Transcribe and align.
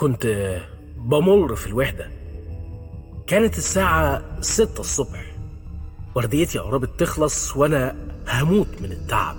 كنت 0.00 0.56
بمر 0.96 1.56
في 1.56 1.66
الوحدة. 1.66 2.10
كانت 3.26 3.58
الساعة 3.58 4.22
ستة 4.40 4.80
الصبح. 4.80 5.34
ورديتي 6.14 6.58
قربت 6.58 7.00
تخلص 7.00 7.56
وأنا 7.56 7.96
هموت 8.28 8.68
من 8.80 8.92
التعب. 8.92 9.36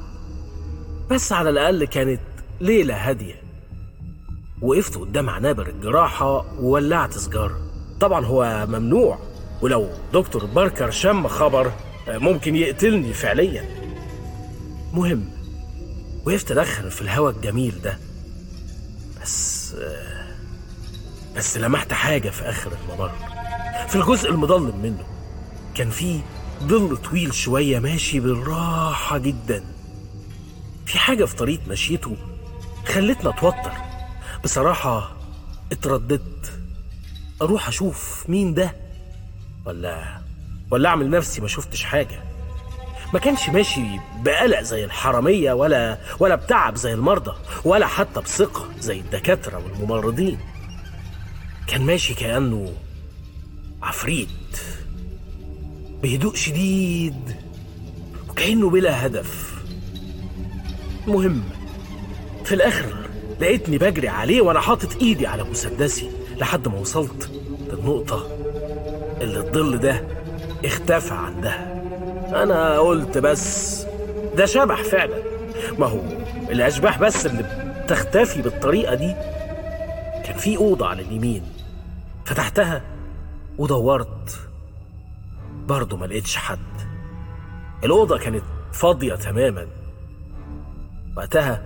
بس 1.10 1.32
على 1.32 1.50
الأقل 1.50 1.86
كانت 1.86 2.22
ليلة 2.60 3.10
هادية. 3.10 3.42
وقفت 4.62 4.98
قدام 4.98 5.30
عنابر 5.30 5.68
الجراحة 5.68 6.60
وولعت 6.60 7.14
سجارة. 7.14 7.58
طبعا 8.00 8.26
هو 8.26 8.66
ممنوع. 8.70 9.20
ولو 9.62 9.90
دكتور 10.14 10.46
باركر 10.46 10.92
شم 10.92 11.28
خبر 11.28 11.72
ممكن 12.08 12.56
يقتلني 12.56 13.14
فعليا. 13.14 13.66
مهم. 14.94 15.30
وقفت 16.26 16.52
أدخن 16.52 16.90
في 16.90 17.02
الهواء 17.02 17.36
الجميل 17.36 17.82
ده. 17.82 17.98
بس 19.22 19.76
بس 21.36 21.58
لمحت 21.58 21.94
حاجة 21.94 22.30
في 22.30 22.42
آخر 22.50 22.72
الممر 22.72 23.12
في 23.88 23.96
الجزء 23.96 24.30
المظلم 24.30 24.80
منه 24.84 25.04
كان 25.76 25.90
في 25.90 26.20
ظل 26.64 26.98
طويل 26.98 27.34
شوية 27.34 27.80
ماشي 27.80 28.20
بالراحة 28.20 29.18
جدا. 29.18 29.64
في 30.86 31.00
حاجة 31.00 31.26
في 31.26 31.36
طريقة 31.36 31.62
مشيته 31.70 32.16
خلتنا 32.86 33.30
أتوتر. 33.30 33.72
بصراحة 34.44 35.12
اترددت. 35.72 36.52
أروح 37.42 37.68
أشوف 37.68 38.26
مين 38.30 38.54
ده؟ 38.54 38.76
ولا 39.66 40.22
ولا 40.72 40.90
أعمل 40.90 41.10
نفسي 41.10 41.42
ما 41.42 41.48
شفتش 41.48 41.84
حاجة. 41.84 42.24
ما 43.14 43.20
كانش 43.20 43.50
ماشي 43.50 43.86
بقلق 44.24 44.62
زي 44.62 44.86
الحرامية 44.86 45.54
ولا 45.54 45.98
ولا 46.20 46.36
بتعب 46.36 46.76
زي 46.76 46.94
المرضى 46.94 47.32
ولا 47.66 47.88
حتى 47.88 48.20
بثقة 48.22 48.66
زي 48.80 49.00
الدكاترة 49.00 49.58
والممرضين. 49.58 50.40
كان 51.72 51.82
ماشي 51.82 52.14
كأنه 52.14 52.74
عفريت. 53.84 54.28
بهدوء 56.04 56.36
شديد 56.36 57.36
وكأنه 58.30 58.70
بلا 58.70 59.06
هدف. 59.06 59.54
المهم 61.08 61.44
في 62.46 62.56
الآخر 62.56 62.96
لقيتني 63.42 63.78
بجري 63.78 64.08
عليه 64.08 64.42
وأنا 64.42 64.60
حاطط 64.60 65.02
إيدي 65.02 65.28
على 65.28 65.44
مسدسي 65.44 66.10
لحد 66.38 66.68
ما 66.68 66.80
وصلت 66.80 67.30
للنقطة 67.70 68.28
اللي 69.22 69.38
الظل 69.40 69.78
ده 69.78 70.08
اختفى 70.66 71.14
عندها. 71.14 71.84
أنا 72.44 72.80
قلت 72.80 73.18
بس 73.18 73.82
ده 74.38 74.46
شبح 74.46 74.84
فعلا. 74.84 75.24
ما 75.80 75.86
هو 75.86 76.02
الأشباح 76.50 77.00
بس 77.00 77.26
اللي 77.26 77.74
بتختفي 77.84 78.42
بالطريقة 78.42 78.96
دي. 78.96 79.16
كان 80.26 80.38
في 80.38 80.58
أوضة 80.58 80.88
على 80.88 81.02
اليمين. 81.02 81.44
فتحتها 82.26 82.82
ودورت. 83.58 84.40
برضه 85.68 85.98
ما 85.98 86.06
لقيتش 86.06 86.36
حد. 86.36 86.60
الأوضة 87.84 88.18
كانت 88.18 88.44
فاضية 88.74 89.16
تماما. 89.16 89.68
وقتها 91.18 91.64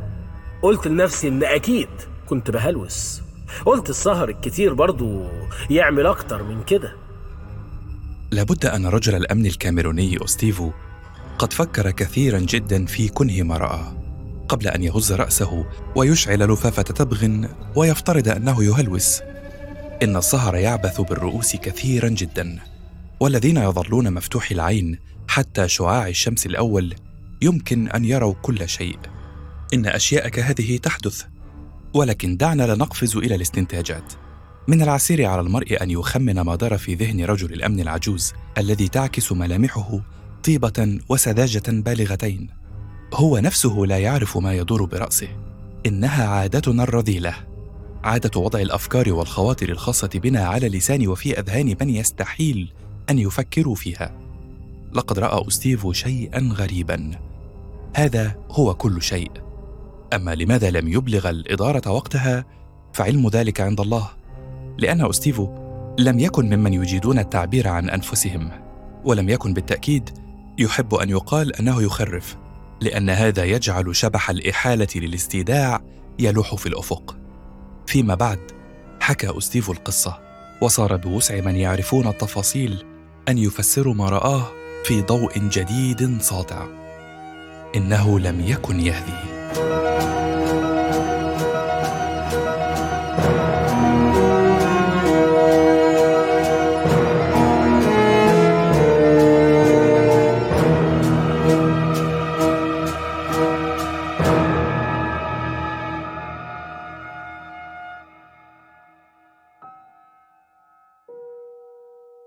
قلت 0.62 0.88
لنفسي 0.88 1.28
إن 1.28 1.44
أكيد 1.44 1.90
كنت 2.26 2.52
بهلوس. 2.52 3.22
قلت 3.66 3.90
السهر 3.90 4.30
الكتير 4.30 4.74
برضه 4.74 5.30
يعمل 5.70 6.06
أكتر 6.08 6.44
من 6.44 6.64
كده. 6.64 6.96
لابد 8.32 8.66
أن 8.66 8.86
رجل 8.86 9.16
الأمن 9.16 9.46
الكاميروني 9.46 10.18
أوستيفو 10.22 10.72
قد 11.40 11.54
فكر 11.54 11.92
كثيرا 11.92 12.40
جدا 12.40 12.86
في 12.86 13.08
كنه 13.08 13.44
ما 13.44 13.58
رآه 13.58 13.94
قبل 14.50 14.68
أن 14.68 14.84
يهز 14.84 15.14
رأسه 15.14 15.66
ويشعل 15.96 16.40
لفافة 16.40 16.84
تبغ 16.84 17.48
ويفترض 17.76 18.28
أنه 18.28 18.64
يهلوس. 18.64 19.22
إن 20.04 20.16
السهر 20.16 20.56
يعبث 20.56 21.02
بالرؤوس 21.02 21.56
كثيرا 21.56 22.10
جدا 22.10 22.60
والذين 23.20 23.58
يظلون 23.58 24.14
مفتوحي 24.14 24.56
العين 24.56 25.00
حتى 25.28 25.68
شعاع 25.68 26.08
الشمس 26.08 26.46
الأول 26.46 26.96
يمكن 27.42 27.88
أن 27.88 28.06
يروا 28.06 28.34
كل 28.42 28.70
شيء. 28.70 28.98
إن 29.74 29.86
أشياء 29.86 30.30
كهذه 30.30 30.78
تحدث 30.78 31.24
ولكن 31.94 32.38
دعنا 32.38 32.64
لا 32.64 32.76
نقفز 32.76 33.18
إلى 33.18 33.36
الاستنتاجات. 33.36 34.14
من 34.68 34.82
العسير 34.82 35.26
على 35.26 35.42
المرء 35.42 35.84
أن 35.84 35.92
يخمن 35.92 36.42
ما 36.42 36.56
دار 36.56 36.78
في 36.78 36.96
ذهن 36.96 37.26
رجل 37.26 37.54
الأمن 37.54 37.80
العجوز 37.80 38.34
الذي 38.58 38.88
تعكس 38.88 39.32
ملامحه 39.32 40.00
طيبة 40.44 41.00
وسذاجة 41.10 41.64
بالغتين. 41.68 42.50
هو 43.14 43.38
نفسه 43.38 43.84
لا 43.88 43.98
يعرف 43.98 44.38
ما 44.38 44.54
يدور 44.54 44.86
برأسه. 44.86 45.28
إنها 45.86 46.28
عادتنا 46.28 46.84
الرذيلة. 46.84 47.55
عادة 48.06 48.40
وضع 48.40 48.60
الأفكار 48.60 49.14
والخواطر 49.14 49.70
الخاصة 49.70 50.10
بنا 50.14 50.46
على 50.46 50.70
لسان 50.70 51.08
وفي 51.08 51.40
أذهان 51.40 51.76
من 51.82 51.90
يستحيل 51.90 52.74
أن 53.10 53.20
يفكروا 53.20 53.76
فيها. 53.76 54.18
لقد 54.94 55.20
رأى 55.20 55.48
أستيفو 55.48 55.94
شيئا 55.94 56.50
غريبا. 56.54 57.12
هذا 57.96 58.36
هو 58.52 58.74
كل 58.74 59.02
شيء. 59.02 59.32
أما 60.14 60.36
لماذا 60.36 60.70
لم 60.70 60.88
يبلغ 60.88 61.30
الإدارة 61.30 61.92
وقتها 61.92 62.46
فعلم 62.94 63.28
ذلك 63.28 63.62
عند 63.62 63.82
الله. 63.82 64.10
لأن 64.78 65.06
أستيفو 65.06 65.50
لم 66.00 66.20
يكن 66.20 66.56
ممن 66.56 66.74
يجيدون 66.74 67.20
التعبير 67.20 67.68
عن 67.68 67.90
أنفسهم 67.90 68.52
ولم 69.06 69.30
يكن 69.30 69.54
بالتأكيد 69.54 70.10
يحب 70.58 70.96
أن 70.96 71.10
يقال 71.10 71.56
أنه 71.56 71.82
يخرف 71.82 72.38
لأن 72.82 73.10
هذا 73.10 73.44
يجعل 73.44 73.96
شبح 73.96 74.30
الإحالة 74.30 74.88
للاستيداع 74.96 75.82
يلوح 76.20 76.56
في 76.56 76.66
الأفق. 76.66 77.25
فيما 77.88 78.16
بعد 78.16 78.40
حكى 79.00 79.38
أستيفو 79.38 79.72
القصة 79.72 80.20
وصار 80.62 80.96
بوسع 80.96 81.42
من 81.42 81.56
يعرفون 81.56 82.08
التفاصيل 82.08 82.86
أن 83.30 83.38
يفسروا 83.38 83.94
ما 83.94 84.10
رآه 84.10 84.48
في 84.84 85.02
ضوء 85.02 85.38
جديد 85.38 86.22
ساطع. 86.22 86.68
إنه 87.76 88.20
لم 88.20 88.42
يكن 88.42 88.80
يهدي. 88.80 90.15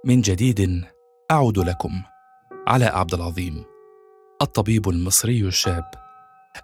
من 0.09 0.21
جديد 0.21 0.85
أعود 1.31 1.59
لكم 1.59 2.03
علاء 2.67 2.97
عبد 2.97 3.15
العظيم 3.15 3.65
الطبيب 4.43 4.89
المصري 4.89 5.41
الشاب 5.41 5.85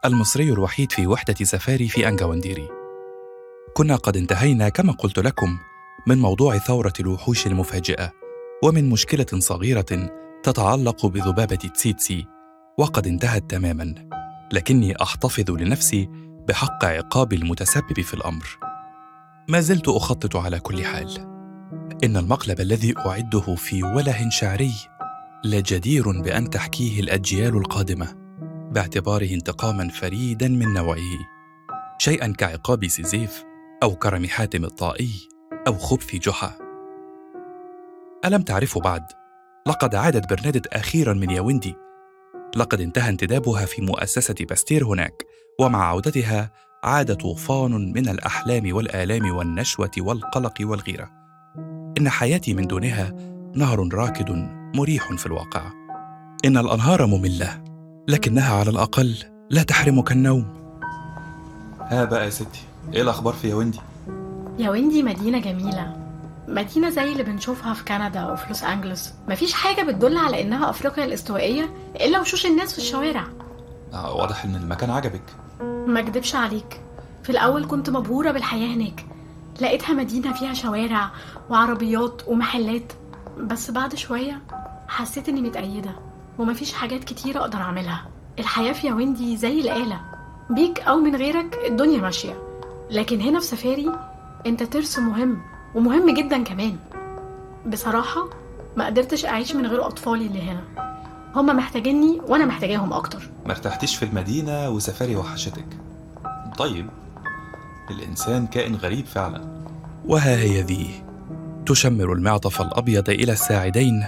المصري 0.04 0.52
الوحيد 0.52 0.92
في 0.92 1.06
وحدة 1.06 1.34
سفاري 1.34 1.88
في 1.88 2.08
أنجاونديري 2.08 2.68
كنا 3.74 3.96
قد 3.96 4.16
انتهينا 4.16 4.68
كما 4.68 4.92
قلت 4.92 5.18
لكم 5.18 5.58
من 6.06 6.18
موضوع 6.18 6.58
ثورة 6.58 6.92
الوحوش 7.00 7.46
المفاجئة 7.46 8.12
ومن 8.62 8.90
مشكلة 8.90 9.26
صغيرة 9.38 10.10
تتعلق 10.42 11.06
بذبابة 11.06 11.56
تسيتسي 11.56 12.26
وقد 12.78 13.06
انتهت 13.06 13.50
تماما. 13.50 13.94
لكني 14.52 15.02
أحتفظ 15.02 15.50
لنفسي 15.50 16.08
بحق 16.48 16.84
عقاب 16.84 17.32
المتسبب 17.32 18.00
في 18.00 18.14
الأمر. 18.14 18.58
ما 19.48 19.60
زلت 19.60 19.88
أخطط 19.88 20.36
على 20.36 20.60
كل 20.60 20.84
حال. 20.84 21.33
إن 22.04 22.16
المقلب 22.16 22.60
الذي 22.60 22.94
أعده 22.98 23.54
في 23.54 23.82
وله 23.82 24.30
شعري 24.30 24.72
لجدير 25.44 26.20
بأن 26.20 26.50
تحكيه 26.50 27.00
الأجيال 27.00 27.56
القادمة 27.56 28.14
باعتباره 28.72 29.34
انتقاما 29.34 29.88
فريدا 29.88 30.48
من 30.48 30.72
نوعه 30.72 31.18
شيئا 31.98 32.32
كعقاب 32.38 32.88
سيزيف 32.88 33.44
أو 33.82 33.96
كرم 33.96 34.26
حاتم 34.26 34.64
الطائي 34.64 35.28
أو 35.66 35.78
خبث 35.78 36.16
جحا. 36.16 36.58
ألم 38.24 38.42
تعرفوا 38.42 38.82
بعد؟ 38.82 39.04
لقد 39.66 39.94
عادت 39.94 40.30
برنادت 40.30 40.66
أخيرا 40.66 41.12
من 41.12 41.30
ياوندي. 41.30 41.74
لقد 42.56 42.80
انتهى 42.80 43.08
انتدابها 43.08 43.66
في 43.66 43.82
مؤسسة 43.82 44.34
باستير 44.40 44.84
هناك 44.84 45.22
ومع 45.60 45.84
عودتها 45.84 46.50
عاد 46.84 47.16
طوفان 47.16 47.92
من 47.92 48.08
الأحلام 48.08 48.74
والآلام 48.74 49.36
والنشوة 49.36 49.92
والقلق 49.98 50.54
والغيرة. 50.60 51.23
إن 51.98 52.08
حياتي 52.08 52.54
من 52.54 52.66
دونها 52.66 53.12
نهر 53.54 53.94
راكد 53.94 54.30
مريح 54.76 55.12
في 55.12 55.26
الواقع. 55.26 55.62
إن 56.44 56.56
الأنهار 56.56 57.06
مملة 57.06 57.64
لكنها 58.08 58.54
على 58.54 58.70
الأقل 58.70 59.16
لا 59.50 59.62
تحرمك 59.62 60.12
النوم. 60.12 60.44
ها 61.80 62.04
بقى 62.04 62.24
يا 62.24 62.30
ستي. 62.30 62.60
إيه 62.92 63.02
الأخبار 63.02 63.34
في 63.34 63.48
ياوندي 63.48 63.78
ياوندي 64.58 65.02
مدينة 65.02 65.38
جميلة. 65.38 65.96
مدينة 66.48 66.90
زي 66.90 67.12
اللي 67.12 67.22
بنشوفها 67.22 67.74
في 67.74 67.84
كندا 67.84 68.26
وفي 68.26 68.48
لوس 68.48 68.62
أنجلوس. 68.62 69.12
مفيش 69.28 69.52
حاجة 69.52 69.82
بتدل 69.82 70.16
على 70.16 70.42
إنها 70.42 70.70
أفريقيا 70.70 71.04
الاستوائية 71.04 71.74
إلا 72.00 72.20
وشوش 72.20 72.46
الناس 72.46 72.72
في 72.72 72.78
الشوارع. 72.78 73.24
آه 73.92 74.14
واضح 74.14 74.44
إن 74.44 74.54
المكان 74.56 74.90
عجبك. 74.90 75.22
ما 75.86 76.00
أكدبش 76.00 76.34
عليك. 76.34 76.80
في 77.22 77.30
الأول 77.30 77.66
كنت 77.66 77.90
مبهورة 77.90 78.30
بالحياة 78.30 78.74
هناك. 78.74 79.04
لقيتها 79.60 79.92
مدينة 79.92 80.32
فيها 80.32 80.54
شوارع 80.54 81.10
وعربيات 81.50 82.22
ومحلات. 82.28 82.92
بس 83.38 83.70
بعد 83.70 83.94
شوية 83.94 84.42
حسيت 84.88 85.28
إني 85.28 85.42
متأيدة 85.42 85.90
ومفيش 86.38 86.72
حاجات 86.72 87.04
كتيرة 87.04 87.40
أقدر 87.40 87.58
أعملها. 87.58 88.06
الحياة 88.38 88.72
في 88.72 88.86
ياوندي 88.86 89.36
زي 89.36 89.60
الآلة. 89.60 90.00
بيك 90.50 90.80
أو 90.80 90.96
من 90.96 91.16
غيرك 91.16 91.58
الدنيا 91.68 92.00
ماشية. 92.00 92.42
لكن 92.90 93.20
هنا 93.20 93.40
في 93.40 93.46
سفاري 93.46 93.90
أنت 94.46 94.62
ترس 94.62 94.98
مهم 94.98 95.42
ومهم 95.74 96.14
جدا 96.14 96.42
كمان. 96.42 96.76
بصراحة 97.66 98.28
ما 98.76 98.86
قدرتش 98.86 99.24
أعيش 99.24 99.54
من 99.54 99.66
غير 99.66 99.86
أطفالي 99.86 100.26
اللي 100.26 100.42
هنا. 100.42 100.64
هما 101.34 101.52
محتاجيني 101.52 102.20
وأنا 102.28 102.44
محتاجاهم 102.44 102.92
أكتر. 102.92 103.30
ما 103.46 103.52
ارتحتيش 103.52 103.96
في 103.96 104.04
المدينة 104.04 104.70
وسفاري 104.70 105.16
وحشتك. 105.16 105.66
طيب 106.58 106.90
الإنسان 107.90 108.46
كائن 108.46 108.74
غريب 108.74 109.06
فعلا. 109.06 109.64
وها 110.04 110.36
هي 110.36 110.60
ذي؟ 110.60 110.86
تشمر 111.66 112.12
المعطف 112.12 112.60
الأبيض 112.60 113.10
إلى 113.10 113.32
الساعدين 113.32 114.04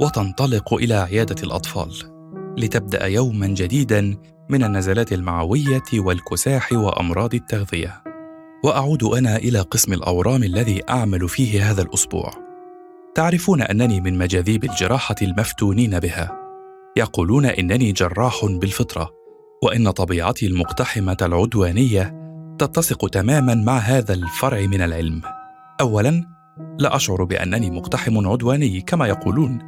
وتنطلق 0.00 0.74
إلى 0.74 0.94
عيادة 0.94 1.42
الأطفال. 1.42 1.92
لتبدأ 2.58 3.06
يوما 3.06 3.46
جديدا 3.46 4.16
من 4.48 4.64
النزلات 4.64 5.12
المعوية 5.12 5.82
والكساح 5.94 6.72
وأمراض 6.72 7.34
التغذية. 7.34 8.02
وأعود 8.64 9.04
أنا 9.04 9.36
إلى 9.36 9.60
قسم 9.60 9.92
الأورام 9.92 10.42
الذي 10.42 10.82
أعمل 10.90 11.28
فيه 11.28 11.70
هذا 11.70 11.82
الأسبوع. 11.82 12.30
تعرفون 13.14 13.62
أنني 13.62 14.00
من 14.00 14.18
مجاذيب 14.18 14.64
الجراحة 14.64 15.16
المفتونين 15.22 15.98
بها. 15.98 16.38
يقولون 16.96 17.46
إنني 17.46 17.92
جراح 17.92 18.44
بالفطرة 18.44 19.10
وإن 19.62 19.90
طبيعتي 19.90 20.46
المقتحمة 20.46 21.16
العدوانية 21.22 22.27
تتسق 22.58 23.08
تماما 23.08 23.54
مع 23.54 23.78
هذا 23.78 24.14
الفرع 24.14 24.60
من 24.60 24.82
العلم. 24.82 25.22
اولا 25.80 26.24
لا 26.78 26.96
أشعر 26.96 27.24
بأنني 27.24 27.70
مقتحم 27.70 28.28
عدواني 28.28 28.80
كما 28.80 29.06
يقولون. 29.06 29.58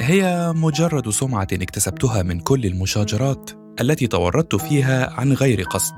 هي 0.00 0.52
مجرد 0.56 1.08
سمعة 1.08 1.48
اكتسبتها 1.52 2.22
من 2.22 2.40
كل 2.40 2.66
المشاجرات 2.66 3.50
التي 3.80 4.06
تورطت 4.06 4.56
فيها 4.56 5.20
عن 5.20 5.32
غير 5.32 5.62
قصد. 5.62 5.94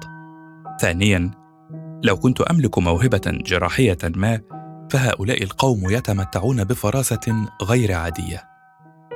ثانيا 0.81 1.31
لو 2.03 2.17
كنت 2.17 2.41
أملك 2.41 2.79
موهبة 2.79 3.21
جراحية 3.27 3.99
ما 4.05 4.41
فهؤلاء 4.91 5.43
القوم 5.43 5.91
يتمتعون 5.91 6.65
بفراسة 6.65 7.47
غير 7.62 7.93
عادية. 7.93 8.43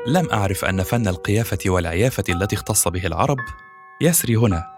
لم 0.06 0.28
أعرف 0.32 0.64
أن 0.64 0.82
فن 0.82 1.08
القيافة 1.08 1.58
والعيافة 1.66 2.24
التي 2.28 2.56
اختص 2.56 2.88
به 2.88 3.06
العرب 3.06 3.38
يسري 4.00 4.36
هنا. 4.36 4.75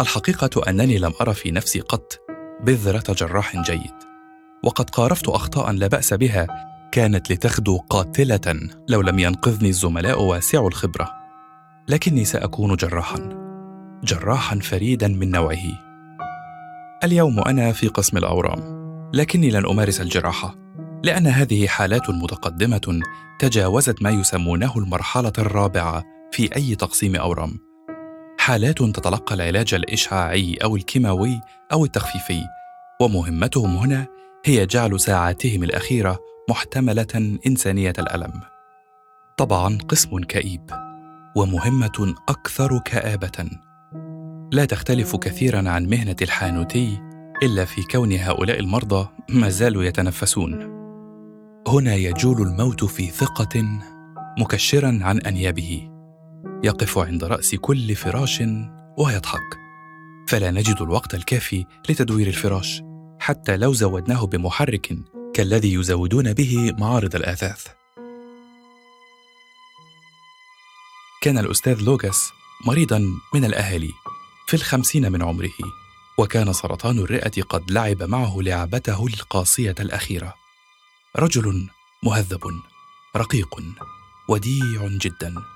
الحقيقة 0.00 0.70
أنني 0.70 0.98
لم 0.98 1.12
ارى 1.20 1.34
في 1.34 1.50
نفسي 1.50 1.80
قط 1.80 2.20
بذرة 2.64 3.12
جراح 3.12 3.56
جيد. 3.56 3.94
وقد 4.64 4.90
قارفت 4.90 5.28
أخطاء 5.28 5.72
لا 5.72 5.86
بأس 5.86 6.14
بها 6.14 6.46
كانت 6.92 7.32
لتخدو 7.32 7.78
قاتلة 7.78 8.68
لو 8.88 9.00
لم 9.00 9.18
ينقذني 9.18 9.68
الزملاء 9.68 10.22
واسعو 10.22 10.68
الخبرة. 10.68 11.10
لكني 11.88 12.24
سأكون 12.24 12.76
جراحا 12.76 13.18
جراحا 14.04 14.58
فريدا 14.58 15.08
من 15.08 15.30
نوعه. 15.30 15.62
اليوم 17.04 17.40
أنا 17.40 17.72
في 17.72 17.88
قسم 17.88 18.16
الأورام 18.16 18.82
لكني 19.14 19.50
لن 19.50 19.66
أمارس 19.66 20.00
الجراحة 20.00 20.54
لأن 21.02 21.26
هذه 21.26 21.66
حالات 21.66 22.10
متقدمة 22.10 23.00
تجاوزت 23.38 24.02
ما 24.02 24.10
يسمونه 24.10 24.72
المرحلة 24.76 25.32
الرابعة 25.38 26.04
في 26.32 26.56
أي 26.56 26.74
تقسيم 26.74 27.16
أورام. 27.16 27.71
حالات 28.42 28.78
تتلقى 28.78 29.34
العلاج 29.34 29.74
الإشعاعي 29.74 30.56
أو 30.64 30.76
الكيماوي 30.76 31.40
أو 31.72 31.84
التخفيفي 31.84 32.44
ومهمتهم 33.00 33.76
هنا 33.76 34.06
هي 34.44 34.66
جعل 34.66 35.00
ساعاتهم 35.00 35.62
الأخيرة 35.62 36.18
محتملة 36.50 37.38
إنسانية 37.46 37.92
الألم. 37.98 38.32
طبعا 39.36 39.78
قسم 39.88 40.18
كئيب 40.18 40.70
ومهمة 41.36 42.14
أكثر 42.28 42.78
كآبة. 42.78 43.50
لا 44.52 44.64
تختلف 44.64 45.16
كثيرا 45.16 45.68
عن 45.70 45.86
مهنة 45.86 46.16
الحانوتي 46.22 46.98
إلا 47.42 47.64
في 47.64 47.82
كون 47.82 48.12
هؤلاء 48.12 48.60
المرضى 48.60 49.08
ما 49.28 49.48
زالوا 49.48 49.84
يتنفسون. 49.84 50.54
هنا 51.68 51.94
يجول 51.94 52.42
الموت 52.42 52.84
في 52.84 53.06
ثقة 53.06 53.64
مكشرا 54.38 54.98
عن 55.02 55.18
أنيابه. 55.18 55.91
يقف 56.64 56.98
عند 56.98 57.24
رأس 57.24 57.54
كل 57.54 57.96
فراش 57.96 58.42
ويضحك. 58.98 59.58
فلا 60.28 60.50
نجد 60.50 60.82
الوقت 60.82 61.14
الكافي 61.14 61.64
لتدوير 61.88 62.26
الفراش 62.26 62.82
حتى 63.20 63.56
لو 63.56 63.72
زودناه 63.72 64.26
بمحرك 64.26 64.98
كالذي 65.34 65.74
يزودون 65.74 66.32
به 66.32 66.72
معارض 66.78 67.16
الآثاث. 67.16 67.66
كان 71.22 71.38
الأستاذ 71.38 71.80
لوغاس 71.80 72.30
مريضا 72.66 72.98
من 73.34 73.44
الأهالي 73.44 73.90
في 74.46 74.54
الخمسين 74.54 75.12
من 75.12 75.22
عمره 75.22 75.52
وكان 76.18 76.52
سرطان 76.52 76.98
الرئة 76.98 77.42
قد 77.42 77.70
لعب 77.70 78.02
معه 78.02 78.36
لعبته 78.40 79.06
القاسية 79.06 79.74
الأخيرة. 79.80 80.34
رجل 81.16 81.68
مهذب 82.02 82.40
رقيق 83.16 83.62
وديع 84.28 84.86
جدا. 84.86 85.51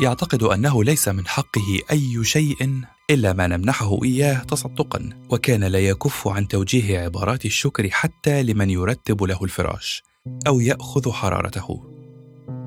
يعتقد 0.00 0.42
أنه 0.42 0.84
ليس 0.84 1.08
من 1.08 1.26
حقه 1.26 1.80
أي 1.90 2.24
شيء 2.24 2.82
إلا 3.10 3.32
ما 3.32 3.46
نمنحه 3.46 4.04
إياه 4.04 4.38
تصدقا 4.38 5.10
وكان 5.30 5.64
لا 5.64 5.78
يكف 5.78 6.28
عن 6.28 6.48
توجيه 6.48 6.98
عبارات 6.98 7.44
الشكر 7.44 7.90
حتى 7.90 8.42
لمن 8.42 8.70
يرتب 8.70 9.22
له 9.22 9.44
الفراش 9.44 10.02
أو 10.46 10.60
يأخذ 10.60 11.12
حرارته. 11.12 11.84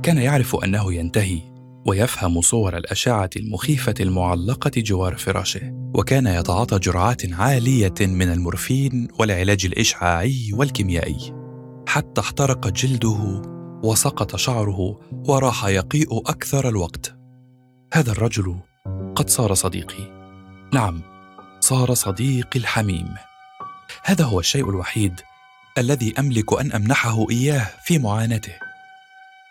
كان 0.04 0.18
يعرف 0.18 0.56
أنه 0.56 0.94
ينتهي 0.94 1.42
ويفهم 1.88 2.42
صور 2.42 2.78
الأشعة 2.78 3.30
المخيفة 3.38 3.94
المعلقة 4.00 4.72
جوار 4.78 5.16
فراشه 5.16 5.92
وكان 5.96 6.28
يتعاطى 6.28 6.80
جرعات 6.80 7.34
عالية 7.34 7.94
من 8.02 8.32
المورفين 8.32 9.08
والعلاج 9.20 9.66
الإشعاعي 9.66 10.50
والكيميائي. 10.54 11.34
حتى 11.88 12.22
احترق 12.22 12.68
جلده 12.68 13.42
وسقط 13.84 14.36
شعره 14.36 15.00
وراح 15.12 15.66
يقيء 15.66 16.18
أكثر 16.18 16.70
الوقت. 16.70 17.19
هذا 17.94 18.12
الرجل 18.12 18.60
قد 19.16 19.30
صار 19.30 19.54
صديقي. 19.54 20.04
نعم 20.74 21.02
صار 21.60 21.94
صديقي 21.94 22.60
الحميم. 22.60 23.16
هذا 24.04 24.26
هو 24.26 24.40
الشيء 24.40 24.70
الوحيد 24.70 25.22
الذي 25.78 26.14
أملك 26.20 26.60
أن 26.60 26.72
أمنحه 26.72 27.30
إياه 27.32 27.68
في 27.84 28.00
معاناته. 28.00 28.54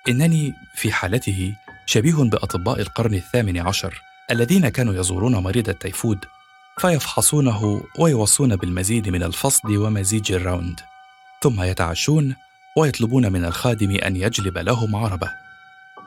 إنني 0.09 0.55
في 0.75 0.93
حالته 0.93 1.55
شبيه 1.87 2.15
بأطباء 2.15 2.81
القرن 2.81 3.15
الثامن 3.15 3.59
عشر 3.59 4.01
الذين 4.31 4.69
كانوا 4.69 4.95
يزورون 4.95 5.37
مريض 5.37 5.69
التيفود 5.69 6.25
فيفحصونه 6.79 7.83
ويوصون 7.99 8.57
بالمزيد 8.57 9.09
من 9.09 9.23
الفصد 9.23 9.71
ومزيج 9.71 10.33
الراوند 10.33 10.81
ثم 11.43 11.63
يتعشون 11.63 12.35
ويطلبون 12.77 13.33
من 13.33 13.45
الخادم 13.45 13.91
أن 13.91 14.17
يجلب 14.17 14.59
لهم 14.59 14.97
عربة. 14.97 15.48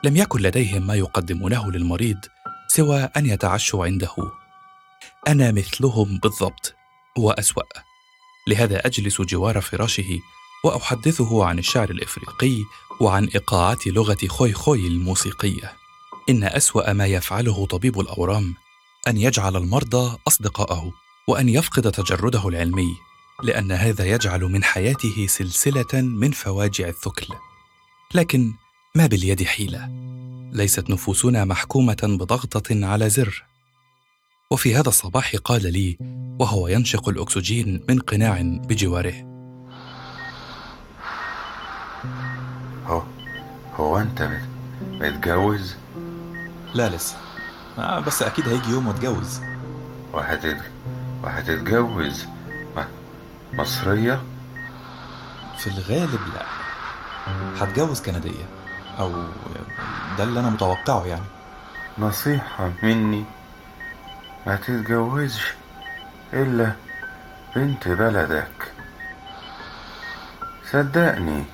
لم 0.04 0.16
يكن 0.16 0.40
لديهم 0.40 0.86
ما 0.86 0.94
يقدمونه 0.94 1.72
للمريض 1.72 2.18
سوى 2.68 3.02
أن 3.02 3.26
يتعشوا 3.26 3.84
عنده. 3.84 4.14
أنا 5.28 5.52
مثلهم 5.52 6.18
بالضبط 6.18 6.74
واسوا 7.18 7.62
لهذا 8.48 8.86
أجلس 8.86 9.22
جوار 9.22 9.60
فراشه 9.60 10.18
وأحدثه 10.64 11.44
عن 11.44 11.58
الشعر 11.58 11.90
الإفريقي 11.90 12.56
وعن 13.00 13.24
إيقاعات 13.24 13.86
لغة 13.86 14.16
خوي 14.28 14.52
خوي 14.52 14.86
الموسيقية. 14.86 15.72
إن 16.30 16.44
أسوأ 16.44 16.92
ما 16.92 17.06
يفعله 17.06 17.66
طبيب 17.66 18.00
الأورام 18.00 18.54
أن 19.08 19.16
يجعل 19.16 19.56
المرضى 19.56 20.18
أصدقاءه 20.28 20.92
وأن 21.28 21.48
يفقد 21.48 21.92
تجرده 21.92 22.48
العلمي 22.48 22.96
لأن 23.42 23.72
هذا 23.72 24.04
يجعل 24.04 24.40
من 24.40 24.64
حياته 24.64 25.26
سلسلة 25.26 26.00
من 26.00 26.30
فواجع 26.30 26.88
الثكل. 26.88 27.34
لكن 28.14 28.54
ما 28.96 29.06
باليد 29.06 29.42
حيلة. 29.42 29.88
ليست 30.52 30.90
نفوسنا 30.90 31.44
محكومة 31.44 31.96
بضغطة 32.02 32.86
على 32.86 33.08
زر. 33.10 33.44
وفي 34.50 34.74
هذا 34.76 34.88
الصباح 34.88 35.36
قال 35.36 35.72
لي 35.72 35.98
وهو 36.40 36.68
ينشق 36.68 37.08
الأكسجين 37.08 37.84
من 37.88 37.98
قناع 37.98 38.40
بجواره. 38.42 39.14
هو 42.86 43.02
هو 43.74 43.98
أنت 43.98 44.22
مت- 44.22 45.02
متجوز؟ 45.02 45.74
لا 46.74 46.88
لسه. 46.96 47.16
آه 47.78 48.00
بس 48.00 48.22
أكيد 48.22 48.48
هيجي 48.48 48.70
يوم 48.70 48.86
وأتجوز. 48.88 49.40
وهتت... 50.12 50.58
وهتتجوز؟ 51.22 52.24
م... 52.76 52.80
مصرية؟ 53.52 54.22
في 55.58 55.66
الغالب 55.66 56.20
لا. 56.34 56.46
هتجوز 57.56 58.00
كندية. 58.00 58.61
أو 58.98 59.12
ده 60.18 60.24
اللي 60.24 60.40
أنا 60.40 60.50
متوقعه 60.50 61.06
يعني. 61.06 61.24
نصيحة 61.98 62.70
مني 62.82 63.24
ما 64.46 64.56
تتجوزش 64.56 65.54
إلا 66.32 66.72
بنت 67.56 67.88
بلدك. 67.88 68.72
صدقني 70.70 71.44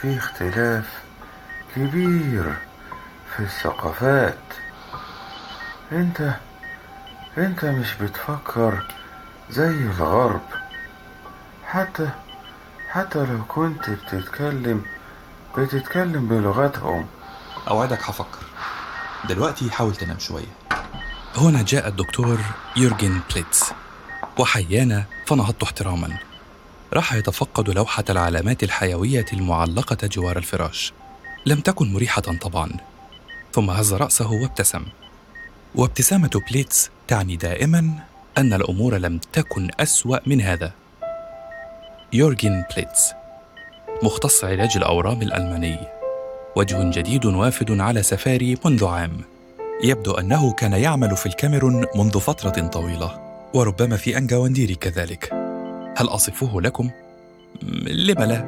في 0.00 0.16
اختلاف 0.16 1.02
كبير 1.76 2.56
في 3.36 3.40
الثقافات. 3.42 4.38
أنت 5.92 6.34
أنت 7.38 7.64
مش 7.64 7.94
بتفكر 7.94 8.86
زي 9.50 9.68
الغرب. 9.68 10.40
حتى 11.66 12.08
حتى 12.90 13.18
لو 13.18 13.44
كنت 13.48 13.90
بتتكلم 13.90 14.84
بتتكلم 15.58 16.28
بلغتهم. 16.28 17.06
أوعدك 17.68 18.02
هفكر. 18.02 18.38
دلوقتي 19.28 19.70
حاول 19.70 19.94
تنام 19.94 20.18
شوية. 20.18 20.52
هنا 21.36 21.62
جاء 21.62 21.88
الدكتور 21.88 22.38
يورجن 22.76 23.20
بليتز 23.30 23.64
وحيانا 24.38 25.04
فنهضت 25.26 25.62
احتراما. 25.62 26.18
راح 26.92 27.12
يتفقد 27.12 27.70
لوحة 27.70 28.04
العلامات 28.10 28.62
الحيوية 28.62 29.26
المعلقة 29.32 30.06
جوار 30.06 30.36
الفراش. 30.36 30.92
لم 31.46 31.60
تكن 31.60 31.92
مريحة 31.92 32.22
طبعا. 32.22 32.70
ثم 33.52 33.70
هز 33.70 33.94
رأسه 33.94 34.30
وابتسم. 34.32 34.84
وابتسامة 35.74 36.42
بليتز 36.50 36.90
تعني 37.08 37.36
دائما 37.36 37.92
أن 38.38 38.52
الأمور 38.52 38.96
لم 38.96 39.18
تكن 39.32 39.68
أسوأ 39.80 40.18
من 40.26 40.40
هذا. 40.40 40.72
يورجن 42.12 42.64
بليتز 42.74 43.12
مختص 44.02 44.44
علاج 44.44 44.76
الأورام 44.76 45.22
الألماني. 45.22 45.78
وجه 46.56 46.90
جديد 46.90 47.26
وافد 47.26 47.80
على 47.80 48.02
سفاري 48.02 48.56
منذ 48.64 48.84
عام. 48.84 49.20
يبدو 49.84 50.12
أنه 50.12 50.52
كان 50.52 50.72
يعمل 50.72 51.16
في 51.16 51.26
الكاميرون 51.26 51.86
منذ 51.94 52.20
فترة 52.20 52.66
طويلة. 52.66 53.20
وربما 53.54 53.96
في 53.96 54.18
أنجاونديري 54.18 54.74
كذلك. 54.74 55.32
هل 55.96 56.06
أصفه 56.06 56.60
لكم؟ 56.60 56.90
لم 57.86 58.22
لا؟ 58.22 58.44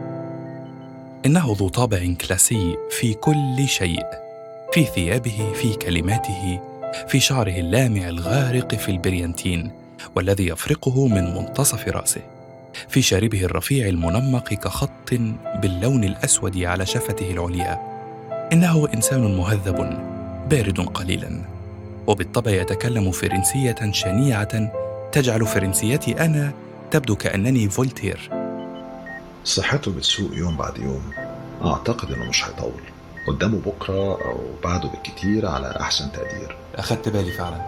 إنه 1.26 1.56
ذو 1.58 1.68
طابع 1.68 2.14
كلاسي 2.20 2.76
في 2.90 3.14
كل 3.14 3.68
شيء. 3.68 4.06
في 4.72 4.84
ثيابه 4.84 5.52
في 5.54 5.74
كلماته 5.74 6.60
في 7.08 7.20
شعره 7.20 7.60
اللامع 7.60 8.08
الغارق 8.08 8.74
في 8.74 8.88
البريانتين 8.88 9.70
والذي 10.16 10.46
يفرقه 10.46 11.06
من 11.06 11.34
منتصف 11.34 11.88
رأسه. 11.88 12.22
في 12.88 13.02
شاربه 13.02 13.44
الرفيع 13.44 13.88
المنمق 13.88 14.48
كخط 14.48 15.10
باللون 15.62 16.04
الأسود 16.04 16.58
على 16.58 16.86
شفته 16.86 17.30
العليا. 17.30 17.80
إنه 18.52 18.88
إنسان 18.94 19.36
مهذب 19.36 19.76
بارد 20.50 20.80
قليلا. 20.80 21.42
وبالطبع 22.06 22.50
يتكلم 22.50 23.10
فرنسية 23.10 23.92
شنيعة 23.92 24.72
تجعل 25.12 25.46
فرنسيتي 25.46 26.24
أنا 26.24 26.52
تبدو 26.90 27.16
كأنني 27.16 27.68
فولتير. 27.68 28.30
صحته 29.44 29.92
بتسوء 29.92 30.36
يوم 30.36 30.56
بعد 30.56 30.78
يوم. 30.78 31.02
أعتقد 31.64 32.12
إنه 32.12 32.24
مش 32.24 32.44
هيطول. 32.44 32.82
قدامه 33.28 33.58
بكرة 33.58 34.24
أو 34.24 34.40
بعده 34.64 34.88
بالكتير 34.88 35.46
على 35.46 35.76
أحسن 35.80 36.12
تقدير. 36.12 36.56
أخدت 36.74 37.08
بالي 37.08 37.30
فعلا. 37.30 37.60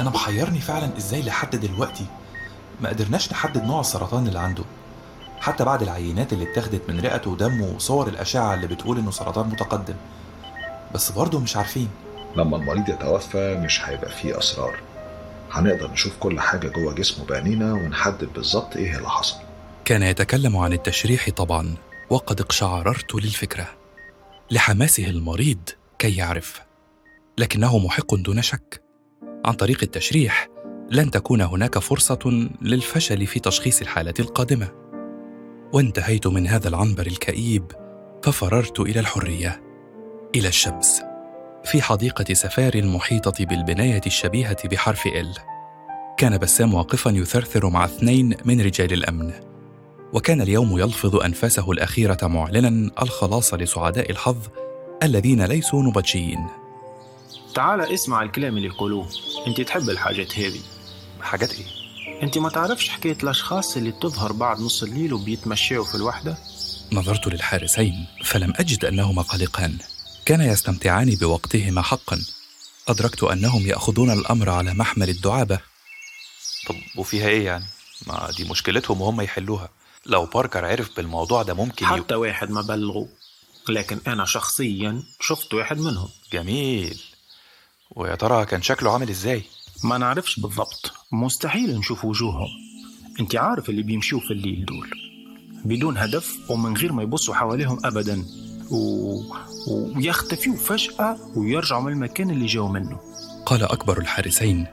أنا 0.00 0.10
محيرني 0.10 0.60
فعلا 0.60 0.96
إزاي 0.96 1.22
لحد 1.22 1.56
دلوقتي 1.56 2.06
ما 2.80 2.88
قدرناش 2.88 3.32
نحدد 3.32 3.64
نوع 3.64 3.80
السرطان 3.80 4.26
اللي 4.26 4.38
عنده. 4.38 4.64
حتى 5.40 5.64
بعد 5.64 5.82
العينات 5.82 6.32
اللي 6.32 6.52
اتاخدت 6.52 6.90
من 6.90 7.00
رئته 7.00 7.30
ودمه 7.30 7.66
وصور 7.76 8.08
الأشعة 8.08 8.54
اللي 8.54 8.66
بتقول 8.66 8.98
إنه 8.98 9.10
سرطان 9.10 9.46
متقدم. 9.48 9.94
بس 10.94 11.12
برضه 11.12 11.40
مش 11.40 11.56
عارفين. 11.56 11.88
لما 12.36 12.56
المريض 12.56 12.88
يتوفى 12.88 13.54
مش 13.64 13.80
هيبقى 13.88 14.10
فيه 14.10 14.38
أسرار. 14.38 14.80
هنقدر 15.52 15.90
نشوف 15.90 16.16
كل 16.20 16.40
حاجة 16.40 16.68
جوه 16.68 16.94
جسمه 16.94 17.24
بعينينا 17.26 17.72
ونحدد 17.72 18.28
بالظبط 18.34 18.76
إيه 18.76 18.96
اللي 18.96 19.08
حصل. 19.10 19.36
كان 19.84 20.02
يتكلم 20.02 20.56
عن 20.56 20.72
التشريح 20.72 21.30
طبعا 21.30 21.74
وقد 22.10 22.40
اقشعررت 22.40 23.14
للفكرة. 23.14 23.68
لحماسه 24.50 25.06
المريض 25.06 25.58
كي 25.98 26.16
يعرف. 26.16 26.62
لكنه 27.38 27.78
محق 27.78 28.14
دون 28.14 28.42
شك. 28.42 28.82
عن 29.44 29.52
طريق 29.52 29.78
التشريح 29.82 30.48
لن 30.90 31.10
تكون 31.10 31.40
هناك 31.40 31.78
فرصة 31.78 32.48
للفشل 32.62 33.26
في 33.26 33.40
تشخيص 33.40 33.80
الحاله 33.80 34.14
القادمة. 34.20 34.68
وانتهيت 35.72 36.26
من 36.26 36.46
هذا 36.46 36.68
العنبر 36.68 37.06
الكئيب 37.06 37.72
ففررت 38.22 38.80
إلى 38.80 39.00
الحرية 39.00 39.62
إلى 40.34 40.48
الشمس 40.48 41.02
في 41.64 41.82
حديقة 41.82 42.34
سفاري 42.34 42.78
المحيطة 42.78 43.44
بالبناية 43.44 44.00
الشبيهة 44.06 44.68
بحرف 44.68 45.06
ال 45.06 45.34
كان 46.16 46.38
بسام 46.38 46.74
واقفا 46.74 47.10
يثرثر 47.10 47.68
مع 47.68 47.84
اثنين 47.84 48.34
من 48.44 48.60
رجال 48.60 48.92
الأمن. 48.92 49.32
وكان 50.12 50.40
اليوم 50.40 50.78
يلفظ 50.78 51.16
أنفاسه 51.16 51.72
الأخيرة 51.72 52.18
معلنا 52.22 52.90
الخلاص 53.02 53.54
لسعداء 53.54 54.10
الحظ 54.10 54.38
الذين 55.02 55.44
ليسوا 55.44 55.82
نبطشيين 55.82 56.46
تعال 57.54 57.80
اسمع 57.80 58.22
الكلام 58.22 58.56
اللي 58.56 58.68
يقولوه. 58.68 59.06
انت 59.46 59.60
تحب 59.60 59.90
الحاجات 59.90 60.38
هذه. 60.38 60.60
حاجات 61.22 61.52
إيه؟ 61.52 61.66
أنت 62.22 62.38
ما 62.38 62.48
تعرفش 62.48 62.88
حكاية 62.88 63.16
الأشخاص 63.22 63.76
اللي 63.76 63.92
تظهر 63.92 64.32
بعد 64.32 64.60
نص 64.60 64.82
الليل 64.82 65.12
وبيتمشوا 65.14 65.84
في 65.84 65.94
الوحدة؟ 65.94 66.38
نظرت 66.92 67.26
للحارسين 67.26 68.06
فلم 68.24 68.52
أجد 68.56 68.84
أنهما 68.84 69.22
قلقان. 69.22 69.78
كانا 70.24 70.46
يستمتعان 70.46 71.14
بوقتهما 71.14 71.82
حقا. 71.82 72.24
أدركت 72.88 73.22
أنهم 73.22 73.66
يأخذون 73.66 74.10
الأمر 74.10 74.50
على 74.50 74.74
محمل 74.74 75.08
الدعابة. 75.08 75.60
طب 76.66 76.74
وفيها 76.96 77.28
إيه 77.28 77.46
يعني؟ 77.46 77.64
ما 78.06 78.30
دي 78.36 78.44
مشكلتهم 78.44 79.00
وهم 79.00 79.20
يحلوها. 79.20 79.68
لو 80.06 80.26
باركر 80.26 80.64
عرف 80.64 80.96
بالموضوع 80.96 81.42
ده 81.42 81.54
ممكن 81.54 81.86
حتى 81.86 82.14
واحد 82.14 82.50
ما 82.50 82.60
بلغوا 82.60 83.06
لكن 83.68 84.00
أنا 84.06 84.24
شخصيا 84.24 85.02
شفت 85.20 85.54
واحد 85.54 85.78
منهم. 85.78 86.08
جميل. 86.32 87.00
ويا 87.90 88.14
ترى 88.14 88.46
كان 88.46 88.62
شكله 88.62 88.92
عامل 88.92 89.08
إزاي؟ 89.08 89.42
ما 89.84 89.98
نعرفش 89.98 90.40
بالضبط. 90.40 90.92
مستحيل 91.12 91.78
نشوف 91.78 92.04
وجوههم. 92.04 92.48
انت 93.20 93.36
عارف 93.36 93.70
اللي 93.70 93.82
بيمشوا 93.82 94.20
في 94.20 94.30
الليل 94.30 94.64
دول. 94.64 94.90
بدون 95.64 95.96
هدف 95.98 96.50
ومن 96.50 96.76
غير 96.76 96.92
ما 96.92 97.02
يبصوا 97.02 97.34
حواليهم 97.34 97.78
ابدا. 97.84 98.24
و... 98.70 99.20
ويختفيوا 99.96 100.56
فجأة 100.56 101.18
ويرجعوا 101.36 101.82
من 101.82 101.92
المكان 101.92 102.30
اللي 102.30 102.46
جاوا 102.46 102.68
منه. 102.68 103.00
قال 103.46 103.62
أكبر 103.62 103.98
الحارسين 103.98 104.66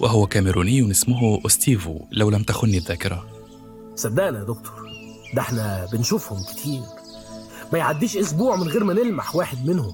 وهو 0.00 0.26
كاميروني 0.26 0.90
اسمه 0.90 1.40
أستيفو 1.46 2.00
لو 2.12 2.30
لم 2.30 2.42
تخني 2.42 2.78
الذاكرة. 2.78 3.26
صدقنا 3.96 4.38
يا 4.38 4.44
دكتور. 4.44 4.92
ده 5.34 5.42
إحنا 5.42 5.88
بنشوفهم 5.92 6.44
كتير. 6.44 6.82
ما 7.72 7.78
يعديش 7.78 8.16
أسبوع 8.16 8.56
من 8.56 8.68
غير 8.68 8.84
ما 8.84 8.94
نلمح 8.94 9.36
واحد 9.36 9.66
منهم. 9.66 9.92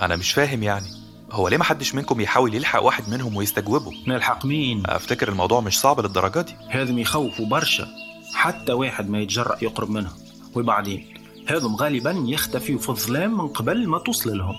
أنا 0.00 0.16
مش 0.16 0.32
فاهم 0.32 0.62
يعني. 0.62 0.86
هو 1.32 1.48
ليه 1.48 1.56
ما 1.56 1.64
حدش 1.64 1.94
منكم 1.94 2.20
يحاول 2.20 2.54
يلحق 2.54 2.82
واحد 2.82 3.08
منهم 3.08 3.36
ويستجوبه؟ 3.36 3.92
نلحق 4.06 4.44
مين؟ 4.46 4.82
أفتكر 4.86 5.28
الموضوع 5.28 5.60
مش 5.60 5.80
صعب 5.80 6.00
للدرجة 6.00 6.40
دي. 6.40 6.54
هذم 6.68 6.98
يخوفوا 6.98 7.46
برشا. 7.46 7.88
حتى 8.34 8.72
واحد 8.72 9.10
ما 9.10 9.18
يتجرأ 9.18 9.56
يقرب 9.62 9.90
منهم. 9.90 10.12
وبعدين 10.54 11.06
هذم 11.48 11.76
غالبا 11.76 12.10
يختفيوا 12.26 12.78
في 12.78 12.88
الظلام 12.88 13.38
من 13.38 13.48
قبل 13.48 13.88
ما 13.88 13.98
توصل 13.98 14.38
لهم. 14.38 14.54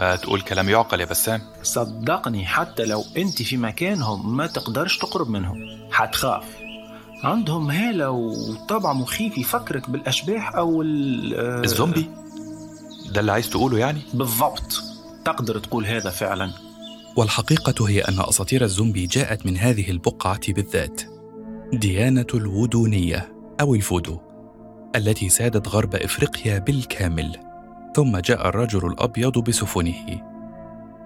ما 0.00 0.16
تقول 0.16 0.40
كلام 0.40 0.68
يعقل 0.68 1.00
يا 1.00 1.04
بسام. 1.04 1.40
صدقني 1.62 2.46
حتى 2.46 2.84
لو 2.84 3.04
أنت 3.16 3.42
في 3.42 3.56
مكانهم 3.56 4.36
ما 4.36 4.46
تقدرش 4.46 4.98
تقرب 4.98 5.28
منهم. 5.30 5.56
حتخاف. 5.92 6.44
عندهم 7.24 7.70
هالة 7.70 8.10
وطبع 8.10 8.92
مخيف 8.92 9.38
يفكرك 9.38 9.90
بالأشباح 9.90 10.54
أو 10.54 10.82
ال- 10.82 11.64
الزومبي؟ 11.64 12.10
ده 13.10 13.20
اللي 13.20 13.32
عايز 13.32 13.50
تقوله 13.50 13.78
يعني؟ 13.78 14.02
بالضبط. 14.14 14.82
تقدر 15.24 15.58
تقول 15.58 15.86
هذا 15.86 16.10
فعلا؟ 16.10 16.50
والحقيقة 17.16 17.88
هي 17.88 18.00
أن 18.00 18.20
أساطير 18.20 18.64
الزومبي 18.64 19.06
جاءت 19.06 19.46
من 19.46 19.56
هذه 19.56 19.90
البقعة 19.90 20.52
بالذات. 20.52 21.02
ديانة 21.72 22.26
الودونية 22.34 23.32
أو 23.60 23.74
الفودو 23.74 24.18
التي 24.96 25.28
سادت 25.28 25.68
غرب 25.68 25.94
إفريقيا 25.94 26.58
بالكامل 26.58 27.36
ثم 27.96 28.18
جاء 28.18 28.48
الرجل 28.48 28.86
الأبيض 28.86 29.38
بسفنه. 29.38 30.22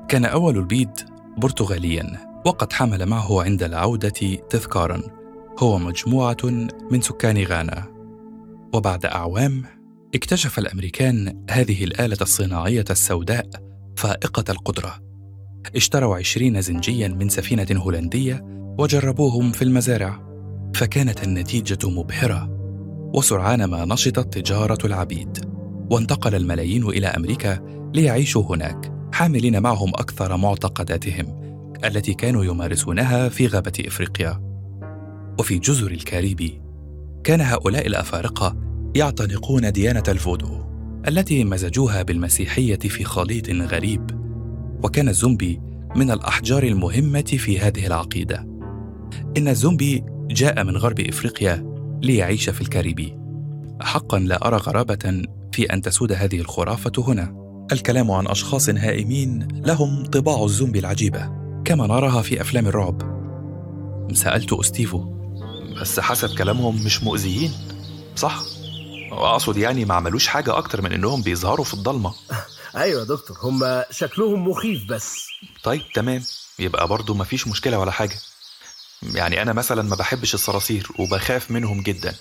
كان 0.09 0.25
أول 0.25 0.57
البيد 0.57 1.01
برتغاليا 1.39 2.27
وقد 2.47 2.73
حمل 2.73 3.07
معه 3.07 3.43
عند 3.43 3.63
العودة 3.63 4.39
تذكارا. 4.51 5.03
هو 5.59 5.79
مجموعة 5.79 6.37
من 6.91 7.01
سكان 7.01 7.43
غانا. 7.43 7.85
وبعد 8.75 9.07
أعوام 9.07 9.65
اكتشف 10.15 10.59
الأمريكان 10.59 11.45
هذه 11.51 11.85
الآلة 11.85 12.17
الصناعية 12.21 12.85
السوداء 12.91 13.66
فائقة 13.97 14.45
القدرة. 14.49 14.95
اشتروا 15.77 16.17
عشرين 16.17 16.61
زنجيا 16.61 17.09
من 17.09 17.29
سفينة 17.29 17.67
هولندية 17.73 18.45
وجربوهم 18.79 19.53
في 19.53 19.63
المزارع 19.63 20.27
فكانت 20.75 21.25
النتيجة 21.25 21.89
مبهرة. 21.89 22.49
وسرعان 23.15 23.65
ما 23.65 23.85
نشطت 23.85 24.39
تجارة 24.39 24.87
العبيد. 24.87 25.39
وانتقل 25.91 26.35
الملايين 26.35 26.85
إلى 26.89 27.07
أمريكا 27.07 27.59
ليعيشوا 27.95 28.43
هناك 28.43 28.93
حاملين 29.13 29.63
معهم 29.63 29.89
أكثر 29.89 30.37
معتقداتهم 30.37 31.27
التي 31.85 32.15
كانوا 32.15 32.45
يمارسونها 32.45 33.29
في 33.29 33.47
غابة 33.47 33.73
إفريقيا. 33.87 34.41
وفي 35.39 35.59
جزر 35.59 35.91
الكاريبي 35.91 36.63
كان 37.25 37.41
هؤلاء 37.41 37.87
الأفارقة 37.87 38.57
يعتنقون 38.95 39.73
ديانة 39.73 40.03
الفودو. 40.09 40.66
التي 41.09 41.45
مزجوها 41.45 42.03
بالمسيحية 42.03 42.79
في 42.79 43.05
خليط 43.05 43.51
غريب 43.51 44.11
وكان 44.85 45.09
الزومبي 45.09 45.61
من 45.97 46.11
الأحجار 46.11 46.63
المهمة 46.63 47.23
في 47.23 47.59
هذه 47.59 47.87
العقيدة. 47.87 48.47
إن 49.37 49.49
الزومبي 49.49 50.05
جاء 50.31 50.65
من 50.65 50.77
غرب 50.77 51.01
إفريقيا 51.01 51.67
ليعيش 52.03 52.51
في 52.51 52.61
الكاريبي. 52.61 53.17
حقا 53.81 54.19
لا 54.19 54.47
أرى 54.47 54.57
غرابة 54.57 55.23
في 55.53 55.65
أن 55.73 55.83
تسود 55.83 56.13
هذه 56.13 56.41
الخرافة 56.41 56.93
هنا. 56.99 57.47
الكلام 57.73 58.11
عن 58.11 58.27
أشخاص 58.27 58.69
هائمين 58.69 59.49
لهم 59.53 60.05
طباع 60.05 60.45
الزومبي 60.45 60.79
العجيبة 60.79 61.31
كما 61.65 61.87
نراها 61.87 62.23
في 62.23 62.41
أفلام 62.41 62.67
الرعب. 62.67 63.03
سألت 64.13 64.53
استيفو 64.53 65.17
بس 65.81 66.01
حسب 66.01 66.39
كلامهم 66.39 66.85
مش 66.85 67.03
مؤذيين 67.03 67.51
صح؟ 68.17 68.43
اقصد 69.13 69.57
يعني 69.57 69.85
ما 69.85 69.95
عملوش 69.95 70.27
حاجة 70.27 70.59
أكتر 70.59 70.83
من 70.83 70.93
إنهم 70.93 71.23
بيظهروا 71.23 71.65
في 71.65 71.75
الضلمة. 71.75 72.15
أيوه 72.77 73.01
يا 73.01 73.05
دكتور 73.07 73.37
هم 73.43 73.83
شكلهم 73.91 74.49
مخيف 74.49 74.85
بس. 74.89 75.27
طيب 75.63 75.83
تمام. 75.95 76.23
يبقى 76.59 76.89
برضو 76.89 77.15
مفيش 77.15 77.49
مشكلة 77.49 77.79
ولا 77.79 77.91
حاجة. 77.91 78.19
يعني 79.03 79.43
أنا 79.43 79.53
مثلا 79.53 79.83
ما 79.83 79.97
بحبش 79.97 80.35
الصراصير 80.35 80.89
وبخاف 80.99 81.51
منهم 81.51 81.83
جدا 81.83 82.15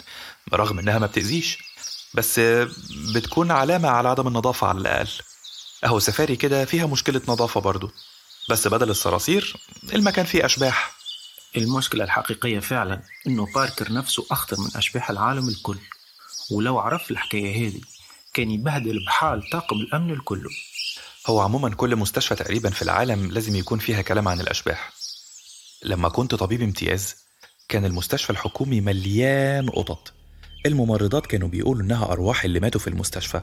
رغم 0.53 0.79
إنها 0.79 0.99
ما 0.99 1.05
بتأذيش. 1.07 1.57
بس 2.13 2.39
بتكون 3.15 3.51
علامة 3.51 3.89
على 3.89 4.09
عدم 4.09 4.27
النظافة 4.27 4.67
على 4.67 4.77
الأقل. 4.79 5.09
أهو 5.85 5.99
سفاري 5.99 6.35
كده 6.35 6.65
فيها 6.65 6.85
مشكلة 6.85 7.21
نظافة 7.27 7.61
برضو. 7.61 7.91
بس 8.49 8.67
بدل 8.67 8.89
الصراصير 8.89 9.55
المكان 9.93 10.25
فيه 10.25 10.45
أشباح. 10.45 10.95
المشكلة 11.57 12.03
الحقيقية 12.03 12.59
فعلا 12.59 13.01
إنه 13.27 13.47
باركر 13.55 13.93
نفسه 13.93 14.25
أخطر 14.31 14.59
من 14.59 14.69
أشباح 14.75 15.09
العالم 15.09 15.49
الكل. 15.49 15.77
ولو 16.51 16.79
عرف 16.79 17.11
الحكاية 17.11 17.67
هذه 17.67 17.81
كان 18.33 18.51
يبهدل 18.51 19.05
بحال 19.05 19.49
طاقم 19.49 19.75
الأمن 19.75 20.11
الكله 20.11 20.49
هو 21.27 21.39
عموما 21.39 21.69
كل 21.69 21.95
مستشفى 21.95 22.35
تقريبا 22.35 22.69
في 22.69 22.81
العالم 22.81 23.31
لازم 23.31 23.55
يكون 23.55 23.79
فيها 23.79 24.01
كلام 24.01 24.27
عن 24.27 24.39
الأشباح. 24.39 24.93
لما 25.83 26.09
كنت 26.09 26.35
طبيب 26.35 26.61
امتياز 26.61 27.15
كان 27.69 27.85
المستشفى 27.85 28.29
الحكومي 28.29 28.81
مليان 28.81 29.69
قطط 29.69 30.13
الممرضات 30.65 31.25
كانوا 31.25 31.47
بيقولوا 31.47 31.83
إنها 31.83 32.11
أرواح 32.11 32.43
اللي 32.43 32.59
ماتوا 32.59 32.81
في 32.81 32.87
المستشفى. 32.87 33.41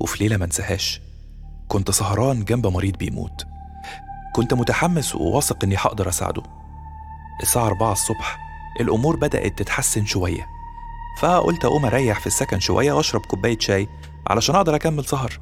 وفي 0.00 0.24
ليلة 0.24 0.36
ما 0.36 0.44
انساهاش 0.44 1.00
كنت 1.68 1.90
سهران 1.90 2.44
جنب 2.44 2.66
مريض 2.66 2.96
بيموت. 2.96 3.46
كنت 4.34 4.54
متحمس 4.54 5.14
وواثق 5.14 5.64
إني 5.64 5.76
هقدر 5.76 6.08
أساعده. 6.08 6.42
الساعة 7.42 7.66
4 7.66 7.92
الصبح 7.92 8.38
الأمور 8.80 9.16
بدأت 9.16 9.58
تتحسن 9.58 10.06
شوية. 10.06 10.46
فقلت 11.20 11.64
أقوم 11.64 11.84
أريح 11.84 12.20
في 12.20 12.26
السكن 12.26 12.60
شوية 12.60 12.92
وأشرب 12.92 13.26
كوباية 13.26 13.58
شاي 13.58 13.88
علشان 14.26 14.54
أقدر 14.54 14.74
أكمل 14.74 15.04
سهر. 15.04 15.40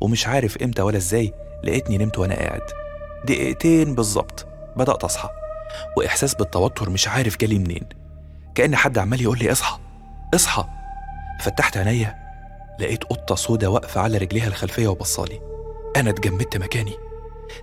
ومش 0.00 0.26
عارف 0.26 0.56
إمتى 0.56 0.82
ولا 0.82 0.96
إزاي 0.96 1.32
لقيتني 1.64 1.98
نمت 1.98 2.18
وأنا 2.18 2.34
قاعد. 2.34 2.62
دقيقتين 3.24 3.94
بالظبط 3.94 4.46
بدأت 4.76 5.04
أصحى. 5.04 5.28
وإحساس 5.96 6.34
بالتوتر 6.34 6.90
مش 6.90 7.08
عارف 7.08 7.36
جالي 7.36 7.58
منين. 7.58 7.88
كأن 8.54 8.76
حد 8.76 8.98
عمال 8.98 9.22
يقول 9.22 9.38
لي 9.38 9.52
اصحى 9.52 9.78
اصحى. 10.34 10.64
فتحت 11.40 11.76
عينيا 11.76 12.14
لقيت 12.80 13.04
قطة 13.04 13.34
سودة 13.34 13.70
واقفة 13.70 14.00
على 14.00 14.18
رجليها 14.18 14.48
الخلفية 14.48 14.88
وبصالي. 14.88 15.40
أنا 15.96 16.10
اتجمدت 16.10 16.56
مكاني. 16.56 16.94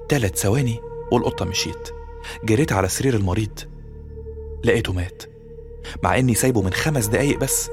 تلات 0.09 0.37
ثواني 0.37 0.79
والقطة 1.11 1.45
مشيت. 1.45 1.89
جريت 2.43 2.71
على 2.71 2.87
سرير 2.87 3.15
المريض. 3.15 3.59
لقيته 4.63 4.93
مات. 4.93 5.23
مع 6.03 6.19
إني 6.19 6.35
سايبه 6.35 6.61
من 6.61 6.73
خمس 6.73 7.05
دقايق 7.05 7.39
بس. 7.39 7.69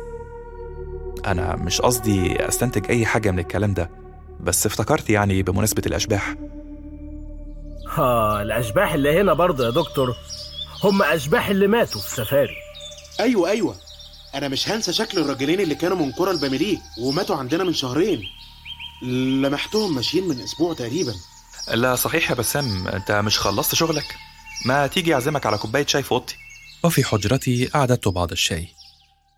أنا 1.26 1.56
مش 1.56 1.80
قصدي 1.80 2.48
أستنتج 2.48 2.90
أي 2.90 3.06
حاجة 3.06 3.30
من 3.30 3.38
الكلام 3.38 3.74
ده 3.74 3.90
بس 4.40 4.66
افتكرت 4.66 5.10
يعني 5.10 5.42
بمناسبة 5.42 5.82
الأشباح. 5.86 6.34
ها 7.88 8.42
الأشباح 8.42 8.92
اللي 8.92 9.20
هنا 9.20 9.32
برضه 9.32 9.64
يا 9.64 9.70
دكتور 9.70 10.16
هم 10.84 11.02
أشباح 11.02 11.48
اللي 11.48 11.66
ماتوا 11.66 12.00
في 12.00 12.10
سفاري. 12.10 12.56
أيوه 13.20 13.50
أيوه. 13.50 13.74
أنا 14.34 14.48
مش 14.48 14.68
هنسى 14.68 14.92
شكل 14.92 15.18
الراجلين 15.18 15.60
اللي 15.60 15.74
كانوا 15.74 15.96
من 15.96 16.12
قرى 16.12 16.30
الباميليه 16.30 16.78
وماتوا 17.00 17.36
عندنا 17.36 17.64
من 17.64 17.72
شهرين. 17.72 18.22
لمحتهم 19.02 19.94
ماشيين 19.94 20.28
من 20.28 20.40
أسبوع 20.40 20.74
تقريبا. 20.74 21.14
لا 21.74 21.94
صحيح 21.94 22.30
يا 22.30 22.36
بسام 22.36 22.88
أنت 22.88 23.12
مش 23.12 23.38
خلصت 23.38 23.74
شغلك؟ 23.74 24.04
ما 24.66 24.86
تيجي 24.86 25.14
أعزمك 25.14 25.46
على 25.46 25.58
كوباية 25.58 25.86
شاي 25.86 26.02
في 26.02 26.12
أوضتي. 26.12 26.36
وفي 26.84 27.04
حجرتي 27.04 27.70
أعددت 27.74 28.08
بعض 28.08 28.32
الشاي 28.32 28.68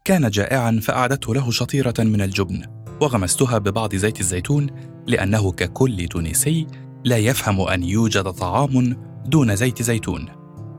كان 0.05 0.31
جائعا 0.31 0.81
فأعددت 0.83 1.29
له 1.29 1.51
شطيرة 1.51 1.95
من 1.99 2.21
الجبن 2.21 2.63
وغمستها 3.01 3.59
ببعض 3.59 3.95
زيت 3.95 4.21
الزيتون 4.21 4.67
لأنه 5.07 5.53
ككل 5.53 6.09
تونسي 6.09 6.67
لا 7.05 7.17
يفهم 7.17 7.61
أن 7.61 7.83
يوجد 7.83 8.31
طعام 8.31 8.97
دون 9.27 9.57
زيت 9.57 9.83
زيتون 9.83 10.29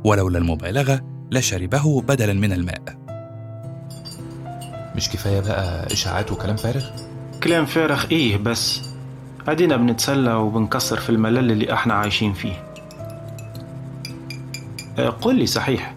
ولولا 0.05 0.37
المبالغة 0.37 1.27
لشربه 1.31 2.01
بدلا 2.01 2.33
من 2.33 2.53
الماء. 2.53 2.83
مش 4.95 5.09
كفاية 5.09 5.39
بقى 5.39 5.93
إشاعات 5.93 6.31
وكلام 6.31 6.55
فارغ؟ 6.55 6.85
كلام 7.43 7.65
فارغ 7.65 8.05
إيه 8.11 8.37
بس؟ 8.37 8.81
أدينا 9.47 9.77
بنتسلى 9.77 10.33
وبنكسر 10.33 10.99
في 10.99 11.09
الملل 11.09 11.51
اللي 11.51 11.73
إحنا 11.73 11.93
عايشين 11.93 12.33
فيه. 12.33 12.63
أه، 14.97 15.09
قل 15.09 15.35
لي 15.35 15.45
صحيح 15.45 15.95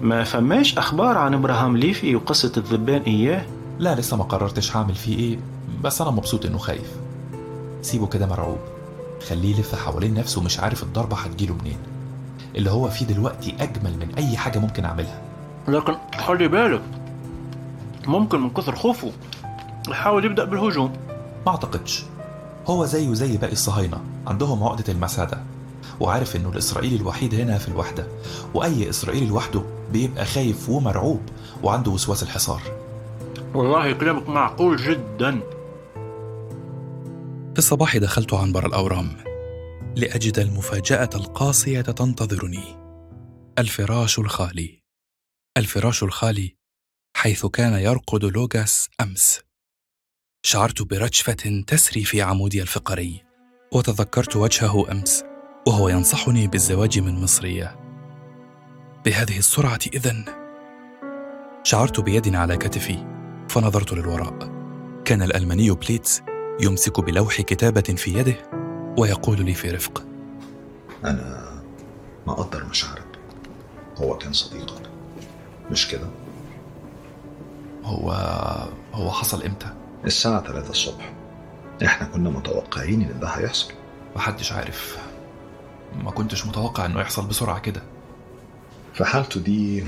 ما 0.00 0.24
فماش 0.24 0.78
أخبار 0.78 1.18
عن 1.18 1.34
إبراهام 1.34 1.76
ليفي 1.76 2.16
وقصة 2.16 2.52
الذبان 2.56 3.02
إياه؟ 3.02 3.46
لا 3.78 3.94
لسه 3.94 4.16
ما 4.16 4.24
قررتش 4.24 4.76
هعمل 4.76 4.94
فيه 4.94 5.18
إيه 5.18 5.38
بس 5.84 6.00
أنا 6.00 6.10
مبسوط 6.10 6.46
إنه 6.46 6.58
خايف. 6.58 6.96
سيبه 7.82 8.06
كده 8.06 8.26
مرعوب. 8.26 8.58
خليه 9.28 9.56
يلف 9.56 9.74
حوالين 9.74 10.14
نفسه 10.14 10.42
مش 10.42 10.60
عارف 10.60 10.82
الضربة 10.82 11.16
هتجيله 11.16 11.54
منين. 11.54 11.78
اللي 12.56 12.70
هو 12.70 12.88
فيه 12.88 13.06
دلوقتي 13.06 13.54
أجمل 13.60 13.96
من 13.98 14.14
أي 14.18 14.36
حاجة 14.36 14.58
ممكن 14.58 14.84
أعملها. 14.84 15.22
لكن 15.68 15.94
خلي 16.26 16.48
بالك 16.48 16.82
ممكن 18.06 18.40
من 18.40 18.50
كثر 18.50 18.76
خوفه 18.76 19.12
يحاول 19.88 20.24
يبدأ 20.24 20.44
بالهجوم. 20.44 20.92
ما 21.46 21.52
أعتقدش. 21.52 22.04
هو 22.66 22.84
زيه 22.84 23.14
زي 23.14 23.36
باقي 23.36 23.52
الصهاينة 23.52 24.00
عندهم 24.26 24.64
عقدة 24.64 24.92
المساده 24.92 25.38
وعارف 26.00 26.36
إنه 26.36 26.48
الإسرائيلي 26.48 26.96
الوحيد 26.96 27.34
هنا 27.34 27.58
في 27.58 27.68
الوحدة. 27.68 28.06
وأي 28.54 28.90
إسرائيلي 28.90 29.26
لوحده 29.26 29.62
بيبقى 29.92 30.24
خايف 30.24 30.68
ومرعوب 30.68 31.22
وعنده 31.62 31.90
وسواس 31.90 32.22
الحصار. 32.22 32.62
والله 33.54 33.92
كلامك 33.92 34.28
معقول 34.28 34.76
جدا. 34.76 35.40
في 37.52 37.58
الصباح 37.58 37.96
دخلت 37.96 38.34
عنبر 38.34 38.66
الأورام 38.66 39.16
لأجد 39.96 40.38
المفاجأة 40.38 41.10
القاسية 41.14 41.80
تنتظرني. 41.80 42.76
الفراش 43.58 44.18
الخالي. 44.18 44.82
الفراش 45.56 46.02
الخالي 46.02 46.56
حيث 47.16 47.46
كان 47.46 47.72
يرقد 47.72 48.24
لوغاس 48.24 48.88
أمس. 49.00 49.40
شعرت 50.42 50.82
برجفة 50.82 51.62
تسري 51.66 52.04
في 52.04 52.22
عمودي 52.22 52.62
الفقري 52.62 53.22
وتذكرت 53.72 54.36
وجهه 54.36 54.92
أمس 54.92 55.24
وهو 55.66 55.88
ينصحني 55.88 56.46
بالزواج 56.46 56.98
من 56.98 57.22
مصرية. 57.22 57.87
بهذه 59.04 59.38
السرعة 59.38 59.78
إذن. 59.94 60.24
شعرت 61.62 62.00
بيد 62.00 62.34
على 62.34 62.56
كتفي 62.56 63.06
فنظرت 63.48 63.92
للوراء. 63.92 64.38
كان 65.04 65.22
الألماني 65.22 65.70
بليتز 65.70 66.22
يمسك 66.60 67.00
بلوح 67.00 67.40
كتابة 67.40 67.80
في 67.80 68.18
يده 68.18 68.34
ويقول 68.98 69.44
لي 69.44 69.54
في 69.54 69.70
رفق. 69.70 70.04
أنا 71.04 71.48
مقدر 72.26 72.64
مشاعرك. 72.64 73.18
هو 73.96 74.18
كان 74.18 74.32
صديقك. 74.32 74.90
مش 75.70 75.88
كده؟ 75.88 76.08
هو 77.84 78.10
هو 78.94 79.10
حصل 79.10 79.42
إمتى؟ 79.42 79.72
الساعة 80.04 80.42
3 80.42 80.70
الصبح. 80.70 81.12
إحنا 81.84 82.06
كنا 82.06 82.30
متوقعين 82.30 83.02
إن 83.02 83.20
ده 83.20 83.28
هيحصل. 83.28 83.72
محدش 84.16 84.52
عارف. 84.52 84.98
ما 86.04 86.10
كنتش 86.10 86.46
متوقع 86.46 86.86
إنه 86.86 87.00
يحصل 87.00 87.26
بسرعة 87.26 87.58
كده. 87.58 87.82
في 88.98 89.04
حالته 89.04 89.40
دي 89.40 89.84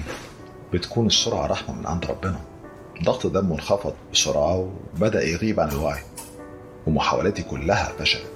بتكون 0.72 1.06
السرعة 1.06 1.46
رحمة 1.46 1.74
من 1.74 1.86
عند 1.86 2.04
ربنا. 2.06 2.40
ضغط 3.04 3.26
دمه 3.26 3.54
انخفض 3.54 3.94
بسرعة 4.12 4.72
وبدأ 4.94 5.22
يغيب 5.24 5.60
عن 5.60 5.68
الوعي 5.68 6.00
ومحاولاتي 6.86 7.42
كلها 7.42 7.92
فشلت. 7.98 8.30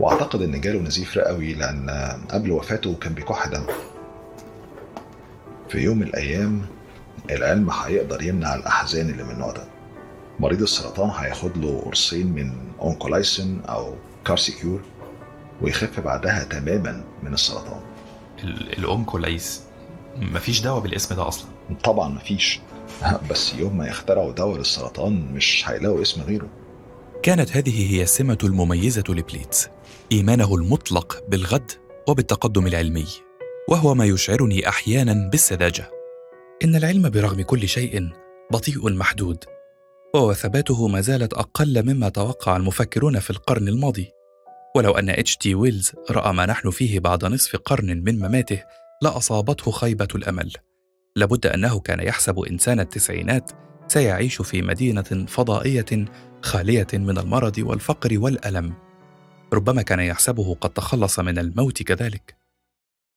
وأعتقد 0.00 0.42
إن 0.42 0.60
جاله 0.60 0.80
نزيف 0.80 1.16
رئوي 1.16 1.54
لأن 1.54 1.90
قبل 2.30 2.50
وفاته 2.52 2.94
كان 2.94 3.12
بيكح 3.14 3.46
دم. 3.48 3.66
في 5.68 5.78
يوم 5.78 5.98
من 5.98 6.06
الأيام 6.06 6.66
العلم 7.30 7.70
هيقدر 7.70 8.22
يمنع 8.22 8.54
الأحزان 8.54 9.10
اللي 9.10 9.22
من 9.24 9.30
النوع 9.30 9.52
ده. 9.52 9.64
مريض 10.40 10.62
السرطان 10.62 11.10
هياخد 11.10 11.56
له 11.58 11.82
قرصين 11.84 12.26
من 12.32 12.52
أونكولايسين 12.80 13.60
أو 13.68 13.94
كارسيكيور 14.24 14.80
ويخف 15.62 16.00
بعدها 16.00 16.44
تماما 16.44 17.04
من 17.22 17.34
السرطان. 17.34 17.80
ال- 18.44 18.78
الأونكولايس. 18.78 19.62
مفيش 20.16 20.60
دواء 20.60 20.80
بالاسم 20.80 21.14
ده 21.14 21.28
أصلا. 21.28 21.46
طبعا 21.84 22.08
مفيش. 22.08 22.60
بس 23.30 23.54
يوم 23.54 23.76
ما 23.76 23.88
يخترعوا 23.88 24.32
دواء 24.32 24.58
للسرطان 24.58 25.32
مش 25.34 25.64
هيلاقوا 25.66 26.02
اسم 26.02 26.22
غيره. 26.22 26.48
كانت 27.22 27.56
هذه 27.56 27.94
هي 27.94 28.02
السمة 28.02 28.38
المميزة 28.44 29.04
لبليتز. 29.08 29.68
إيمانه 30.12 30.54
المطلق 30.54 31.24
بالغد 31.28 31.72
وبالتقدم 32.08 32.66
العلمي. 32.66 33.06
وهو 33.68 33.94
ما 33.94 34.04
يشعرني 34.04 34.68
أحيانا 34.68 35.28
بالسذاجة. 35.30 35.90
إن 36.64 36.76
العلم 36.76 37.10
برغم 37.10 37.42
كل 37.42 37.68
شيء 37.68 38.08
بطيء 38.52 38.92
محدود. 38.92 39.44
ووثباته 40.14 40.88
ما 40.88 41.00
زالت 41.00 41.34
أقل 41.34 41.82
مما 41.86 42.08
توقع 42.08 42.56
المفكرون 42.56 43.18
في 43.18 43.30
القرن 43.30 43.68
الماضي. 43.68 44.12
ولو 44.76 44.92
أن 44.92 45.10
اتش 45.10 45.36
جي 45.36 45.54
ويلز 45.54 45.92
رأى 46.10 46.32
ما 46.32 46.46
نحن 46.46 46.70
فيه 46.70 47.00
بعد 47.00 47.24
نصف 47.24 47.56
قرن 47.56 48.04
من 48.04 48.18
مماته 48.18 48.62
لأصابته 49.02 49.70
خيبة 49.70 50.08
الأمل. 50.14 50.52
لابد 51.16 51.46
أنه 51.46 51.80
كان 51.80 52.00
يحسب 52.00 52.38
إنسان 52.38 52.80
التسعينات 52.80 53.50
سيعيش 53.88 54.42
في 54.42 54.62
مدينة 54.62 55.26
فضائية 55.28 56.04
خالية 56.42 56.86
من 56.92 57.18
المرض 57.18 57.58
والفقر 57.58 58.18
والألم. 58.18 58.74
ربما 59.52 59.82
كان 59.82 60.00
يحسبه 60.00 60.54
قد 60.60 60.70
تخلص 60.70 61.18
من 61.20 61.38
الموت 61.38 61.82
كذلك. 61.82 62.36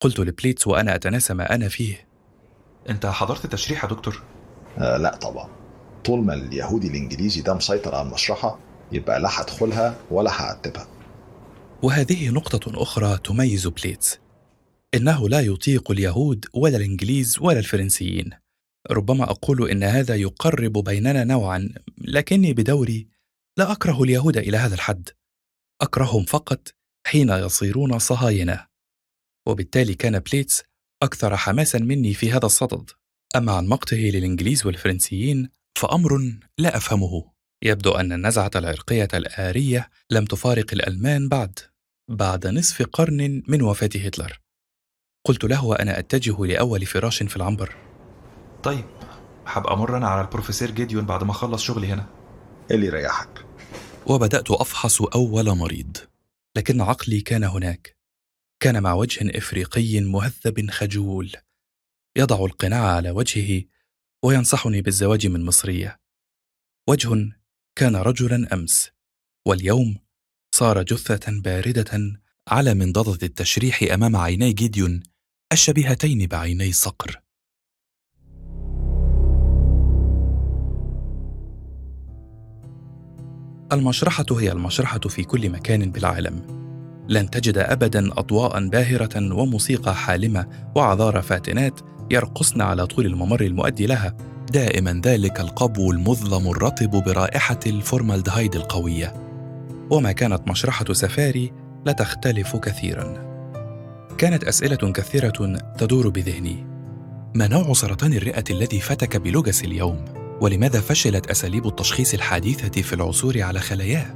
قلت 0.01 0.19
لبليتس 0.19 0.67
وأنا 0.67 0.95
أتناسى 0.95 1.33
ما 1.33 1.55
أنا 1.55 1.67
فيه. 1.67 2.07
أنت 2.89 3.05
حضرت 3.05 3.45
التشريح 3.45 3.83
يا 3.83 3.89
دكتور؟ 3.89 4.23
آه 4.77 4.97
لا 4.97 5.15
طبعا. 5.15 5.49
طول 6.05 6.25
ما 6.25 6.33
اليهودي 6.33 6.87
الإنجليزي 6.87 7.41
ده 7.41 7.53
مسيطر 7.53 7.95
على 7.95 8.07
المشرحة 8.07 8.59
يبقى 8.91 9.19
لا 9.19 9.41
هدخلها 9.41 9.95
ولا 10.11 10.41
هعتبها 10.41 10.87
وهذه 11.83 12.29
نقطة 12.29 12.81
أخرى 12.81 13.17
تميز 13.17 13.67
بليتس. 13.67 14.19
إنه 14.95 15.29
لا 15.29 15.41
يطيق 15.41 15.91
اليهود 15.91 16.45
ولا 16.53 16.77
الإنجليز 16.77 17.37
ولا 17.41 17.59
الفرنسيين. 17.59 18.29
ربما 18.91 19.23
أقول 19.23 19.69
إن 19.69 19.83
هذا 19.83 20.15
يقرب 20.15 20.73
بيننا 20.73 21.23
نوعا 21.23 21.69
لكني 21.97 22.53
بدوري 22.53 23.07
لا 23.57 23.71
أكره 23.71 24.03
اليهود 24.03 24.37
إلى 24.37 24.57
هذا 24.57 24.75
الحد. 24.75 25.09
أكرههم 25.81 26.25
فقط 26.25 26.73
حين 27.07 27.29
يصيرون 27.29 27.99
صهاينة. 27.99 28.67
وبالتالي 29.47 29.93
كان 29.93 30.19
بليتس 30.19 30.63
أكثر 31.03 31.37
حماسا 31.37 31.79
مني 31.79 32.13
في 32.13 32.31
هذا 32.31 32.45
الصدد. 32.45 32.89
أما 33.35 33.51
عن 33.51 33.67
مقته 33.67 33.97
للإنجليز 33.97 34.65
والفرنسيين 34.65 35.49
فأمر 35.77 36.39
لا 36.57 36.77
أفهمه. 36.77 37.31
يبدو 37.63 37.91
أن 37.91 38.11
النزعة 38.11 38.51
العرقية 38.55 39.07
الآرية 39.13 39.89
لم 40.09 40.25
تفارق 40.25 40.73
الألمان 40.73 41.29
بعد 41.29 41.59
بعد 42.09 42.47
نصف 42.47 42.81
قرن 42.81 43.43
من 43.47 43.61
وفاة 43.61 43.89
هتلر. 43.95 44.44
قلت 45.25 45.43
له 45.43 45.65
وأنا 45.65 45.99
أتجه 45.99 46.45
لأول 46.45 46.85
فراش 46.85 47.23
في 47.23 47.35
العنبر. 47.35 47.75
طيب 48.63 48.85
هبقى 49.45 49.73
أمر 49.73 49.97
أنا 49.97 50.07
على 50.07 50.21
البروفيسور 50.21 50.71
جيديون 50.71 51.05
بعد 51.05 51.23
ما 51.23 51.31
أخلص 51.31 51.63
شغلي 51.63 51.87
هنا. 51.87 52.05
اللي 52.71 52.85
يريحك. 52.85 53.45
وبدأت 54.07 54.51
أفحص 54.51 55.01
أول 55.01 55.57
مريض 55.57 55.97
لكن 56.55 56.81
عقلي 56.81 57.21
كان 57.21 57.43
هناك. 57.43 57.97
كان 58.59 58.83
مع 58.83 58.93
وجه 58.93 59.37
إفريقي 59.37 59.99
مهذب 59.99 60.71
خجول. 60.71 61.31
يضع 62.17 62.45
القناع 62.45 62.95
على 62.95 63.11
وجهه 63.11 63.63
وينصحني 64.23 64.81
بالزواج 64.81 65.27
من 65.27 65.45
مصرية. 65.45 65.99
وجه 66.89 67.31
كان 67.75 67.95
رجلا 67.95 68.53
أمس 68.53 68.89
واليوم 69.47 69.97
صار 70.55 70.83
جثة 70.83 71.41
باردة 71.41 72.21
على 72.47 72.73
منضدة 72.73 73.27
التشريح 73.27 73.83
أمام 73.93 74.15
عيني 74.15 74.53
جيديون 74.53 75.03
الشبيهتين 75.55 76.27
بعيني 76.27 76.71
صقر 76.71 77.21
المشرحة 83.71 84.25
هي 84.31 84.51
المشرحة 84.51 84.99
في 84.99 85.23
كل 85.23 85.49
مكان 85.49 85.91
بالعالم. 85.91 86.41
لن 87.09 87.29
تجد 87.29 87.57
أبدا 87.57 88.19
أضواء 88.19 88.67
باهرة 88.67 89.33
وموسيقى 89.33 89.95
حالمة 89.95 90.47
وعذارى 90.75 91.21
فاتنات 91.21 91.79
يرقصن 92.11 92.61
على 92.61 92.87
طول 92.87 93.05
الممر 93.05 93.41
المؤدي 93.41 93.85
لها، 93.85 94.17
دائما 94.51 95.01
ذلك 95.05 95.39
القبو 95.39 95.91
المظلم 95.91 96.47
الرطب 96.47 96.91
برائحة 96.91 97.59
الفورمالدهايد 97.67 98.55
القوية. 98.55 99.13
وما 99.89 100.11
كانت 100.11 100.47
مشرحة 100.47 100.93
سفاري 100.93 101.53
لتختلف 101.85 102.55
كثيرا. 102.55 103.34
كانت 104.17 104.43
أسئلة 104.43 104.91
كثيرة 104.91 105.57
تدور 105.77 106.09
بذهني. 106.09 106.65
ما 107.35 107.47
نوع 107.47 107.73
سرطان 107.73 108.13
الرئة 108.13 108.43
الذي 108.49 108.79
فتك 108.79 109.17
بلوجس 109.17 109.63
اليوم؟ 109.63 110.05
ولماذا 110.41 110.79
فشلت 110.79 111.27
أساليب 111.27 111.67
التشخيص 111.67 112.13
الحديثة 112.13 112.81
في 112.81 112.93
العثور 112.93 113.41
على 113.41 113.59
خلاياه 113.59 114.15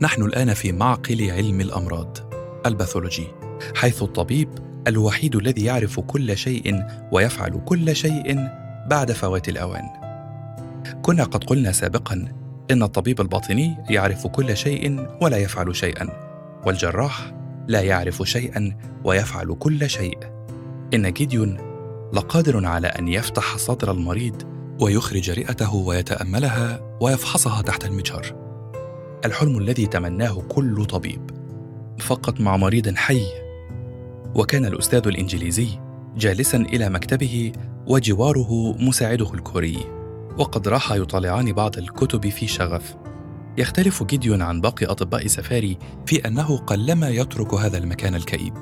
نحن 0.00 0.22
الآن 0.22 0.54
في 0.54 0.72
معقل 0.72 1.30
علم 1.30 1.60
الأمراض 1.60 2.18
الباثولوجي 2.66 3.26
حيث 3.74 4.02
الطبيب 4.02 4.48
الوحيد 4.86 5.36
الذي 5.36 5.64
يعرف 5.64 6.00
كل 6.00 6.36
شيء 6.36 6.82
ويفعل 7.12 7.60
كل 7.64 7.96
شيء 7.96 8.48
بعد 8.90 9.12
فوات 9.12 9.48
الأوان 9.48 9.84
كنا 11.02 11.24
قد 11.24 11.44
قلنا 11.44 11.72
سابقا 11.72 12.32
إن 12.70 12.82
الطبيب 12.82 13.20
الباطني 13.20 13.76
يعرف 13.90 14.26
كل 14.26 14.56
شيء 14.56 15.06
ولا 15.20 15.36
يفعل 15.36 15.76
شيئا 15.76 16.08
والجراح 16.66 17.32
لا 17.68 17.80
يعرف 17.80 18.22
شيئا 18.22 18.76
ويفعل 19.04 19.54
كل 19.58 19.90
شيء. 19.90 20.18
إن 20.94 21.12
جيديون 21.12 21.58
لقادر 22.12 22.66
على 22.66 22.86
أن 22.86 23.08
يفتح 23.08 23.56
صدر 23.56 23.90
المريض 23.90 24.42
ويخرج 24.80 25.30
رئته 25.30 25.74
ويتأملها 25.74 26.96
ويفحصها 27.00 27.62
تحت 27.62 27.84
المجهر. 27.84 28.46
الحلم 29.24 29.58
الذي 29.58 29.86
تمناه 29.86 30.42
كل 30.48 30.84
طبيب 30.84 31.30
فقط 32.00 32.40
مع 32.40 32.56
مريض 32.56 32.94
حي. 32.94 33.26
وكان 34.34 34.64
الأستاذ 34.64 35.06
الإنجليزي 35.06 35.68
جالسا 36.16 36.58
إلى 36.58 36.88
مكتبه 36.88 37.52
وجواره 37.86 38.76
مساعده 38.78 39.34
الكوري. 39.34 39.78
وقد 40.38 40.68
راح 40.68 40.92
يطالعان 40.92 41.52
بعض 41.52 41.78
الكتب 41.78 42.28
في 42.28 42.46
شغف. 42.46 42.96
يختلف 43.58 44.02
جيديون 44.02 44.42
عن 44.42 44.60
باقي 44.60 44.86
أطباء 44.86 45.26
سفاري 45.26 45.78
في 46.06 46.28
أنه 46.28 46.56
قلما 46.56 47.08
يترك 47.08 47.54
هذا 47.54 47.78
المكان 47.78 48.14
الكئيب. 48.14 48.54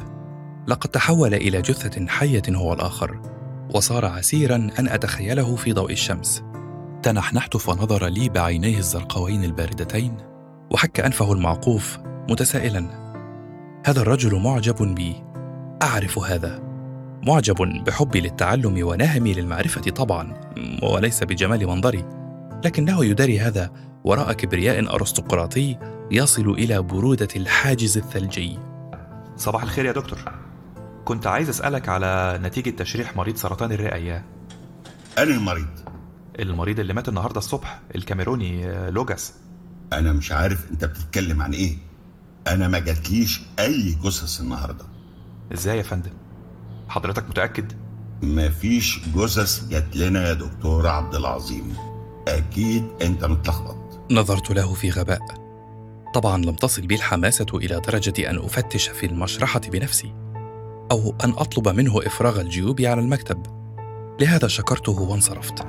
لقد 0.66 0.90
تحول 0.90 1.34
إلى 1.34 1.62
جثة 1.62 2.06
حية 2.06 2.42
هو 2.50 2.72
الآخر 2.72 3.20
وصار 3.74 4.04
عسيرا 4.04 4.56
أن 4.78 4.88
أتخيله 4.88 5.56
في 5.56 5.72
ضوء 5.72 5.92
الشمس. 5.92 6.42
تنحنحت 7.02 7.56
فنظر 7.56 8.06
لي 8.06 8.28
بعينيه 8.28 8.78
الزرقاوين 8.78 9.44
الباردتين 9.44 10.16
وحك 10.70 11.00
أنفه 11.00 11.32
المعقوف 11.32 11.98
متسائلا. 12.30 13.04
هذا 13.86 14.00
الرجل 14.00 14.40
معجب 14.40 14.94
بي. 14.94 15.24
أعرف 15.82 16.18
هذا. 16.18 16.62
معجب 17.26 17.84
بحبي 17.86 18.20
للتعلم 18.20 18.86
ونهمي 18.86 19.32
للمعرفة 19.34 19.80
طبعا 19.80 20.34
وليس 20.82 21.22
بجمال 21.24 21.66
منظري. 21.66 22.04
لكنه 22.64 23.04
يداري 23.04 23.40
هذا 23.40 23.70
وراء 24.04 24.32
كبرياء 24.32 24.94
أرستقراطي 24.94 25.78
يصل 26.10 26.50
إلى 26.50 26.82
برودة 26.82 27.28
الحاجز 27.36 27.98
الثلجي. 27.98 28.58
صباح 29.36 29.62
الخير 29.62 29.84
يا 29.84 29.92
دكتور. 29.92 30.18
كنت 31.04 31.26
عايز 31.26 31.48
أسألك 31.48 31.88
على 31.88 32.40
نتيجة 32.42 32.70
تشريح 32.70 33.16
مريض 33.16 33.36
سرطان 33.36 33.72
الرئة. 33.72 33.94
اياه 33.94 34.24
أنا 35.18 35.34
المريض. 35.34 35.68
المريض 36.38 36.80
اللي 36.80 36.92
مات 36.92 37.08
النهارده 37.08 37.38
الصبح 37.38 37.80
الكاميروني 37.94 38.66
آه، 38.66 38.90
لوجاس. 38.90 39.32
أنا 39.92 40.12
مش 40.12 40.32
عارف 40.32 40.70
أنت 40.70 40.84
بتتكلم 40.84 41.42
عن 41.42 41.52
إيه. 41.52 41.76
أنا 42.48 42.68
ما 42.68 42.78
جاتليش 42.78 43.40
أي 43.58 43.96
جثث 44.04 44.40
النهاردة. 44.40 44.84
إزاي 45.52 45.78
يا 45.78 45.82
فندم؟ 45.82 46.12
حضرتك 46.88 47.28
متأكد؟ 47.28 47.72
مفيش 48.22 49.00
جثث 49.16 49.68
جات 49.68 49.96
لنا 49.96 50.28
يا 50.28 50.32
دكتور 50.32 50.86
عبد 50.86 51.14
العظيم. 51.14 51.76
أكيد 52.28 52.84
أنت 53.02 53.24
متلخبط. 53.24 53.83
نظرت 54.10 54.50
له 54.50 54.74
في 54.74 54.90
غباء. 54.90 55.20
طبعا 56.14 56.44
لم 56.44 56.54
تصل 56.54 56.86
بي 56.86 56.94
الحماسة 56.94 57.46
إلى 57.54 57.80
درجة 57.80 58.30
أن 58.30 58.38
أفتش 58.38 58.88
في 58.88 59.06
المشرحة 59.06 59.60
بنفسي 59.60 60.14
أو 60.90 61.14
أن 61.24 61.30
أطلب 61.30 61.68
منه 61.68 62.06
إفراغ 62.06 62.40
الجيوب 62.40 62.80
على 62.80 63.00
المكتب. 63.00 63.46
لهذا 64.20 64.48
شكرته 64.48 65.00
وانصرفت. 65.00 65.66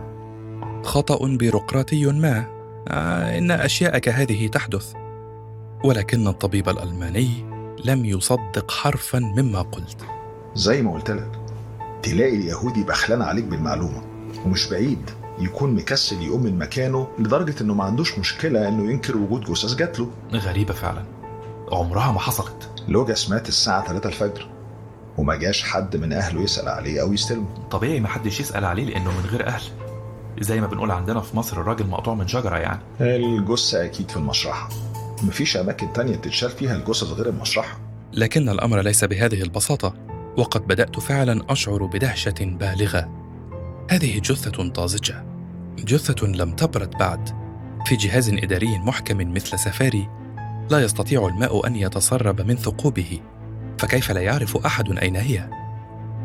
خطأ 0.83 1.27
بيروقراطي 1.27 2.05
ما 2.05 2.45
آه 2.87 3.37
إن 3.37 3.51
اشياء 3.51 3.97
كهذه 3.97 4.47
تحدث. 4.47 4.93
ولكن 5.83 6.27
الطبيب 6.27 6.69
الألماني 6.69 7.29
لم 7.85 8.05
يصدق 8.05 8.71
حرفا 8.71 9.19
مما 9.19 9.61
قلت. 9.61 10.05
زي 10.55 10.81
ما 10.81 10.93
قلت 10.93 11.11
لك 11.11 11.31
تلاقي 12.03 12.35
اليهودي 12.35 12.83
بخلان 12.83 13.21
عليك 13.21 13.45
بالمعلومة 13.45 14.01
ومش 14.45 14.69
بعيد. 14.69 15.09
يكون 15.39 15.75
مكسل 15.75 16.21
يقوم 16.21 16.43
من 16.43 16.57
مكانه 16.57 17.07
لدرجة 17.19 17.55
إنه 17.61 17.73
ما 17.73 17.83
عندوش 17.83 18.19
مشكلة 18.19 18.67
إنه 18.67 18.91
ينكر 18.91 19.17
وجود 19.17 19.43
جثث 19.43 19.75
جات 19.75 19.99
له 19.99 20.09
غريبة 20.33 20.73
فعلا. 20.73 21.03
عمرها 21.71 22.11
ما 22.11 22.19
حصلت. 22.19 22.69
لوجاس 22.87 23.29
مات 23.29 23.49
الساعة 23.49 23.87
3 23.87 24.07
الفجر 24.07 24.47
وما 25.17 25.35
جاش 25.35 25.63
حد 25.63 25.97
من 25.97 26.13
أهله 26.13 26.41
يسأل 26.41 26.67
عليه 26.67 27.01
أو 27.01 27.13
يستلمه. 27.13 27.47
طبيعي 27.71 27.99
ما 27.99 28.07
حدش 28.07 28.39
يسأل 28.39 28.65
عليه 28.65 28.85
لأنه 28.85 29.11
من 29.11 29.29
غير 29.31 29.47
أهل. 29.47 29.61
زي 30.39 30.61
ما 30.61 30.67
بنقول 30.67 30.91
عندنا 30.91 31.21
في 31.21 31.37
مصر 31.37 31.61
الراجل 31.61 31.87
مقطوع 31.87 32.13
من 32.13 32.27
شجرة 32.27 32.55
يعني. 32.55 32.79
الجثة 33.01 33.85
أكيد 33.85 34.11
في 34.11 34.17
المشرحة. 34.17 34.69
مفيش 35.23 35.57
أماكن 35.57 35.93
تانية 35.93 36.15
تتشال 36.15 36.49
فيها 36.49 36.75
الجثث 36.75 37.11
غير 37.11 37.29
المشرحة. 37.29 37.79
لكن 38.13 38.49
الأمر 38.49 38.81
ليس 38.81 39.03
بهذه 39.03 39.41
البساطة 39.41 39.93
وقد 40.37 40.67
بدأت 40.67 40.99
فعلا 40.99 41.45
أشعر 41.49 41.85
بدهشة 41.85 42.35
بالغة. 42.39 43.24
هذه 43.89 44.19
جثة 44.19 44.69
طازجة. 44.69 45.25
جثة 45.79 46.27
لم 46.27 46.51
تبرد 46.51 46.89
بعد. 46.89 47.29
في 47.85 47.95
جهاز 47.95 48.29
إداري 48.29 48.79
محكم 48.79 49.33
مثل 49.33 49.59
سفاري 49.59 50.09
لا 50.69 50.79
يستطيع 50.79 51.27
الماء 51.27 51.67
أن 51.67 51.75
يتسرب 51.75 52.41
من 52.41 52.55
ثقوبه. 52.55 53.19
فكيف 53.79 54.11
لا 54.11 54.21
يعرف 54.21 54.65
أحد 54.65 54.97
أين 54.97 55.15
هي؟ 55.15 55.49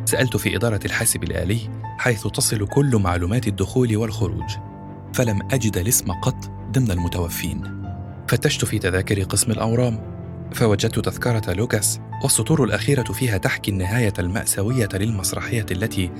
سألت 0.04 0.36
في 0.36 0.56
إدارة 0.56 0.80
الحاسب 0.84 1.24
الآلي 1.24 1.60
حيث 1.98 2.26
تصل 2.26 2.66
كل 2.66 2.96
معلومات 2.96 3.48
الدخول 3.48 3.96
والخروج. 3.96 4.50
فلم 5.14 5.42
أجد 5.52 5.76
الاسم 5.76 6.12
قط 6.12 6.50
ضمن 6.70 6.90
المتوفين. 6.90 7.82
فتشت 8.28 8.64
في 8.64 8.78
تذاكر 8.78 9.22
قسم 9.22 9.52
الأورام. 9.52 10.10
فوجدت 10.52 10.98
تذكرة 10.98 11.52
لوكاس 11.52 12.00
والسطور 12.22 12.64
الأخيرة 12.64 13.02
فيها 13.02 13.38
تحكي 13.38 13.70
النهاية 13.70 14.12
المأساوية 14.18 14.88
للمسرحية 14.94 15.66
التي 15.70 16.10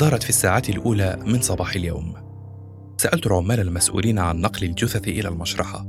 دارت 0.00 0.22
في 0.22 0.28
الساعات 0.28 0.70
الأولى 0.70 1.18
من 1.26 1.40
صباح 1.40 1.74
اليوم. 1.74 2.14
سألت 2.96 3.26
العمال 3.26 3.60
المسؤولين 3.60 4.18
عن 4.18 4.40
نقل 4.40 4.66
الجثث 4.66 5.08
إلى 5.08 5.28
المشرحة 5.28 5.86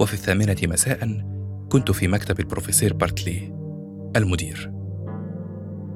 وفي 0.00 0.14
الثامنة 0.14 0.56
مساء 0.62 1.24
كنت 1.68 1.90
في 1.90 2.08
مكتب 2.08 2.40
البروفيسور 2.40 2.92
بارتلي 2.92 3.52
المدير. 4.16 4.72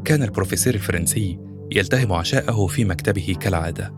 كان 0.04 0.22
البروفيسور 0.22 0.74
الفرنسي 0.74 1.38
يلتهم 1.72 2.12
عشاءه 2.12 2.66
في 2.66 2.84
مكتبه 2.84 3.36
كالعادة 3.40 3.94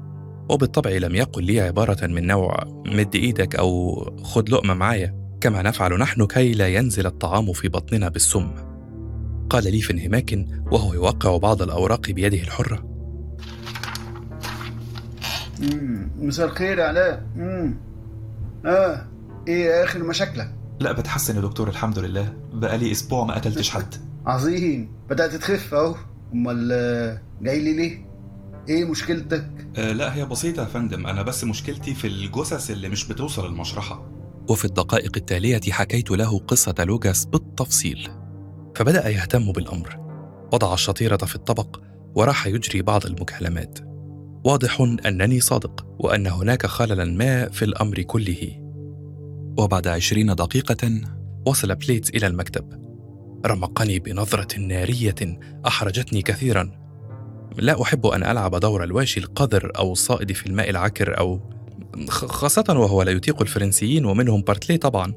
وبالطبع 0.51 0.91
لم 0.91 1.15
يقل 1.15 1.45
لي 1.45 1.61
عبارة 1.61 2.07
من 2.07 2.27
نوع 2.27 2.65
مد 2.87 3.15
إيدك 3.15 3.57
أو 3.57 3.95
خد 4.23 4.49
لقمة 4.49 4.75
معايا 4.75 5.39
كما 5.41 5.63
نفعل 5.63 5.99
نحن 5.99 6.27
كي 6.27 6.53
لا 6.53 6.69
ينزل 6.69 7.07
الطعام 7.07 7.53
في 7.53 7.69
بطننا 7.69 8.09
بالسم. 8.09 8.51
قال 9.51 9.65
لي 9.65 9.81
في 9.81 9.93
انهماك 9.93 10.47
وهو 10.73 10.95
يوقع 10.95 11.37
بعض 11.37 11.63
الأوراق 11.63 12.11
بيده 12.11 12.39
الحرة. 12.39 12.94
مساء 16.19 16.47
الخير 16.47 16.79
يا 16.79 16.85
علاء. 16.85 17.27
آه 18.67 19.07
إيه 19.49 19.85
اخر 19.85 20.03
مشاكلك 20.03 20.55
لا 20.81 20.93
بتحسن 20.93 21.37
يا 21.37 21.41
دكتور 21.41 21.69
الحمد 21.69 21.99
لله. 21.99 22.33
بقالي 22.53 22.93
أسبوع 22.93 23.25
ما 23.25 23.35
قتلتش 23.35 23.71
حد. 23.71 23.95
عظيم. 24.27 24.93
بدأت 25.11 25.35
تخف 25.35 25.75
أهو. 25.75 25.95
أمال 26.33 26.69
آه، 26.73 27.21
جاي 27.43 27.61
لي 27.61 27.77
ليه؟ 27.77 28.07
إيه 28.69 28.85
مشكلتك؟ 28.85 29.51
أه 29.77 29.93
لا 29.93 30.15
هي 30.15 30.25
بسيطة 30.25 30.61
يا 30.61 30.67
فندم. 30.67 31.07
أنا 31.07 31.23
بس 31.23 31.45
مشكلتي 31.45 31.95
في 31.95 32.07
الجثث 32.07 32.71
اللي 32.71 32.89
مش 32.89 33.09
بتوصل 33.09 33.47
المشرحة. 33.47 34.11
وفي 34.49 34.65
الدقائق 34.65 35.13
التالية 35.17 35.61
حكيت 35.71 36.11
له 36.11 36.39
قصة 36.39 36.75
لوكاس 36.79 37.25
بالتفصيل. 37.25 38.09
فبدأ 38.77 39.09
يهتم 39.09 39.53
بالأمر. 39.53 39.97
وضع 40.53 40.75
الشطيرة 40.75 41.17
في 41.17 41.35
الطبق 41.35 41.81
وراح 42.15 42.47
يجري 42.47 42.83
بعض 42.83 43.07
المكالمات. 43.07 43.94
واضح 44.45 44.81
أنني 45.07 45.41
صادق 45.41 45.87
وأن 45.99 46.27
هناك 46.27 46.67
خللا 46.67 47.05
ما 47.05 47.49
في 47.49 47.65
الأمر 47.65 48.03
كله. 48.03 48.61
وبعد 49.59 49.87
عشرين 49.87 50.35
دقيقة 50.35 51.01
وصل 51.47 51.75
بليتز 51.75 52.11
إلى 52.11 52.27
المكتب. 52.27 52.85
رمقني 53.47 53.99
بنظرة 53.99 54.59
نارية 54.59 55.39
أحرجتني 55.67 56.23
كثيرا. 56.23 56.71
لا 57.59 57.83
أحب 57.83 58.07
أن 58.07 58.25
ألعب 58.25 58.55
دور 58.57 58.85
الواشي 58.85 59.21
القذر 59.21 59.73
أو 59.79 59.93
الصائد 59.93 60.33
في 60.33 60.47
الماء 60.47 60.71
العكر 60.71 61.19
أو 61.19 61.41
خاصة 62.09 62.65
وهو 62.69 63.03
لا 63.03 63.13
يطيق 63.13 63.43
الفرنسيين 63.43 64.05
ومنهم 64.05 64.43
بارتلي 64.43 64.77
طبعا. 64.77 65.15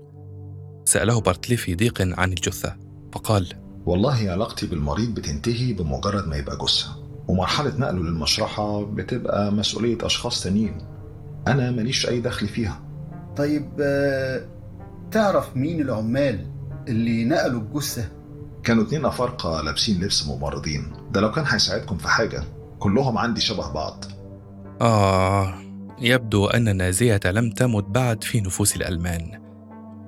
سأله 0.85 1.21
بارتلي 1.21 1.57
في 1.57 1.75
ضيق 1.75 2.19
عن 2.19 2.29
الجثة 2.29 2.75
فقال 3.13 3.53
والله 3.85 4.31
علاقتي 4.31 4.67
بالمريض 4.67 5.13
بتنتهي 5.13 5.73
بمجرد 5.73 6.27
ما 6.27 6.37
يبقى 6.37 6.57
جثة. 6.57 7.06
ومرحلة 7.27 7.77
نقله 7.77 8.03
للمشرحة 8.03 8.85
بتبقى 8.85 9.51
مسؤولية 9.51 9.97
أشخاص 10.01 10.43
تانيين. 10.43 10.77
أنا 11.47 11.71
ماليش 11.71 12.09
أي 12.09 12.19
دخل 12.19 12.47
فيها. 12.47 12.79
طيب 13.35 13.69
آه، 13.81 14.45
تعرف 15.11 15.57
مين 15.57 15.81
العمال 15.81 16.45
اللي 16.87 17.25
نقلوا 17.25 17.61
الجثة؟ 17.61 18.09
كانوا 18.63 18.83
اتنين 18.83 19.05
أفارقة 19.05 19.61
لابسين 19.61 20.03
لبس 20.03 20.27
ممرضين. 20.27 20.93
ده 21.11 21.21
لو 21.21 21.31
كان 21.31 21.45
هيساعدكم 21.47 21.97
في 21.97 22.07
حاجة 22.07 22.43
كلهم 22.79 23.17
عندي 23.17 23.41
شبه 23.41 23.71
بعض. 23.71 24.05
آه 24.81 25.53
يبدو 26.01 26.47
أن 26.47 26.67
النازية 26.67 27.19
لم 27.25 27.49
تمت 27.49 27.83
بعد 27.83 28.23
في 28.23 28.41
نفوس 28.41 28.75
الألمان 28.75 29.41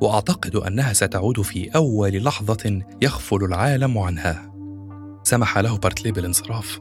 وأعتقد 0.02 0.56
أنها 0.56 0.94
ستعود 0.94 1.42
في 1.42 1.70
أول 1.76 2.24
لحظة 2.24 2.82
يغفل 3.02 3.44
العالم 3.44 3.98
عنها. 3.98 4.54
سمح 5.24 5.58
له 5.58 5.78
بارتلي 5.78 6.12
بالانصراف. 6.12 6.80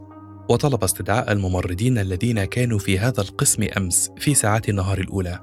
وطلب 0.48 0.84
استدعاء 0.84 1.32
الممرضين 1.32 1.98
الذين 1.98 2.44
كانوا 2.44 2.78
في 2.78 2.98
هذا 2.98 3.20
القسم 3.20 3.66
أمس 3.76 4.10
في 4.18 4.34
ساعات 4.34 4.68
النهار 4.68 4.98
الأولى. 4.98 5.40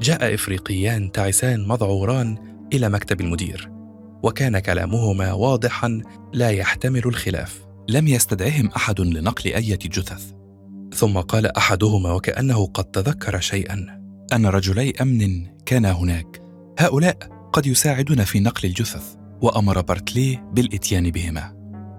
جاء 0.00 0.34
إفريقيان 0.34 1.12
تعسان 1.12 1.68
مذعوران 1.68 2.38
إلى 2.72 2.88
مكتب 2.88 3.20
المدير 3.20 3.70
وكان 4.22 4.58
كلامهما 4.58 5.32
واضحا 5.32 6.02
لا 6.32 6.50
يحتمل 6.50 7.06
الخلاف. 7.06 7.66
لم 7.88 8.08
يستدعهم 8.08 8.70
أحد 8.76 9.00
لنقل 9.00 9.52
أي 9.52 9.76
جثث. 9.76 10.32
ثم 10.94 11.18
قال 11.18 11.56
أحدهما 11.56 12.12
وكأنه 12.12 12.66
قد 12.66 12.84
تذكر 12.84 13.40
شيئا 13.40 13.86
أن 14.32 14.46
رجلي 14.46 14.92
أمن 15.00 15.46
كانا 15.66 15.92
هناك. 15.92 16.42
هؤلاء 16.78 17.16
قد 17.52 17.66
يساعدون 17.66 18.24
في 18.24 18.40
نقل 18.40 18.68
الجثث 18.68 19.14
وأمر 19.42 19.80
بارتلي 19.80 20.40
بالإتيان 20.52 21.10
بهما. 21.10 21.55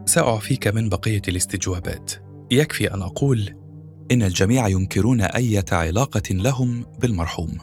سأعفيك 0.07 0.67
من 0.67 0.89
بقية 0.89 1.21
الاستجوابات. 1.27 2.11
يكفي 2.51 2.93
أن 2.93 3.01
أقول 3.01 3.55
إن 4.11 4.23
الجميع 4.23 4.67
ينكرون 4.67 5.21
أي 5.21 5.63
علاقة 5.71 6.21
لهم 6.31 6.85
بالمرحوم. 6.99 7.57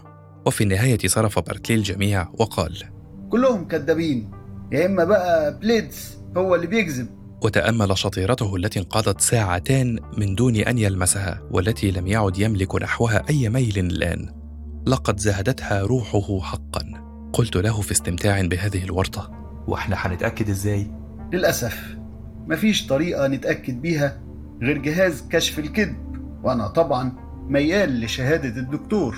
وفي 0.47 0.65
النهاية 0.65 0.99
صرف 1.07 1.39
بارتلي 1.39 1.77
الجميع 1.77 2.29
وقال 2.39 2.83
كلهم 3.31 3.69
كذابين. 3.69 4.31
يا 4.73 4.87
إما 4.87 5.05
بقى 5.05 5.59
بليتز 5.59 6.19
هو 6.37 6.55
اللي 6.55 6.67
بيكذب. 6.67 7.09
وتأمل 7.43 7.99
شطيرته 7.99 8.57
التي 8.57 8.79
انقضت 8.79 9.21
ساعتان 9.21 9.99
من 10.19 10.35
دون 10.35 10.57
أن 10.57 10.79
يلمسها 10.79 11.43
والتي 11.51 11.91
لم 11.91 12.07
يعد 12.07 12.39
يملك 12.39 12.75
نحوها 12.75 13.23
أي 13.31 13.49
ميل 13.49 13.79
الآن. 13.79 14.31
لقد 14.87 15.21
زهدتها 15.21 15.81
روحه 15.81 16.41
حقا. 16.41 17.05
قلت 17.33 17.57
له 17.57 17.81
في 17.81 17.93
استمتاع 17.93 18.43
بهذه 18.43 18.85
الورطة. 18.85 19.31
وإحنا 19.69 19.97
هنتأكد 19.99 20.49
إزاي؟ 20.49 20.91
للأسف. 21.33 22.04
مفيش 22.49 22.87
طريقة 22.87 23.27
نتأكد 23.29 23.83
بيها 23.83 24.21
غير 24.63 24.79
جهاز 24.79 25.25
كشف 25.31 25.59
الكذب 25.59 25.97
وأنا 26.43 26.67
طبعا 26.69 27.13
ميال 27.49 28.01
لشهادة 28.01 28.61
الدكتور. 28.61 29.17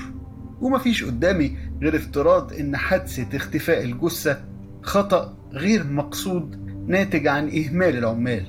ومفيش 0.61 1.05
قدامي 1.05 1.57
غير 1.83 1.97
افتراض 1.97 2.53
إن 2.53 2.77
حادثة 2.77 3.37
اختفاء 3.37 3.85
الجثة 3.85 4.45
خطأ 4.83 5.37
غير 5.53 5.85
مقصود 5.87 6.67
ناتج 6.89 7.27
عن 7.27 7.49
إهمال 7.49 7.97
العمال. 7.99 8.43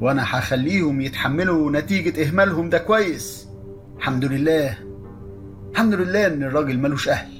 وأنا 0.00 0.22
هخليهم 0.24 1.00
يتحملوا 1.00 1.70
نتيجة 1.70 2.28
إهمالهم 2.28 2.70
ده 2.70 2.78
كويس. 2.78 3.48
الحمد 3.96 4.24
لله. 4.24 4.78
الحمد 5.72 5.94
لله 5.94 6.26
إن 6.26 6.42
الراجل 6.42 6.78
ملوش 6.78 7.08
أهل 7.08 7.32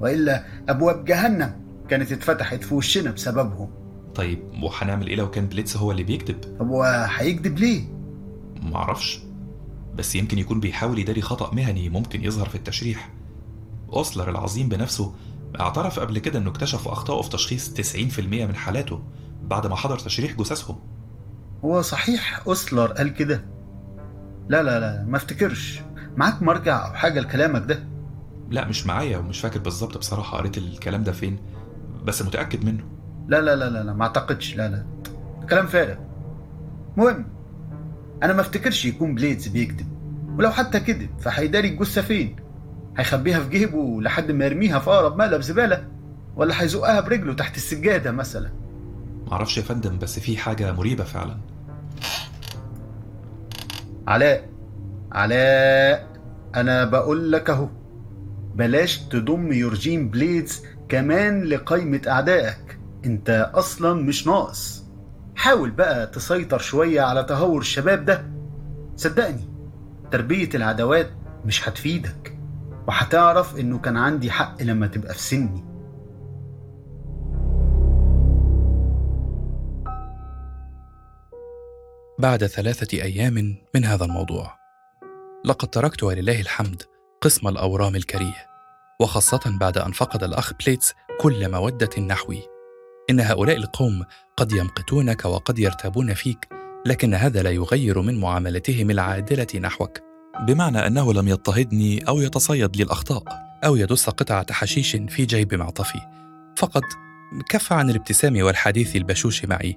وإلا 0.00 0.44
أبواب 0.68 1.04
جهنم 1.04 1.50
كانت 1.88 2.12
اتفتحت 2.12 2.64
في 2.64 2.74
وشنا 2.74 3.10
بسببهم. 3.10 3.70
طيب 4.18 4.38
وهنعمل 4.62 5.06
إيه 5.06 5.16
لو 5.16 5.30
كان 5.30 5.46
بليتس 5.46 5.76
هو 5.76 5.90
اللي 5.90 6.02
بيكذب؟ 6.02 6.56
طب 6.58 6.70
وهيكذب 6.70 7.58
ليه؟ 7.58 7.84
معرفش 8.62 9.20
بس 9.94 10.14
يمكن 10.14 10.38
يكون 10.38 10.60
بيحاول 10.60 10.98
يداري 10.98 11.22
خطأ 11.22 11.54
مهني 11.54 11.88
ممكن 11.88 12.24
يظهر 12.24 12.48
في 12.48 12.54
التشريح 12.54 13.10
أوسلر 13.92 14.30
العظيم 14.30 14.68
بنفسه 14.68 15.14
اعترف 15.60 16.00
قبل 16.00 16.18
كده 16.18 16.38
إنه 16.38 16.50
اكتشف 16.50 16.88
اخطائه 16.88 17.22
في 17.22 17.30
تشخيص 17.30 17.94
90% 17.96 18.20
من 18.20 18.54
حالاته 18.54 19.02
بعد 19.42 19.66
ما 19.66 19.76
حضر 19.76 19.98
تشريح 19.98 20.32
جثثهم 20.32 20.76
هو 21.64 21.82
صحيح 21.82 22.42
أوسلر 22.46 22.86
قال 22.92 23.14
كده؟ 23.14 23.44
لا 24.48 24.62
لا 24.62 24.80
لا 24.80 25.04
ما 25.08 25.16
افتكرش 25.16 25.80
معاك 26.16 26.42
مرجع 26.42 26.86
أو 26.86 26.92
حاجة 26.92 27.20
لكلامك 27.20 27.62
ده 27.68 27.84
لا 28.50 28.68
مش 28.68 28.86
معايا 28.86 29.18
ومش 29.18 29.40
فاكر 29.40 29.58
بالظبط 29.60 29.98
بصراحة 29.98 30.38
قريت 30.38 30.58
الكلام 30.58 31.02
ده 31.04 31.12
فين 31.12 31.38
بس 32.04 32.22
متأكد 32.22 32.64
منه 32.64 32.97
لا 33.28 33.40
لا 33.40 33.56
لا 33.56 33.70
لا, 33.70 33.82
لا 33.82 33.92
ما 33.92 34.02
أعتقدش. 34.02 34.56
لا 34.56 34.68
لا 34.68 34.84
كلام 35.50 35.66
فارغ. 35.66 35.94
مهم. 36.96 37.26
أنا 38.22 38.32
ما 38.32 38.40
أفتكرش 38.40 38.84
يكون 38.84 39.14
بليدز 39.14 39.48
بيكذب. 39.48 39.86
ولو 40.38 40.50
حتى 40.50 40.80
كذب 40.80 41.10
فهيداري 41.20 41.68
الجثه 41.68 42.02
فين 42.02 42.36
هيخبيها 42.96 43.40
في 43.40 43.48
جيبه 43.48 44.02
لحد 44.02 44.30
ما 44.30 44.44
يرميها 44.44 44.78
في 44.78 44.90
أقرب 44.90 45.16
مقلب 45.16 45.40
زبالة 45.40 45.84
ولا 46.36 46.62
هيزقها 46.62 47.00
برجله 47.00 47.34
تحت 47.34 47.56
السجادة 47.56 48.12
مثلا. 48.12 48.50
معرفش 49.30 49.58
يا 49.58 49.62
فندم 49.62 49.98
بس 49.98 50.18
في 50.18 50.36
حاجة 50.36 50.72
مريبة 50.72 51.04
فعلا. 51.04 51.36
علاء 54.08 54.48
علاء 55.12 56.06
أنا 56.54 56.84
بقول 56.84 57.32
لك 57.32 57.50
أهو. 57.50 57.68
بلاش 58.54 58.98
تضم 58.98 59.52
يورجين 59.52 60.08
بليدز 60.08 60.62
كمان 60.88 61.44
لقائمة 61.44 62.00
أعدائك. 62.08 62.77
أنت 63.08 63.50
أصلا 63.54 63.94
مش 64.02 64.26
ناقص. 64.26 64.84
حاول 65.36 65.70
بقى 65.70 66.06
تسيطر 66.06 66.58
شوية 66.58 67.00
على 67.00 67.24
تهور 67.24 67.60
الشباب 67.60 68.04
ده. 68.04 68.24
صدقني 68.96 69.48
تربية 70.10 70.48
العداوات 70.54 71.10
مش 71.44 71.68
هتفيدك 71.68 72.38
وهتعرف 72.88 73.58
إنه 73.60 73.78
كان 73.78 73.96
عندي 73.96 74.30
حق 74.30 74.62
لما 74.62 74.86
تبقى 74.86 75.14
في 75.14 75.22
سني. 75.22 75.64
بعد 82.18 82.46
ثلاثة 82.46 83.02
أيام 83.02 83.56
من 83.74 83.84
هذا 83.84 84.04
الموضوع 84.04 84.58
لقد 85.44 85.68
تركت 85.68 86.02
ولله 86.02 86.40
الحمد 86.40 86.82
قسم 87.20 87.48
الأورام 87.48 87.96
الكريه 87.96 88.46
وخاصة 89.00 89.40
بعد 89.60 89.78
أن 89.78 89.92
فقد 89.92 90.22
الأخ 90.24 90.52
بليتس 90.54 90.94
كل 91.20 91.50
مودة 91.50 92.00
نحوي 92.02 92.42
إن 93.10 93.20
هؤلاء 93.20 93.56
القوم 93.56 94.04
قد 94.36 94.52
يمقتونك 94.52 95.24
وقد 95.24 95.58
يرتابون 95.58 96.14
فيك 96.14 96.48
لكن 96.86 97.14
هذا 97.14 97.42
لا 97.42 97.50
يغير 97.50 98.00
من 98.00 98.20
معاملتهم 98.20 98.90
العادلة 98.90 99.46
نحوك. 99.60 99.98
بمعنى 100.46 100.86
أنه 100.86 101.12
لم 101.12 101.28
يضطهدني 101.28 102.08
أو 102.08 102.20
يتصيد 102.20 102.76
لي 102.76 102.82
الأخطاء. 102.82 103.22
أو 103.64 103.76
يدس 103.76 104.08
قطعة 104.08 104.52
حشيش 104.52 104.96
في 104.96 105.24
جيب 105.24 105.54
معطفي. 105.54 106.00
فقط 106.56 106.82
كف 107.48 107.72
عن 107.72 107.90
الابتسام 107.90 108.42
والحديث 108.42 108.96
البشوش 108.96 109.44
معي. 109.44 109.76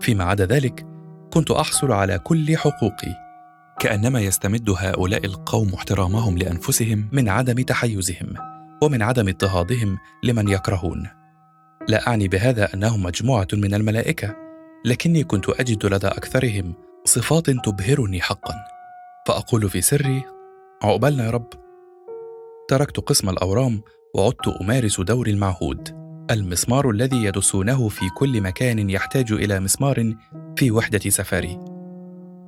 فيما 0.00 0.24
عدا 0.24 0.46
ذلك 0.46 0.86
كنت 1.32 1.50
أحصل 1.50 1.92
على 1.92 2.18
كل 2.18 2.56
حقوقي. 2.56 3.14
كأنما 3.80 4.20
يستمد 4.20 4.70
هؤلاء 4.70 5.26
القوم 5.26 5.74
احترامهم 5.74 6.38
لأنفسهم. 6.38 7.08
من 7.12 7.28
عدم 7.28 7.62
تحيزهم 7.62 8.34
ومن 8.82 9.02
عدم 9.02 9.28
اضطهادهم 9.28 9.98
لمن 10.24 10.48
يكرهون. 10.48 11.19
لا 11.90 12.08
أعني 12.08 12.28
بهذا 12.28 12.74
انهم 12.74 13.02
مجموعة 13.02 13.48
من 13.52 13.74
الملائكة 13.74 14.36
لكني 14.84 15.24
كنت 15.24 15.48
أجد 15.48 15.86
لدى 15.86 16.06
أكثرهم 16.06 16.74
صفات 17.04 17.50
تبهرني 17.50 18.20
حقا. 18.20 18.54
فأقول 19.26 19.70
في 19.70 19.80
سري 19.80 20.22
عقبالنا 20.82 21.24
يا 21.26 21.30
رب. 21.30 21.48
تركت 22.68 23.00
قسم 23.00 23.28
الأورام 23.28 23.82
وعدت 24.14 24.48
أمارس 24.60 25.00
دوري 25.00 25.30
المعهود. 25.30 26.00
المسمار 26.30 26.90
الذي 26.90 27.24
يدسونه 27.24 27.88
في 27.88 28.08
كل 28.08 28.40
مكان 28.40 28.90
يحتاج 28.90 29.32
إلى 29.32 29.60
مسمار 29.60 30.14
في 30.56 30.70
وحدة 30.70 31.10
سفري 31.10 31.58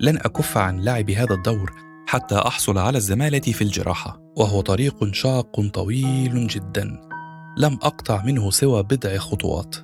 لن 0.00 0.16
أكف 0.16 0.58
عن 0.58 0.80
لعب 0.80 1.10
هذا 1.10 1.34
الدور 1.34 1.72
حتى 2.06 2.34
أحصل 2.34 2.78
على 2.78 2.98
الزمالة 2.98 3.40
في 3.40 3.62
الجراحة 3.62 4.20
وهو 4.36 4.60
طريق 4.60 5.12
شاق 5.12 5.60
طويل 5.60 6.46
جدا. 6.46 7.11
لم 7.58 7.78
أقطع 7.82 8.22
منه 8.24 8.50
سوى 8.50 8.82
بضع 8.82 9.16
خطوات. 9.16 9.76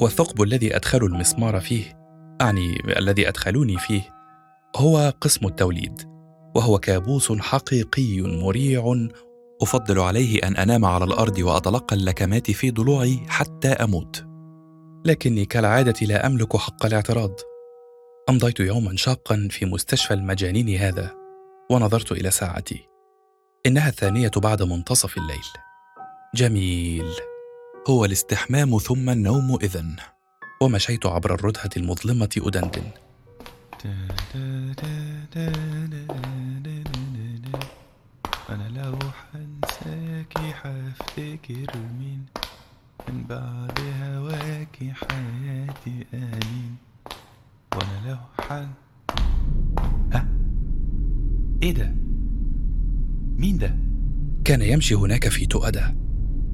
والثقب 0.00 0.42
الذي 0.42 0.76
أدخل 0.76 1.04
المسمار 1.04 1.60
فيه 1.60 2.00
أعني 2.40 2.98
الذي 2.98 3.28
أدخلوني 3.28 3.78
فيه 3.78 4.02
هو 4.76 5.12
قسم 5.20 5.46
التوليد 5.46 6.02
وهو 6.56 6.78
كابوس 6.78 7.32
حقيقي 7.32 8.20
مريع 8.20 9.08
أفضل 9.62 9.98
عليه 9.98 10.38
أن 10.38 10.56
أنام 10.56 10.84
على 10.84 11.04
الأرض 11.04 11.38
وأتلقى 11.38 11.96
اللكمات 11.96 12.50
في 12.50 12.70
ضلوعي 12.70 13.20
حتى 13.28 13.68
أموت. 13.68 14.24
لكني 15.04 15.44
كالعادة 15.44 16.06
لا 16.06 16.26
أملك 16.26 16.56
حق 16.56 16.86
الاعتراض. 16.86 17.34
أمضيت 18.28 18.60
يوما 18.60 18.96
شاقا 18.96 19.48
في 19.50 19.66
مستشفى 19.66 20.14
المجانين 20.14 20.76
هذا 20.76 21.14
ونظرت 21.70 22.12
إلى 22.12 22.30
ساعتي. 22.30 22.86
إنها 23.66 23.88
الثانية 23.88 24.30
بعد 24.36 24.62
منتصف 24.62 25.18
الليل. 25.18 25.69
جميل. 26.34 27.06
هو 27.90 28.04
الاستحمام 28.04 28.78
ثم 28.78 29.10
النوم 29.10 29.58
إذن. 29.62 29.96
ومشيت 30.62 31.06
عبر 31.06 31.34
الردهة 31.34 31.70
المظلمة 31.76 32.28
ادندن 32.36 32.82
أنا 38.50 38.68
لو 38.68 38.98
حنساكي 39.10 40.52
حفتكر 40.52 41.78
مين 41.98 42.26
من 43.08 43.24
بعد 43.28 43.80
هواكي 44.02 44.92
حياتي 44.92 46.06
آمين. 46.14 46.76
وأنا 47.74 48.08
لو 48.10 48.44
حن 48.44 48.68
ها؟ 50.12 50.28
إيه 51.62 51.74
ده؟ 51.74 51.94
مين 53.36 53.58
ده؟ 53.58 53.76
كان 54.44 54.62
يمشي 54.62 54.94
هناك 54.94 55.28
في 55.28 55.46
تؤدة. 55.46 56.09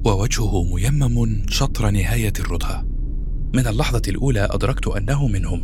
ووجهه 0.07 0.63
ميمم 0.63 1.41
شطر 1.49 1.89
نهاية 1.89 2.33
الردهة 2.39 2.85
من 3.55 3.67
اللحظة 3.67 4.01
الأولى 4.07 4.47
أدركت 4.51 4.87
أنه 4.87 5.27
منهم. 5.27 5.61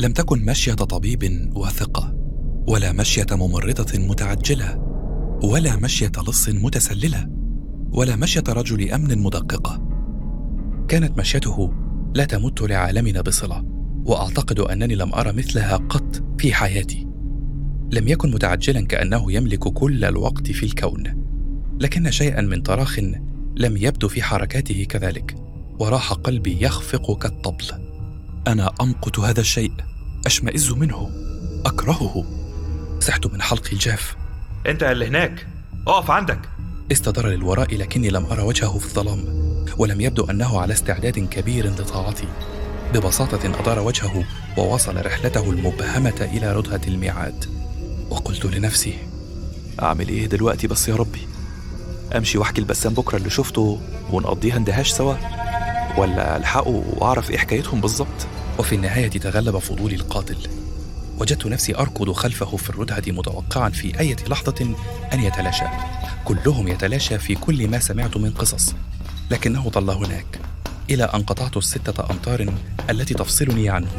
لم 0.00 0.12
تكن 0.12 0.44
مشية 0.44 0.74
طبيب 0.74 1.52
واثقة 1.56 2.14
ولا 2.68 2.92
مشية 2.92 3.26
ممرضة 3.32 3.98
متعجلة 3.98 4.78
ولا 5.42 5.76
مشية 5.76 6.12
لص 6.28 6.48
متسللة 6.48 7.28
ولا 7.92 8.16
مشية 8.16 8.44
رجل 8.48 8.90
أمن 8.90 9.18
مدققة 9.18 9.88
كانت 10.88 11.18
مشيته 11.18 11.72
لا 12.14 12.24
تمت 12.24 12.62
لعالمنا 12.62 13.20
بصلة 13.20 13.64
وأعتقد 14.04 14.60
أنني 14.60 14.94
لم 14.94 15.14
أرى 15.14 15.32
مثلها 15.32 15.76
قط 15.76 16.22
في 16.38 16.54
حياتي. 16.54 17.06
لم 17.92 18.08
يكن 18.08 18.30
متعجلا 18.30 18.86
كأنه 18.86 19.32
يملك 19.32 19.68
كل 19.68 20.04
الوقت 20.04 20.50
في 20.50 20.66
الكون 20.66 21.02
لكن 21.80 22.10
شيئا 22.10 22.40
من 22.40 22.62
تراخ 22.62 22.98
لم 23.58 23.76
يبدو 23.76 24.08
في 24.08 24.22
حركاته 24.22 24.86
كذلك 24.88 25.34
وراح 25.78 26.12
قلبي 26.12 26.64
يخفق 26.64 27.18
كالطبل. 27.18 27.66
أنا 28.46 28.72
أمقت 28.80 29.18
هذا 29.18 29.40
الشيء 29.40 29.72
أشمئز 30.26 30.72
منه 30.72 31.10
أكرهه. 31.66 32.24
سحت 33.00 33.26
من 33.26 33.42
حلقي 33.42 33.72
الجاف 33.72 34.16
أنت 34.66 34.82
اللي 34.82 35.06
هناك 35.06 35.46
أقف 35.86 36.10
عندك. 36.10 36.40
استدار 36.92 37.28
للوراء 37.28 37.76
لكني 37.76 38.10
لم 38.10 38.24
أرى 38.24 38.42
وجهه 38.42 38.78
في 38.78 38.86
الظلام 38.86 39.24
ولم 39.78 40.00
يبدو 40.00 40.24
أنه 40.24 40.60
على 40.60 40.72
استعداد 40.72 41.18
كبير 41.18 41.66
لطاعتي. 41.66 42.28
ببساطة 42.94 43.60
أدار 43.60 43.78
وجهه 43.78 44.24
وواصل 44.56 45.06
رحلته 45.06 45.50
المبهمة 45.50 46.28
إلى 46.32 46.52
ردهة 46.52 46.80
الميعاد. 46.88 47.44
وقلت 48.10 48.44
لنفسي 48.44 48.98
أعمل 49.82 50.08
إيه 50.08 50.26
دلوقتي 50.26 50.66
بس 50.66 50.88
يا 50.88 50.96
ربي؟ 50.96 51.37
أمشي 52.16 52.38
وأحكي 52.38 52.60
البسام 52.60 52.94
بكرة 52.94 53.16
اللي 53.16 53.30
شفته 53.30 53.80
ونقضيها 54.12 54.56
اندهاش 54.56 54.90
سوا؟ 54.90 55.14
ولا 55.96 56.36
ألحقه 56.36 56.84
وأعرف 56.96 57.30
إيه 57.30 57.38
حكايتهم 57.38 57.80
بالظبط؟ 57.80 58.26
وفي 58.58 58.74
النهاية 58.74 59.08
تغلب 59.08 59.58
فضولي 59.58 59.94
القاتل. 59.94 60.36
وجدت 61.18 61.46
نفسي 61.46 61.76
أركض 61.76 62.12
خلفه 62.12 62.56
في 62.56 62.70
الردهة 62.70 63.02
متوقعا 63.06 63.68
في 63.68 64.00
أي 64.00 64.16
لحظة 64.28 64.74
أن 65.12 65.20
يتلاشى. 65.20 65.64
كلهم 66.24 66.68
يتلاشى 66.68 67.18
في 67.18 67.34
كل 67.34 67.68
ما 67.68 67.78
سمعت 67.78 68.16
من 68.16 68.30
قصص. 68.30 68.74
لكنه 69.30 69.70
ظل 69.70 69.90
هناك 69.90 70.40
إلى 70.90 71.04
أن 71.04 71.22
قطعت 71.22 71.56
الستة 71.56 72.10
أمتار 72.10 72.54
التي 72.90 73.14
تفصلني 73.14 73.68
عنه 73.68 73.90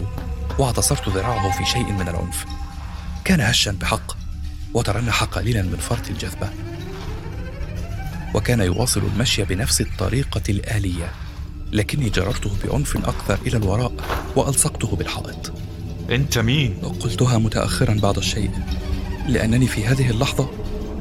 واعتصرت 0.60 1.10
ذراعه 1.10 1.51
في 1.57 1.66
شيء 1.66 1.91
من 1.91 2.07
العنف. 2.07 2.45
كان 3.26 3.41
هشا 3.41 3.72
بحق 3.72 4.18
وترنح 4.74 5.24
قليلا 5.24 5.62
من 5.62 5.78
فرط 5.78 6.10
الجذبة. 6.10 6.49
وكان 8.36 8.59
يواصل 8.59 9.01
المشي 9.13 9.43
بنفس 9.43 9.82
الطريقة 9.82 10.41
الآلية 10.49 11.11
لكني 11.71 12.09
جررته 12.09 12.51
بعنف 12.63 12.97
أكثر 12.97 13.39
إلى 13.47 13.57
الوراء 13.57 13.93
وألصقته 14.36 14.95
بالحائط 14.95 15.53
أنت 16.09 16.38
مين؟ 16.38 16.73
قلتها 16.73 17.38
متأخرا 17.38 17.93
بعض 17.93 18.17
الشيء 18.17 18.51
لأنني 19.27 19.67
في 19.67 19.86
هذه 19.86 20.09
اللحظة 20.09 20.49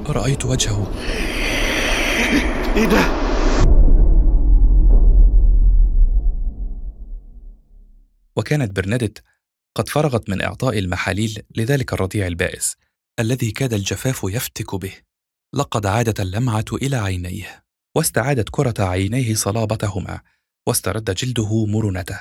رأيت 0.07 0.45
وجهه 0.45 0.93
إيه 2.77 2.85
ده؟ 2.85 3.29
وكانت 8.37 8.77
برنادت 8.77 9.23
قد 9.75 9.89
فرغت 9.89 10.31
من 10.31 10.43
إعطاء 10.43 10.79
المحاليل 10.79 11.43
لذلك 11.57 11.93
الرضيع 11.93 12.27
البائس 12.27 12.77
الذي 13.21 13.51
كاد 13.51 13.75
الجفاف 13.75 14.21
يفتك 14.25 14.75
به 14.75 14.93
لقد 15.55 15.87
عادت 15.87 16.21
اللمعة 16.21 16.65
إلى 16.73 16.97
عينيه 16.97 17.65
واستعادت 17.97 18.49
كرة 18.51 18.75
عينيه 18.79 19.35
صلابتهما 19.35 20.21
واسترد 20.67 21.15
جلده 21.15 21.67
مرونته. 21.67 22.21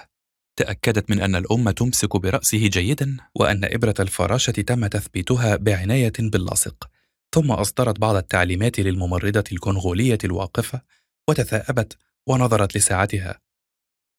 تأكدت 0.56 1.10
من 1.10 1.22
أن 1.22 1.36
الأم 1.36 1.70
تمسك 1.70 2.18
برأسه 2.18 2.68
جيدا 2.68 3.18
وأن 3.36 3.66
إبرة 3.66 3.94
الفراشة 4.00 4.52
تم 4.52 4.88
تثبيتها 4.88 5.56
بعناية 5.56 6.14
باللاصق. 6.20 6.90
ثم 7.36 7.52
أصدرت 7.52 8.00
بعض 8.00 8.16
التعليمات 8.16 8.80
للممرضة 8.80 9.44
الكونغولية 9.52 10.18
الواقفة 10.24 10.82
وتثاءبت 11.30 11.98
ونظرت 12.28 12.78
لساعتها. 12.78 13.40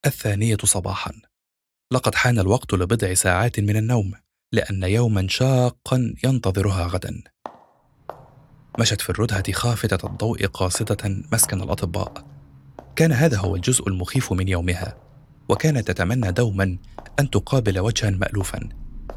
الثانية 0.07 0.57
صباحا. 0.65 1.13
لقد 1.93 2.15
حان 2.15 2.39
الوقت 2.39 2.75
لبضع 2.75 3.15
ساعات 3.15 3.61
من 3.61 3.77
النوم 3.77 4.13
لأن 4.53 4.83
يوما 4.83 5.29
شاقا 5.29 6.15
ينتظرها 6.25 6.87
غدا. 6.87 7.23
مشت 8.79 9.01
في 9.01 9.11
الردهة 9.11 9.53
خافتة 9.53 10.07
الضوء 10.07 10.47
قاصدة 10.47 11.23
مسكن 11.33 11.61
الأطباء. 11.61 12.25
كان 12.97 13.13
هذا 13.13 13.39
هو 13.39 13.57
الجزء 13.57 13.89
المخيف 13.89 14.33
من 14.33 14.49
يومها 14.49 14.97
وكانت 15.49 15.91
تتمنى 15.91 16.33
دوما 16.33 16.79
أن 17.21 17.31
تقابل 17.31 17.79
وجها 17.79 18.11
مألوفا 18.11 18.69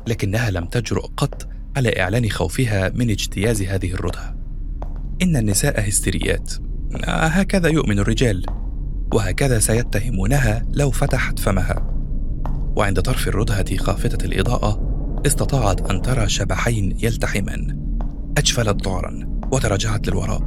لكنها 0.07 0.51
لم 0.51 0.66
تجرؤ 0.66 1.05
قط 1.18 1.47
على 1.78 2.01
إعلان 2.01 2.30
خوفها 2.30 2.89
من 2.89 3.09
اجتياز 3.09 3.62
هذه 3.62 3.91
الردهة. 3.91 4.36
إن 5.22 5.36
النساء 5.36 5.89
هستيريات. 5.89 6.53
آه، 7.03 7.28
هكذا 7.28 7.70
يؤمن 7.70 7.99
الرجال 7.99 8.45
وهكذا 9.14 9.59
سيتهمونها 9.59 10.66
لو 10.74 10.91
فتحت 10.91 11.39
فمها. 11.39 11.88
وعند 12.76 13.01
طرف 13.01 13.28
الردهة 13.28 13.78
خافتة 13.78 14.26
الإضاءة 14.26 14.91
استطاعت 15.26 15.91
أن 15.91 16.01
ترى 16.01 16.30
شبحين 16.30 16.97
يلتحمان 16.99 17.91
أجفلت 18.38 18.88
ذعرا 18.88 19.42
وتراجعت 19.52 20.08
للوراء 20.08 20.44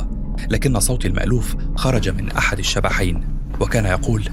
لكن 0.51 0.81
صوت 0.81 1.07
المألوف 1.07 1.57
خرج 1.77 2.09
من 2.09 2.31
أحد 2.31 2.59
الشبحين 2.59 3.25
وكان 3.61 3.85
يقول 3.85 4.29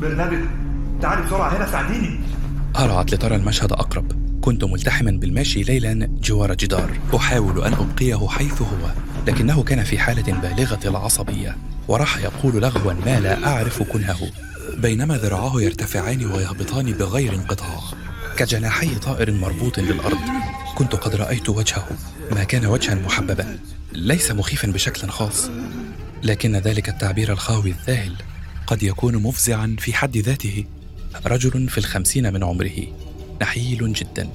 برنابل 0.00 0.44
تعالي 1.02 1.26
بسرعة 1.26 1.56
هنا 1.56 1.70
ساعديني. 1.70 2.20
هرعت 2.76 3.12
لترى 3.12 3.36
المشهد 3.36 3.72
أقرب. 3.72 4.12
كنت 4.40 4.64
ملتحما 4.64 5.10
بالماشي 5.10 5.62
ليلا 5.62 6.08
جوار 6.22 6.54
جدار. 6.54 6.90
أحاول 7.16 7.64
أن 7.64 7.72
أبقيه 7.72 8.28
حيث 8.28 8.62
هو 8.62 8.90
لكنه 9.26 9.62
كان 9.62 9.84
في 9.84 9.98
حالة 9.98 10.40
بالغة 10.40 10.88
العصبية 10.88 11.56
وراح 11.88 12.18
يقول 12.18 12.62
لغوا 12.62 12.92
ما 12.92 13.20
لا 13.20 13.46
أعرف 13.46 13.82
كنهه. 13.82 14.30
بينما 14.78 15.16
ذراعاه 15.16 15.60
يرتفعان 15.60 16.26
ويهبطان 16.26 16.92
بغير 16.92 17.34
انقطاع. 17.34 17.80
كجناحي 18.36 18.94
طائر 18.94 19.32
مربوط 19.32 19.80
بالأرض 19.80 20.18
كنت 20.76 20.94
قد 20.94 21.14
رأيت 21.14 21.48
وجهه 21.48 21.88
ما 22.32 22.44
كان 22.44 22.66
وجها 22.66 22.94
محببا 22.94 23.58
ليس 23.92 24.30
مخيفا 24.30 24.68
بشكل 24.68 25.08
خاص. 25.08 25.50
لكن 26.22 26.56
ذلك 26.56 26.88
التعبير 26.88 27.32
الخاوي 27.32 27.70
الذاهل 27.70 28.12
قد 28.66 28.82
يكون 28.82 29.16
مفزعا 29.16 29.76
في 29.78 29.92
حد 29.92 30.16
ذاته. 30.16 30.64
رجل 31.26 31.68
في 31.68 31.78
الخمسين 31.78 32.32
من 32.32 32.44
عمره 32.44 32.86
نحيل 33.42 33.92
جدا 33.92 34.28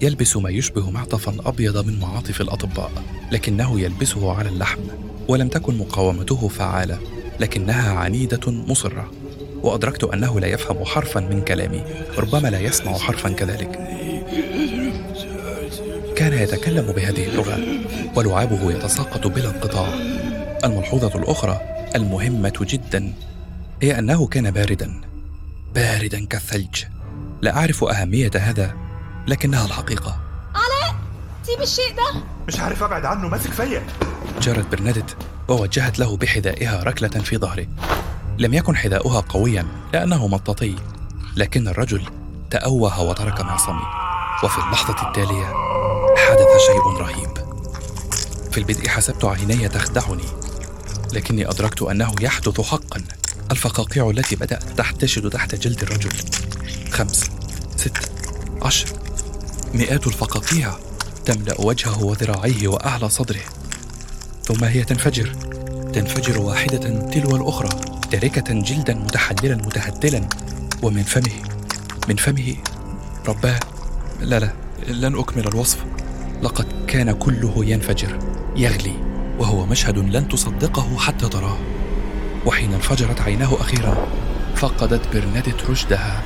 يلبس 0.00 0.36
ما 0.36 0.50
يشبه 0.50 0.90
معطفا 0.90 1.36
أبيض 1.48 1.86
من 1.86 2.00
معاطف 2.00 2.40
الأطباء 2.40 2.92
لكنه 3.32 3.80
يلبسه 3.80 4.32
على 4.32 4.48
اللحم 4.48 4.80
ولم 5.28 5.48
تكن 5.48 5.78
مقاومته 5.78 6.48
فعالة 6.48 6.98
لكنها 7.40 7.92
عنيدة 7.92 8.50
مصرة. 8.50 9.12
وأدركت 9.62 10.04
أنه 10.04 10.40
لا 10.40 10.46
يفهم 10.46 10.84
حرفا 10.84 11.20
من 11.20 11.44
كلامي 11.44 11.84
ربما 12.18 12.48
لا 12.48 12.60
يسمع 12.60 12.98
حرفا 12.98 13.28
كذلك. 13.28 14.07
كان 16.18 16.32
يتكلم 16.32 16.92
بهذه 16.92 17.26
اللغة 17.28 17.58
ولعابه 18.16 18.72
يتساقط 18.72 19.26
بلا 19.26 19.50
انقطاع. 19.50 19.88
الملحوظة 20.64 21.18
الأخرى 21.18 21.60
المهمة 21.96 22.52
جدا 22.60 23.12
هي 23.82 23.98
أنه 23.98 24.26
كان 24.26 24.50
باردا 24.50 25.00
باردا 25.74 26.26
كالثلج. 26.26 26.84
لا 27.42 27.56
أعرف 27.56 27.84
أهمية 27.84 28.30
هذا 28.36 28.74
لكنها 29.26 29.66
الحقيقة. 29.66 30.20
علاء 30.54 30.94
سيب 31.42 31.60
الشيء 31.60 31.96
ده. 31.96 32.20
مش 32.48 32.60
عارف 32.60 32.82
أبعد 32.82 33.04
عنه 33.04 33.28
ماسك 33.28 33.50
فيا. 33.50 33.82
جرت 34.40 34.72
برنادت 34.72 35.16
ووجهت 35.48 35.98
له 35.98 36.16
بحذائها 36.16 36.82
ركلة 36.82 37.08
في 37.08 37.38
ظهره. 37.38 37.66
لم 38.38 38.54
يكن 38.54 38.76
حذاؤها 38.76 39.20
قويا 39.20 39.66
لأنه 39.92 40.28
مطاطي. 40.28 40.74
لكن 41.36 41.68
الرجل 41.68 42.02
تأوه 42.50 43.02
وترك 43.02 43.40
معصمي 43.40 43.86
وفي 44.44 44.58
اللحظة 44.58 45.08
التالية 45.08 45.52
حدث 46.28 46.48
شيء 46.66 46.82
رهيب. 46.98 47.38
في 48.52 48.58
البدء 48.58 48.88
حسبت 48.88 49.24
عيني 49.24 49.68
تخدعني 49.68 50.22
لكني 51.12 51.50
أدركت 51.50 51.82
أنه 51.82 52.14
يحدث 52.20 52.60
حقا. 52.60 53.04
الفقاقيع 53.50 54.10
التي 54.10 54.36
بدأت 54.36 54.62
تحتشد 54.76 55.30
تحت 55.30 55.54
جلد 55.54 55.82
الرجل. 55.82 56.10
خمس 56.90 57.30
ست 57.76 58.10
عشر. 58.62 58.86
مئات 59.74 60.06
الفقاقيع 60.06 60.74
تملأ 61.24 61.60
وجهه 61.60 62.04
وذراعيه 62.04 62.68
وأعلى 62.68 63.08
صدره. 63.08 63.44
ثم 64.44 64.64
هي 64.64 64.84
تنفجر. 64.84 65.32
تنفجر 65.92 66.40
واحدة 66.40 67.10
تلو 67.10 67.36
الأخرى 67.36 67.68
تاركة 68.10 68.54
جلدا 68.54 68.94
متحللا 68.94 69.54
متهدلا 69.54 70.28
ومن 70.82 71.02
فمه 71.02 71.42
من 72.08 72.16
فمه 72.16 72.56
رباه 73.28 73.60
لا 74.20 74.38
لا 74.40 74.52
لن 74.88 75.18
أكمل 75.18 75.48
الوصف. 75.48 75.78
لقد 76.42 76.86
كان 76.86 77.12
كله 77.12 77.64
ينفجر 77.64 78.18
يغلي 78.56 78.94
وهو 79.38 79.66
مشهد 79.66 79.98
لن 79.98 80.28
تصدقه 80.28 80.98
حتى 80.98 81.28
تراه. 81.28 81.58
وحين 82.46 82.72
انفجرت 82.74 83.20
عيناه 83.20 83.54
أخيرا 83.54 84.08
فقدت 84.56 85.16
برنادت 85.16 85.70
رشدها. 85.70 86.22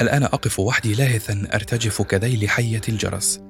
الآن 0.00 0.22
أقف 0.22 0.60
وحدي 0.60 0.94
لاهثا 0.94 1.48
أرتجف 1.54 2.02
كذيل 2.02 2.50
حية 2.50 2.80
الجرس. 2.88 3.40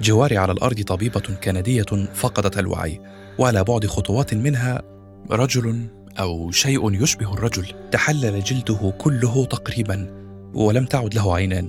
جواري 0.00 0.38
على 0.38 0.52
الأرض 0.52 0.82
طبيبة 0.82 1.20
كندية 1.44 2.08
فقدت 2.14 2.58
الوعي. 2.58 3.00
وعلى 3.38 3.64
بعد 3.64 3.86
خطوات 3.86 4.34
منها 4.34 4.82
رجل 5.30 5.88
أو 6.18 6.50
شيء 6.50 7.02
يشبه 7.02 7.34
الرجل. 7.34 7.66
تحلل 7.90 8.44
جلده 8.44 8.94
كله 8.98 9.44
تقريبا 9.44 10.06
ولم 10.54 10.84
تعد 10.84 11.14
له 11.14 11.34
عينان. 11.34 11.68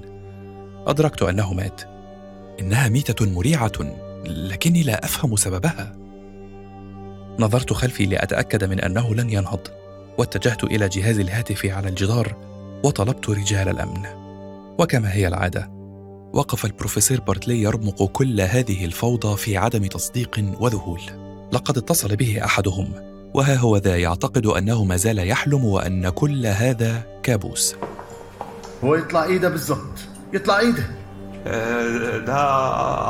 أدركت 0.87 1.21
أنه 1.21 1.53
مات. 1.53 1.81
إنها 2.59 2.89
ميتة 2.89 3.25
مريعة 3.25 3.71
لكني 4.25 4.83
لا 4.83 5.05
أفهم 5.05 5.35
سببها. 5.35 5.95
نظرت 7.39 7.73
خلفي 7.73 8.05
لأتأكد 8.05 8.63
من 8.63 8.79
أنه 8.79 9.15
لن 9.15 9.29
ينهض 9.29 9.59
واتجهت 10.17 10.63
إلى 10.63 10.89
جهاز 10.89 11.19
الهاتف 11.19 11.65
على 11.65 11.89
الجدار 11.89 12.35
وطلبت 12.83 13.29
رجال 13.29 13.69
الأمن. 13.69 14.05
وكما 14.79 15.13
هي 15.13 15.27
العادة 15.27 15.69
وقف 16.33 16.65
البروفيسور 16.65 17.19
بارتلي 17.19 17.61
يرمق 17.61 18.03
كل 18.03 18.41
هذه 18.41 18.85
الفوضى 18.85 19.37
في 19.37 19.57
عدم 19.57 19.85
تصديق 19.85 20.55
وذهول. 20.59 21.01
لقد 21.51 21.77
اتصل 21.77 22.15
به 22.15 22.45
أحدهم. 22.45 23.14
وها 23.36 23.55
هو 23.55 23.77
ذا 23.77 23.97
يعتقد 23.97 24.45
أنه 24.45 24.83
ما 24.83 24.95
زال 24.95 25.27
يحلم 25.27 25.65
وأن 25.65 26.09
كل 26.09 26.45
هذا 26.45 27.03
كابوس. 27.23 27.75
هو 28.83 28.95
يطلع 28.95 29.23
إيه 29.23 29.38
ده 29.38 29.49
بالظبط 29.49 29.99
يطلع 30.33 30.59
إيه 30.59 30.71
ده 30.71 30.83
آه، 31.47 32.17
ده 32.17 32.33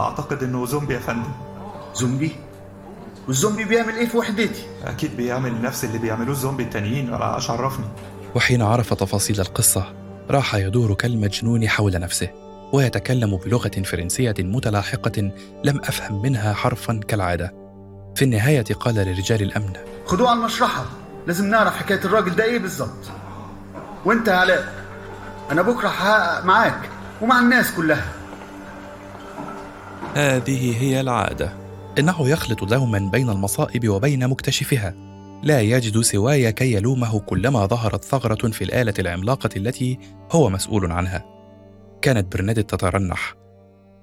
أعتقد 0.03 0.43
إنه 0.43 0.65
زومبي 0.65 0.93
يا 0.93 0.99
فندم. 0.99 1.31
زومبي؟ 1.95 2.31
والزومبي 3.27 3.63
بيعمل 3.63 3.93
إيه 3.93 4.07
في 4.07 4.17
وحدتي 4.17 4.63
أكيد 4.85 5.17
بيعمل 5.17 5.61
نفس 5.61 5.85
اللي 5.85 5.97
بيعملوه 5.97 6.31
الزومبي 6.31 6.63
التانيين 6.63 7.13
ولا 7.13 7.35
إيش 7.35 7.49
عرفني 7.49 7.85
وحين 8.35 8.61
عرف 8.61 8.93
تفاصيل 8.93 9.41
القصة 9.41 9.93
راح 10.29 10.55
يدور 10.55 10.93
كالمجنون 10.93 11.69
حول 11.69 11.99
نفسه 11.99 12.29
ويتكلم 12.73 13.37
بلغة 13.37 13.81
فرنسية 13.85 14.35
متلاحقة 14.39 15.31
لم 15.63 15.77
أفهم 15.83 16.21
منها 16.21 16.53
حرفا 16.53 16.99
كالعادة. 17.07 17.53
في 18.15 18.25
النهاية 18.25 18.63
قال 18.63 18.95
لرجال 18.95 19.41
الأمن 19.41 19.73
خدوه 20.05 20.29
على 20.29 20.39
المشرحة. 20.39 20.85
لازم 21.27 21.45
نعرف 21.45 21.77
حكاية 21.77 21.99
الراجل 22.05 22.35
ده 22.35 22.43
إيه 22.43 22.59
بالظبط. 22.59 23.11
وأنت 24.05 24.27
يا 24.27 24.33
علاء 24.33 24.73
أنا 25.51 25.61
بكرة 25.61 25.87
هحقق 25.87 26.45
معاك 26.45 26.89
ومع 27.21 27.39
الناس 27.39 27.71
كلها. 27.71 28.13
هذه 30.15 30.83
هي 30.83 31.01
العادة. 31.01 31.53
إنه 31.99 32.29
يخلط 32.29 32.63
دوما 32.63 33.09
بين 33.11 33.29
المصائب 33.29 33.89
وبين 33.89 34.27
مكتشفها. 34.27 34.93
لا 35.43 35.61
يجد 35.61 36.01
سواي 36.01 36.51
كي 36.51 36.73
يلومه 36.73 37.19
كلما 37.19 37.65
ظهرت 37.65 38.03
ثغرة 38.03 38.49
في 38.49 38.63
الآلة 38.63 38.93
العملاقة 38.99 39.49
التي 39.55 39.99
هو 40.31 40.49
مسؤول 40.49 40.91
عنها. 40.91 41.25
كانت 42.01 42.35
برنادت 42.35 42.69
تترنح. 42.69 43.33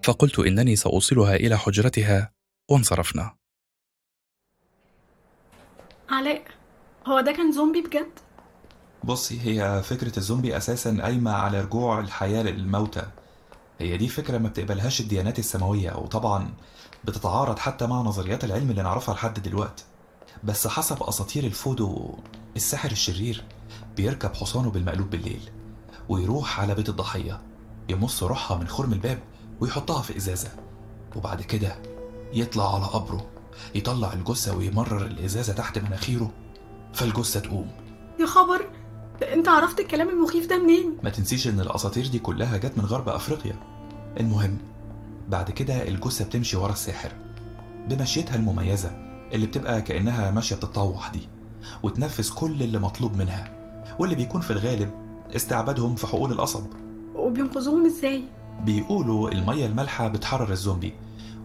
فقلت 0.05 0.39
إنني 0.39 0.77
سأوصلها 0.77 1.35
إلى 1.35 1.59
حجرتها 1.59 2.31
وانصرفنا. 2.71 3.41
علاء 6.11 6.43
هو 7.07 7.21
ده 7.21 7.33
كان 7.33 7.53
زومبي 7.53 7.81
بجد؟ 7.83 8.11
بصي 9.05 9.41
هي 9.41 9.83
فكرة 9.83 10.19
الزومبي 10.19 10.57
أساسا 10.57 10.99
قايمة 11.03 11.31
على 11.33 11.61
رجوع 11.61 12.01
الحياة 12.01 12.43
للموتى. 12.43 13.03
هي 13.79 13.97
دي 13.97 14.09
فكرة 14.09 14.39
ما 14.39 14.49
بتقبلهاش 14.49 15.01
الديانات 15.01 15.39
السماوية 15.39 15.93
وطبعا 15.97 16.51
بتتعارض 17.05 17.59
حتى 17.59 17.87
مع 17.87 17.97
نظريات 17.97 18.45
العلم 18.45 18.71
اللي 18.71 18.83
نعرفها 18.83 19.15
لحد 19.15 19.43
دلوقتي 19.43 19.85
بس 20.45 20.67
حسب 20.67 21.03
أساطير 21.03 21.45
الفودو 21.45 22.15
الساحر 22.57 22.91
الشرير 22.91 23.45
بيركب 23.97 24.35
حصانه 24.35 24.71
بالمقلوب 24.71 25.11
بالليل 25.11 25.51
ويروح 26.09 26.61
على 26.61 26.75
بيت 26.75 26.89
الضحية 26.89 27.41
يمص 27.89 28.23
روحها 28.23 28.57
من 28.57 28.69
خرم 28.69 28.93
الباب 28.93 29.19
ويحطها 29.61 30.03
في 30.03 30.17
إزازة 30.17 30.49
وبعد 31.17 31.43
كده 31.43 31.77
يطلع 32.33 32.75
على 32.75 32.85
قبره. 32.85 33.27
يطلع 33.75 34.13
الجثة 34.13 34.57
ويمرر 34.57 35.07
الإزازة 35.07 35.53
تحت 35.53 35.79
مناخيره 35.79 36.31
فالجثة 36.93 37.41
تقوم. 37.41 37.69
يا 38.21 38.27
خبر! 38.27 38.67
انت 39.33 39.49
عرفت 39.49 39.81
الكلام 39.81 40.09
المخيف 40.09 40.47
ده 40.47 40.59
منين؟ 40.63 40.97
ما 41.03 41.11
تنسيش 41.11 41.49
إن 41.49 41.61
الأساطير 41.61 42.07
دي 42.07 42.19
كلها 42.19 42.57
جت 42.57 42.79
من 42.79 42.85
غرب 42.85 43.09
أفريقيا. 43.09 43.55
المهم 44.21 44.59
بعد 45.29 45.51
كده 45.51 45.89
الجثة 45.89 46.25
بتمشي 46.25 46.57
ورا 46.57 46.73
الساحر 46.73 47.13
بمشيتها 47.89 48.37
المميزة 48.37 48.91
اللي 49.33 49.47
بتبقى 49.47 49.83
كأنها 49.83 50.31
ماشية 50.31 50.57
بتطوح 50.57 51.11
دي 51.11 51.29
وتنفذ 51.83 52.35
كل 52.35 52.63
اللي 52.63 52.79
مطلوب 52.79 53.17
منها 53.17 53.53
واللي 53.99 54.15
بيكون 54.15 54.41
في 54.41 54.51
الغالب 54.51 54.91
استعبادهم 55.37 55.95
في 55.95 56.07
حقول 56.07 56.33
القصب. 56.33 56.67
وبينقذوهم 57.15 57.87
إزاي؟ 57.87 58.23
بيقولوا 58.65 59.31
المية 59.31 59.67
المالحة 59.67 60.09
بتحرر 60.09 60.53
الزومبي 60.53 60.93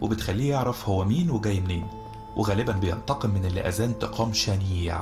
وبتخليه 0.00 0.50
يعرف 0.50 0.88
هو 0.88 1.04
مين 1.04 1.30
وجاي 1.30 1.60
منين. 1.60 1.86
وغالبا 2.38 2.72
بينتقم 2.72 3.30
من 3.30 3.44
اللي 3.44 3.60
أذاه 3.60 3.86
انتقام 3.86 4.32
شنيع. 4.32 5.00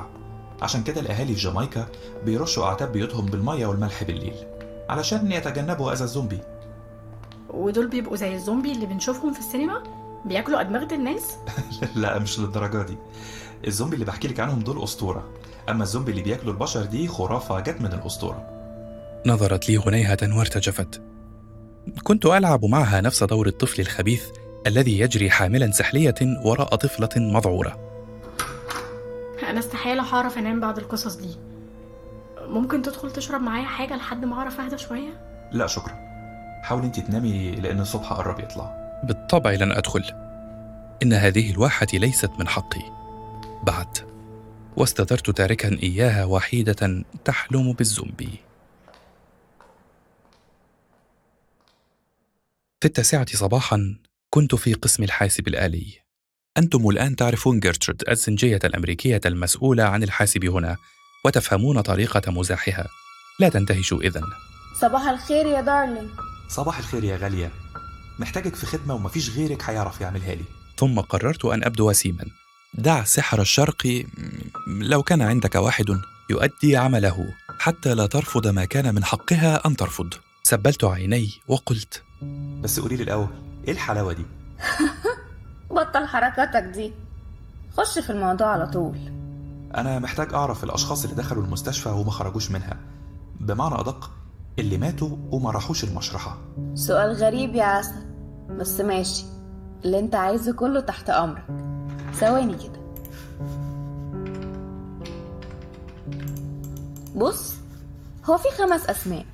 عشان 0.61 0.83
كده 0.83 1.01
الأهالي 1.01 1.33
في 1.33 1.41
جامايكا 1.41 1.87
بيرشوا 2.25 2.65
أعتاب 2.65 2.91
بيوتهم 2.91 3.25
بالمية 3.25 3.65
والملح 3.65 4.03
بالليل 4.03 4.35
علشان 4.89 5.31
يتجنبوا 5.31 5.93
أذى 5.93 6.03
الزومبي. 6.03 6.39
ودول 7.49 7.87
بيبقوا 7.87 8.15
زي 8.15 8.35
الزومبي 8.35 8.71
اللي 8.71 8.85
بنشوفهم 8.85 9.33
في 9.33 9.39
السينما؟ 9.39 9.83
بياكلوا 10.25 10.61
أدمغة 10.61 10.93
الناس؟ 10.93 11.35
لا 11.95 12.19
مش 12.19 12.39
للدرجة 12.39 12.85
دي. 12.85 12.97
الزومبي 13.67 13.93
اللي 13.93 14.05
بحكي 14.05 14.27
لك 14.27 14.39
عنهم 14.39 14.59
دول 14.59 14.83
أسطورة. 14.83 15.29
أما 15.69 15.83
الزومبي 15.83 16.11
اللي 16.11 16.23
بياكلوا 16.23 16.53
البشر 16.53 16.85
دي 16.85 17.07
خرافة 17.07 17.59
جت 17.59 17.81
من 17.81 17.93
الأسطورة. 17.93 18.45
نظرت 19.25 19.69
لي 19.69 19.77
هنيهة 19.77 20.37
وارتجفت. 20.37 21.01
كنت 22.03 22.25
ألعب 22.25 22.65
معها 22.65 23.01
نفس 23.01 23.23
دور 23.23 23.47
الطفل 23.47 23.81
الخبيث 23.81 24.23
الذي 24.67 24.99
يجري 24.99 25.29
حاملا 25.29 25.71
سحلية 25.71 26.15
وراء 26.45 26.75
طفلة 26.75 27.09
مذعورة 27.15 27.87
أنا 29.49 29.59
استحالة 29.59 30.03
هعرف 30.03 30.37
أنام 30.37 30.59
بعد 30.59 30.77
القصص 30.77 31.15
دي. 31.15 31.35
ممكن 32.41 32.81
تدخل 32.81 33.11
تشرب 33.11 33.41
معايا 33.41 33.65
حاجة 33.65 33.95
لحد 33.95 34.25
ما 34.25 34.35
أعرف 34.35 34.59
أهدى 34.59 34.77
شوية؟ 34.77 35.09
لا 35.51 35.67
شكرا. 35.67 35.93
حاولي 36.63 36.85
انت 36.85 36.99
تنامي 36.99 37.51
لأن 37.51 37.79
الصبح 37.79 38.13
قرب 38.13 38.39
يطلع. 38.39 38.99
بالطبع 39.03 39.51
لن 39.51 39.71
أدخل. 39.71 40.03
إن 41.03 41.13
هذه 41.13 41.51
الواحة 41.51 41.87
ليست 41.93 42.31
من 42.39 42.47
حقي. 42.47 42.81
بعد. 43.63 43.97
واستدرت 44.77 45.29
تاركا 45.29 45.77
إياها 45.83 46.25
وحيدة 46.25 47.03
تحلم 47.25 47.73
بالزومبي. 47.73 48.39
في 52.81 52.85
التاسعة 52.85 53.25
صباحا 53.33 53.95
كنت 54.29 54.55
في 54.55 54.73
قسم 54.73 55.03
الحاسب 55.03 55.47
الآلي. 55.47 55.93
أنتم 56.57 56.89
الآن 56.89 57.15
تعرفون 57.15 57.59
جيرترود 57.59 58.03
الزنجية 58.09 58.59
الأمريكية 58.63 59.21
المسؤولة 59.25 59.83
عن 59.83 60.03
الحاسب 60.03 60.45
هنا 60.45 60.77
وتفهمون 61.25 61.81
طريقة 61.81 62.31
مزاحها. 62.31 62.87
لا 63.39 63.49
تندهشوا 63.49 64.01
إذن. 64.01 64.23
صباح 64.81 65.07
الخير 65.07 65.45
يا 65.45 65.61
دارلينج 65.61 66.09
صباح 66.49 66.77
الخير 66.77 67.03
يا 67.03 67.17
غالية. 67.17 67.51
محتاجك 68.19 68.55
في 68.55 68.65
خدمة 68.65 68.93
ومفيش 68.93 69.29
غيرك 69.29 69.63
هيعرف 69.63 70.01
يعملها 70.01 70.35
لي. 70.35 70.43
ثم 70.77 70.99
قررت 70.99 71.45
أن 71.45 71.63
أبدو 71.63 71.89
وسيما 71.89 72.25
دع 72.73 73.03
سحر 73.03 73.41
الشرق 73.41 74.05
لو 74.67 75.03
كان 75.03 75.21
عندك 75.21 75.55
واحد 75.55 75.85
يؤدي 76.29 76.77
عمله 76.77 77.33
حتى 77.59 77.93
لا 77.93 78.05
ترفض 78.05 78.47
ما 78.47 78.65
كان 78.65 78.95
من 78.95 79.03
حقها 79.03 79.67
أن 79.67 79.75
ترفض. 79.75 80.13
سبلت 80.43 80.83
عيني 80.83 81.29
وقلت. 81.47 82.03
بس 82.61 82.79
قولي 82.79 82.95
لي 82.95 83.03
الأول 83.03 83.46
إيه 83.67 83.73
الحلاوة 83.73 84.13
دي؟ 84.13 84.25
بطل 85.75 86.05
حركاتك 86.05 86.63
دي. 86.63 86.93
خش 87.77 87.99
في 87.99 88.09
الموضوع 88.09 88.47
على 88.47 88.67
طول. 88.67 88.97
أنا 89.75 89.99
محتاج 89.99 90.33
أعرف 90.33 90.63
الأشخاص 90.63 91.03
اللي 91.03 91.15
دخلوا 91.15 91.43
المستشفى 91.43 91.89
وما 91.89 92.11
خرجوش 92.11 92.51
منها. 92.51 92.77
بمعنى 93.39 93.79
أدق 93.79 94.11
اللي 94.59 94.77
ماتوا 94.77 95.17
وما 95.31 95.51
راحوش 95.51 95.83
المشرحة. 95.83 96.37
سؤال 96.75 97.13
غريب 97.13 97.55
يا 97.55 97.63
عسل. 97.63 98.05
بس 98.49 98.81
ماشي. 98.81 99.25
اللي 99.85 99.99
أنت 99.99 100.15
عايزه 100.15 100.53
كله 100.53 100.79
تحت 100.79 101.09
أمرك. 101.09 101.45
ثواني 102.13 102.55
كده. 102.55 102.79
بص 107.15 107.55
هو 108.25 108.37
في 108.37 108.47
خمس 108.57 108.85
أسماء. 108.85 109.25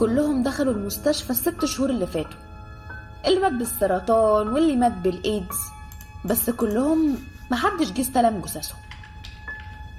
كلهم 0.00 0.42
دخلوا 0.42 0.72
المستشفى 0.74 1.30
الست 1.30 1.64
شهور 1.64 1.90
اللي 1.90 2.06
فاتوا. 2.06 2.47
اللي 3.26 3.40
مات 3.40 3.52
بالسرطان 3.52 4.48
واللي 4.48 4.76
مات 4.76 4.92
بالإيدز 4.92 5.56
بس 6.24 6.50
كلهم 6.50 7.18
محدش 7.50 7.92
جه 7.92 8.00
استلم 8.00 8.40
جثثهم 8.40 8.78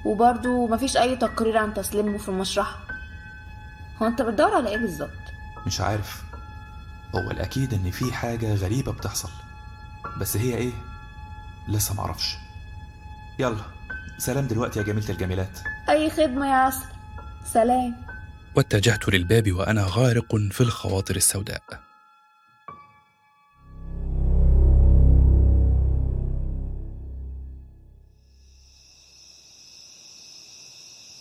وبرضه 0.04 0.66
مفيش 0.66 0.96
أي 0.96 1.16
تقرير 1.16 1.56
عن 1.56 1.74
تسليمه 1.74 2.18
في 2.18 2.28
المشرحة. 2.28 2.78
هو 4.02 4.06
أنت 4.06 4.22
بتدور 4.22 4.54
على 4.54 4.68
إيه 4.68 4.76
بالظبط؟ 4.76 5.10
مش 5.66 5.80
عارف. 5.80 6.22
هو 7.14 7.30
الأكيد 7.30 7.74
إن 7.74 7.90
في 7.90 8.12
حاجة 8.12 8.54
غريبة 8.54 8.92
بتحصل. 8.92 9.28
بس 10.20 10.36
هي 10.36 10.54
إيه؟ 10.56 10.72
لسه 11.68 11.94
معرفش 11.94 12.36
يلا 13.38 13.64
سلام 14.18 14.46
دلوقتي 14.46 14.78
يا 14.78 14.84
جميلة 14.84 15.10
الجميلات. 15.10 15.58
أي 15.88 16.10
خدمة 16.10 16.46
يا 16.46 16.54
عسل؟ 16.54 16.84
سلام. 17.44 17.96
واتجهت 18.54 19.08
للباب 19.08 19.52
وأنا 19.52 19.86
غارق 19.88 20.36
في 20.36 20.60
الخواطر 20.60 21.16
السوداء. 21.16 21.89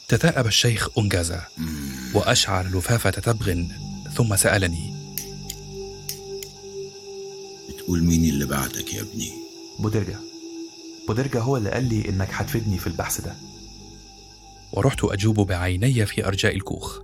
تثاءب 0.10 0.48
الشيخ 0.48 0.98
أنجازا 0.98 1.42
وأشعل 2.14 2.66
لفافة 2.66 3.10
تبغ 3.10 3.64
ثم 4.14 4.36
سألني. 4.36 4.94
بتقول 7.70 8.04
مين 8.04 8.30
اللي 8.30 8.46
بعتك 8.46 8.94
يا 8.94 9.02
ابني؟ 9.02 9.32
بودرجا. 9.80 10.20
بودرجا 11.08 11.40
هو 11.40 11.58
اللي 11.58 11.70
قال 11.70 11.90
لي 11.90 12.10
إنك 12.10 12.30
هتفيدني 12.32 12.78
في 12.78 12.88
البحث 12.88 13.22
ده. 13.22 13.36
ورحت 14.74 15.04
أجوب 15.04 15.48
بعيني 15.48 16.06
في 16.06 16.28
أرجاء 16.28 16.56
الكوخ. 16.56 17.00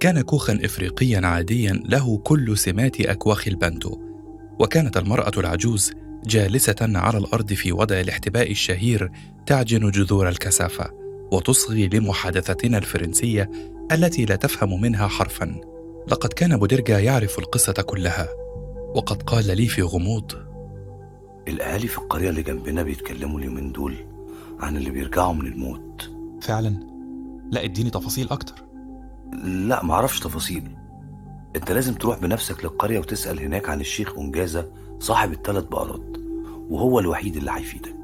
كان 0.00 0.20
كوخا 0.20 0.58
إفريقيا 0.64 1.26
عاديا 1.26 1.72
له 1.72 2.18
كل 2.18 2.58
سمات 2.58 3.00
أكواخ 3.00 3.48
البانتو 3.48 3.98
وكانت 4.60 4.96
المرأة 4.96 5.32
العجوز 5.40 5.92
جالسة 6.26 6.76
على 6.80 7.18
الأرض 7.18 7.52
في 7.52 7.72
وضع 7.72 8.00
الاحتباء 8.00 8.50
الشهير 8.50 9.10
تعجن 9.46 9.90
جذور 9.90 10.28
الكثافة. 10.28 11.03
وتصغي 11.34 11.88
لمحادثتنا 11.88 12.78
الفرنسية 12.78 13.50
التي 13.92 14.24
لا 14.24 14.36
تفهم 14.36 14.80
منها 14.80 15.08
حرفا. 15.08 15.60
لقد 16.08 16.32
كان 16.32 16.56
بودرجا 16.56 16.98
يعرف 16.98 17.38
القصة 17.38 17.72
كلها 17.72 18.28
وقد 18.94 19.22
قال 19.22 19.56
لي 19.56 19.66
في 19.66 19.82
غموض 19.82 20.32
الأهالي 21.48 21.88
في 21.88 21.98
القرية 21.98 22.30
اللي 22.30 22.42
جنبنا 22.42 22.82
بيتكلموا 22.82 23.38
اليومين 23.38 23.72
دول 23.72 23.96
عن 24.60 24.76
اللي 24.76 24.90
بيرجعوا 24.90 25.34
من 25.34 25.46
الموت. 25.46 26.10
فعلا؟ 26.42 26.76
لا 27.50 27.64
اديني 27.64 27.90
تفاصيل 27.90 28.28
أكتر. 28.30 28.64
لا 29.44 29.84
معرفش 29.84 30.20
تفاصيل. 30.20 30.76
أنت 31.56 31.72
لازم 31.72 31.94
تروح 31.94 32.18
بنفسك 32.18 32.64
للقرية 32.64 32.98
وتسأل 32.98 33.40
هناك 33.40 33.68
عن 33.68 33.80
الشيخ 33.80 34.18
أنجازة 34.18 34.68
صاحب 34.98 35.32
الثلاث 35.32 35.64
بقرات 35.64 36.16
وهو 36.70 37.00
الوحيد 37.00 37.36
اللي 37.36 37.50
هيفيدك. 37.50 38.03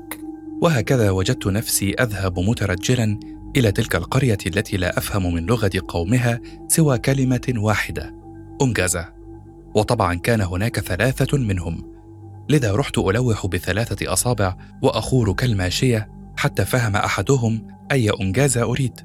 وهكذا 0.61 1.11
وجدت 1.11 1.47
نفسي 1.47 1.95
أذهب 1.95 2.39
مترجلا 2.39 3.21
إلى 3.57 3.73
تلك 3.73 3.97
القرية 3.97 4.39
التي 4.47 4.77
لا 4.77 4.99
أفهم 4.99 5.35
من 5.35 5.47
لغة 5.47 5.71
قومها 5.89 6.41
سوى 6.69 6.99
كلمة 6.99 7.53
واحدة 7.57 8.15
أنجازة 8.63 9.09
وطبعا 9.75 10.15
كان 10.15 10.41
هناك 10.41 10.81
ثلاثة 10.81 11.39
منهم. 11.39 11.91
لذا 12.49 12.75
رحت 12.75 12.99
ألوح 12.99 13.47
بثلاثة 13.47 14.13
أصابع 14.13 14.57
وأخور 14.83 15.33
كالماشية 15.33 16.09
حتى 16.37 16.65
فهم 16.65 16.97
أحدهم 16.97 17.67
أي 17.93 18.11
أنجازة 18.21 18.63
أريد. 18.63 19.01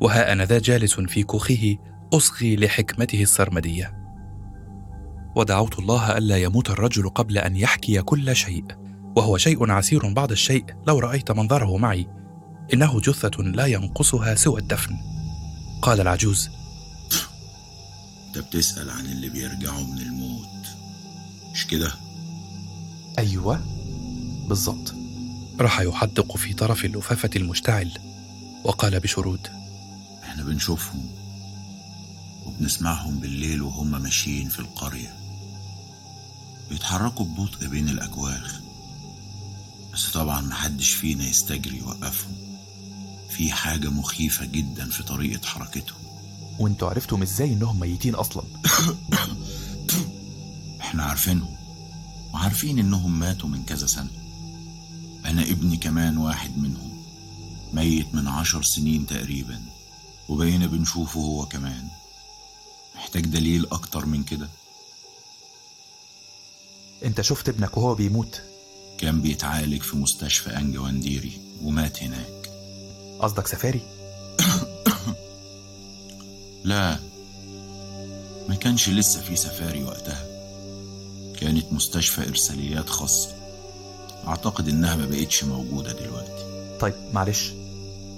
وها 0.00 0.32
أنا 0.32 0.44
ذا 0.44 0.58
جالس 0.58 1.00
في 1.00 1.22
كوخه 1.22 1.76
أصغي 2.12 2.56
لحكمته 2.56 3.22
السرمدية. 3.22 3.96
ودعوت 5.36 5.78
الله 5.78 6.18
ألا 6.18 6.36
يموت 6.36 6.70
الرجل 6.70 7.08
قبل 7.08 7.38
أن 7.38 7.56
يحكي 7.56 8.02
كل 8.02 8.36
شيء. 8.36 8.64
وهو 9.16 9.38
شيء 9.38 9.70
عسير 9.70 10.12
بعض 10.12 10.32
الشيء 10.32 10.64
لو 10.86 10.98
رأيت 10.98 11.30
منظره 11.30 11.76
معي. 11.76 12.06
إنه 12.74 13.00
جثة 13.00 13.42
لا 13.42 13.66
ينقصها 13.66 14.34
سوى 14.34 14.60
الدفن. 14.60 14.96
قال 15.82 16.00
العجوز. 16.00 16.50
أنت 18.26 18.38
بتسأل 18.38 18.90
عن 18.90 19.06
اللي 19.06 19.28
بيرجعوا 19.28 19.86
من 19.86 19.98
الموت. 19.98 20.66
مش 21.52 21.66
كده؟ 21.66 21.92
أيوة 23.18 23.60
بالظبط 24.48 24.94
راح 25.60 25.80
يحدق 25.80 26.36
في 26.36 26.54
طرف 26.54 26.84
اللفافة 26.84 27.30
المشتعل. 27.36 27.90
وقال 28.64 29.00
بشرود. 29.00 29.48
إحنا 30.22 30.42
بنشوفهم. 30.42 31.10
وبنسمعهم 32.46 33.18
بالليل 33.18 33.62
وهم 33.62 34.02
ماشيين 34.02 34.48
في 34.48 34.60
القرية. 34.60 35.16
بيتحركوا 36.70 37.26
ببطء 37.26 37.66
بين 37.66 37.88
الأكواخ. 37.88 38.60
بس 39.92 40.10
طبعا 40.10 40.40
محدش 40.40 40.90
فينا 40.90 41.24
يستجري 41.28 41.78
يوقفهم 41.78 42.36
في 43.30 43.52
حاجة 43.52 43.88
مخيفة 43.88 44.44
جدا 44.44 44.90
في 44.90 45.02
طريقة 45.02 45.46
حركتهم 45.46 46.00
وانتوا 46.58 46.88
عرفتم 46.90 47.22
إزاي 47.22 47.52
انهم 47.52 47.80
ميتين 47.80 48.14
أصلا؟ 48.14 48.42
إحنا 50.80 51.04
عارفينهم. 51.04 51.56
وعارفين 52.34 52.78
انهم 52.78 53.18
ماتوا 53.18 53.48
من 53.48 53.64
كذا 53.64 53.86
سنة. 53.86 54.10
أنا 55.24 55.42
ابني 55.42 55.76
كمان 55.76 56.18
واحد 56.18 56.58
منهم. 56.58 57.02
ميت 57.72 58.14
من 58.14 58.28
عشر 58.28 58.62
سنين 58.62 59.06
تقريبا. 59.06 59.62
وبقينا 60.28 60.66
بنشوفه 60.66 61.20
هو 61.20 61.46
كمان. 61.46 61.88
محتاج 62.96 63.26
دليل 63.26 63.66
أكتر 63.72 64.06
من 64.06 64.22
كده. 64.22 64.48
انت 67.04 67.20
شفت 67.20 67.48
ابنك 67.48 67.76
وهو 67.76 67.94
بيموت؟ 67.94 68.42
كان 69.00 69.20
بيتعالج 69.20 69.82
في 69.82 69.96
مستشفى 69.96 70.56
أنجوانديري 70.56 71.40
ومات 71.62 72.02
هناك. 72.02 72.50
قصدك 73.20 73.46
سفاري؟ 73.46 73.80
لا 76.64 76.98
ما 78.48 78.54
كانش 78.54 78.88
لسه 78.88 79.20
في 79.20 79.36
سفاري 79.36 79.84
وقتها. 79.84 80.26
كانت 81.40 81.72
مستشفى 81.72 82.28
إرساليات 82.28 82.88
خاصة. 82.88 83.28
أعتقد 84.26 84.68
إنها 84.68 84.96
ما 84.96 85.06
بقتش 85.06 85.44
موجودة 85.44 85.92
دلوقتي. 85.92 86.76
طيب 86.80 86.94
معلش. 87.12 87.52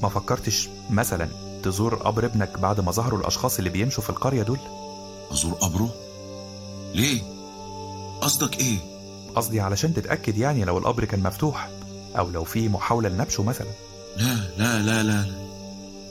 ما 0.02 0.08
فكرتش 0.08 0.68
مثلا 0.90 1.28
تزور 1.62 1.94
قبر 1.94 2.26
ابنك 2.26 2.58
بعد 2.58 2.80
ما 2.80 2.92
ظهروا 2.92 3.20
الأشخاص 3.20 3.58
اللي 3.58 3.70
بيمشوا 3.70 4.02
في 4.02 4.10
القرية 4.10 4.42
دول؟ 4.42 4.58
أزور 5.32 5.52
قبره؟ 5.52 5.94
ليه؟ 6.94 7.22
قصدك 8.20 8.60
إيه؟ 8.60 8.91
قصدي 9.36 9.60
علشان 9.60 9.94
تتأكد 9.94 10.38
يعني 10.38 10.64
لو 10.64 10.78
القبر 10.78 11.04
كان 11.04 11.22
مفتوح 11.22 11.68
أو 12.18 12.30
لو 12.30 12.44
في 12.44 12.68
محاولة 12.68 13.08
لنبشه 13.08 13.42
مثلا. 13.42 13.70
لا 14.16 14.36
لا 14.58 14.82
لا 14.82 15.02
لا 15.02 15.24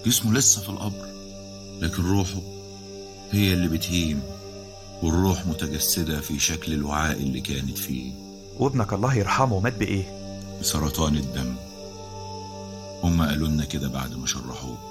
جسمه 0.05 0.33
لسه 0.33 0.61
في 0.61 0.69
القبر 0.69 1.07
لكن 1.81 2.03
روحه 2.03 2.41
هي 3.31 3.53
اللي 3.53 3.67
بتهيم 3.67 4.21
والروح 5.03 5.45
متجسدة 5.45 6.21
في 6.21 6.39
شكل 6.39 6.73
الوعاء 6.73 7.17
اللي 7.17 7.41
كانت 7.41 7.77
فيه. 7.77 8.11
وابنك 8.59 8.93
الله 8.93 9.15
يرحمه 9.15 9.59
مات 9.59 9.77
بإيه؟ 9.77 10.37
بسرطان 10.61 11.15
الدم. 11.15 11.55
هما 13.03 13.27
قالوا 13.27 13.47
لنا 13.47 13.65
كده 13.65 13.87
بعد 13.87 14.15
ما 14.15 14.27
شرحوه. 14.27 14.90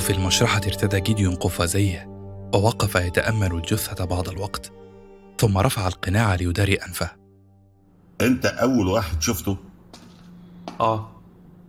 وفي 0.00 0.12
المشرحة 0.12 0.60
ارتدى 0.66 1.00
جيديون 1.00 1.34
قفازيه 1.34 2.06
ووقف 2.54 2.94
يتأمل 2.94 3.52
الجثة 3.52 4.04
بعض 4.04 4.28
الوقت 4.28 4.72
ثم 5.38 5.58
رفع 5.58 5.88
القناع 5.88 6.34
ليداري 6.34 6.74
أنفه. 6.74 7.10
أنت 8.20 8.46
أول 8.46 8.86
واحد 8.88 9.22
شفته؟ 9.22 9.56
آه 10.80 11.10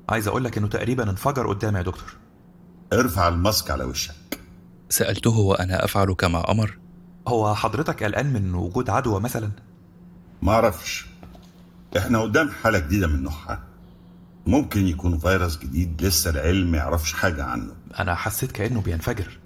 عايز 0.10 0.28
أقول 0.28 0.44
لك 0.44 0.58
إنه 0.58 0.68
تقريبا 0.68 1.10
انفجر 1.10 1.48
قدامي 1.48 1.78
يا 1.78 1.84
دكتور. 1.84 2.18
ارفع 2.94 3.28
الماسك 3.28 3.72
على 3.72 3.84
وشك. 3.84 4.40
سألته 4.90 5.38
وأنا 5.40 5.86
أفعل 5.86 6.14
كما 6.14 6.52
أمر. 6.52 6.78
هو 7.28 7.56
حضرتك 7.56 8.04
قلقان 8.04 8.34
من 8.34 8.56
وجود 8.56 8.90
عدوى 8.90 9.20
مثلا؟ 9.20 9.52
ما 10.42 10.52
أعرفش. 10.52 11.06
إحنا 11.98 12.22
قدام 12.22 12.50
حالة 12.50 12.80
جديدة 12.80 13.08
من 13.08 13.24
نوعها. 13.24 13.71
ممكن 14.48 14.88
يكون 14.88 15.18
فيروس 15.18 15.58
جديد 15.58 16.04
لسه 16.04 16.30
العلم 16.30 16.76
يعرفش 16.76 17.14
حاجة 17.14 17.44
عنه. 17.44 17.74
أنا 18.00 18.16
حسيت 18.16 18.52
كأنه 18.52 18.82
بينفجر. 18.82 19.40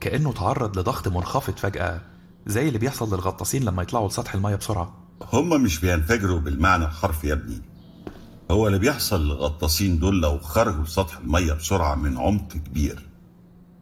كأنه 0.00 0.32
تعرض 0.32 0.78
لضغط 0.78 1.08
منخفض 1.08 1.56
فجأة 1.56 2.00
زي 2.46 2.68
اللي 2.68 2.78
بيحصل 2.78 3.14
للغطاسين 3.14 3.64
لما 3.64 3.82
يطلعوا 3.82 4.08
لسطح 4.08 4.34
المية 4.34 4.56
بسرعة. 4.56 4.96
هما 5.32 5.56
مش 5.56 5.80
بينفجروا 5.80 6.40
بالمعنى 6.40 6.84
الحرفي 6.84 7.28
يا 7.28 7.32
ابني. 7.32 7.62
هو 8.50 8.66
اللي 8.66 8.78
بيحصل 8.78 9.24
للغطاسين 9.24 9.98
دول 9.98 10.22
لو 10.22 10.38
خرجوا 10.38 10.84
لسطح 10.84 11.18
المية 11.18 11.52
بسرعة 11.52 11.94
من 11.94 12.18
عمق 12.18 12.52
كبير 12.52 13.08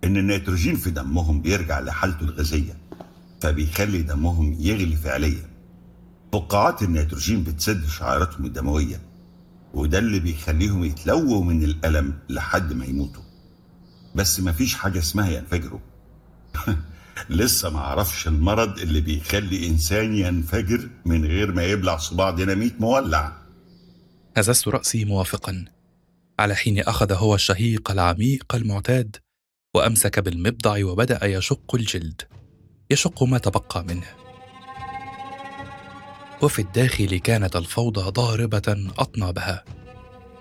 إن 0.05 0.16
النيتروجين 0.16 0.76
في 0.76 0.91
دمهم 0.91 1.41
بيرجع 1.41 1.80
لحالته 1.80 2.20
الغازية 2.24 2.76
فبيخلي 3.41 4.03
دمهم 4.03 4.57
يغلي 4.59 4.97
فعليا. 4.97 5.51
فقاعات 6.32 6.82
النيتروجين 6.82 7.45
بتسد 7.45 7.86
شعيراتهم 7.86 8.45
الدموية. 8.47 9.01
وده 9.75 9.99
اللي 9.99 10.18
بيخليهم 10.18 10.85
يتلووا 10.85 11.45
من 11.45 11.64
الألم 11.64 12.18
لحد 12.29 12.73
ما 12.73 12.85
يموتوا. 12.85 13.23
بس 14.14 14.41
مفيش 14.41 14.75
حاجة 14.75 14.99
اسمها 14.99 15.31
ينفجروا. 15.31 15.81
لسه 17.31 17.71
ما 17.71 17.81
عرفش 17.81 18.29
المرض 18.29 18.79
اللي 18.79 19.01
بيخلي 19.01 19.66
إنسان 19.66 20.14
ينفجر 20.14 20.89
من 21.05 21.25
غير 21.25 21.53
ما 21.53 21.64
يبلع 21.64 21.97
صباع 21.97 22.31
ديناميت 22.31 22.81
مولع. 22.81 23.33
هززت 24.37 24.68
رأسي 24.68 25.05
موافقا 25.05 25.64
على 26.39 26.55
حين 26.55 26.79
أخذ 26.81 27.12
هو 27.12 27.35
الشهيق 27.35 27.91
العميق 27.91 28.55
المعتاد 28.55 29.16
وأمسك 29.77 30.18
بالمبضع 30.18 30.85
وبدأ 30.85 31.25
يشق 31.27 31.75
الجلد. 31.75 32.23
يشق 32.91 33.23
ما 33.23 33.39
تبقى 33.39 33.85
منه. 33.85 34.20
وفي 36.43 36.62
الداخل 36.62 37.18
كانت 37.18 37.57
الفوضى 37.57 38.11
ضاربة 38.11 38.91
أطنابها 38.99 39.64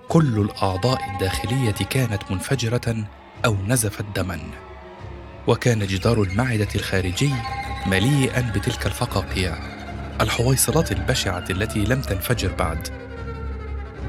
كل 0.10 0.40
الأعضاء 0.40 1.00
الداخلية 1.14 1.72
كانت 1.72 2.32
منفجرة 2.32 2.96
أو 3.46 3.58
نزفت 3.68 4.06
دما. 4.16 4.40
وكان 5.48 5.88
جدار 5.88 6.22
المعدة 6.22 6.68
الخارجي 6.76 7.32
مليئا 7.88 8.52
بتلك 8.56 8.86
الفقاقيع 8.86 9.58
الحويصلات 10.22 10.92
البشعة 10.92 11.46
التي 11.50 11.80
لم 11.80 12.02
تنفجر 12.02 12.56
بعد. 12.56 12.88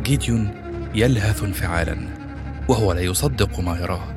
جيديون 0.02 0.54
يلهث 0.94 1.42
انفعالا 1.42 2.08
وهو 2.68 2.92
لا 2.92 3.00
يصدق 3.00 3.60
ما 3.60 3.78
يراه. 3.78 4.14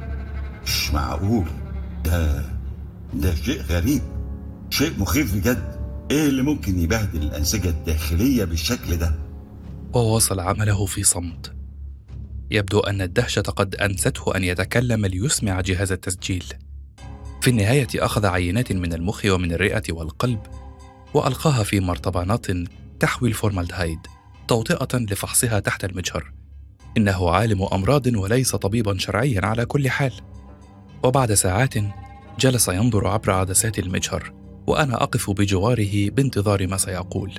مش 0.66 0.94
معقول. 0.94 1.46
ده 2.04 2.46
ده 3.14 3.36
شيء 3.36 3.62
غريب. 3.62 4.02
شيء 4.70 5.00
مخيف 5.00 5.36
بجد. 5.36 5.83
إيه 6.12 6.30
اللي 6.30 6.42
ممكن 6.42 6.80
يبهدل 6.80 7.22
الأنسجة 7.24 7.70
الداخلية 7.70 8.44
بالشكل 8.46 8.96
ده؟ 8.96 9.16
وواصل 9.94 10.40
عمله 10.40 10.86
في 10.86 11.04
صمت. 11.04 11.54
يبدو 12.52 12.80
أن 12.80 13.02
الدهشة 13.02 13.42
قد 13.42 13.76
أنسته 13.76 14.36
أن 14.36 14.44
يتكلم 14.44 15.06
ليسمع 15.06 15.62
جهاز 15.62 15.92
التسجيل. 15.92 16.44
في 17.42 17.50
النهاية 17.50 17.88
أخذ 17.96 18.26
عينات 18.26 18.72
من 18.72 18.94
المخ 18.94 19.26
ومن 19.26 19.52
الرئة 19.52 19.84
والقلب 19.90 20.40
وألقاها 21.14 21.64
في 21.64 21.80
مرطبانات 21.80 22.46
تحوي 23.00 23.30
الفورمالدهيد 23.30 24.00
توطئة 24.48 24.98
لفحصها 24.98 25.60
تحت 25.60 25.86
المجهر. 25.86 26.34
إنه 26.98 27.30
عالم 27.30 27.64
أمراض 27.64 28.08
وليس 28.08 28.56
طبيبا 28.56 28.98
شرعيا 28.98 29.46
على 29.46 29.66
كل 29.66 29.90
حال. 29.90 30.14
وبعد 31.04 31.34
ساعات 31.34 31.74
جلس 32.40 32.68
ينظر 32.68 33.08
عبر 33.08 33.32
عدسات 33.32 33.80
المجهر. 33.80 34.43
وأنا 34.68 35.04
أقف 35.04 35.32
بجواره 35.32 36.10
بانتظار 36.10 36.68
ما 36.68 36.78
سيقول. 36.78 37.32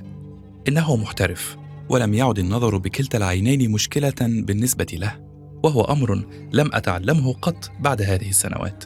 إنه 0.68 0.96
محترف 0.96 1.56
ولم 1.88 2.14
يعد 2.14 2.38
النظر 2.38 2.76
بكلتا 2.76 3.18
العينين 3.18 3.70
مشكلة 3.70 4.14
بالنسبة 4.20 4.86
له 4.92 5.20
وهو 5.62 5.82
أمر 5.82 6.24
لم 6.52 6.70
أتعلمه 6.72 7.32
قط 7.32 7.70
بعد 7.80 8.02
هذه 8.02 8.28
السنوات. 8.28 8.84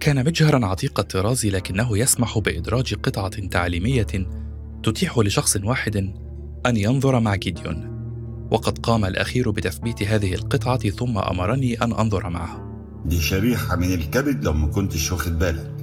كان 0.00 0.24
مجهرا 0.26 0.66
عتيق 0.66 1.00
الطراز 1.00 1.46
لكنه 1.46 1.98
يسمح 1.98 2.38
بإدراج 2.38 2.94
قطعة 2.94 3.48
تعليمية 3.48 4.06
تتيح 4.82 5.18
لشخص 5.18 5.56
واحد 5.56 5.96
أن 6.66 6.76
ينظر 6.76 7.20
مع 7.20 7.34
جيديون. 7.34 7.96
وقد 8.50 8.78
قام 8.78 9.04
الأخير 9.04 9.50
بتثبيت 9.50 10.02
هذه 10.02 10.34
القطعة 10.34 10.78
ثم 10.78 11.18
أمرني 11.18 11.74
أن 11.74 11.92
أنظر 11.92 12.30
معه. 12.30 12.66
دي 13.04 13.20
شريحة 13.20 13.76
من 13.76 13.94
الكبد 13.94 14.44
لو 14.44 14.52
ما 14.52 14.66
كنتش 14.66 15.12
واخد 15.12 15.38
بالك. 15.38 15.75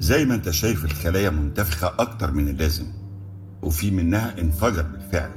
زي 0.00 0.24
ما 0.24 0.34
انت 0.34 0.50
شايف 0.50 0.84
الخلايا 0.84 1.30
منتفخة 1.30 1.92
أكتر 1.98 2.30
من 2.30 2.48
اللازم 2.48 2.86
وفي 3.62 3.90
منها 3.90 4.34
انفجر 4.40 4.82
بالفعل. 4.82 5.30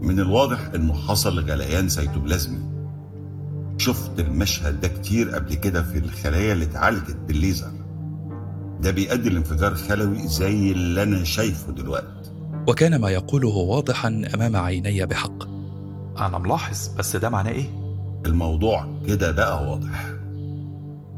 من 0.00 0.20
الواضح 0.20 0.58
إنه 0.74 0.94
حصل 0.94 1.38
غليان 1.50 1.88
سيتوبلازمي. 1.88 2.58
شفت 3.78 4.20
المشهد 4.20 4.80
ده 4.80 4.88
كتير 4.88 5.30
قبل 5.30 5.54
كده 5.54 5.82
في 5.82 5.98
الخلايا 5.98 6.52
اللي 6.52 6.64
اتعالجت 6.64 7.16
بالليزر. 7.28 7.70
ده 8.80 8.90
بيؤدي 8.90 9.30
لانفجار 9.30 9.74
خلوي 9.74 10.28
زي 10.28 10.72
اللي 10.72 11.02
أنا 11.02 11.24
شايفه 11.24 11.72
دلوقتي. 11.72 12.30
وكان 12.68 13.00
ما 13.00 13.10
يقوله 13.10 13.48
واضحا 13.48 14.22
أمام 14.34 14.56
عيني 14.56 15.06
بحق. 15.06 15.44
أنا 16.18 16.38
ملاحظ 16.38 16.88
بس 16.98 17.16
ده 17.16 17.28
معناه 17.28 17.50
إيه؟ 17.50 17.70
الموضوع 18.26 18.86
كده 19.06 19.30
بقى 19.30 19.70
واضح. 19.70 20.17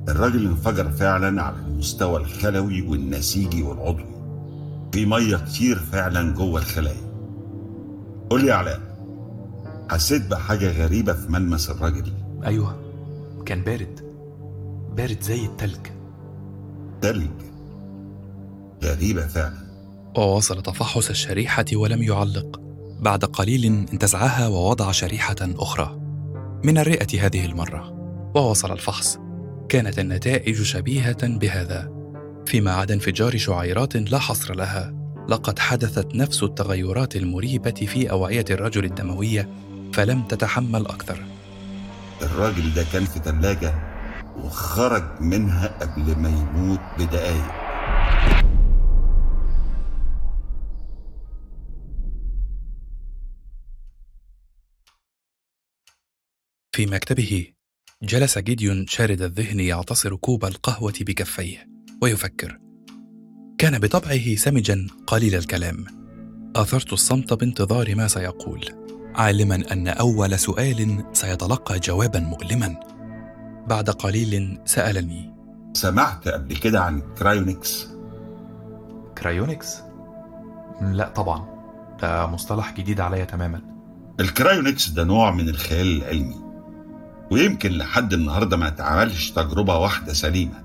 الراجل 0.08 0.46
انفجر 0.46 0.90
فعلا 0.90 1.42
على 1.42 1.56
المستوى 1.56 2.20
الخلوي 2.20 2.82
والنسيجي 2.82 3.62
والعضوي. 3.62 4.06
في 4.92 5.06
مية 5.06 5.36
كتير 5.36 5.78
فعلا 5.78 6.34
جوه 6.34 6.60
الخلايا. 6.60 7.10
قول 8.30 8.40
لي 8.40 8.46
يا 8.46 8.54
علاء 8.54 8.80
حسيت 9.90 10.26
بحاجة 10.26 10.84
غريبة 10.84 11.12
في 11.12 11.32
ملمس 11.32 11.70
الراجل 11.70 12.12
أيوه 12.44 12.74
كان 13.46 13.62
بارد. 13.62 14.00
بارد 14.96 15.20
زي 15.20 15.46
التلج. 15.46 15.86
تلج؟ 17.00 17.30
غريبة 18.84 19.26
فعلا. 19.26 19.70
وواصل 20.16 20.62
تفحص 20.62 21.08
الشريحة 21.10 21.64
ولم 21.74 22.02
يعلق. 22.02 22.60
بعد 23.00 23.24
قليل 23.24 23.64
انتزعها 23.92 24.48
ووضع 24.48 24.90
شريحة 24.90 25.36
أخرى. 25.40 26.00
من 26.64 26.78
الرئة 26.78 27.26
هذه 27.26 27.46
المرة 27.46 27.92
وواصل 28.34 28.72
الفحص. 28.72 29.18
كانت 29.70 29.98
النتائج 29.98 30.62
شبيهة 30.62 31.38
بهذا. 31.38 31.90
فيما 32.46 32.72
عدا 32.72 32.94
انفجار 32.94 33.36
شعيرات 33.36 33.96
لا 33.96 34.18
حصر 34.18 34.54
لها 34.54 34.94
لقد 35.28 35.58
حدثت 35.58 36.14
نفس 36.14 36.42
التغيرات 36.42 37.16
المريبة 37.16 37.70
في 37.70 38.10
أوعية 38.10 38.44
الرجل 38.50 38.84
الدموية 38.84 39.48
فلم 39.94 40.22
تتحمل 40.22 40.86
أكثر. 40.86 41.24
الراجل 42.22 42.74
ده 42.74 42.84
كان 42.92 43.04
في 43.04 43.20
تلاجة 43.20 43.74
وخرج 44.36 45.20
منها 45.20 45.66
قبل 45.66 46.16
ما 46.18 46.28
يموت 46.28 46.80
بدقايق. 46.98 47.70
في 56.72 56.86
مكتبه 56.86 57.59
جلس 58.02 58.38
جيديون 58.38 58.86
شارد 58.86 59.22
الذهن 59.22 59.60
يعتصر 59.60 60.16
كوب 60.16 60.44
القهوة 60.44 60.94
بكفيه 61.00 61.68
ويفكر. 62.02 62.58
كان 63.58 63.78
بطبعه 63.78 64.34
سمجا 64.36 64.86
قليل 65.06 65.34
الكلام. 65.34 65.84
آثرت 66.56 66.92
الصمت 66.92 67.32
بانتظار 67.32 67.94
ما 67.94 68.08
سيقول. 68.08 68.64
عالما 69.14 69.72
أن 69.72 69.88
أول 69.88 70.38
سؤال 70.38 71.04
سيتلقى 71.12 71.78
جوابا 71.78 72.20
مؤلما. 72.20 72.80
بعد 73.68 73.90
قليل 73.90 74.58
سألني. 74.64 75.34
سمعت 75.72 76.28
قبل 76.28 76.56
كده 76.56 76.80
عن 76.80 77.02
cryonics 77.18 77.88
cryonics؟ 79.18 79.76
لا 80.82 81.08
طبعا. 81.08 81.48
ده 82.02 82.26
مصطلح 82.26 82.74
جديد 82.74 83.00
عليا 83.00 83.24
تماما. 83.24 83.62
ال 84.20 84.28
cryonics 84.28 84.88
ده 84.88 85.04
نوع 85.04 85.30
من 85.30 85.48
الخيال 85.48 86.02
العلمي. 86.02 86.49
ويمكن 87.30 87.72
لحد 87.72 88.12
النهارده 88.12 88.56
ما 88.56 88.68
اتعملش 88.68 89.30
تجربة 89.30 89.76
واحدة 89.78 90.12
سليمة. 90.12 90.62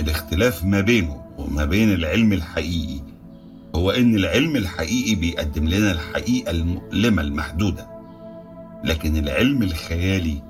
الاختلاف 0.00 0.64
ما 0.64 0.80
بينه 0.80 1.22
وما 1.38 1.64
بين 1.64 1.92
العلم 1.92 2.32
الحقيقي 2.32 3.00
هو 3.74 3.90
إن 3.90 4.14
العلم 4.14 4.56
الحقيقي 4.56 5.14
بيقدم 5.14 5.68
لنا 5.68 5.92
الحقيقة 5.92 6.50
المؤلمة 6.50 7.22
المحدودة. 7.22 7.86
لكن 8.84 9.16
العلم 9.16 9.62
الخيالي 9.62 10.42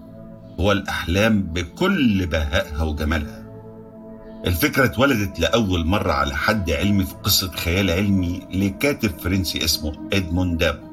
هو 0.60 0.72
الأحلام 0.72 1.42
بكل 1.42 2.26
بهائها 2.26 2.82
وجمالها. 2.82 3.44
الفكرة 4.46 4.84
اتولدت 4.84 5.40
لأول 5.40 5.86
مرة 5.86 6.12
على 6.12 6.36
حد 6.36 6.70
علمي 6.70 7.04
في 7.04 7.14
قصة 7.14 7.50
خيال 7.50 7.90
علمي 7.90 8.40
لكاتب 8.52 9.10
فرنسي 9.18 9.64
اسمه 9.64 10.08
إدمون 10.12 10.56
دابو. 10.56 10.88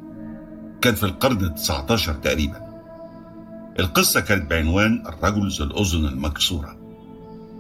كان 0.81 0.95
في 0.95 1.03
القرن 1.03 1.45
التسعة 1.45 1.85
عشر 1.89 2.13
تقريبا. 2.13 2.64
القصة 3.79 4.19
كانت 4.19 4.49
بعنوان 4.49 5.03
الرجل 5.07 5.49
ذو 5.51 5.65
الأذن 5.65 6.05
المكسورة. 6.05 6.77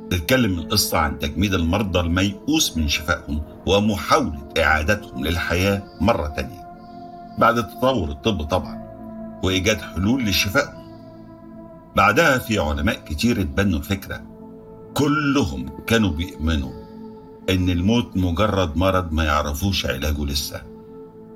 تتكلم 0.09 0.59
القصة 0.59 0.97
عن 0.97 1.19
تجميد 1.19 1.53
المرضى 1.53 1.99
الميؤوس 1.99 2.77
من 2.77 2.87
شفائهم 2.87 3.41
ومحاولة 3.65 4.49
إعادتهم 4.57 5.25
للحياة 5.25 5.83
مرة 6.01 6.27
تانية. 6.27 6.65
بعد 7.37 7.67
تطور 7.67 8.09
الطب 8.09 8.43
طبعا 8.43 8.85
وإيجاد 9.43 9.81
حلول 9.81 10.23
لشفائهم. 10.23 10.85
بعدها 11.95 12.37
في 12.37 12.59
علماء 12.59 12.95
كتير 13.05 13.41
اتبنوا 13.41 13.79
الفكرة. 13.79 14.21
كلهم 14.93 15.69
كانوا 15.87 16.09
بيؤمنوا 16.09 16.71
إن 17.49 17.69
الموت 17.69 18.17
مجرد 18.17 18.77
مرض 18.77 19.13
ما 19.13 19.23
يعرفوش 19.23 19.85
علاجه 19.85 20.25
لسه. 20.25 20.61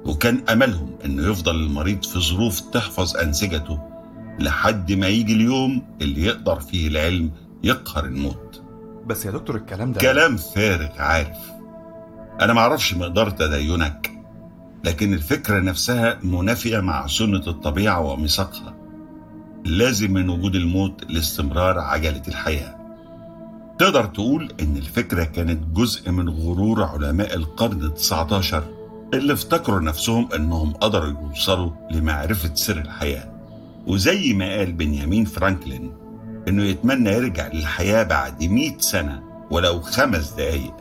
وكان 0.06 0.44
أملهم 0.50 0.90
إنه 1.06 1.32
يفضل 1.32 1.56
المريض 1.56 2.04
في 2.06 2.20
ظروف 2.20 2.60
تحفظ 2.60 3.18
أنسجته 3.18 3.89
لحد 4.40 4.92
ما 4.92 5.08
يجي 5.08 5.34
اليوم 5.34 5.82
اللي 6.02 6.24
يقدر 6.26 6.60
فيه 6.60 6.88
العلم 6.88 7.32
يقهر 7.64 8.06
الموت. 8.06 8.62
بس 9.06 9.26
يا 9.26 9.32
دكتور 9.32 9.56
الكلام 9.56 9.92
ده 9.92 10.00
كلام 10.00 10.38
فارغ 10.38 10.90
عارف. 10.98 11.38
أنا 12.42 12.54
معرفش 12.54 12.94
مقدار 12.94 13.30
تدينك 13.30 14.12
لكن 14.84 15.14
الفكرة 15.14 15.60
نفسها 15.60 16.20
منافية 16.24 16.80
مع 16.80 17.08
سنة 17.08 17.44
الطبيعة 17.48 18.00
وميثاقها. 18.00 18.76
لازم 19.66 20.14
من 20.14 20.30
وجود 20.30 20.56
الموت 20.56 21.04
لاستمرار 21.10 21.80
عجلة 21.80 22.24
الحياة. 22.28 22.76
تقدر 23.80 24.06
تقول 24.06 24.54
إن 24.62 24.78
الفكرة 24.78 25.24
كانت 25.24 25.78
جزء 25.78 26.12
من 26.12 26.30
غرور 26.30 26.84
علماء 26.84 27.36
القرن 27.36 27.84
التسعة 27.84 28.34
عشر 28.34 28.64
اللي 29.14 29.34
افتكروا 29.34 29.80
نفسهم 29.80 30.30
إنهم 30.36 30.74
قدروا 30.74 31.10
يوصلوا 31.10 31.72
لمعرفة 31.92 32.56
سر 32.56 32.78
الحياة. 32.78 33.39
وزي 33.88 34.34
ما 34.34 34.58
قال 34.58 34.72
بنيامين 34.72 35.26
فرانكلين 35.26 35.94
إنه 36.48 36.64
يتمنى 36.64 37.10
يرجع 37.10 37.48
للحياة 37.48 38.04
بعد 38.04 38.44
مئة 38.44 38.78
سنة 38.80 39.24
ولو 39.52 39.82
خمس 39.82 40.30
دقايق 40.32 40.74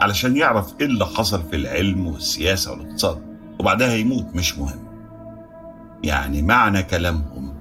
علشان 0.00 0.36
يعرف 0.36 0.74
إيه 0.80 0.86
اللي 0.86 1.06
حصل 1.06 1.42
في 1.50 1.56
العلم 1.56 2.06
والسياسة 2.06 2.72
والاقتصاد 2.72 3.18
وبعدها 3.60 3.94
يموت 3.94 4.26
مش 4.34 4.58
مهم. 4.58 4.78
يعني 6.02 6.42
معنى 6.42 6.82
كلامهم 6.82 7.54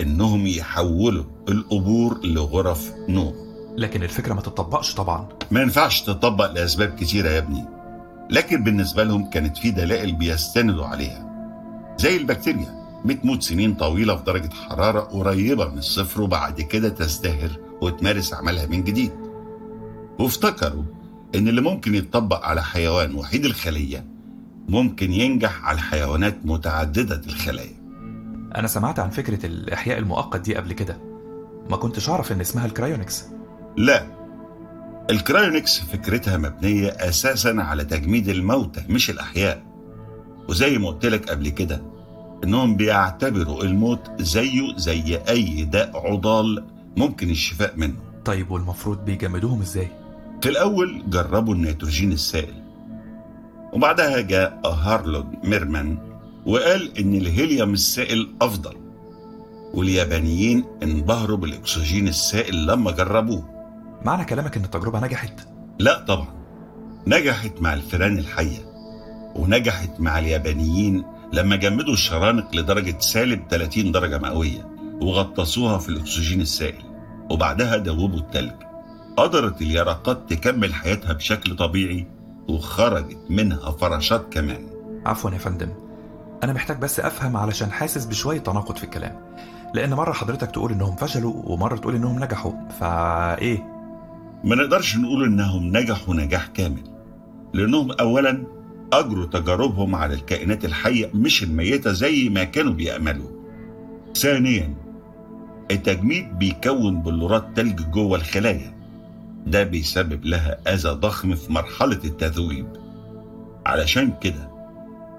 إنهم 0.00 0.46
يحولوا 0.46 1.24
القبور 1.48 2.20
لغرف 2.26 2.92
نوم 3.08 3.34
لكن 3.76 4.02
الفكرة 4.02 4.34
ما 4.34 4.40
تطبقش 4.40 4.94
طبعا. 4.94 5.28
ما 5.50 5.60
ينفعش 5.62 6.00
تطبق 6.02 6.52
لأسباب 6.52 6.94
كتيرة 6.94 7.28
يا 7.28 7.38
ابني. 7.38 7.64
لكن 8.30 8.64
بالنسبة 8.64 9.04
لهم 9.04 9.30
كانت 9.30 9.56
في 9.58 9.70
دلائل 9.70 10.12
بيستندوا 10.12 10.86
عليها 10.86 11.26
زي 11.98 12.16
البكتيريا. 12.16 12.85
بتموت 13.06 13.42
سنين 13.42 13.74
طويلة 13.74 14.16
في 14.16 14.24
درجة 14.24 14.50
حرارة 14.54 15.00
قريبة 15.00 15.68
من 15.68 15.78
الصفر 15.78 16.22
وبعد 16.22 16.60
كده 16.60 16.88
تزدهر 16.88 17.50
وتمارس 17.80 18.34
عملها 18.34 18.66
من 18.66 18.84
جديد. 18.84 19.10
وافتكروا 20.18 20.82
إن 21.34 21.48
اللي 21.48 21.60
ممكن 21.60 21.94
يتطبق 21.94 22.44
على 22.44 22.62
حيوان 22.62 23.14
وحيد 23.14 23.44
الخلية 23.44 24.04
ممكن 24.68 25.12
ينجح 25.12 25.64
على 25.64 25.78
حيوانات 25.78 26.36
متعددة 26.44 27.22
الخلايا. 27.26 27.76
أنا 28.56 28.66
سمعت 28.66 28.98
عن 28.98 29.10
فكرة 29.10 29.46
الإحياء 29.46 29.98
المؤقت 29.98 30.40
دي 30.40 30.54
قبل 30.54 30.72
كده. 30.72 30.98
ما 31.70 31.76
كنتش 31.76 32.08
أعرف 32.08 32.32
إن 32.32 32.40
اسمها 32.40 32.66
ال 32.66 32.72
cryonics. 32.72 33.24
لا 33.76 34.06
ال 35.10 35.18
cryonics 35.18 35.80
فكرتها 35.80 36.36
مبنية 36.36 36.88
أساسا 36.88 37.56
على 37.58 37.84
تجميد 37.84 38.28
الموتى 38.28 38.84
مش 38.88 39.10
الأحياء. 39.10 39.62
وزي 40.48 40.78
ما 40.78 40.88
قلت 40.88 41.06
لك 41.06 41.30
قبل 41.30 41.48
كده 41.48 41.82
إنهم 42.44 42.76
بيعتبروا 42.76 43.62
الموت 43.62 44.10
زيه 44.20 44.76
زي 44.76 45.16
أي 45.28 45.64
داء 45.64 46.10
عضال 46.12 46.64
ممكن 46.96 47.30
الشفاء 47.30 47.72
منه 47.76 47.96
طيب 48.24 48.50
والمفروض 48.50 49.04
بيجمدوهم 49.04 49.60
إزاي؟ 49.60 49.88
في 50.42 50.48
الأول 50.48 51.02
جربوا 51.10 51.54
النيتروجين 51.54 52.12
السائل 52.12 52.54
وبعدها 53.72 54.20
جاء 54.20 54.60
هارلود 54.66 55.26
ميرمان 55.44 55.98
وقال 56.46 56.98
إن 56.98 57.14
الهيليوم 57.14 57.72
السائل 57.72 58.28
أفضل 58.42 58.76
واليابانيين 59.74 60.64
انبهروا 60.82 61.36
بالأكسجين 61.36 62.08
السائل 62.08 62.66
لما 62.66 62.90
جربوه 62.90 63.44
معنى 64.04 64.24
كلامك 64.24 64.56
إن 64.56 64.64
التجربة 64.64 65.00
نجحت؟ 65.00 65.40
لا 65.78 66.04
طبعا 66.04 66.28
نجحت 67.06 67.52
مع 67.60 67.74
الفئران 67.74 68.18
الحية 68.18 68.58
ونجحت 69.36 70.00
مع 70.00 70.18
اليابانيين 70.18 71.04
لما 71.36 71.56
جمدوا 71.56 71.92
الشرانق 71.92 72.56
لدرجة 72.56 72.98
سالب 72.98 73.42
30 73.50 73.92
درجة 73.92 74.18
مئوية 74.18 74.68
وغطسوها 75.00 75.78
في 75.78 75.88
الأكسجين 75.88 76.40
السائل 76.40 76.82
وبعدها 77.30 77.76
دوبوا 77.76 78.18
التلج. 78.18 78.52
قدرت 79.16 79.62
اليرقات 79.62 80.32
تكمل 80.32 80.74
حياتها 80.74 81.12
بشكل 81.12 81.56
طبيعي 81.56 82.06
وخرجت 82.48 83.18
منها 83.30 83.70
فراشات 83.70 84.32
كمان. 84.32 84.68
عفوا 85.06 85.30
يا 85.30 85.38
فندم. 85.38 85.68
أنا 86.44 86.52
محتاج 86.52 86.78
بس 86.78 87.00
أفهم 87.00 87.36
علشان 87.36 87.70
حاسس 87.70 88.04
بشوية 88.04 88.38
تناقض 88.38 88.76
في 88.76 88.84
الكلام. 88.84 89.20
لأن 89.74 89.94
مرة 89.94 90.12
حضرتك 90.12 90.50
تقول 90.50 90.72
إنهم 90.72 90.96
فشلوا 90.96 91.42
ومرة 91.44 91.76
تقول 91.76 91.94
إنهم 91.94 92.24
نجحوا. 92.24 92.52
فإيه؟ 92.80 93.58
ما 94.44 94.56
نقدرش 94.56 94.96
نقول 94.96 95.24
إنهم 95.24 95.76
نجحوا 95.76 96.14
نجاح 96.14 96.46
كامل 96.46 96.82
لأنهم 97.54 97.92
أولا 97.92 98.44
أجروا 98.92 99.26
تجاربهم 99.26 99.94
على 99.94 100.14
الكائنات 100.14 100.64
الحية 100.64 101.10
مش 101.14 101.42
الميتة 101.42 101.92
زي 101.92 102.28
ما 102.28 102.44
كانوا 102.44 102.72
بيأملوا. 102.72 103.30
ثانيا 104.14 104.74
التجميد 105.70 106.38
بيكون 106.38 107.02
بلورات 107.02 107.46
تلج 107.56 107.82
جوه 107.90 108.18
الخلايا. 108.18 108.76
ده 109.46 109.62
بيسبب 109.62 110.24
لها 110.24 110.74
أذى 110.74 110.88
ضخم 110.88 111.34
في 111.34 111.52
مرحلة 111.52 112.00
التذويب. 112.04 112.66
علشان 113.66 114.12
كده 114.20 114.50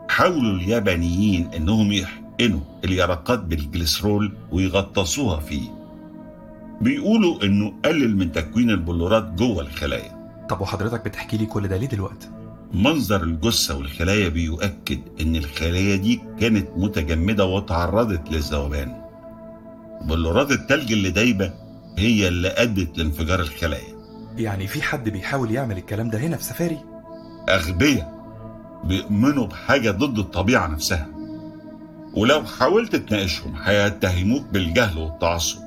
حاولوا 0.10 0.56
اليابانيين 0.56 1.50
إنهم 1.56 1.92
يحقنوا 1.92 2.60
اليرقات 2.86 3.40
بالجليسرول 3.40 4.34
ويغطسوها 4.52 5.40
فيه. 5.40 5.70
بيقولوا 6.82 7.44
إنه 7.44 7.74
قلل 7.86 8.18
من 8.18 8.32
تكوين 8.32 8.70
البلورات 8.70 9.24
جوه 9.34 9.62
الخلايا. 9.62 10.46
طب 10.50 10.62
وحضرتك 10.62 11.06
بتحكي 11.06 11.38
لي 11.38 11.46
كل 11.46 11.68
ده 11.68 11.78
ليه 11.78 11.88
دلوقتي؟ 11.88 12.37
منظر 12.74 13.24
الجثة 13.24 13.78
والخلايا 13.78 14.30
بيؤكد 14.30 15.00
إن 15.22 15.36
الخلايا 15.36 15.96
دي 15.96 16.22
كانت 16.40 16.68
متجمدة 16.76 17.46
وتعرضت 17.46 18.32
للذوبان. 18.32 19.02
بلورات 20.02 20.52
التلج 20.52 20.92
اللي 20.92 21.10
دايبة 21.10 21.54
هي 21.98 22.28
اللي 22.28 22.48
أدت 22.48 22.98
لانفجار 22.98 23.40
الخلايا. 23.40 23.98
يعني 24.38 24.68
في 24.68 24.82
حد 24.82 25.10
بيحاول 25.10 25.52
يعمل 25.52 25.78
الكلام 25.78 26.10
ده 26.10 26.20
هنا 26.20 26.38
في 26.38 26.44
سفاري؟ 26.44 26.78
أغبياء 27.50 28.18
بيؤمنوا 28.84 29.48
بحاجة 29.48 29.92
ضد 29.92 30.20
الطبيعة 30.20 30.68
نفسها. 30.68 31.08
ولو 32.14 32.44
حاولت 32.44 32.96
تناقشهم 32.96 33.56
هيتهموك 33.64 34.44
بالجهل 34.44 34.98
والتعصب. 34.98 35.60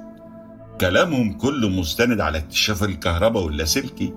كلامهم 0.81 1.33
كله 1.33 1.69
مستند 1.69 2.21
على 2.21 2.39
اكتشاف 2.39 2.85
الكهرباء 2.85 3.43
واللاسلكي 3.43 4.15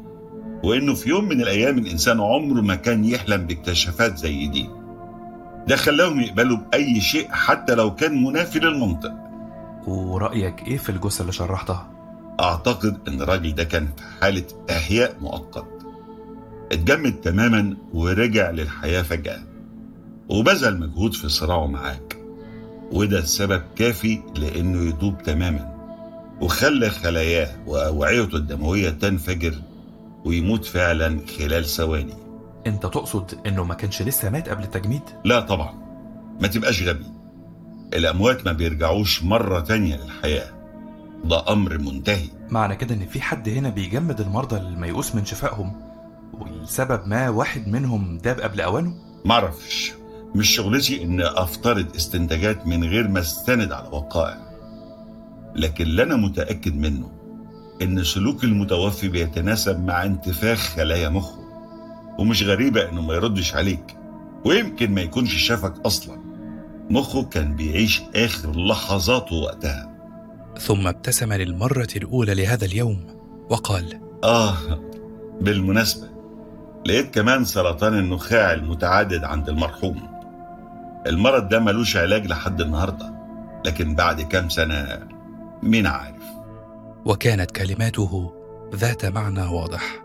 وإنه 0.63 0.93
في 0.93 1.09
يوم 1.09 1.25
من 1.25 1.41
الأيام 1.41 1.77
الإنسان 1.77 2.19
عمره 2.21 2.61
ما 2.61 2.75
كان 2.75 3.05
يحلم 3.05 3.47
باكتشافات 3.47 4.17
زي 4.17 4.47
دي. 4.47 4.69
ده 5.67 5.75
خلاهم 5.75 6.21
يقبلوا 6.21 6.57
بأي 6.57 7.01
شيء 7.01 7.27
حتى 7.31 7.75
لو 7.75 7.95
كان 7.95 8.23
منافي 8.23 8.59
للمنطق. 8.59 9.13
ورأيك 9.87 10.67
إيه 10.67 10.77
في 10.77 10.89
الجثة 10.89 11.21
اللي 11.21 11.31
شرحتها؟ 11.31 11.89
أعتقد 12.39 12.97
إن 13.07 13.21
الراجل 13.21 13.55
ده 13.55 13.63
كان 13.63 13.85
في 13.85 14.03
حالة 14.21 14.43
إحياء 14.69 15.15
مؤقت. 15.21 15.67
اتجمد 16.71 17.13
تماما 17.13 17.77
ورجع 17.93 18.49
للحياة 18.49 19.01
فجأة. 19.01 19.39
وبذل 20.29 20.79
مجهود 20.79 21.13
في 21.13 21.29
صراعه 21.29 21.67
معاك. 21.67 22.17
وده 22.91 23.19
السبب 23.19 23.61
كافي 23.75 24.21
لأنه 24.35 24.89
يدوب 24.89 25.23
تماما. 25.23 25.73
وخلى 26.41 26.89
خلاياه 26.89 27.49
وأوعيته 27.67 28.35
الدموية 28.35 28.89
تنفجر 28.89 29.53
ويموت 30.25 30.65
فعلا 30.65 31.19
خلال 31.37 31.65
ثواني. 31.65 32.13
أنت 32.67 32.83
تقصد 32.83 33.47
إنه 33.47 33.63
ما 33.63 33.73
كانش 33.73 34.01
لسه 34.01 34.29
مات 34.29 34.49
قبل 34.49 34.63
التجميد؟ 34.63 35.01
لا 35.25 35.39
طبعا. 35.39 35.73
ما 36.41 36.47
تبقاش 36.47 36.83
غبي. 36.83 37.05
الأموات 37.93 38.45
ما 38.45 38.51
بيرجعوش 38.51 39.23
مرة 39.23 39.59
تانية 39.59 39.95
للحياة. 39.95 40.49
ده 41.25 41.53
أمر 41.53 41.77
منتهي. 41.77 42.27
معنى 42.49 42.75
كده 42.75 42.95
إن 42.95 43.05
في 43.05 43.21
حد 43.21 43.49
هنا 43.49 43.69
بيجمد 43.69 44.21
المرضى 44.21 44.57
الميؤوس 44.57 45.15
من 45.15 45.25
شفائهم 45.25 45.81
ولسبب 46.33 47.07
ما 47.07 47.29
واحد 47.29 47.67
منهم 47.67 48.17
داب 48.17 48.39
قبل 48.39 48.61
أوانه؟ 48.61 48.93
معرفش 49.25 49.93
مش 50.35 50.49
شغلتي 50.49 51.03
إن 51.03 51.21
أفترض 51.21 51.95
استنتاجات 51.95 52.67
من 52.67 52.83
غير 52.83 53.07
ما 53.07 53.19
أستند 53.19 53.71
على 53.71 53.87
وقائع. 53.87 54.53
لكن 55.55 55.83
اللي 55.83 56.03
أنا 56.03 56.15
متأكد 56.15 56.75
منه 56.75 57.11
إن 57.83 58.03
سلوك 58.03 58.43
المتوفي 58.43 59.07
بيتناسب 59.07 59.85
مع 59.85 60.03
انتفاخ 60.05 60.59
خلايا 60.75 61.09
مخه 61.09 61.39
ومش 62.19 62.43
غريبة 62.43 62.89
إنه 62.89 63.01
ما 63.01 63.13
يردش 63.13 63.55
عليك 63.55 63.97
ويمكن 64.45 64.91
ما 64.91 65.01
يكونش 65.01 65.33
شافك 65.33 65.73
أصلا. 65.85 66.17
مخه 66.89 67.23
كان 67.23 67.55
بيعيش 67.55 68.01
آخر 68.15 68.55
لحظاته 68.55 69.35
وقتها. 69.35 69.89
ثم 70.59 70.87
ابتسم 70.87 71.33
للمرة 71.33 71.87
الأولى 71.95 72.33
لهذا 72.33 72.65
اليوم 72.65 72.99
وقال 73.49 73.99
آه 74.23 74.57
بالمناسبة 75.41 76.07
لقيت 76.85 77.13
كمان 77.15 77.45
سرطان 77.45 77.97
النخاع 77.97 78.53
المتعدد 78.53 79.23
عند 79.23 79.49
المرحوم. 79.49 80.07
المرض 81.07 81.49
ده 81.49 81.59
ملوش 81.59 81.97
علاج 81.97 82.27
لحد 82.27 82.61
النهاردة 82.61 83.13
لكن 83.65 83.95
بعد 83.95 84.21
كام 84.21 84.49
سنة 84.49 84.99
مين 85.63 85.87
عارف 85.87 86.12
وكانت 87.05 87.51
كلماته 87.51 88.33
ذات 88.75 89.05
معنى 89.05 89.41
واضح. 89.41 90.03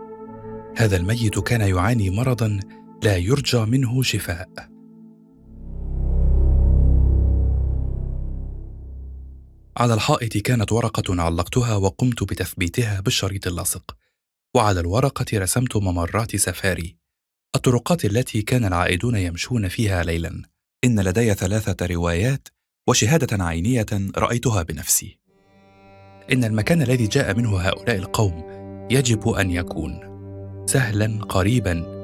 هذا 0.76 0.96
الميت 0.96 1.38
كان 1.38 1.60
يعاني 1.60 2.10
مرضا 2.10 2.60
لا 3.02 3.16
يرجى 3.16 3.58
منه 3.58 4.02
شفاء. 4.02 4.48
على 9.76 9.94
الحائط 9.94 10.36
كانت 10.36 10.72
ورقة 10.72 11.22
علقتها 11.22 11.76
وقمت 11.76 12.22
بتثبيتها 12.22 13.00
بالشريط 13.00 13.46
اللاصق. 13.46 13.96
وعلى 14.54 14.80
الورقة 14.80 15.26
رسمت 15.34 15.76
ممرات 15.76 16.36
سفاري. 16.36 16.96
الطرقات 17.56 18.04
التي 18.04 18.42
كان 18.42 18.64
العائدون 18.64 19.16
يمشون 19.16 19.68
فيها 19.68 20.02
ليلا. 20.02 20.42
إن 20.84 21.00
لدي 21.00 21.34
ثلاثة 21.34 21.86
روايات 21.86 22.48
وشهادة 22.88 23.44
عينية 23.44 23.86
رأيتها 24.16 24.62
بنفسي. 24.62 25.18
إن 26.32 26.44
المكان 26.44 26.82
الذي 26.82 27.06
جاء 27.06 27.34
منه 27.34 27.58
هؤلاء 27.60 27.96
القوم 27.96 28.42
يجب 28.90 29.28
أن 29.28 29.50
يكون 29.50 30.00
سهلا 30.66 31.24
قريبا. 31.28 31.98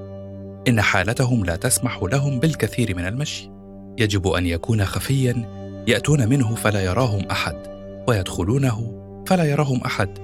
إن 0.69 0.81
حالتهم 0.81 1.45
لا 1.45 1.57
تسمح 1.57 2.03
لهم 2.03 2.41
بالكثير 2.41 2.97
من 2.97 3.07
المشي. 3.07 3.51
يجب 3.99 4.29
أن 4.29 4.47
يكون 4.47 4.85
خفيا. 4.85 5.65
يأتون 5.89 6.29
منه 6.29 6.55
فلا 6.55 6.85
يراهم 6.85 7.25
أحد 7.31 7.57
ويدخلونه 8.09 9.05
فلا 9.27 9.45
يراهم 9.45 9.81
أحد. 9.81 10.19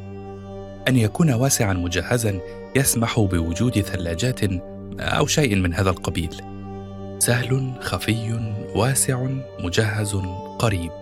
أن 0.88 0.96
يكون 0.96 1.32
واسعا 1.32 1.72
مجهزا 1.72 2.40
يسمح 2.76 3.20
بوجود 3.20 3.80
ثلاجات 3.80 4.40
أو 5.00 5.26
شيء 5.26 5.56
من 5.56 5.74
هذا 5.74 5.90
القبيل. 5.90 6.34
سهل 7.18 7.72
خفي 7.80 8.40
واسع 8.74 9.26
مجهز 9.60 10.16
قريب. 10.58 10.92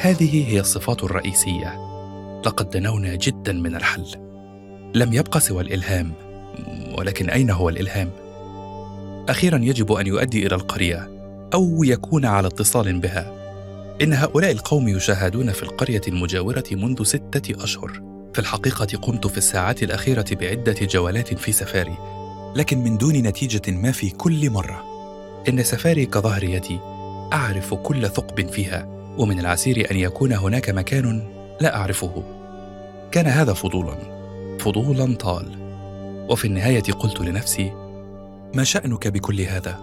هذه 0.00 0.48
هي 0.52 0.60
الصفات 0.60 1.04
الرئيسية. 1.04 1.97
لقد 2.46 2.70
دنونا 2.70 3.14
جدا 3.14 3.52
من 3.52 3.76
الحل. 3.76 4.06
لم 4.94 5.12
يبق 5.12 5.38
سوى 5.38 5.62
الإلهام 5.62 6.12
ولكن 6.98 7.30
أين 7.30 7.50
هو 7.50 7.68
الإلهام؟ 7.68 8.10
أخيرا 9.28 9.58
يجب 9.58 9.92
أن 9.92 10.06
يؤدي 10.06 10.46
إلى 10.46 10.54
القرية 10.54 11.08
أو 11.54 11.84
يكون 11.84 12.24
على 12.24 12.46
اتصال 12.46 12.98
بها. 13.00 13.32
إن 14.02 14.12
هؤلاء 14.12 14.50
القوم 14.50 14.88
يشاهدون 14.88 15.52
في 15.52 15.62
القرية 15.62 16.00
المجاورة 16.08 16.64
منذ 16.72 17.02
ستة 17.02 17.64
أشهر. 17.64 18.02
في 18.32 18.38
الحقيقة 18.38 18.98
قمت 18.98 19.26
في 19.26 19.38
الساعات 19.38 19.82
الأخيرة 19.82 20.26
بعدة 20.32 20.76
جولات 20.82 21.34
في 21.34 21.52
سفاري 21.52 21.96
لكن 22.56 22.78
من 22.78 22.98
دون 22.98 23.12
نتيجة 23.12 23.70
ما 23.70 23.92
في 23.92 24.10
كل 24.10 24.50
مرة. 24.50 24.84
إن 25.48 25.62
سفاري 25.62 26.06
كظهر 26.06 26.44
يدي 26.44 26.78
أعرف 27.32 27.74
كل 27.74 28.08
ثقب 28.08 28.48
فيها 28.48 28.86
ومن 29.18 29.38
العسير 29.38 29.90
أن 29.90 29.96
يكون 29.96 30.32
هناك 30.32 30.70
مكان 30.70 31.37
لا 31.60 31.76
أعرفه. 31.76 32.22
كان 33.10 33.26
هذا 33.26 33.52
فضولا 33.52 33.96
فضولا 34.60 35.14
طال. 35.14 35.68
وفي 36.30 36.44
النهاية 36.44 36.82
قلت 36.82 37.20
لنفسي 37.20 37.72
ما 38.54 38.64
شأنك 38.64 39.08
بكل 39.08 39.40
هذا؟ 39.40 39.78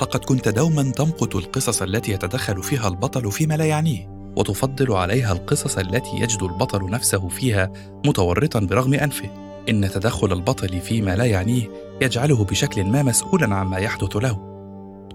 لقد 0.00 0.24
كنت 0.24 0.48
دوما 0.48 0.82
تمقت 0.82 1.34
القصص 1.34 1.82
التي 1.82 2.12
يتدخل 2.12 2.62
فيها 2.62 2.88
البطل 2.88 3.32
فيما 3.32 3.54
لا 3.54 3.64
يعنيه 3.64 4.08
وتفضل 4.36 4.92
عليها 4.92 5.32
القصص 5.32 5.78
التي 5.78 6.16
يجد 6.16 6.42
البطل 6.42 6.90
نفسه 6.90 7.28
فيها 7.28 7.72
متورطا 8.06 8.60
برغم 8.60 8.94
أنفه. 8.94 9.30
إن 9.68 9.90
تدخل 9.90 10.32
البطل 10.32 10.80
فيما 10.80 11.16
لا 11.16 11.24
يعنيه 11.24 11.70
يجعله 12.02 12.44
بشكل 12.44 12.84
ما 12.84 13.02
مسؤولا 13.02 13.54
عما 13.54 13.78
يحدث 13.78 14.16
له. 14.16 14.38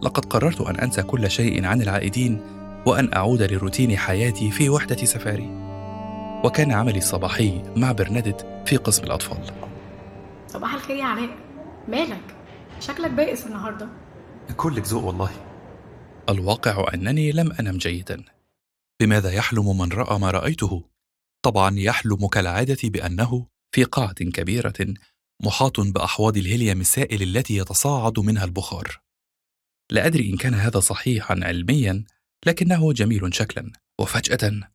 لقد 0.04 0.26
قررت 0.26 0.62
أن 0.62 0.76
أنسى 0.76 1.04
كل 1.04 1.32
شيء 1.32 1.66
عن 1.66 1.82
العائدين 1.82 2.42
وأن 2.86 3.14
أعود 3.14 3.42
لروتين 3.42 3.98
حياتي 3.98 4.52
في 4.52 4.70
وحدة 4.70 5.06
سفاري. 5.06 5.69
وكان 6.44 6.72
عملي 6.72 6.98
الصباحي 6.98 7.64
مع 7.76 7.92
برنادت 7.92 8.68
في 8.70 8.78
قسم 8.78 9.04
الأطفال. 9.04 9.52
صباح 10.48 10.74
الخير 10.74 10.96
يا 10.96 11.06
علاء. 11.06 11.30
مالك؟ 11.88 12.36
شكلك 12.80 13.12
بائس 13.12 13.48
النهارده. 13.48 13.90
كلك 14.58 14.88
ذوق 14.88 15.04
والله. 15.04 15.30
الواقع 16.30 16.94
أنني 16.94 17.32
لم 17.32 17.52
أنم 17.52 17.78
جيدا. 17.78 18.24
بماذا 19.02 19.32
يحلم 19.32 19.78
من 19.78 19.92
رأى 19.92 20.20
ما 20.20 20.32
رأيته؟ 20.32 20.84
طبعا 21.42 21.80
يحلم 21.80 22.28
كالعادة 22.28 22.78
بأنه 22.84 23.46
في 23.72 23.84
قاعة 23.84 24.14
كبيرة 24.14 24.94
محاط 25.44 25.80
بأحواض 25.80 26.38
الهيليوم 26.38 26.82
السائل 26.82 27.22
التي 27.22 27.58
يتصاعد 27.58 28.20
منها 28.20 28.46
البخار. 28.46 29.02
لا 29.92 30.06
أدري 30.06 30.30
إن 30.30 30.38
كان 30.38 30.54
هذا 30.54 30.80
صحيحا 30.80 31.40
علميا 31.44 32.04
لكنه 32.46 32.94
جميل 32.94 33.36
شكلا 33.36 33.72
وفجأة 34.00 34.70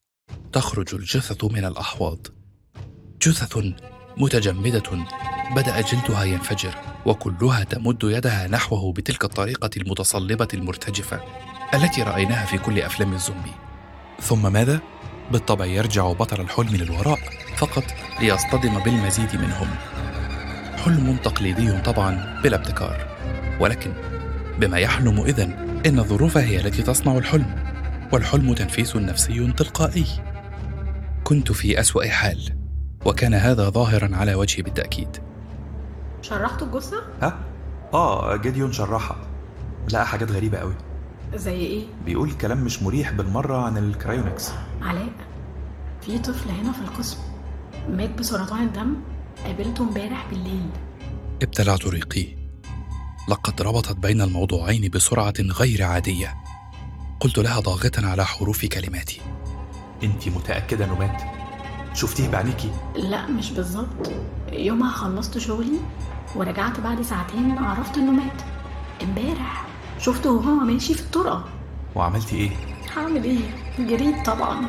تخرج 0.55 0.95
الجثث 0.95 1.45
من 1.45 1.65
الأحواض. 1.65 2.19
جثث 3.23 3.59
متجمدة 4.17 5.07
بدأ 5.57 5.81
جلدها 5.81 6.25
ينفجر 6.25 6.75
وكلها 7.07 7.65
تمد 7.65 7.99
يدها 8.03 8.49
نحوه 8.49 8.93
بتلك 8.93 9.25
الطريقة 9.25 9.71
المتصلبة 9.77 10.49
المرتجفة 10.55 11.21
التي 11.75 12.03
رأيناها 12.03 12.47
في 12.47 12.59
كل 12.59 12.81
أفلام 12.81 13.13
الزومبي. 13.13 13.53
ثم 14.21 14.53
ماذا؟ 14.53 14.81
بالطبع 15.33 15.65
يرجع 15.65 16.13
بطل 16.13 16.41
الحلم 16.41 16.77
للوراء 16.77 17.19
فقط 17.57 17.85
ليصطدم 18.21 18.79
بالمزيد 18.79 19.37
منهم. 19.37 19.69
حلم 20.85 21.17
تقليدي 21.25 21.81
طبعا 21.81 22.41
بلا 22.45 22.57
ابتكار 22.57 23.17
ولكن 23.61 23.93
بما 24.59 24.79
يحلم 24.79 25.21
إذن 25.21 25.81
إن 25.87 25.99
الظروف 25.99 26.37
هي 26.37 26.61
التي 26.61 26.83
تصنع 26.83 27.19
الحلم. 27.19 27.74
والحلم 28.15 28.55
تنفيس 28.55 28.97
نفسي 28.97 29.53
تلقائي. 29.53 30.07
كنت 31.25 31.53
في 31.53 31.81
أسوأ 31.81 32.09
حال 32.09 32.57
وكان 33.05 33.35
هذا 33.35 33.71
ظاهرا 33.71 34.17
على 34.17 34.35
وجهي 34.35 34.63
بالتأكيد. 34.63 35.09
شرحتوا 36.23 36.67
الجثة؟ 36.67 36.97
ها؟ 37.23 37.39
آه 37.95 38.37
جديون 38.37 38.73
شرحها. 38.73 39.17
لقى 39.93 40.07
حاجات 40.07 40.31
غريبة 40.31 40.59
قوي. 40.59 40.75
زي 41.35 41.55
إيه؟ 41.55 41.85
بيقول 42.05 42.33
كلام 42.33 42.65
مش 42.65 42.83
مريح 42.83 43.13
بالمرة 43.13 43.57
عن 43.57 43.79
الكرايونكس. 43.79 44.53
علاء 44.83 45.09
في 46.01 46.19
طفل 46.19 46.51
هنا 46.51 46.73
في 46.73 46.81
القسم 46.81 47.19
مات 47.91 48.19
بسرطان 48.19 48.63
الدم 48.63 48.97
قابلته 49.45 49.83
امبارح 49.89 50.27
بالليل. 50.31 50.71
ابتلعت 51.43 51.87
ريقي 51.87 52.27
لقد 53.29 53.63
ربطت 53.63 53.97
بين 53.97 54.21
الموضوعين 54.21 54.91
بسرعة 54.91 55.35
غير 55.41 55.83
عادية. 55.83 56.44
قلت 57.25 57.39
لها 57.39 57.61
ضاغطا 57.61 58.07
على 58.07 58.25
حروف 58.25 58.65
كلماتي. 58.65 59.21
انت 60.03 60.29
متأكدة 60.29 60.85
انه 60.85 60.99
مات؟ 60.99 61.23
شفتيه 61.95 62.29
بعينيكي؟ 62.29 62.71
لا 62.97 63.27
مش 63.27 63.51
بالظبط. 63.51 64.13
يومها 64.53 64.91
خلصت 64.91 65.39
شغلي 65.39 65.79
ورجعت 66.37 66.81
بعد 66.81 67.03
ساعتين 67.03 67.59
عرفت 67.59 67.97
إنه 67.97 68.13
مات. 68.13 68.43
امبارح 69.03 69.67
شفته 69.99 70.31
وهو 70.31 70.55
ماشي 70.55 70.95
في 70.95 71.01
الطرقة. 71.01 71.45
وعملتي 71.95 72.37
إيه؟ 72.37 72.51
هعمل 72.97 73.25
إيه؟ 73.25 73.41
جريت 73.79 74.27
طبعا. 74.27 74.61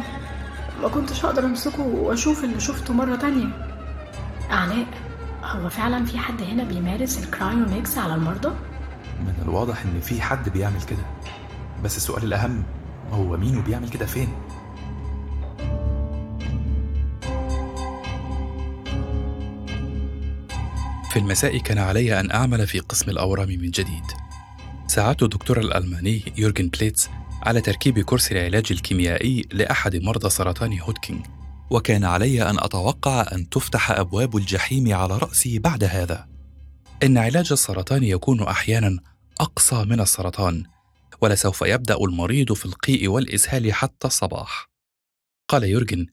ما 0.81 0.87
كنتش 0.87 1.25
هقدر 1.25 1.45
أمسكه 1.45 1.83
وأشوف 1.83 2.43
اللي 2.43 2.59
شفته 2.59 2.93
مرة 2.93 3.15
تانية. 3.15 3.47
علاء 4.49 4.85
هو 5.43 5.69
فعلا 5.69 6.05
في 6.05 6.17
حد 6.17 6.41
هنا 6.41 6.63
بيمارس 6.63 7.23
الكرايونيكس 7.23 7.97
على 7.97 8.15
المرضى؟ 8.15 8.49
من 9.19 9.33
الواضح 9.41 9.81
إن 9.81 10.01
في 10.01 10.21
حد 10.21 10.49
بيعمل 10.49 10.81
كده. 10.81 11.05
بس 11.85 11.97
السؤال 11.97 12.23
الأهم 12.23 12.63
هو 13.11 13.37
مين 13.37 13.57
وبيعمل 13.57 13.89
كده 13.89 14.05
فين؟ 14.05 14.27
في 21.11 21.19
المساء 21.19 21.57
كان 21.57 21.77
علي 21.77 22.19
أن 22.19 22.31
أعمل 22.31 22.67
في 22.67 22.79
قسم 22.79 23.11
الأورام 23.11 23.47
من 23.47 23.71
جديد. 23.71 24.03
ساعدت 24.87 25.23
الدكتور 25.23 25.59
الألماني 25.59 26.33
يورجن 26.37 26.69
بليتز 26.69 27.09
على 27.43 27.61
تركيب 27.61 27.99
كرسي 27.99 28.33
العلاج 28.33 28.65
الكيميائي 28.71 29.45
لأحد 29.51 29.95
مرضى 29.95 30.29
سرطان 30.29 30.79
هودكينج 30.79 31.25
وكان 31.69 32.03
علي 32.03 32.49
أن 32.49 32.59
أتوقع 32.59 33.25
أن 33.31 33.49
تفتح 33.49 33.91
أبواب 33.91 34.37
الجحيم 34.37 34.93
على 34.93 35.17
رأسي 35.17 35.59
بعد 35.59 35.83
هذا. 35.83 36.27
إن 37.03 37.17
علاج 37.17 37.51
السرطان 37.51 38.03
يكون 38.03 38.43
أحيانا 38.43 38.99
أقسى 39.39 39.85
من 39.85 39.99
السرطان 40.01 40.74
ولسوف 41.21 41.61
يبدأ 41.61 41.95
المريض 41.95 42.53
في 42.53 42.65
القيء 42.65 43.07
والإسهال 43.07 43.73
حتى 43.73 44.07
الصباح. 44.07 44.69
قال 45.49 45.63
يورجن 45.63 46.07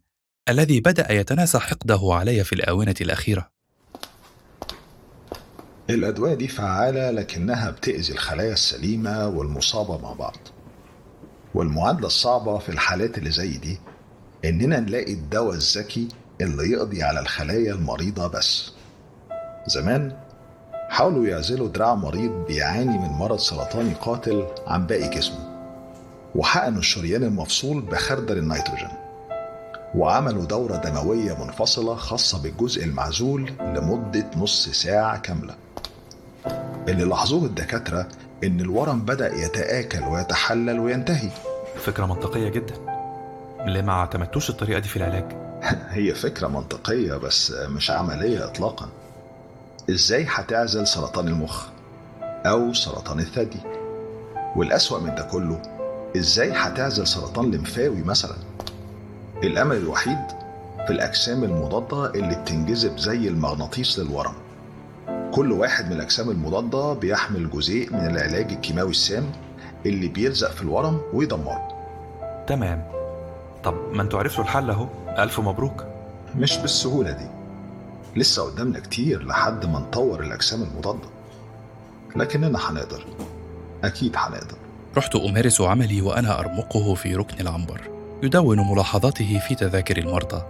الذي 0.49 0.81
بدأ 0.81 1.13
يتناسى 1.13 1.59
حقده 1.59 2.01
علي 2.03 2.45
في 2.45 2.53
الآونة 2.53 2.95
الأخيرة. 3.01 3.51
الأدوية 5.91 6.35
دي 6.35 6.49
فعالة 6.49 7.11
لكنها 7.11 7.71
بتأذي 7.71 8.13
الخلايا 8.13 8.53
السليمة 8.53 9.29
والمصابة 9.29 9.99
مع 9.99 10.13
بعض. 10.13 10.37
والمعادلة 11.55 12.07
الصعبة 12.07 12.59
في 12.59 12.69
الحالات 12.69 13.19
اللي 13.19 13.31
زي 13.31 13.57
دي 13.57 13.81
إننا 14.45 14.81
نلاقي 14.81 15.13
الدواء 15.13 15.55
الذكي 15.55 16.09
اللي 16.41 16.71
يقضي 16.71 17.03
على 17.03 17.21
الخلايا 17.21 17.73
المريضة 17.75 18.27
بس. 18.27 18.73
زمان 19.67 20.17
حاولوا 20.93 21.27
يعزلوا 21.27 21.69
دراع 21.69 21.95
مريض 21.95 22.31
بيعاني 22.31 22.99
من 22.99 23.09
مرض 23.09 23.39
سرطاني 23.39 23.95
قاتل 23.95 24.47
عن 24.67 24.87
باقي 24.87 25.09
جسمه 25.09 25.39
وحقنوا 26.35 26.79
الشريان 26.79 27.23
المفصول 27.23 27.81
بخردل 27.81 28.39
النيتروجين 28.39 28.89
وعملوا 29.95 30.45
دورة 30.45 30.77
دموية 30.77 31.45
منفصلة 31.45 31.95
خاصة 31.95 32.43
بالجزء 32.43 32.85
المعزول 32.85 33.53
لمدة 33.61 34.31
نص 34.37 34.69
ساعة 34.69 35.19
كاملة. 35.19 35.55
اللي 36.89 37.05
لاحظوه 37.05 37.45
الدكاترة 37.45 38.09
إن 38.45 38.61
الورم 38.61 39.01
بدأ 39.01 39.35
يتآكل 39.35 40.05
ويتحلل 40.05 40.79
وينتهي. 40.79 41.31
فكرة 41.77 42.07
منطقية 42.07 42.49
جدا. 42.49 42.75
ليه 43.67 43.83
ما 43.83 43.93
اعتمدتوش 43.93 44.51
الطريقة 44.51 44.79
دي 44.79 44.89
في 44.89 44.97
العلاج؟ 44.97 45.25
هي 45.97 46.15
فكرة 46.15 46.49
منطقية 46.49 47.15
بس 47.15 47.51
مش 47.51 47.91
عملية 47.91 48.45
إطلاقا. 48.45 48.89
إزاي 49.91 50.27
هتعزل 50.29 50.87
سرطان 50.87 51.29
المخ 51.29 51.67
أو 52.23 52.73
سرطان 52.73 53.19
الثدي؟ 53.21 53.61
والأسوأ 54.57 54.99
من 55.01 55.15
ده 55.15 55.23
كله 55.23 55.63
إزاي 56.17 56.53
هتعزل 56.53 57.07
سرطان 57.07 57.51
لمفاوي 57.51 58.03
مثلا؟ 58.03 58.37
الأمل 59.43 59.77
الوحيد 59.77 60.19
في 60.87 60.93
الأجسام 60.93 61.45
المضادة 61.45 62.11
اللي 62.11 62.35
بتنجذب 62.35 62.99
زي 62.99 63.29
المغناطيس 63.29 63.99
للورم. 63.99 64.35
كل 65.35 65.53
واحد 65.53 65.87
من 65.87 65.93
الأجسام 65.93 66.31
المضادة 66.31 66.93
بيحمل 66.93 67.51
جزيء 67.51 67.93
من 67.93 68.07
العلاج 68.07 68.53
الكيماوي 68.53 68.91
السام 68.91 69.25
اللي 69.87 70.09
بيلزق 70.09 70.51
في 70.51 70.63
الورم 70.63 71.01
ويدمره. 71.13 71.69
تمام. 72.47 72.85
طب 73.65 73.75
ما 73.93 74.03
أنتوا 74.03 74.19
عرفتوا 74.19 74.45
الحل 74.45 74.71
اهو. 74.71 74.87
ألف 75.19 75.41
مبروك. 75.41 75.85
مش 76.37 76.59
بالسهولة 76.59 77.11
دي. 77.11 77.27
لسه 78.17 78.43
قدامنا 78.43 78.81
كتير 78.81 79.27
لحد 79.27 79.67
ما 79.67 79.79
نطور 79.79 80.21
الأجسام 80.21 80.63
المضادة. 80.63 81.09
لكننا 82.17 82.71
هنقدر. 82.71 83.07
أكيد 83.85 84.13
هنقدر. 84.17 84.57
رحت 84.97 85.17
أمارس 85.17 85.61
عملي 85.61 86.03
وأنا 86.03 86.39
أرمقه 86.39 86.95
في 86.95 87.15
ركن 87.15 87.41
العنبر. 87.41 87.81
يدون 88.23 88.71
ملاحظاته 88.71 89.39
في 89.49 89.55
تذاكر 89.55 89.97
المرضى. 89.97 90.43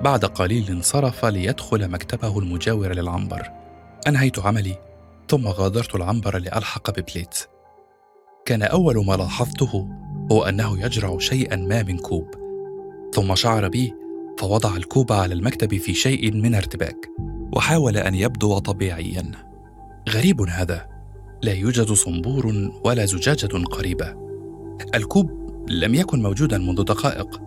بعد 0.00 0.24
قليل 0.24 0.70
انصرف 0.70 1.24
ليدخل 1.24 1.90
مكتبه 1.90 2.38
المجاور 2.38 2.94
للعنبر. 2.94 3.50
أنهيت 4.08 4.38
عملي 4.38 4.78
ثم 5.28 5.48
غادرت 5.48 5.94
العنبر 5.94 6.38
لألحق 6.38 6.90
ببليت. 6.90 7.38
كان 8.44 8.62
أول 8.62 9.06
ما 9.06 9.14
لاحظته 9.14 9.88
هو 10.32 10.44
أنه 10.44 10.84
يجرع 10.84 11.18
شيئا 11.18 11.56
ما 11.56 11.82
من 11.82 11.98
كوب. 11.98 12.34
ثم 13.14 13.34
شعر 13.34 13.68
بي 13.68 13.94
فوضع 14.38 14.76
الكوب 14.76 15.12
على 15.12 15.34
المكتب 15.34 15.76
في 15.76 15.94
شيء 15.94 16.32
من 16.32 16.54
ارتباك 16.54 17.08
وحاول 17.52 17.96
أن 17.96 18.14
يبدو 18.14 18.58
طبيعيا. 18.58 19.30
غريب 20.08 20.40
هذا. 20.40 20.86
لا 21.42 21.52
يوجد 21.52 21.92
صنبور 21.92 22.70
ولا 22.84 23.04
زجاجة 23.04 23.64
قريبة. 23.64 24.14
الكوب 24.94 25.30
لم 25.68 25.94
يكن 25.94 26.22
موجودا 26.22 26.58
منذ 26.58 26.82
دقائق. 26.82 27.40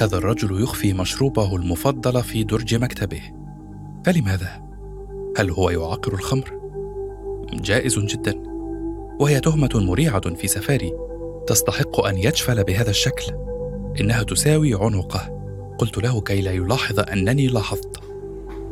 هذا 0.00 0.16
الرجل 0.16 0.62
يخفي 0.62 0.92
مشروبه 0.92 1.56
المفضل 1.56 2.22
في 2.22 2.44
درج 2.44 2.74
مكتبه. 2.74 3.22
فلماذا 4.04 4.62
هل 5.36 5.50
هو 5.50 5.70
يعقر 5.70 6.12
الخمر؟ 6.12 6.60
جائز 7.52 7.98
جدا. 7.98 8.42
وهي 9.20 9.40
تهمة 9.40 9.70
مريعة 9.74 10.34
في 10.34 10.48
سفاري. 10.48 10.92
تستحق 11.46 12.04
أن 12.04 12.16
يجفل 12.18 12.64
بهذا 12.64 12.90
الشكل. 12.90 13.32
إنها 14.00 14.22
تساوي 14.22 14.74
عنقه. 14.74 15.43
قلت 15.78 15.98
له 15.98 16.20
كي 16.20 16.40
لا 16.40 16.52
يلاحظ 16.52 17.00
أنني 17.00 17.46
لاحظت. 17.46 18.00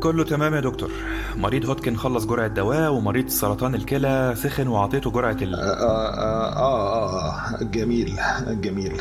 كله 0.00 0.24
تمام 0.24 0.54
يا 0.54 0.60
دكتور. 0.60 0.90
مريض 1.36 1.66
هوتكن 1.66 1.96
خلص 1.96 2.26
جرعة 2.26 2.46
دواء 2.48 2.92
ومريض 2.92 3.28
سرطان 3.28 3.74
الكلى 3.74 4.34
سخن 4.36 4.68
وعطيته 4.68 5.10
جرعة 5.10 5.36
ال 5.42 5.54
آه 5.54 5.60
آه 5.60 6.52
آه, 6.56 7.30
آه 7.60 7.62
جميل 7.62 8.16
جميل. 8.48 9.00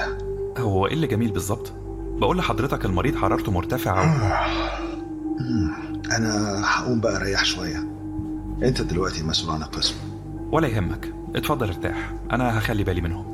هو 0.57 0.87
إيه 0.87 0.93
اللي 0.93 1.07
جميل 1.07 1.31
بالظبط؟ 1.31 1.73
بقول 2.19 2.37
لحضرتك 2.37 2.85
المريض 2.85 3.15
حرارته 3.15 3.51
مرتفعة 3.51 4.03
و... 4.03 4.31
أنا 6.11 6.61
هقوم 6.65 7.01
بقى 7.01 7.15
أريح 7.15 7.45
شوية. 7.45 7.87
أنت 8.63 8.81
دلوقتي 8.81 9.23
مسؤول 9.23 9.55
عن 9.55 9.61
القسم. 9.61 9.95
ولا 10.51 10.67
يهمك. 10.67 11.13
اتفضل 11.35 11.67
ارتاح. 11.67 12.13
أنا 12.31 12.57
هخلي 12.59 12.83
بالي 12.83 13.01
منهم. 13.01 13.31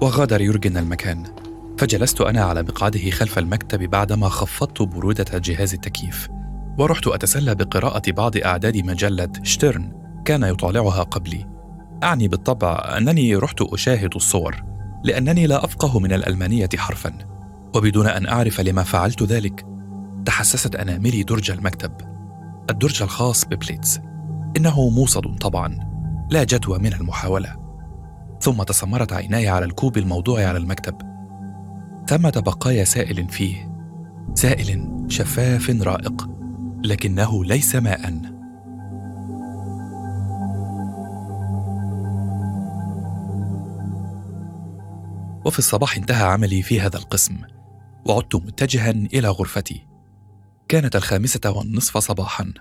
وغادر 0.00 0.40
يورجن 0.40 0.76
المكان. 0.76 1.24
فجلست 1.78 2.20
أنا 2.20 2.44
على 2.44 2.62
مقعده 2.62 3.10
خلف 3.10 3.38
المكتب 3.38 3.82
بعدما 3.82 4.28
خفضت 4.28 4.82
برودة 4.82 5.38
جهاز 5.38 5.74
التكييف 5.74 6.28
ورحت 6.78 7.06
أتسلى 7.06 7.54
بقراءة 7.54 8.10
بعض 8.10 8.36
أعداد 8.36 8.76
مجلة 8.76 9.28
شتيرن 9.42 9.92
كان 10.24 10.42
يطالعها 10.42 11.02
قبلي. 11.02 11.46
أعني 12.02 12.28
بالطبع 12.28 12.96
أنني 12.98 13.36
رحت 13.36 13.62
أشاهد 13.62 14.14
الصور 14.14 14.62
لأنني 15.04 15.46
لا 15.46 15.64
أفقه 15.64 16.00
من 16.00 16.12
الألمانية 16.12 16.68
حرفا 16.76 17.18
وبدون 17.74 18.06
أن 18.06 18.26
أعرف 18.26 18.60
لما 18.60 18.82
فعلت 18.82 19.22
ذلك 19.22 19.66
تحسست 20.26 20.76
أناملي 20.76 21.22
درج 21.22 21.50
المكتب. 21.50 21.92
الدرج 22.70 23.02
الخاص 23.02 23.44
ببليتز. 23.44 24.00
إنه 24.56 24.88
موصد 24.88 25.38
طبعا 25.40 25.78
لا 26.30 26.44
جدوى 26.44 26.78
من 26.78 26.92
المحاولة. 26.92 27.56
ثم 28.40 28.62
تسمرت 28.62 29.12
عيناي 29.12 29.48
على 29.48 29.64
الكوب 29.64 29.96
الموضوع 29.98 30.44
على 30.44 30.58
المكتب. 30.58 31.05
ثمة 32.08 32.42
بقايا 32.46 32.84
سائل 32.84 33.28
فيه 33.28 33.76
سائل 34.34 35.04
شفاف 35.08 35.70
رائق 35.70 36.28
لكنه 36.84 37.44
ليس 37.44 37.76
ماء. 37.76 38.36
وفي 45.44 45.58
الصباح 45.58 45.96
انتهى 45.96 46.24
عملي 46.26 46.62
في 46.62 46.80
هذا 46.80 46.96
القسم 46.96 47.38
وعدت 48.06 48.34
متجها 48.34 48.90
إلى 48.90 49.28
غرفتي. 49.28 49.86
كانت 50.68 50.96
الخامسة 50.96 51.50
والنصف 51.50 51.98
صباحا 51.98 52.52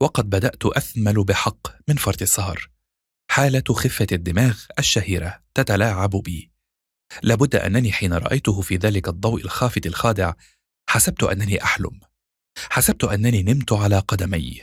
وقد 0.00 0.30
بدأت 0.30 0.66
أثمل 0.66 1.24
بحق 1.24 1.66
من 1.88 1.96
فرط 1.96 2.22
السهر. 2.22 2.70
حالة 3.30 3.64
خفة 3.70 4.06
الدماغ 4.12 4.58
الشهيرة 4.78 5.40
تتلاعب 5.54 6.10
بي. 6.10 6.51
لابد 7.22 7.56
أنني 7.56 7.92
حين 7.92 8.12
رأيته 8.12 8.60
في 8.60 8.76
ذلك 8.76 9.08
الضوء 9.08 9.44
الخافت 9.44 9.86
الخادع 9.86 10.32
حسبت 10.86 11.22
أنني 11.22 11.64
أحلم. 11.64 12.00
حسبت 12.70 13.04
أنني 13.04 13.42
نمت 13.42 13.72
على 13.72 13.98
قدمي. 13.98 14.60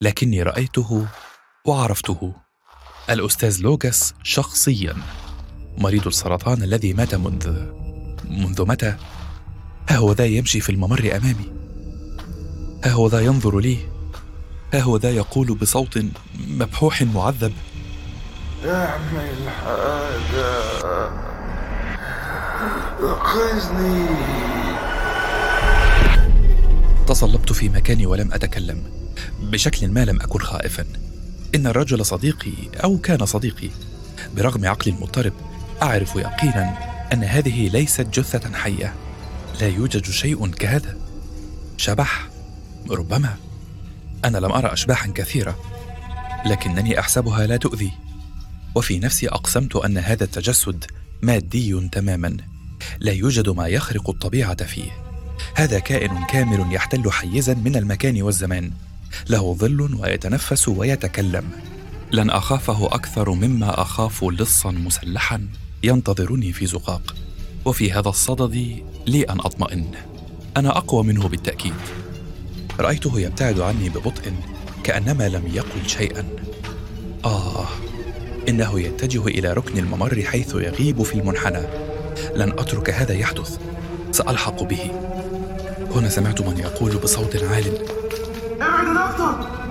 لكني 0.00 0.42
رأيته 0.42 1.06
وعرفته. 1.66 2.34
الأستاذ 3.10 3.60
لوكاس 3.60 4.14
شخصيا. 4.22 4.96
مريض 5.78 6.06
السرطان 6.06 6.62
الذي 6.62 6.92
مات 6.92 7.14
منذ 7.14 7.72
منذ 8.24 8.66
متى؟ 8.66 8.96
ها 9.88 9.96
هو 9.96 10.12
ذا 10.12 10.26
يمشي 10.26 10.60
في 10.60 10.72
الممر 10.72 11.16
أمامي. 11.16 11.52
ها 12.84 12.90
هو 12.90 13.08
ذا 13.08 13.20
ينظر 13.20 13.60
لي. 13.60 13.78
ها 14.74 14.80
هو 14.80 14.96
ذا 14.96 15.10
يقول 15.10 15.54
بصوت 15.54 16.04
مبحوح 16.48 17.02
معذب. 17.02 17.52
اعمل 18.64 19.50
حاجة 19.50 21.31
تصلبت 27.06 27.52
في 27.52 27.68
مكاني 27.68 28.06
ولم 28.06 28.32
أتكلم 28.32 28.82
بشكل 29.40 29.88
ما 29.88 30.04
لم 30.04 30.20
أكن 30.20 30.38
خائفا. 30.38 30.86
إن 31.54 31.66
الرجل 31.66 32.06
صديقي 32.06 32.52
أو 32.84 32.98
كان 32.98 33.26
صديقي. 33.26 33.70
برغم 34.36 34.66
عقلي 34.66 34.94
المضطرب 34.94 35.32
أعرف 35.82 36.16
يقينا 36.16 36.78
أن 37.12 37.24
هذه 37.24 37.68
ليست 37.68 38.00
جثة 38.00 38.52
حية. 38.54 38.94
لا 39.60 39.68
يوجد 39.68 40.04
شيء 40.04 40.50
كهذا. 40.50 40.96
شبح 41.76 42.28
ربما. 42.90 43.36
أنا 44.24 44.38
لم 44.38 44.52
أرى 44.52 44.72
أشباحا 44.72 45.12
كثيرة 45.14 45.58
لكنني 46.46 47.00
أحسبها 47.00 47.46
لا 47.46 47.56
تؤذي. 47.56 47.92
وفي 48.74 48.98
نفسي 48.98 49.28
أقسمت 49.28 49.76
أن 49.76 49.98
هذا 49.98 50.24
التجسد 50.24 50.84
مادي 51.22 51.88
تماما. 51.92 52.36
لا 53.00 53.12
يوجد 53.12 53.48
ما 53.48 53.66
يخرق 53.66 54.10
الطبيعة 54.10 54.64
فيه. 54.64 54.90
هذا 55.54 55.78
كائن 55.78 56.24
كامل 56.30 56.74
يحتل 56.74 57.10
حيزا 57.10 57.54
من 57.54 57.76
المكان 57.76 58.22
والزمان. 58.22 58.70
له 59.28 59.54
ظل 59.54 59.94
ويتنفس 60.00 60.68
ويتكلم. 60.68 61.50
لن 62.12 62.30
أخافه 62.30 62.86
أكثر 62.86 63.30
مما 63.30 63.82
أخاف 63.82 64.24
لصا 64.24 64.70
مسلحا 64.70 65.48
ينتظرني 65.82 66.52
في 66.52 66.66
زقاق. 66.66 67.14
وفي 67.64 67.92
هذا 67.92 68.08
الصدد 68.08 68.82
لي 69.06 69.22
أن 69.22 69.40
أطمئن. 69.40 69.86
أنا 70.56 70.76
أقوى 70.78 71.04
منه 71.04 71.28
بالتأكيد. 71.28 71.74
رأيته 72.80 73.20
يبتعد 73.20 73.60
عني 73.60 73.88
ببطء 73.88 74.32
كأنما 74.84 75.28
لم 75.28 75.50
يقل 75.54 75.88
شيئا. 75.88 76.24
آه 77.24 77.66
إنه 78.48 78.80
يتجه 78.80 79.26
إلى 79.26 79.52
ركن 79.52 79.78
الممر 79.78 80.22
حيث 80.22 80.54
يغيب 80.54 81.02
في 81.02 81.14
المنحنى. 81.14 81.91
لن 82.36 82.50
أترك 82.58 82.90
هذا 82.90 83.12
يحدث. 83.12 83.58
سألحق 84.12 84.62
به. 84.62 84.90
هنا 85.94 86.08
سمعت 86.08 86.40
من 86.40 86.58
يقول 86.58 86.96
بصوت 86.96 87.36
عال. 87.36 87.78
ابعد 88.60 89.10
دكتور 89.10 89.62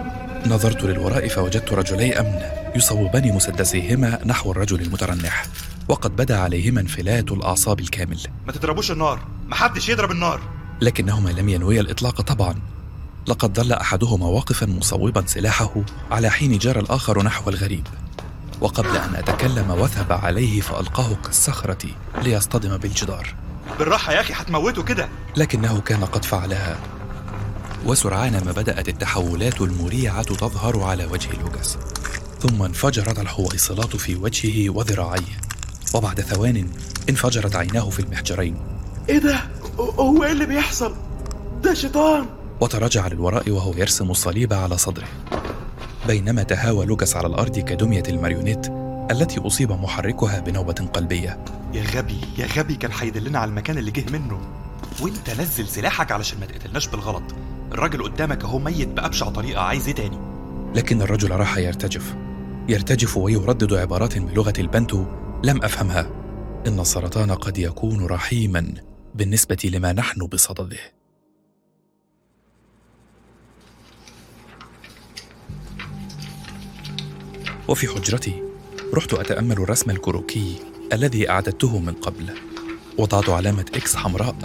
نظرت 0.45 0.83
للوراء 0.83 1.27
فوجدت 1.27 1.73
رجلي 1.73 2.19
امن 2.19 2.39
يصوبان 2.75 3.33
مسدسيهما 3.33 4.19
نحو 4.25 4.51
الرجل 4.51 4.81
المترنح 4.81 5.45
وقد 5.89 6.15
بدا 6.15 6.37
عليهما 6.37 6.81
انفلات 6.81 7.31
الأعصاب 7.31 7.79
الكامل. 7.79 8.19
ما 8.47 8.53
تضربوش 8.53 8.91
النار. 8.91 9.19
محدش 9.47 9.89
يضرب 9.89 10.11
النار. 10.11 10.41
لكنهما 10.81 11.29
لم 11.29 11.49
ينويا 11.49 11.81
الإطلاق 11.81 12.21
طبعا. 12.21 12.55
لقد 13.27 13.59
ظل 13.59 13.73
أحدهما 13.73 14.25
واقفا 14.25 14.65
مصوبا 14.65 15.23
سلاحه 15.27 15.75
على 16.11 16.29
حين 16.29 16.57
جرى 16.57 16.79
الآخر 16.79 17.23
نحو 17.23 17.49
الغريب. 17.49 17.87
وقبل 18.62 18.97
أن 18.97 19.16
أتكلم 19.16 19.72
وثب 19.72 20.12
عليه 20.12 20.62
فألقاه 20.62 21.14
كالصخرة 21.26 21.88
ليصطدم 22.22 22.78
بالجدار. 22.78 23.36
بالراحة 23.80 24.14
يا 24.14 24.22
أخي 24.22 24.34
هتموته 24.34 24.84
كده. 24.84 25.09
لكنه 25.38 25.82
كان 25.82 26.05
قد 26.05 26.26
فعلها. 26.26 26.78
وسرعان 27.86 28.45
ما 28.45 28.51
بدأت 28.51 28.89
التحولات 28.89 29.62
المريعة 29.62 30.24
تظهر 30.24 30.84
على 30.84 31.05
وجه 31.05 31.30
لوكاس 31.41 31.78
ثم 32.39 32.64
انفجرت 32.64 33.20
الحويصلات 33.20 33.95
في 33.95 34.16
وجهه 34.16 34.70
وذراعيه. 34.70 35.41
وبعد 35.93 36.22
ثوان 36.22 36.70
انفجرت 37.09 37.55
عيناه 37.55 37.89
في 37.89 37.99
المحجرين. 37.99 38.57
إيه 39.09 39.18
ده؟ 39.18 39.39
هو 39.80 40.24
إيه 40.24 40.32
اللي 40.32 40.45
بيحصل؟ 40.45 40.95
ده 41.64 41.74
شيطان! 41.74 42.26
وتراجع 42.62 43.07
للوراء 43.07 43.49
وهو 43.49 43.74
يرسم 43.78 44.12
الصليب 44.12 44.53
على 44.53 44.78
صدره. 44.78 45.07
بينما 46.12 46.43
تهاوى 46.43 46.86
لوكاس 46.86 47.16
على 47.16 47.28
الأرض 47.28 47.59
كدمية 47.59 48.03
الماريونيت 48.09 48.68
التي 49.12 49.39
أصيب 49.39 49.72
محركها 49.72 50.39
بنوبة 50.39 50.74
قلبية. 50.74 51.45
يا 51.74 51.84
غبي 51.84 52.22
يا 52.38 52.47
غبي 52.57 52.76
كان 52.76 52.91
هيدلنا 52.99 53.39
على 53.39 53.49
المكان 53.49 53.78
اللي 53.78 53.91
جه 53.91 54.12
منه. 54.12 54.41
وانت 55.01 55.30
نزل 55.30 55.68
سلاحك 55.68 56.12
علشان 56.12 56.39
ما 56.39 56.45
تقتلناش 56.45 56.88
بالغلط. 56.88 57.24
الراجل 57.72 58.03
قدامك 58.03 58.43
أهو 58.43 58.59
ميت 58.59 58.88
بأبشع 58.88 59.30
طريقة 59.30 59.62
عايز 59.62 59.88
إيه 59.88 59.95
تاني؟ 59.95 60.18
لكن 60.76 61.01
الرجل 61.01 61.32
راح 61.32 61.57
يرتجف. 61.57 62.16
يرتجف 62.70 63.18
ويردد 63.18 63.74
عبارات 63.74 64.18
بلغة 64.18 64.53
البنتو 64.59 65.05
لم 65.43 65.64
أفهمها. 65.64 66.09
إن 66.68 66.80
السرطان 66.80 67.32
قد 67.32 67.57
يكون 67.57 68.05
رحيما 68.05 68.74
بالنسبة 69.16 69.57
لما 69.74 69.93
نحن 69.93 70.26
بصدده. 70.26 71.01
وفي 77.68 77.88
حجرتي 77.88 78.43
رحت 78.93 79.14
أتأمل 79.14 79.51
الرسم 79.51 79.91
الكروكي 79.91 80.55
الذي 80.93 81.30
أعددته 81.30 81.80
من 81.80 81.93
قبل. 81.93 82.30
وضعت 82.97 83.30
علامة 83.30 83.66
إكس 83.76 83.95
حمراء 83.95 84.36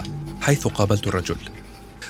حيث 0.41 0.67
قابلت 0.67 1.07
الرجل. 1.07 1.35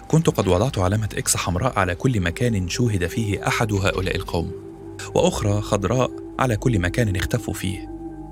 كنت 0.07 0.29
قد 0.29 0.47
وضعت 0.47 0.77
علامة 0.77 1.09
إكس 1.17 1.37
حمراء 1.37 1.79
على 1.79 1.95
كل 1.95 2.19
مكان 2.19 2.69
شوهد 2.69 3.07
فيه 3.07 3.47
أحد 3.47 3.73
هؤلاء 3.73 4.15
القوم 4.15 4.51
وأخرى 5.15 5.61
خضراء 5.61 6.11
على 6.39 6.57
كل 6.57 6.79
مكان 6.79 7.15
اختفوا 7.15 7.53
فيه. 7.53 7.89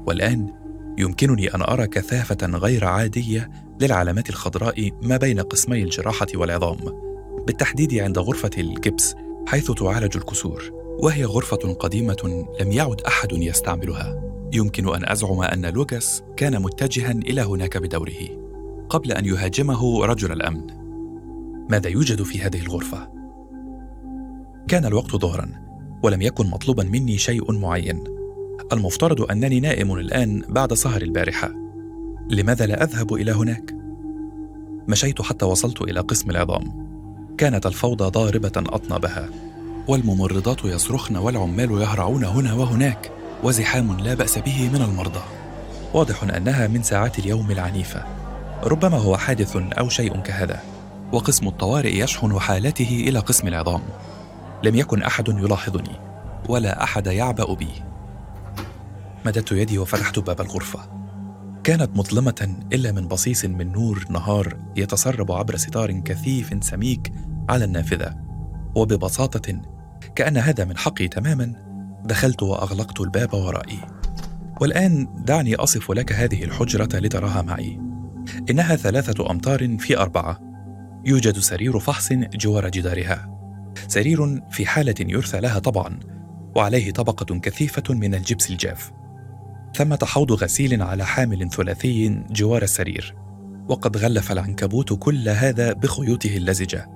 والآن 0.08 0.54
يمكنني 0.98 1.56
أن 1.56 1.62
أرى 1.62 1.88
كثافة 1.88 2.48
غير 2.48 2.86
عادية 2.86 3.52
للعلامات 3.82 4.30
الخضراء 4.30 4.91
ما 5.02 5.18
بين 5.18 5.40
قسمي 5.40 5.84
الجراحة 5.84 6.28
والعظام 6.36 6.78
بالتحديد 7.48 7.94
عند 7.94 8.20
غرفة 8.20 8.52
الجبس 8.58 9.16
حيث 9.48 9.72
تعالج 9.72 10.18
الكسور. 10.18 10.85
وهي 11.00 11.26
غرفة 11.26 11.74
قديمة 11.74 12.46
لم 12.62 12.72
يعد 12.72 13.02
أحد 13.02 13.32
يستعملها. 13.32 14.22
يمكن 14.54 14.96
أن 14.96 15.10
أزعم 15.10 15.42
أن 15.42 15.66
لوكاس 15.66 16.24
كان 16.38 16.62
متجها 16.62 17.12
إلى 17.12 17.42
هناك 17.42 17.78
بدوره 17.78 18.46
قبل 18.90 19.12
أن 19.12 19.26
يهاجمه 19.26 20.06
رجل 20.06 20.32
الأمن. 20.32 20.68
ماذا 21.70 21.90
يوجد 21.90 22.24
في 22.24 22.42
هذه 22.42 22.62
الغرفة؟ 22.62 23.10
كان 24.68 24.86
الوقت 24.86 25.16
ظهرا 25.16 25.50
ولم 26.04 26.22
يكن 26.22 26.48
مطلوبا 26.48 26.84
مني 26.84 27.18
شيء 27.18 27.52
معين. 27.52 28.04
المفترض 28.74 29.32
أنني 29.32 29.60
نائم 29.60 29.94
الآن 29.94 30.44
بعد 30.50 30.74
سهر 30.74 31.02
البارحة. 31.02 31.52
لماذا 32.30 32.66
لا 32.66 32.84
أذهب 32.84 33.14
إلى 33.14 33.32
هناك؟ 33.32 33.76
مشيت 34.88 35.22
حتى 35.22 35.46
وصلت 35.46 35.82
إلى 35.82 36.00
قسم 36.00 36.30
العظام. 36.30 36.86
كانت 37.38 37.66
الفوضى 37.66 38.04
ضاربة 38.04 38.52
أطنابها. 38.58 39.30
والممرضات 39.88 40.66
يصرخن 40.66 41.16
والعمال 41.16 41.72
يهرعون 41.82 42.24
هنا 42.24 42.53
وهناك 42.53 43.12
وزحام 43.44 43.99
لا 43.99 44.14
بأس 44.14 44.40
به 44.40 44.70
من 44.74 44.82
المرضى. 44.82 45.22
واضح 45.94 46.24
أنها 46.24 46.68
من 46.68 46.84
ساعات 46.84 47.20
اليوم 47.20 47.52
العنيفة. 47.52 48.06
ربما 48.64 48.98
هو 48.98 49.18
حادث 49.18 49.56
أو 49.56 49.90
شيء 49.90 50.20
كهذا. 50.20 50.60
وقسم 51.12 51.48
الطوارئ 51.48 51.99
يشحن 51.99 52.40
حالته 52.40 53.06
إلى 53.07 53.20
قسم 53.20 53.48
العظام. 53.48 53.82
لم 54.64 54.76
يكن 54.76 55.03
أحد 55.03 55.28
يلاحظني 55.28 55.95
ولا 56.49 56.84
أحد 56.84 57.07
يعبأ 57.07 57.53
بي. 57.53 57.70
مددت 59.26 59.52
يدي 59.52 59.78
وفتحت 59.78 60.20
باب 60.20 60.41
الغرفة. 60.41 60.80
كانت 61.64 61.98
مظلمة 61.98 62.56
إلا 62.74 62.91
من 62.91 63.07
بصيص 63.07 63.45
من 63.45 63.72
نور 63.72 64.06
نهار 64.10 64.57
يتسرب 64.76 65.32
عبر 65.32 65.56
ستار 65.57 65.91
كثيف 65.91 66.53
سميك 66.62 67.14
على 67.49 67.66
النافذة. 67.66 68.16
وببساطة 68.76 69.74
كأن 70.16 70.38
هذا 70.38 70.66
من 70.66 70.78
حقي 70.78 71.08
تماما 71.08 71.54
دخلت 72.06 72.44
وأغلقت 72.44 73.02
الباب 73.02 73.34
ورائي. 73.34 73.80
والآن 74.62 75.08
دعني 75.26 75.56
أصف 75.56 75.92
لك 75.92 76.12
هذه 76.12 76.44
الحجرة 76.44 77.00
لتراها 77.00 77.42
معي. 77.42 77.80
إنها 78.50 78.76
ثلاثة 78.76 79.32
أمتار 79.32 79.78
في 79.78 79.98
أربعة. 79.98 80.40
يوجد 81.06 81.40
سرير 81.40 81.80
فحص 81.80 82.14
جوار 82.14 82.70
جدارها. 82.70 83.30
سرير 83.88 84.42
في 84.52 84.66
حالة 84.66 84.96
يرثى 85.00 85.40
لها 85.40 85.60
طبعا 85.60 86.00
وعليه 86.56 86.92
طبقة 86.92 87.40
كثيفة 87.40 87.94
من 87.94 88.16
الجبس 88.16 88.50
الجاف. 88.50 88.92
ثمة 89.76 90.00
حوض 90.04 90.32
غسيل 90.32 90.82
على 90.82 91.06
حامل 91.06 91.50
ثلاثي 91.50 92.24
جوار 92.32 92.64
السرير. 92.64 93.16
وقد 93.70 93.98
غلف 93.98 94.32
العنكبوت 94.32 94.94
كل 94.94 95.30
هذا 95.30 95.74
بخيوطه 95.74 96.38
اللزجة. 96.38 96.95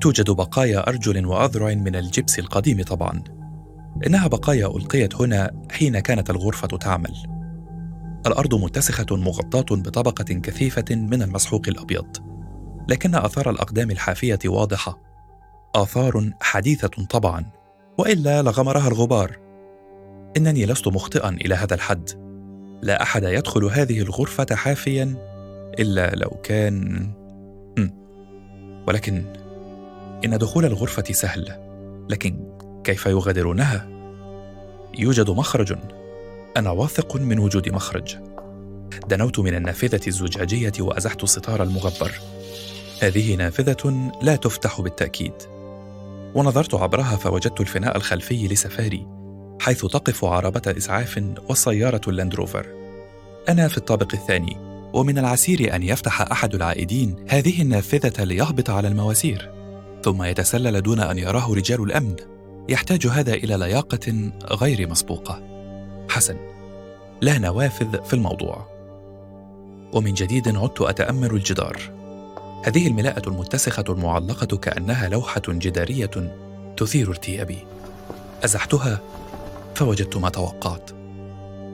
توجد 0.00 0.30
بقايا 0.30 0.88
أرجل 0.88 1.26
وأذرع 1.26 1.74
من 1.74 1.96
الجبس 1.96 2.38
القديم 2.38 2.82
طبعا. 2.82 3.22
إنها 4.06 4.28
بقايا 4.28 4.66
ألقيت 4.66 5.14
هنا 5.14 5.50
حين 5.70 5.98
كانت 5.98 6.30
الغرفة 6.30 6.68
تعمل. 6.68 7.14
الأرض 8.26 8.54
متسخة 8.54 9.16
مغطاة 9.16 9.76
بطبقة 9.76 10.24
كثيفة 10.24 10.84
من 10.90 11.22
المسحوق 11.22 11.62
الأبيض. 11.68 12.16
لكن 12.88 13.14
آثار 13.14 13.50
الأقدام 13.50 13.90
الحافية 13.90 14.38
واضحة. 14.46 14.98
آثار 15.74 16.30
حديثة 16.40 17.06
طبعا. 17.10 17.44
وإلا 17.98 18.42
لغمرها 18.42 18.88
الغبار. 18.88 19.36
إنني 20.36 20.66
لست 20.66 20.88
مخطئا 20.88 21.28
إلى 21.28 21.54
هذا 21.54 21.74
الحد. 21.74 22.10
لا 22.82 23.02
أحد 23.02 23.22
يدخل 23.22 23.64
هذه 23.64 24.00
الغرفة 24.00 24.46
حافيا 24.52 25.14
إلا 25.78 26.14
لو 26.14 26.30
كان. 26.30 27.10
ولكن 28.88 29.24
إن 30.24 30.38
دخول 30.38 30.64
الغرفة 30.64 31.04
سهل 31.12 31.56
لكن 32.10 32.58
كيف 32.84 33.06
يغادرونها؟ 33.06 33.88
يوجد 34.98 35.30
مخرج. 35.30 35.76
أنا 36.56 36.70
واثق 36.70 37.16
من 37.16 37.38
وجود 37.38 37.68
مخرج. 37.68 38.16
دنوت 39.08 39.38
من 39.38 39.54
النافذة 39.54 40.00
الزجاجية 40.06 40.72
وأزحت 40.80 41.22
الستار 41.22 41.62
المغبر. 41.62 42.12
هذه 43.00 43.36
نافذة 43.36 44.10
لا 44.22 44.36
تفتح 44.36 44.80
بالتأكيد. 44.80 45.32
ونظرت 46.34 46.74
عبرها 46.74 47.16
فوجدت 47.16 47.60
الفناء 47.60 47.96
الخلفي 47.96 48.48
لسفاري 48.48 49.06
حيث 49.60 49.86
تقف 49.86 50.24
عربة 50.24 50.74
إسعاف 50.76 51.22
وسيارة 51.48 52.00
اللاندروفر 52.08 52.66
أنا 53.48 53.68
في 53.68 53.78
الطابق 53.78 54.14
الثاني 54.14 54.56
ومن 54.92 55.18
العسير 55.18 55.74
أن 55.74 55.82
يفتح 55.82 56.20
أحد 56.20 56.54
العائدين 56.54 57.16
هذه 57.28 57.62
النافذة 57.62 58.24
ليهبط 58.24 58.70
على 58.70 58.88
المواسير. 58.88 59.59
ثم 60.04 60.22
يتسلل 60.22 60.82
دون 60.82 61.00
أن 61.00 61.18
يراه 61.18 61.54
رجال 61.54 61.82
الأمن. 61.82 62.16
يحتاج 62.68 63.06
هذا 63.06 63.34
إلى 63.34 63.56
لياقة 63.56 64.30
غير 64.50 64.90
مسبوقة. 64.90 65.42
حسن 66.08 66.36
لا 67.20 67.38
نوافذ 67.38 68.04
في 68.04 68.14
الموضوع. 68.14 68.66
ومن 69.92 70.14
جديد 70.14 70.56
عدت 70.56 70.80
أتأمل 70.80 71.30
الجدار. 71.30 71.80
هذه 72.64 72.86
الملاءة 72.86 73.28
المتسخة 73.28 73.84
المعلقة 73.88 74.56
كأنها 74.56 75.08
لوحة 75.08 75.42
جدارية 75.48 76.34
تثير 76.76 77.08
ارتيابي 77.08 77.58
أزحتها 78.44 79.00
فوجدت 79.74 80.16
ما 80.16 80.28
توقعت. 80.28 80.90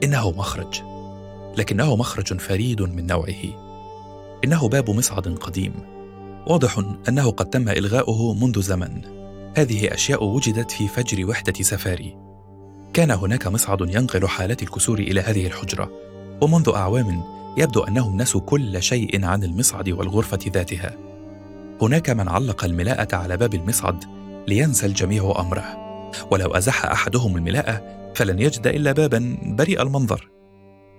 إنه 0.03 0.31
مخرج. 0.31 0.81
لكنه 1.57 1.95
مخرج 1.95 2.39
فريد 2.39 2.81
من 2.81 3.07
نوعه. 3.07 3.43
إنه 4.43 4.69
باب 4.69 4.89
مصعد 4.89 5.27
قديم. 5.27 5.96
واضح 6.49 6.81
أنه 7.09 7.31
قد 7.31 7.49
تم 7.49 7.69
إلغاؤه 7.69 8.33
منذ 8.33 8.61
زمن. 8.61 9.01
هذه 9.57 9.93
أشياء 9.93 10.23
وجدت 10.23 10.71
في 10.71 10.87
فجر 10.87 11.29
وحدة 11.29 11.63
سفاري. 11.63 12.17
كان 12.93 13.11
هناك 13.11 13.47
مصعد 13.47 13.81
ينقل 13.81 14.27
حالات 14.27 14.63
الكسور 14.63 14.99
إلى 14.99 15.21
هذه 15.21 15.47
الحجرة 15.47 15.91
ومنذ 16.41 16.69
أعوام 16.75 17.23
يبدو 17.57 17.83
أنهم 17.83 18.21
نسوا 18.21 18.41
كل 18.41 18.83
شيء 18.83 19.25
عن 19.25 19.43
المصعد 19.43 19.89
والغرفة 19.89 20.39
ذاتها. 20.53 20.97
هناك 21.81 22.09
من 22.09 22.29
علق 22.29 22.63
الملاءة 22.63 23.15
على 23.15 23.37
باب 23.37 23.53
المصعد 23.53 24.03
لينسى 24.47 24.85
الجميع 24.85 25.33
أمره. 25.39 25.77
ولو 26.31 26.51
أزح 26.51 26.85
أحدهم 26.85 27.37
الملاءة 27.37 27.81
فلن 28.15 28.39
يجد 28.39 28.67
إلا 28.67 28.91
بابا 28.91 29.37
بريء 29.43 29.81
المنظر. 29.81 30.29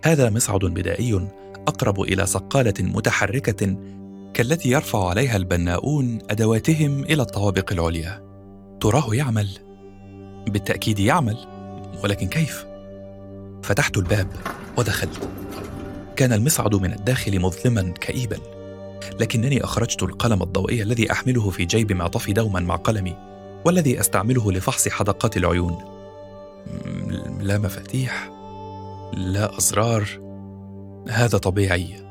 هذا 0.04 0.30
مصعد 0.30 0.64
بدائي 0.64 1.28
أقرب 1.68 2.00
إلى 2.00 2.26
صقالة 2.26 2.74
متحركة 2.80 3.76
كالتي 4.34 4.70
يرفع 4.70 5.08
عليها 5.08 5.36
البناؤون 5.36 6.18
أدواتهم 6.30 7.04
إلى 7.04 7.22
الطوابق 7.22 7.72
العليا. 7.72 8.22
تراه 8.80 9.14
يعمل. 9.14 9.48
بالتأكيد 10.48 10.98
يعمل. 10.98 11.36
ولكن 12.04 12.26
كيف؟ 12.26 12.66
فتحت 13.62 13.96
الباب 13.96 14.28
ودخلت. 14.76 15.28
كان 16.16 16.32
المصعد 16.32 16.74
من 16.74 16.92
الداخل 16.92 17.40
مظلما 17.40 17.82
كئيبا. 17.82 18.38
لكنني 19.20 19.64
أخرجت 19.64 20.02
القلم 20.02 20.42
الضوئي 20.42 20.82
الذي 20.82 21.12
أحمله 21.12 21.50
في 21.50 21.64
جيب 21.64 21.92
معطفي 21.92 22.32
دوما 22.32 22.60
مع 22.60 22.76
قلمي 22.76 23.16
والذي 23.64 24.00
أستعمله 24.00 24.52
لفحص 24.52 24.88
حدقات 24.88 25.36
العيون. 25.36 25.78
لا 27.40 27.58
مفاتيح. 27.58 28.30
لا 29.12 29.58
أزرار. 29.58 30.08
هذا 31.08 31.38
طبيعي. 31.38 32.07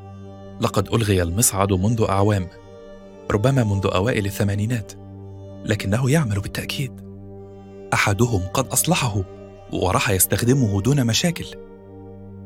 لقد 0.60 0.88
ألغي 0.94 1.22
المصعد 1.22 1.72
منذ 1.72 2.06
أعوام 2.08 2.48
ربما 3.30 3.64
منذ 3.64 3.86
أوائل 3.94 4.26
الثمانينات 4.26 4.92
لكنه 5.64 6.10
يعمل 6.10 6.40
بالتأكيد. 6.40 6.92
أحدهم 7.94 8.40
قد 8.54 8.66
أصلحه 8.66 9.22
وراح 9.72 10.10
يستخدمه 10.10 10.82
دون 10.82 11.06
مشاكل. 11.06 11.46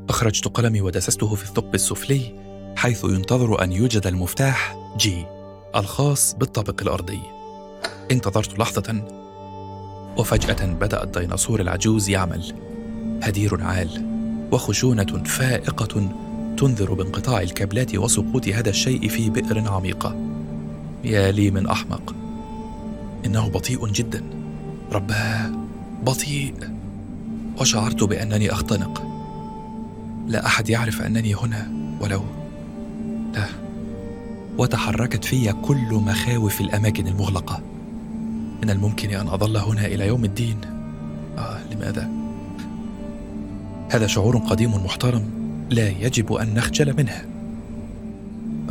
أخرجت 0.09 0.47
قلمي 0.47 0.81
ودسسته 0.81 1.35
في 1.35 1.43
الثقب 1.43 1.75
السفلي 1.75 2.39
حيث 2.77 3.03
ينتظر 3.03 3.63
أن 3.63 3.71
يوجد 3.71 4.07
المفتاح 4.07 4.77
جي 4.97 5.25
الخاص 5.75 6.35
بالطابق 6.35 6.81
الأرضي. 6.81 7.19
انتظرت 8.11 8.59
لحظة 8.59 9.03
وفجأة 10.17 10.65
بدأ 10.65 11.03
الديناصور 11.03 11.61
العجوز 11.61 12.09
يعمل 12.09 12.53
هدير 13.23 13.63
عال 13.63 14.05
وخشونة 14.51 15.23
فائقة 15.23 16.09
تنذر 16.57 16.93
بانقطاع 16.93 17.41
الكابلات 17.41 17.95
وسقوط 17.95 18.47
هذا 18.47 18.69
الشيء 18.69 19.07
في 19.07 19.29
بئر 19.29 19.69
عميقة 19.69 20.15
يا 21.03 21.31
لي 21.31 21.51
من 21.51 21.67
أحمق. 21.67 22.15
إنه 23.25 23.49
بطيء 23.49 23.87
جدا. 23.87 24.23
رباه 24.91 25.51
بطيء. 26.03 26.53
وشعرت 27.61 28.03
بأنني 28.03 28.51
أختنق. 28.51 29.03
لا 30.27 30.45
أحد 30.45 30.69
يعرف 30.69 31.01
أنني 31.01 31.35
هنا 31.35 31.71
ولو. 32.01 32.21
لا. 33.33 33.45
وتحركت 34.57 35.25
في 35.25 35.53
كل 35.53 35.93
مخاوف 35.93 36.61
الأماكن 36.61 37.07
المغلقة. 37.07 37.61
من 38.63 38.69
الممكن 38.69 39.09
أن 39.09 39.27
أظل 39.27 39.57
هنا 39.57 39.85
إلى 39.85 40.07
يوم 40.07 40.25
الدين؟ 40.25 40.57
آه 41.37 41.59
لماذا؟ 41.71 42.09
هذا 43.89 44.07
شعور 44.07 44.37
قديم 44.37 44.85
محترم. 44.85 45.42
لا 45.73 45.87
يجب 45.87 46.33
أن 46.33 46.53
نخجل 46.53 46.97
منه 46.97 47.25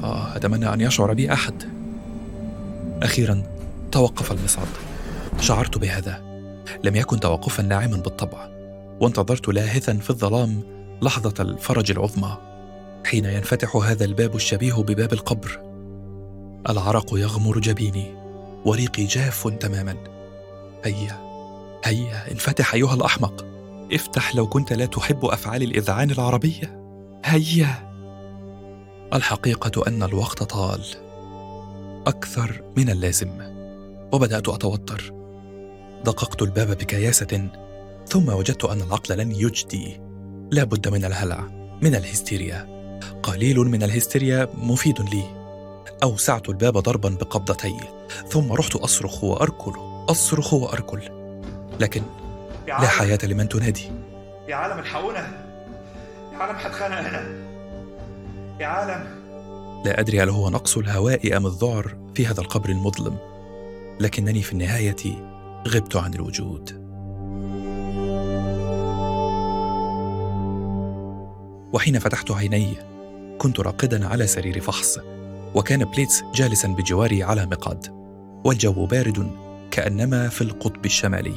آه 0.02 0.36
أتمنى 0.36 0.74
أن 0.74 0.80
يشعر 0.80 1.12
بي 1.12 1.32
أحد. 1.32 1.54
أخيرا 3.02 3.42
توقف 3.92 4.32
المصعد. 4.32 4.66
شعرت 5.40 5.78
بهذا. 5.78 6.22
لم 6.84 6.96
يكن 6.96 7.20
توقفا 7.20 7.62
ناعما 7.62 7.96
بالطبع 7.96 8.48
وانتظرت 9.00 9.48
لاهثا 9.48 9.94
في 9.94 10.10
الظلام 10.10 10.62
لحظة 11.02 11.34
الفرج 11.40 11.90
العظمى 11.90 12.36
حين 13.04 13.24
ينفتح 13.24 13.76
هذا 13.76 14.04
الباب 14.04 14.36
الشبيه 14.36 14.74
بباب 14.74 15.12
القبر. 15.12 15.60
العرق 16.68 17.10
يغمر 17.12 17.58
جبيني 17.58 18.14
وريقي 18.64 19.04
جاف 19.04 19.48
تماما. 19.48 19.96
هيا 20.84 21.20
هيا 21.84 22.30
انفتح 22.30 22.74
أيها 22.74 22.94
الأحمق. 22.94 23.46
افتح 23.92 24.34
لو 24.34 24.46
كنت 24.46 24.72
لا 24.72 24.86
تحب 24.86 25.24
أفعال 25.24 25.62
الإذعان 25.62 26.10
العربية. 26.10 26.81
هيا. 27.24 27.92
الحقيقة 29.14 29.86
أن 29.86 30.02
الوقت 30.02 30.42
طال. 30.42 30.84
أكثر 32.06 32.62
من 32.76 32.90
اللازم. 32.90 33.30
وبدأت 34.12 34.48
أتوتر. 34.48 35.12
دققت 36.04 36.42
الباب 36.42 36.68
بكياسة 36.68 37.48
ثم 38.06 38.28
وجدت 38.28 38.64
أن 38.64 38.80
العقل 38.82 39.18
لن 39.18 39.32
يجدي. 39.32 40.00
لا 40.50 40.64
بد 40.64 40.88
من 40.88 41.04
الهلع 41.04 41.40
من 41.82 41.94
الهستيريا. 41.94 42.72
قليل 43.22 43.58
من 43.58 43.82
الهستيريا 43.82 44.48
مفيد 44.54 45.00
لي. 45.00 45.24
أوسعت 46.02 46.48
الباب 46.48 46.78
ضربا 46.78 47.08
بقبضتي 47.08 47.76
ثم 48.28 48.52
رحت 48.52 48.76
أصرخ 48.76 49.24
وأركل 49.24 49.72
أصرخ 50.08 50.54
وأركل. 50.54 51.00
لكن 51.80 52.02
لا 52.66 52.86
حياة 52.86 53.18
لمن 53.22 53.48
تنادي. 53.48 53.90
يا 54.48 54.54
عالم 54.54 54.78
الحقونا 54.78 55.51
عالم 56.40 56.56
حتخانق 56.56 56.98
هنا؟ 56.98 57.28
يا 58.60 58.66
عالم. 58.66 59.22
لا 59.84 60.00
أدري 60.00 60.22
هل 60.22 60.28
هو 60.28 60.50
نقص 60.50 60.76
الهواء 60.76 61.36
أم 61.36 61.46
الذعر 61.46 61.96
في 62.14 62.26
هذا 62.26 62.40
القبر 62.40 62.68
المظلم 62.68 63.16
لكنني 64.00 64.42
في 64.42 64.52
النهاية 64.52 64.96
غبت 65.68 65.96
عن 65.96 66.14
الوجود. 66.14 66.82
وحين 71.72 71.98
فتحت 71.98 72.30
عيني 72.30 72.74
كنت 73.38 73.60
راقدا 73.60 74.08
على 74.08 74.26
سرير 74.26 74.60
فحص 74.60 74.98
وكان 75.54 75.84
بليتس 75.84 76.22
جالسا 76.34 76.68
بجواري 76.68 77.22
على 77.22 77.46
مقعد 77.46 77.86
والجو 78.44 78.86
بارد 78.86 79.30
كأنما 79.70 80.28
في 80.28 80.42
القطب 80.42 80.84
الشمالي. 80.84 81.34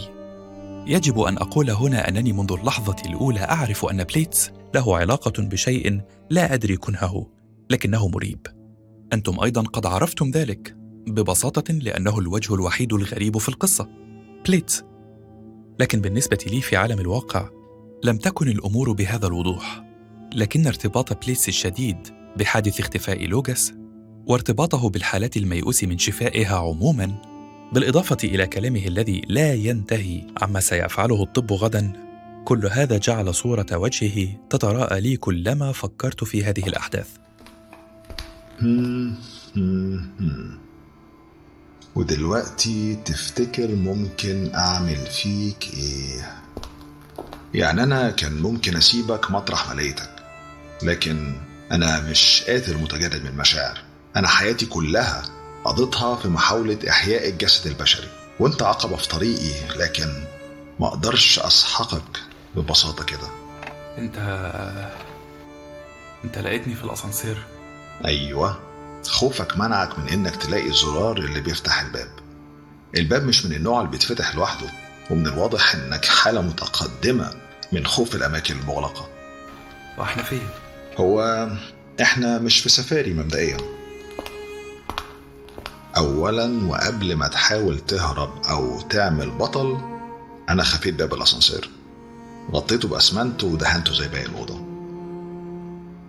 يجب 0.88 1.20
أن 1.20 1.38
أقول 1.38 1.70
هنا 1.70 2.08
أنني 2.08 2.34
منذ 2.34 2.54
اللحظة 2.60 2.96
الأولى 3.06 3.40
أعرف 3.40 3.86
أن 3.86 4.04
بليتس 4.04 4.52
له 4.76 4.98
علاقة 4.98 5.44
بشيء 5.44 6.02
لا 6.30 6.54
أدري 6.54 6.78
كنهه 6.78 7.28
لكنه 7.70 8.08
مريب. 8.08 8.48
أنتم 9.14 9.40
أيضا 9.40 9.62
قد 9.62 9.86
عرفتم 9.86 10.32
ذلك 10.32 10.76
ببساطة 11.08 11.74
لأنه 11.74 12.20
الوجه 12.20 12.54
الوحيد 12.54 12.94
الغريب 12.94 13.38
في 13.38 13.50
القصة 13.50 13.90
بليتس 14.48 14.84
لكن 15.80 16.02
بالنسبة 16.02 16.38
لي 16.48 16.62
في 16.62 16.76
عالم 16.76 17.00
الواقع 17.00 17.50
لم 18.04 18.18
تكن 18.18 18.48
الأمور 18.48 18.92
بهذا 18.92 19.28
الوضوح. 19.28 19.86
لكن 20.36 20.68
ارتباط 20.68 21.26
بليتس 21.26 21.48
الشديد 21.48 21.98
بحادث 22.38 22.80
اختفاء 22.80 23.26
لوجاس 23.26 23.74
وارتباطه 24.28 24.90
بالحالات 24.90 25.38
الميؤوس 25.38 25.84
من 25.84 25.98
شفائها 25.98 26.56
عموما 26.58 27.22
بالإضافة 27.74 28.18
إلى 28.24 28.48
كلامه 28.48 28.88
الذي 28.88 29.22
لا 29.28 29.54
ينتهي 29.54 30.22
عما 30.42 30.60
سيفعله 30.60 31.24
الطب 31.24 31.54
غدا 31.54 32.05
كل 32.46 32.68
هذا 32.72 32.98
جعل 32.98 33.36
صورة 33.36 33.66
وجهه 33.72 34.28
تتراءى 34.50 35.02
لي 35.02 35.18
كلما 35.18 35.72
فكرت 35.72 36.24
في 36.24 36.44
هذه 36.44 36.68
الأحداث. 36.68 37.08
ودلوقتي 41.96 42.96
تفتكر 43.06 43.68
ممكن 43.68 44.52
أعمل 44.56 44.98
فيك 44.98 45.74
إيه؟ 45.74 46.42
يعني 47.54 47.84
أنا 47.84 48.12
كان 48.12 48.42
ممكن 48.42 48.78
أسيبك 48.78 49.32
مطرح 49.32 49.70
ما 49.70 49.74
لقيتك 49.74 50.10
لكن 50.84 51.34
أنا 51.72 52.10
مش 52.10 52.44
قاتل 52.48 52.78
متجرد 52.78 53.22
من 53.22 53.28
المشاعر 53.28 53.82
أنا 54.16 54.28
حياتي 54.28 54.66
كلها 54.66 55.24
قضيتها 55.66 56.16
في 56.16 56.28
محاولة 56.28 56.80
إحياء 56.90 57.30
الجسد 57.30 57.68
البشري 57.68 58.08
وأنت 58.40 58.64
عقبة 58.64 58.96
في 58.96 59.08
طريقي 59.08 59.78
لكن 59.78 60.08
ما 60.80 60.88
أقدرش 60.88 61.40
أسحقك 61.40 62.22
ببساطة 62.56 63.04
كده. 63.04 63.28
أنت 63.98 64.18
أنت 66.24 66.38
لقيتني 66.38 66.76
في 66.76 66.84
الأسانسير. 66.84 67.38
أيوة. 68.06 68.60
خوفك 69.08 69.58
منعك 69.58 70.00
من 70.00 70.10
إنك 70.10 70.36
تلاقي 70.36 70.68
الزرار 70.68 71.18
اللي 71.18 71.42
بيفتح 71.42 71.82
الباب. 71.82 72.10
الباب 72.98 73.24
مش 73.24 73.46
من 73.46 73.54
النوع 73.54 73.80
اللي 73.80 73.92
بيتفتح 73.92 74.36
لوحده 74.36 74.70
ومن 75.10 75.28
الواضح 75.28 75.76
إنك 75.76 76.06
حالة 76.06 76.42
متقدمة 76.42 77.34
من 77.72 77.86
خوف 77.86 78.16
الأماكن 78.16 78.60
المغلقة. 78.60 79.10
وإحنا 79.98 80.24
فين؟ 80.24 80.48
هو 80.98 81.50
إحنا 82.02 82.38
مش 82.40 82.60
في 82.60 82.70
سفاري 82.70 83.14
مبدئيا. 83.14 83.58
أولا 85.98 86.68
وقبل 86.68 87.16
ما 87.16 87.28
تحاول 87.28 87.80
تهرب 87.80 88.46
أو 88.50 88.82
تعمل 88.82 89.32
بطل 89.32 89.78
أنا 90.50 90.64
خفيت 90.64 90.94
باب 90.94 91.14
الأسانسير. 91.14 91.70
غطيته 92.54 92.88
بأسمنت 92.88 93.44
ودهنته 93.44 93.94
زي 93.94 94.08
باقي 94.08 94.26
الأوضة. 94.26 94.66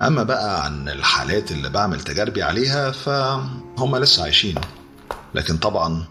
أما 0.03 0.23
بقى 0.23 0.65
عن 0.65 0.89
الحالات 0.89 1.53
اللي 1.53 1.69
بعمل 1.71 2.01
تجاربي 2.01 2.43
عليها 2.43 2.91
فهم 2.91 3.97
لسه 3.97 4.23
عايشين. 4.23 4.55
لكن 5.35 5.57
طبعا 5.57 6.05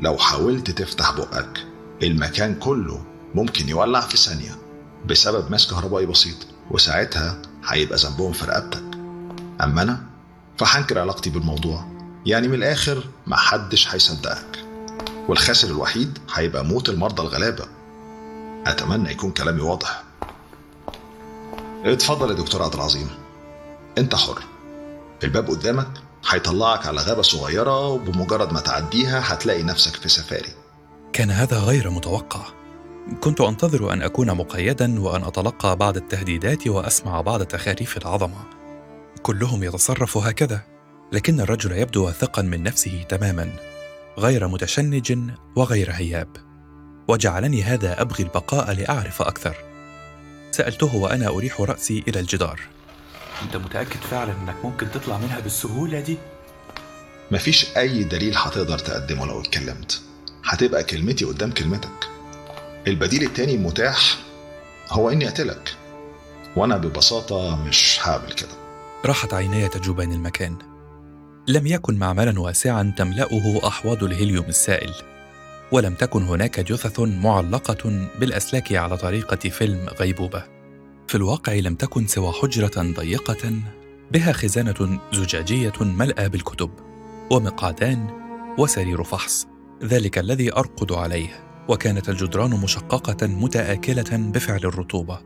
لو 0.00 0.18
حاولت 0.18 0.70
تفتح 0.70 1.12
بقك 1.16 1.66
المكان 2.02 2.54
كله 2.54 3.04
ممكن 3.34 3.68
يولع 3.68 4.00
في 4.00 4.16
ثانية 4.16 4.56
بسبب 5.06 5.50
ماس 5.50 5.66
كهربائي 5.66 6.06
بسيط 6.06 6.36
وساعتها 6.70 7.42
هيبقى 7.66 7.98
ذنبهم 7.98 8.32
في 8.32 8.44
رقبتك. 8.46 8.82
أما 9.64 9.82
أنا 9.82 10.00
فهنكر 10.58 10.98
علاقتي 10.98 11.30
بالموضوع. 11.30 11.84
يعني 12.26 12.48
من 12.48 12.54
الآخر 12.54 13.04
محدش 13.26 13.94
هيصدقك. 13.94 14.64
والخاسر 15.28 15.68
الوحيد 15.68 16.18
هيبقى 16.34 16.64
موت 16.64 16.88
المرضى 16.88 17.22
الغلابة. 17.22 17.64
أتمنى 18.66 19.10
يكون 19.10 19.30
كلامي 19.30 19.60
واضح. 19.60 20.02
اتفضل 21.84 22.30
يا 22.30 22.34
دكتور 22.34 22.62
عبد 22.62 22.74
العظيم. 22.74 23.08
أنت 23.98 24.14
حر. 24.14 24.42
الباب 25.24 25.48
قدامك 25.48 25.88
هيطلعك 26.28 26.86
على 26.86 27.00
غابة 27.00 27.22
صغيرة 27.22 27.86
وبمجرد 27.88 28.52
ما 28.52 28.60
تعديها 28.60 29.34
هتلاقي 29.34 29.62
نفسك 29.62 29.96
في 29.96 30.08
سفاري. 30.08 30.52
كان 31.12 31.30
هذا 31.30 31.58
غير 31.58 31.90
متوقع. 31.90 32.40
كنت 33.20 33.40
أنتظر 33.40 33.92
أن 33.92 34.02
أكون 34.02 34.30
مقيدا 34.30 35.00
وأن 35.00 35.24
أتلقى 35.24 35.76
بعض 35.76 35.96
التهديدات 35.96 36.66
وأسمع 36.66 37.20
بعض 37.20 37.42
تخاريف 37.42 37.96
العظمة. 37.96 38.44
كلهم 39.22 39.64
يتصرف 39.64 40.16
هكذا 40.16 40.60
لكن 41.12 41.40
الرجل 41.40 41.72
يبدو 41.72 42.06
واثقا 42.06 42.42
من 42.42 42.62
نفسه 42.62 43.02
تماما 43.08 43.52
غير 44.18 44.48
متشنج 44.48 45.18
وغير 45.56 45.90
هياب. 45.92 46.49
وجعلني 47.10 47.62
هذا 47.62 48.00
أبغي 48.02 48.24
البقاء 48.24 48.72
لأعرف 48.72 49.22
أكثر. 49.22 49.56
سألته 50.50 50.96
وأنا 50.96 51.28
أريح 51.28 51.60
رأسي 51.60 52.04
إلى 52.08 52.20
الجدار. 52.20 52.60
أنت 53.42 53.56
متأكد 53.56 54.00
فعلا 54.10 54.32
إنك 54.32 54.64
ممكن 54.64 54.90
تطلع 54.90 55.18
منها 55.18 55.40
بالسهولة 55.40 56.00
دي؟ 56.00 56.18
مفيش 57.30 57.76
أي 57.76 58.04
دليل 58.04 58.34
هتقدر 58.36 58.78
تقدمه 58.78 59.26
لو 59.26 59.40
اتكلمت. 59.40 60.00
هتبقى 60.44 60.84
كلمتي 60.84 61.24
قدام 61.24 61.50
كلمتك. 61.50 62.08
البديل 62.86 63.22
التاني 63.22 63.54
المتاح 63.54 64.16
هو 64.90 65.10
إني 65.10 65.28
أقتلك 65.28 65.76
وأنا 66.56 66.76
ببساطة 66.76 67.64
مش 67.64 67.98
هعمل 68.02 68.32
كده. 68.32 68.54
راحت 69.04 69.34
عيناي 69.34 69.68
تجوبان 69.68 70.12
المكان. 70.12 70.56
لم 71.48 71.66
يكن 71.66 71.98
معملا 71.98 72.40
واسعا 72.40 72.94
تملأه 72.96 73.68
أحواض 73.68 74.04
الهيليوم 74.04 74.46
السائل. 74.46 75.09
ولم 75.72 75.94
تكن 75.94 76.22
هناك 76.22 76.60
جثث 76.60 77.00
معلقة 77.00 78.08
بالأسلاك 78.20 78.72
على 78.72 78.96
طريقة 78.96 79.48
فيلم 79.48 79.86
غيبوبة. 80.00 80.44
في 81.08 81.14
الواقع 81.14 81.54
لم 81.54 81.74
تكن 81.74 82.06
سوى 82.06 82.32
حجرة 82.32 82.92
ضيقة 82.96 83.52
بها 84.12 84.32
خزانة 84.32 85.00
زجاجية 85.12 85.72
ملأى 85.80 86.28
بالكتب 86.28 86.70
ومقعدان 87.30 88.06
وسرير 88.58 89.04
فحص. 89.04 89.46
ذلك 89.84 90.18
الذي 90.18 90.52
أرقد 90.52 90.92
عليه 90.92 91.44
وكانت 91.68 92.08
الجدران 92.08 92.50
مشققة 92.50 93.26
متآكلة 93.26 94.16
بفعل 94.32 94.60
الرطوبة. 94.64 95.20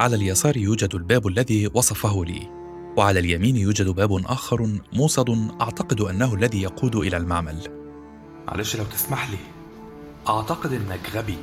على 0.00 0.16
اليسار 0.16 0.56
يوجد 0.56 0.94
الباب 0.94 1.26
الذي 1.26 1.70
وصفه 1.74 2.24
لي 2.24 2.50
وعلى 2.96 3.20
اليمين 3.20 3.56
يوجد 3.56 3.88
باب 3.88 4.12
آخر 4.26 4.68
موصد 4.92 5.50
أعتقد 5.60 6.00
أنه 6.00 6.34
الذي 6.34 6.62
يقود 6.62 6.96
إلى 6.96 7.16
المعمل. 7.16 7.77
معلش 8.48 8.76
لو 8.76 8.84
تسمح 8.84 9.30
لي. 9.30 9.38
أعتقد 10.28 10.72
إنك 10.72 11.00
غبي. 11.14 11.38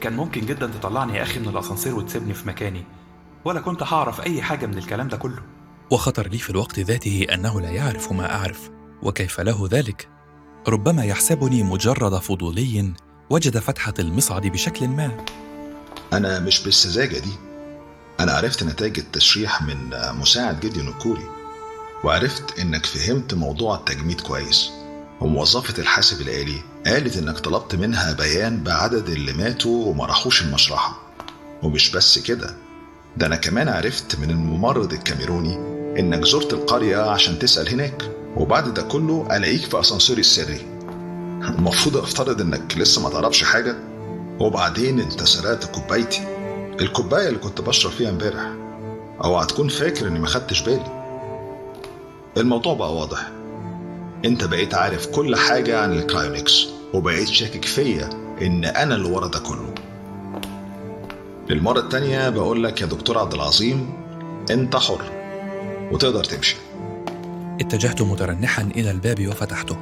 كان 0.00 0.16
ممكن 0.16 0.46
جدا 0.46 0.66
تطلعني 0.66 1.16
يا 1.16 1.22
أخي 1.22 1.40
من 1.40 1.48
الأسانسير 1.48 1.94
وتسيبني 1.94 2.34
في 2.34 2.48
مكاني. 2.48 2.84
ولا 3.44 3.60
كنت 3.60 3.82
هعرف 3.82 4.20
أي 4.20 4.42
حاجة 4.42 4.66
من 4.66 4.78
الكلام 4.78 5.08
ده 5.08 5.16
كله. 5.16 5.42
وخطر 5.90 6.28
لي 6.28 6.38
في 6.38 6.50
الوقت 6.50 6.78
ذاته 6.78 7.26
أنه 7.34 7.60
لا 7.60 7.70
يعرف 7.70 8.12
ما 8.12 8.34
أعرف. 8.34 8.70
وكيف 9.02 9.40
له 9.40 9.68
ذلك؟ 9.70 10.08
ربما 10.68 11.04
يحسبني 11.04 11.62
مجرد 11.62 12.18
فضولي 12.18 12.92
وجد 13.30 13.58
فتحه 13.58 13.94
المصعد 13.98 14.46
بشكل 14.46 14.88
ما. 14.88 15.24
أنا 16.12 16.40
مش 16.40 16.64
بالسذاجة 16.64 17.18
دي. 17.18 17.32
أنا 18.20 18.32
عرفت 18.32 18.62
نتائج 18.62 18.98
التشريح 18.98 19.62
من 19.62 19.90
مساعد 20.20 20.60
جدي 20.60 20.82
نكوري. 20.82 21.26
وعرفت 22.04 22.58
إنك 22.58 22.86
فهمت 22.86 23.34
موضوع 23.34 23.76
التجميد 23.76 24.20
كويس. 24.20 24.77
وموظفة 25.20 25.82
الحاسب 25.82 26.20
الآلي 26.20 26.62
قالت 26.86 27.16
إنك 27.16 27.38
طلبت 27.38 27.74
منها 27.74 28.12
بيان 28.12 28.62
بعدد 28.62 29.08
اللي 29.08 29.32
ماتوا 29.32 29.84
وما 29.86 30.06
راحوش 30.06 30.42
المشرحة. 30.42 30.98
ومش 31.62 31.90
بس 31.90 32.18
كده 32.18 32.54
ده 33.16 33.26
أنا 33.26 33.36
كمان 33.36 33.68
عرفت 33.68 34.16
من 34.18 34.30
الممرض 34.30 34.92
الكاميروني 34.92 35.54
إنك 36.00 36.24
زرت 36.24 36.52
القرية 36.52 36.96
عشان 37.10 37.38
تسأل 37.38 37.68
هناك. 37.68 38.10
وبعد 38.36 38.74
ده 38.74 38.82
كله 38.82 39.26
ألاقيك 39.36 39.60
في 39.64 39.80
أسانسيري 39.80 40.20
السري. 40.20 40.60
المفروض 41.42 41.96
أفترض 41.96 42.40
إنك 42.40 42.74
لسه 42.76 43.02
ما 43.02 43.10
تعرفش 43.10 43.44
حاجة؟ 43.44 43.76
وبعدين 44.40 45.00
أنت 45.00 45.22
سرقت 45.22 45.64
كوبايتي. 45.64 46.20
الكوباية 46.80 47.28
اللي 47.28 47.38
كنت 47.38 47.60
بشرب 47.60 47.92
فيها 47.92 48.10
امبارح. 48.10 48.52
اوعى 49.24 49.46
تكون 49.46 49.68
فاكر 49.68 50.06
إني 50.08 50.18
ما 50.18 50.26
خدتش 50.26 50.60
بالي. 50.60 50.98
الموضوع 52.36 52.74
بقى 52.74 52.94
واضح. 52.94 53.30
انت 54.24 54.44
بقيت 54.44 54.74
عارف 54.74 55.06
كل 55.06 55.36
حاجة 55.36 55.80
عن 55.80 55.92
الكرايونكس 55.92 56.66
وبقيت 56.94 57.28
شاكك 57.28 57.64
فيا 57.64 58.10
إن 58.42 58.64
أنا 58.64 58.94
اللي 58.94 59.08
ورا 59.10 59.26
ده 59.26 59.38
كله. 59.38 59.74
للمرة 61.50 61.80
التانية 61.80 62.28
بقول 62.28 62.64
لك 62.64 62.80
يا 62.80 62.86
دكتور 62.86 63.18
عبد 63.18 63.34
العظيم 63.34 63.92
أنت 64.50 64.76
حر 64.76 65.04
وتقدر 65.92 66.24
تمشي. 66.24 66.56
اتجهت 67.60 68.02
مترنحا 68.02 68.62
إلى 68.62 68.90
الباب 68.90 69.26
وفتحته. 69.26 69.76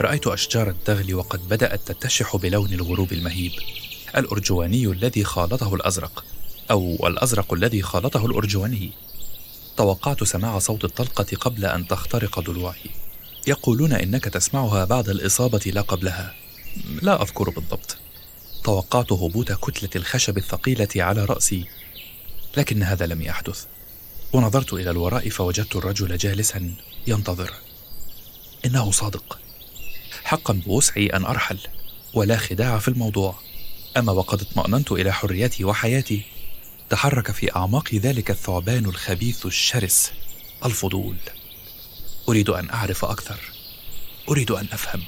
رأيت 0.00 0.26
أشجار 0.26 0.68
الدغل 0.68 1.14
وقد 1.14 1.48
بدأت 1.48 1.80
تتشح 1.86 2.36
بلون 2.36 2.72
الغروب 2.72 3.12
المهيب. 3.12 3.52
الأرجواني 4.16 4.86
الذي 4.86 5.24
خالطه 5.24 5.74
الأزرق 5.74 6.24
أو 6.70 6.96
الأزرق 7.06 7.54
الذي 7.54 7.82
خالطه 7.82 8.26
الأرجواني. 8.26 8.92
توقعت 9.78 10.24
سماع 10.24 10.58
صوت 10.58 10.84
الطلقة 10.84 11.36
قبل 11.36 11.64
أن 11.64 11.86
تخترق 11.86 12.40
ضلوعي 12.40 12.90
يقولون 13.46 13.92
إنك 13.92 14.24
تسمعها 14.24 14.84
بعد 14.84 15.08
الإصابة 15.08 15.58
لا 15.66 15.80
قبلها. 15.80 16.34
لا 17.02 17.22
أذكر 17.22 17.50
بالضبط. 17.50 17.96
توقعت 18.64 19.12
هبوط 19.12 19.52
كتلة 19.52 19.90
الخشب 19.96 20.38
الثقيلة 20.38 20.88
على 20.96 21.24
رأسي 21.24 21.64
لكن 22.56 22.82
هذا 22.82 23.06
لم 23.06 23.22
يحدث. 23.22 23.64
ونظرت 24.32 24.72
إلى 24.72 24.90
الوراء 24.90 25.28
فوجدت 25.28 25.76
الرجل 25.76 26.16
جالسا 26.16 26.74
ينتظر. 27.06 27.52
إنه 28.64 28.90
صادق. 28.90 29.38
حقا 30.24 30.62
بوسعي 30.66 31.06
أن 31.06 31.24
أرحل 31.24 31.58
ولا 32.14 32.36
خداع 32.36 32.78
في 32.78 32.88
الموضوع. 32.88 33.34
أما 33.96 34.12
وقد 34.12 34.40
اطمأننت 34.40 34.92
إلى 34.92 35.12
حريتي 35.12 35.64
وحياتي 35.64 36.37
تحرك 36.90 37.30
في 37.30 37.56
أعماق 37.56 37.94
ذلك 37.94 38.30
الثعبان 38.30 38.84
الخبيث 38.84 39.46
الشرس 39.46 40.12
الفضول 40.64 41.16
أريد 42.28 42.50
أن 42.50 42.70
أعرف 42.70 43.04
أكثر 43.04 43.40
أريد 44.28 44.50
أن 44.50 44.66
أفهم 44.72 45.02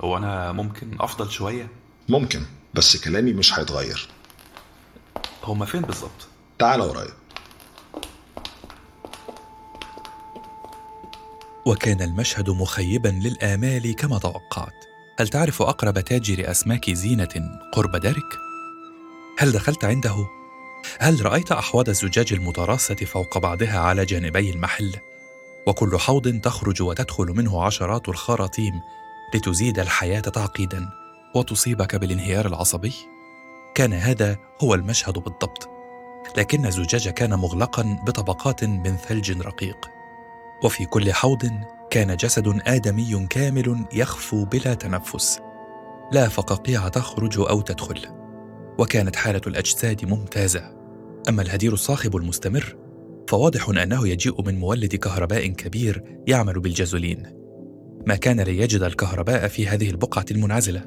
هو 0.00 0.16
أنا 0.16 0.52
ممكن 0.52 0.96
أفضل 1.00 1.30
شوية؟ 1.30 1.68
ممكن 2.08 2.42
بس 2.74 2.96
كلامي 2.96 3.32
مش 3.32 3.58
هيتغير 3.58 4.08
هما 5.44 5.66
فين 5.66 5.82
بالظبط؟ 5.82 6.28
تعال 6.58 6.80
ورايا 6.80 7.12
وكان 11.66 12.02
المشهد 12.02 12.50
مخيبا 12.50 13.08
للآمال 13.08 13.94
كما 13.96 14.18
توقعت 14.18 14.84
هل 15.18 15.28
تعرف 15.28 15.62
أقرب 15.62 16.00
تاجر 16.00 16.50
أسماك 16.50 16.90
زينة 16.90 17.60
قرب 17.72 17.96
دارك؟ 17.96 18.51
هل 19.38 19.52
دخلت 19.52 19.84
عنده؟ 19.84 20.28
هل 20.98 21.26
رأيت 21.26 21.52
أحواض 21.52 21.88
الزجاج 21.88 22.32
المتراصة 22.32 22.94
فوق 22.94 23.38
بعضها 23.38 23.78
على 23.78 24.04
جانبي 24.04 24.50
المحل؟ 24.50 24.96
وكل 25.66 25.98
حوض 25.98 26.40
تخرج 26.40 26.82
وتدخل 26.82 27.26
منه 27.26 27.62
عشرات 27.62 28.08
الخراطيم 28.08 28.80
لتزيد 29.34 29.78
الحياة 29.78 30.20
تعقيدا 30.20 30.88
وتصيبك 31.34 31.96
بالانهيار 31.96 32.46
العصبي؟ 32.46 32.92
كان 33.74 33.92
هذا 33.92 34.38
هو 34.62 34.74
المشهد 34.74 35.18
بالضبط 35.18 35.68
لكن 36.36 36.66
الزجاج 36.66 37.08
كان 37.08 37.34
مغلقا 37.34 37.98
بطبقات 38.06 38.64
من 38.64 38.96
ثلج 38.96 39.40
رقيق 39.40 39.90
وفي 40.64 40.84
كل 40.86 41.12
حوض 41.12 41.50
كان 41.90 42.16
جسد 42.16 42.60
آدمي 42.66 43.26
كامل 43.30 43.86
يخفو 43.92 44.44
بلا 44.44 44.74
تنفس 44.74 45.40
لا 46.12 46.28
فقاقيع 46.28 46.88
تخرج 46.88 47.38
أو 47.38 47.60
تدخل 47.60 48.21
وكانت 48.82 49.16
حالة 49.16 49.40
الأجساد 49.46 50.04
ممتازة. 50.04 50.72
أما 51.28 51.42
الهدير 51.42 51.72
الصاخب 51.72 52.16
المستمر 52.16 52.76
فواضح 53.28 53.68
أنه 53.68 54.08
يجيء 54.08 54.42
من 54.42 54.58
مولد 54.58 54.96
كهرباء 54.96 55.46
كبير 55.46 56.02
يعمل 56.26 56.60
بالجازولين. 56.60 57.22
ما 58.06 58.14
كان 58.14 58.40
ليجد 58.40 58.82
الكهرباء 58.82 59.48
في 59.48 59.66
هذه 59.68 59.90
البقعة 59.90 60.24
المنعزلة. 60.30 60.84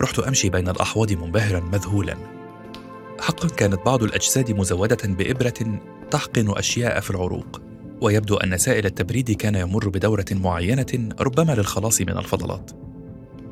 رحت 0.00 0.18
أمشي 0.18 0.50
بين 0.50 0.68
الأحواض 0.68 1.12
منبهرا 1.12 1.60
مذهولا. 1.60 2.16
حقا 3.20 3.48
كانت 3.48 3.80
بعض 3.86 4.02
الأجساد 4.02 4.50
مزودة 4.50 5.08
بإبرة 5.08 5.80
تحقن 6.10 6.58
أشياء 6.58 7.00
في 7.00 7.10
العروق 7.10 7.60
ويبدو 8.00 8.36
أن 8.36 8.58
سائل 8.58 8.86
التبريد 8.86 9.30
كان 9.30 9.54
يمر 9.54 9.88
بدورة 9.88 10.26
معينة 10.30 11.08
ربما 11.20 11.52
للخلاص 11.52 12.00
من 12.00 12.18
الفضلات. 12.18 12.70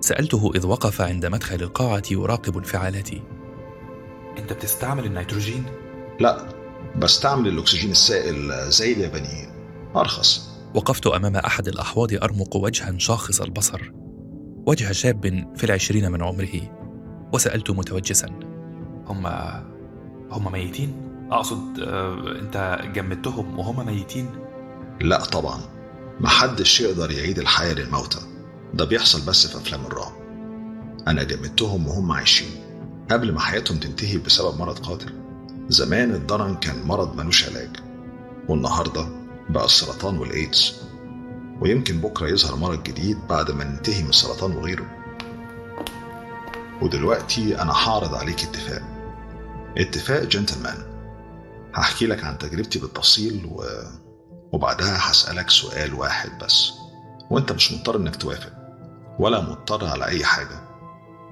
سألته 0.01 0.53
إذ 0.55 0.67
وقف 0.67 1.01
عند 1.01 1.27
مدخل 1.27 1.63
القاعة 1.63 2.03
يراقب 2.11 2.57
انفعالاتي. 2.57 3.23
أنت 4.39 4.53
بتستعمل 4.53 5.05
النيتروجين؟ 5.05 5.65
لا 6.21 6.49
بستعمل 6.97 7.49
الأكسجين 7.49 7.91
السائل 7.91 8.71
زي 8.71 8.93
اليابانيين 8.93 9.49
أرخص. 9.97 10.51
وقفت 10.75 11.07
أمام 11.07 11.37
أحد 11.37 11.69
الأحواض 11.69 12.15
أرمق 12.15 12.57
وجها 12.57 12.99
شاخص 12.99 13.41
البصر. 13.41 13.93
وجه 14.67 14.93
شاب 14.93 15.53
في 15.57 15.65
العشرين 15.65 16.13
من 16.13 16.23
عمره. 16.23 16.61
وسألت 17.33 17.71
متوجسا. 17.71 18.27
هما 19.07 19.65
هما 20.31 20.51
ميتين؟ 20.51 21.11
أقصد 21.31 21.81
آه، 21.81 22.39
أنت 22.41 22.81
جمدتهم 22.95 23.59
وهما 23.59 23.85
ميتين؟ 23.85 24.31
لا 25.01 25.25
طبعا. 25.25 25.61
محدش 26.21 26.81
يقدر 26.81 27.11
يعيد 27.11 27.39
الحياة 27.39 27.75
للموتى. 27.75 28.19
ده 28.75 28.85
بيحصل 28.85 29.27
بس 29.27 29.47
في 29.47 29.57
أفلام 29.57 29.87
الرعب. 29.87 30.13
أنا 31.09 31.23
جمدتهم 31.23 31.89
وهم 31.89 32.13
عايشين. 32.13 32.64
قبل 33.11 33.33
ما 33.33 33.41
حياتهم 33.41 33.79
تنتهي 33.79 34.19
بسبب 34.19 34.59
مرض 34.59 34.79
قاتل 34.79 35.13
زمان 35.69 36.11
الضرن 36.15 36.55
كان 36.57 36.83
مرض 36.87 37.17
ملوش 37.17 37.49
علاج 37.49 37.71
والنهاردة 38.49 39.07
بقى 39.49 39.65
السرطان 39.65 40.19
والإيدز. 40.19 40.75
ويمكن 41.61 42.01
بكرة 42.01 42.29
يظهر 42.29 42.57
مرض 42.57 42.83
جديد 42.83 43.19
بعد 43.29 43.51
ما 43.51 43.65
ننتهي 43.65 44.03
من 44.03 44.09
السرطان 44.09 44.57
وغيره. 44.57 44.87
ودلوقتي 46.83 47.63
أنا 47.63 47.73
هعرض 47.73 48.15
عليك 48.15 48.43
اتفاق. 48.43 48.83
اتفاق 49.79 50.23
جنتلمان. 50.23 50.77
هحكي 51.75 52.07
لك 52.07 52.25
عن 52.25 52.39
تجربتي 52.39 52.79
بالتفصيل 52.79 53.47
و... 53.47 53.65
وبعدها 54.53 55.11
هسألك 55.11 55.51
سؤال 55.51 55.95
واحد 55.95 56.31
بس. 56.45 56.73
وأنت 57.31 57.53
مش 57.53 57.73
مضطر 57.73 57.97
إنك 57.97 58.17
توافق 58.17 58.53
ولا 59.19 59.41
مضطر 59.41 59.85
على 59.87 60.05
أي 60.07 60.25
حاجة. 60.25 60.64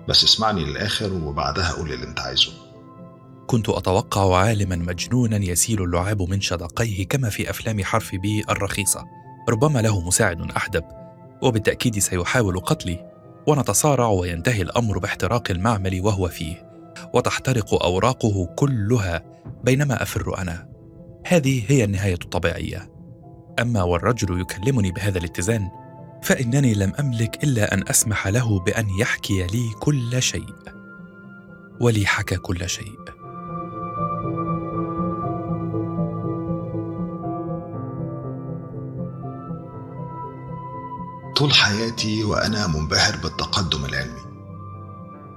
بس 0.09 0.25
اسمعني 0.25 0.65
للآخر 0.65 1.13
وبعدها 1.13 1.73
قول 1.73 1.93
اللي 1.93 2.07
انت 2.07 2.21
عايزه. 2.21 2.53
كنت 3.47 3.69
أتوقع 3.69 4.37
عالما 4.37 4.77
مجنونا 4.77 5.37
يسيل 5.37 5.83
اللعاب 5.83 6.23
من 6.23 6.41
شدقيه 6.41 7.09
كما 7.09 7.31
في 7.31 7.51
أفلام 7.51 7.85
حرف 7.85 8.15
بي 8.15 8.45
الرخيصة. 8.51 9.05
ربما 9.49 9.79
له 9.83 10.01
مساعد 10.07 10.51
أحدب 10.51 10.85
وبالتأكيد 11.43 11.99
سيحاول 11.99 12.61
قتلي 12.61 13.13
ونتصارع 13.47 14.07
وينتهي 14.07 14.63
الأمر 14.63 14.99
باحتراق 14.99 15.51
المعمل 15.51 16.01
وهو 16.01 16.29
فيه. 16.29 16.73
وتحترق 17.15 17.85
أوراقه 17.85 18.47
كلها 18.57 19.23
بينما 19.65 20.03
أفر 20.03 20.39
أنا. 20.39 20.69
هذه 21.27 21.65
هي 21.69 21.85
النهاية 21.85 22.19
الطبيعية. 22.25 22.93
أما 23.61 23.83
والرجل 23.83 24.41
يكلمني 24.41 24.93
بهذا 24.93 25.19
الاتزان 25.19 25.69
فإنني 26.23 26.75
لم 26.75 26.93
أملك 27.01 27.45
إلا 27.45 27.75
أن 27.75 27.89
أسمح 27.89 28.29
له 28.29 28.61
بأن 28.61 28.91
يحكي 28.91 29.47
لي 29.47 29.71
كل 29.81 30.23
شيء. 30.23 30.55
ولي 31.81 32.07
حكى 32.07 32.37
كل 32.37 32.69
شيء. 32.69 32.99
طول 41.37 41.53
حياتي 41.53 42.25
وأنا 42.25 42.67
منبهر 42.67 43.17
بالتقدم 43.23 43.85
العلمي 43.85 44.23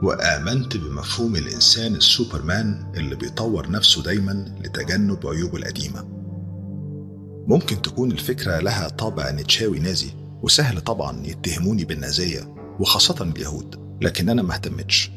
وآمنت 0.03 0.77
بمفهوم 0.77 1.35
الإنسان 1.35 1.95
السوبرمان 1.95 2.91
اللي 2.97 3.15
بيطور 3.15 3.71
نفسه 3.71 4.03
دايما 4.03 4.55
لتجنب 4.63 5.27
عيوبه 5.27 5.57
القديمة. 5.57 6.05
ممكن 7.47 7.81
تكون 7.81 8.11
الفكرة 8.11 8.59
لها 8.59 8.89
طابع 8.89 9.31
نيتشاوي 9.31 9.79
نازي 9.79 10.24
وسهل 10.45 10.81
طبعا 10.81 11.27
يتهموني 11.27 11.85
بالنازية 11.85 12.55
وخاصة 12.79 13.23
اليهود 13.23 13.97
لكن 14.01 14.29
أنا 14.29 14.41
ما 14.41 14.53
اهتمتش 14.53 15.11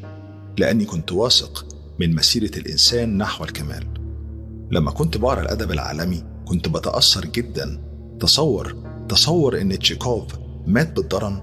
لأني 0.57 0.85
كنت 0.85 1.11
واثق 1.11 1.65
من 1.99 2.15
مسيرة 2.15 2.57
الإنسان 2.57 3.17
نحو 3.17 3.43
الكمال. 3.43 3.87
لما 4.71 4.91
كنت 4.91 5.17
بقرأ 5.17 5.41
الأدب 5.41 5.71
العالمي 5.71 6.23
كنت 6.45 6.67
بتأثر 6.69 7.25
جدا. 7.25 7.81
تصور 8.19 8.75
تصور 9.09 9.61
إن 9.61 9.79
تشيكوف 9.79 10.23
مات 10.67 10.95
بالدرن 10.95 11.41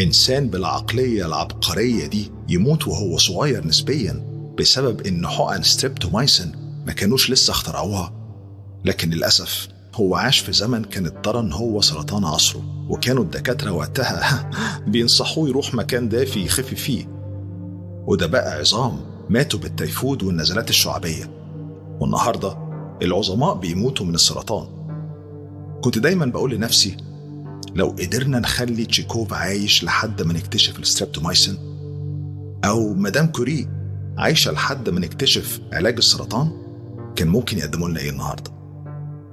إنسان 0.00 0.48
بالعقلية 0.48 1.26
العبقرية 1.26 2.06
دي 2.06 2.30
يموت 2.48 2.88
وهو 2.88 3.18
صغير 3.18 3.66
نسبيا 3.66 4.12
بسبب 4.58 5.06
إن 5.06 5.26
حقن 5.26 5.62
ستريبتومايسين 5.62 6.52
ما 6.86 6.92
كانوش 6.92 7.30
لسه 7.30 7.50
اخترعوها. 7.50 8.12
لكن 8.84 9.10
للأسف 9.10 9.68
هو 10.00 10.14
عاش 10.14 10.38
في 10.38 10.52
زمن 10.52 10.84
كان 10.84 11.06
الدرن 11.06 11.52
هو 11.52 11.80
سرطان 11.80 12.24
عصره 12.24 12.62
وكانوا 12.88 13.22
الدكاترة 13.24 13.70
وقتها 13.70 14.50
بينصحوه 14.86 15.48
يروح 15.48 15.74
مكان 15.74 16.08
دافي 16.08 16.44
يخف 16.44 16.74
فيه. 16.74 17.06
وده 18.06 18.26
بقى 18.26 18.58
عظام 18.58 19.00
ماتوا 19.28 19.60
بالتيفود 19.60 20.22
والنزلات 20.22 20.70
الشعبية. 20.70 21.30
والنهاردة 22.00 22.56
العظماء 23.02 23.54
بيموتوا 23.54 24.06
من 24.06 24.14
السرطان. 24.14 24.66
كنت 25.80 25.98
دايما 25.98 26.26
بقول 26.26 26.54
لنفسي 26.54 26.96
لو 27.74 27.88
قدرنا 27.88 28.38
نخلي 28.38 28.84
تشيكوف 28.84 29.32
عايش 29.32 29.84
لحد 29.84 30.22
ما 30.22 30.32
نكتشف 30.32 30.78
الستريبتومايسين 30.78 31.56
أو 32.64 32.94
مدام 32.94 33.26
كوري 33.26 33.68
عايشة 34.18 34.52
لحد 34.52 34.90
ما 34.90 35.00
نكتشف 35.00 35.60
علاج 35.72 35.96
السرطان 35.96 36.50
كان 37.16 37.28
ممكن 37.28 37.58
يقدموا 37.58 37.88
لنا 37.88 38.00
إيه 38.00 38.10
النهاردة؟ 38.10 38.57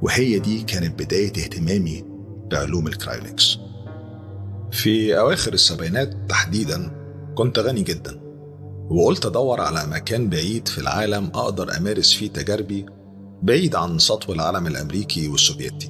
وهي 0.02 0.40
دي 0.40 0.62
كانت 0.62 1.04
بداية 1.04 1.28
اهتمامي 1.30 2.04
بعلوم 2.52 2.88
ال 2.88 2.95
cryonics. 2.95 3.58
في 4.72 5.20
أواخر 5.20 5.54
السبعينات 5.54 6.14
تحديدا 6.30 6.92
كنت 7.36 7.60
غني 7.60 7.82
جدا 7.82 8.20
وقلت 8.90 9.26
أدور 9.26 9.62
على 9.62 9.86
مكان 9.88 10.30
بعيد 10.30 10.68
في 10.68 10.78
العالم 10.78 11.26
أقدر 11.26 11.78
أمارس 11.78 12.14
فيه 12.14 12.30
تجاربي 12.30 12.86
بعيد 13.44 13.76
عن 13.76 14.00
سطو 14.00 14.34
العالم 14.34 14.68
الأمريكي 14.68 15.28
والسوفيتي. 15.28 15.90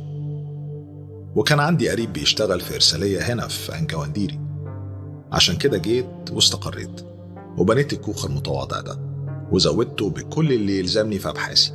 وكان 1.36 1.60
عندي 1.60 1.90
قريب 1.90 2.14
بيشتغل 2.14 2.60
في 2.60 2.76
إرسالية 2.76 3.22
هنا 3.22 3.48
في 3.48 3.78
أنجوانديري. 3.80 4.40
عشان 5.32 5.58
كده 5.58 5.78
جيت 5.78 6.32
واستقريت 6.32 7.02
وبنيت 7.58 7.94
الكوخ 7.94 8.26
المتواضع 8.26 8.82
ده 8.82 9.00
وزودته 9.52 10.10
بكل 10.10 10.54
اللي 10.54 10.80
يلزمني 10.80 11.20
في 11.20 11.30
أبحاثي. 11.30 11.72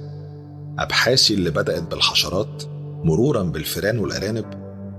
أبحاثي 0.80 1.34
اللي 1.34 1.50
بدأت 1.50 1.82
بالحشرات 1.82 2.62
مرورا 3.04 3.42
بالفئران 3.42 3.98
والأرانب 3.98 4.44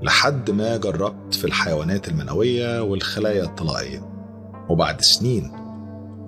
لحد 0.02 0.52
ما 0.52 0.78
جربت 0.78 1.36
في 1.36 1.46
الحيوانات 1.46 2.08
المنوية 2.08 2.82
والخلايا 2.82 3.44
الطلائية. 3.44 4.10
وبعد 4.70 5.02
سنين 5.02 5.52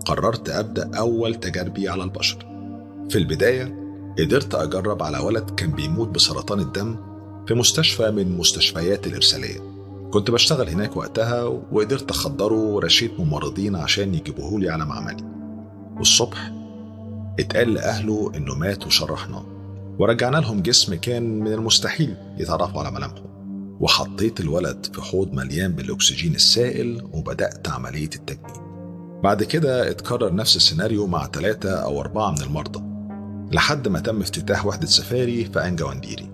قررت 0.06 0.50
أبدأ 0.50 0.98
أول 0.98 1.36
تجاربي 1.36 1.90
على 1.90 2.04
البشر. 2.04 2.38
في 3.10 3.18
البداية 3.18 3.76
قدرت 4.20 4.56
أجرب 4.56 5.04
على 5.04 5.18
ولد 5.18 5.50
كان 5.50 5.72
بيموت 5.72 6.08
بسرطان 6.08 6.60
الدم 6.60 6.96
في 7.48 7.54
مستشفى 7.54 8.12
من 8.12 8.38
مستشفيات 8.38 9.08
الإرسالية. 9.08 9.60
كنت 10.12 10.32
بشتغل 10.32 10.70
هناك 10.70 10.98
وقتها 10.98 11.44
وقدرت 11.44 12.12
أخدره 12.12 12.64
ورشيت 12.64 13.20
ممرضين 13.20 13.76
عشان 13.76 14.16
يجيبوهولي 14.16 14.70
على 14.70 14.86
معملي. 14.86 15.24
والصبح 15.98 16.53
اتقال 17.40 17.74
لأهله 17.74 18.32
إنه 18.36 18.56
مات 18.56 18.88
وشرحناه 18.88 19.46
ورجعنا 20.00 20.38
لهم 20.38 20.62
جسم 20.62 20.96
كان 20.96 21.40
من 21.40 21.54
المستحيل 21.54 22.16
يتعرفوا 22.38 22.82
على 22.82 22.92
ملامحه. 22.92 23.24
وحطيت 23.80 24.40
الولد 24.40 24.88
في 24.94 25.02
حوض 25.02 25.34
مليان 25.34 25.72
بالأكسجين 25.72 26.36
السائل 26.36 27.08
وبدأت 27.14 27.70
عملية 27.70 28.10
التجميد 28.16 28.64
بعد 29.24 29.44
كده 29.44 29.90
اتكرر 29.90 30.36
نفس 30.36 30.56
السيناريو 30.56 31.08
مع 31.08 31.28
ثلاثة 31.28 31.70
أو 31.70 32.02
أربعة 32.02 32.32
من 32.32 32.42
المرضى. 32.42 32.84
لحد 33.56 33.88
ما 33.88 34.00
تم 34.00 34.22
افتتاح 34.22 34.66
وحدة 34.66 34.86
سفاري 34.86 35.46
في 35.46 35.68
أنجا 35.68 35.86
ونديري 35.86 36.30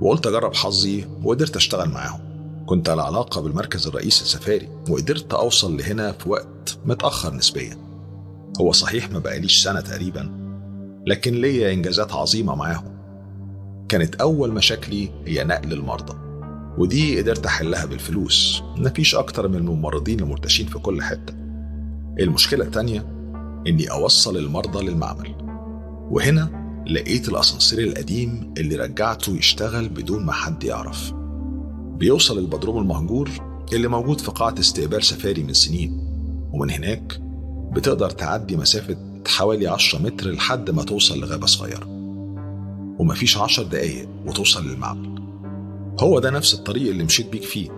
وقلت 0.00 0.26
أجرب 0.26 0.54
حظي 0.54 1.06
وقدرت 1.22 1.56
أشتغل 1.56 1.88
معاهم. 1.88 2.20
كنت 2.66 2.88
على 2.88 3.02
علاقة 3.02 3.40
بالمركز 3.40 3.86
الرئيسي 3.86 4.22
السفاري 4.22 4.68
وقدرت 4.90 5.34
أوصل 5.34 5.76
لهنا 5.76 6.12
في 6.12 6.28
وقت 6.28 6.78
متأخر 6.84 7.34
نسبيا. 7.34 7.89
هو 8.60 8.72
صحيح 8.72 9.12
ما 9.12 9.18
بقاليش 9.18 9.62
سنة 9.62 9.80
تقريبا 9.80 10.40
لكن 11.06 11.34
ليا 11.34 11.72
إنجازات 11.72 12.12
عظيمة 12.12 12.54
معاهم. 12.54 13.00
كانت 13.88 14.14
أول 14.14 14.52
مشاكلي 14.52 15.10
هي 15.26 15.44
نقل 15.44 15.72
المرضى 15.72 16.14
ودي 16.78 17.20
قدرت 17.20 17.46
أحلها 17.46 17.84
بالفلوس. 17.84 18.62
مفيش 18.76 19.14
أكتر 19.14 19.48
من 19.48 19.54
الممرضين 19.54 20.20
المرتشين 20.20 20.66
في 20.66 20.78
كل 20.78 21.02
حتة. 21.02 21.34
المشكلة 22.20 22.64
التانية 22.64 23.00
إني 23.66 23.90
أوصل 23.90 24.36
المرضى 24.36 24.84
للمعمل 24.84 25.34
وهنا 26.10 26.60
لقيت 26.86 27.28
الأسانسير 27.28 27.78
القديم 27.78 28.54
اللي 28.58 28.76
رجعته 28.76 29.36
يشتغل 29.36 29.88
بدون 29.88 30.26
ما 30.26 30.32
حد 30.32 30.64
يعرف. 30.64 31.12
بيوصل 31.98 32.38
البدروم 32.38 32.78
المهجور 32.78 33.30
اللي 33.72 33.88
موجود 33.88 34.20
في 34.20 34.30
قاعة 34.30 34.54
استقبال 34.58 35.04
سفاري 35.04 35.42
من 35.42 35.52
سنين 35.52 35.98
ومن 36.52 36.70
هناك 36.70 37.20
بتقدر 37.72 38.10
تعدي 38.10 38.56
مسافة 38.56 38.96
حوالي 39.26 39.66
10 39.66 39.98
متر 40.02 40.30
لحد 40.30 40.70
ما 40.70 40.82
توصل 40.82 41.20
لغابة 41.20 41.46
صغيرة. 41.46 41.86
ومفيش 42.98 43.38
10 43.38 43.62
دقايق 43.62 44.08
وتوصل 44.26 44.68
للمعمل 44.68 45.20
هو 46.00 46.18
ده 46.18 46.30
نفس 46.30 46.54
الطريق 46.54 46.90
اللي 46.90 47.04
مشيت 47.04 47.28
بيك 47.28 47.42
فيه. 47.42 47.70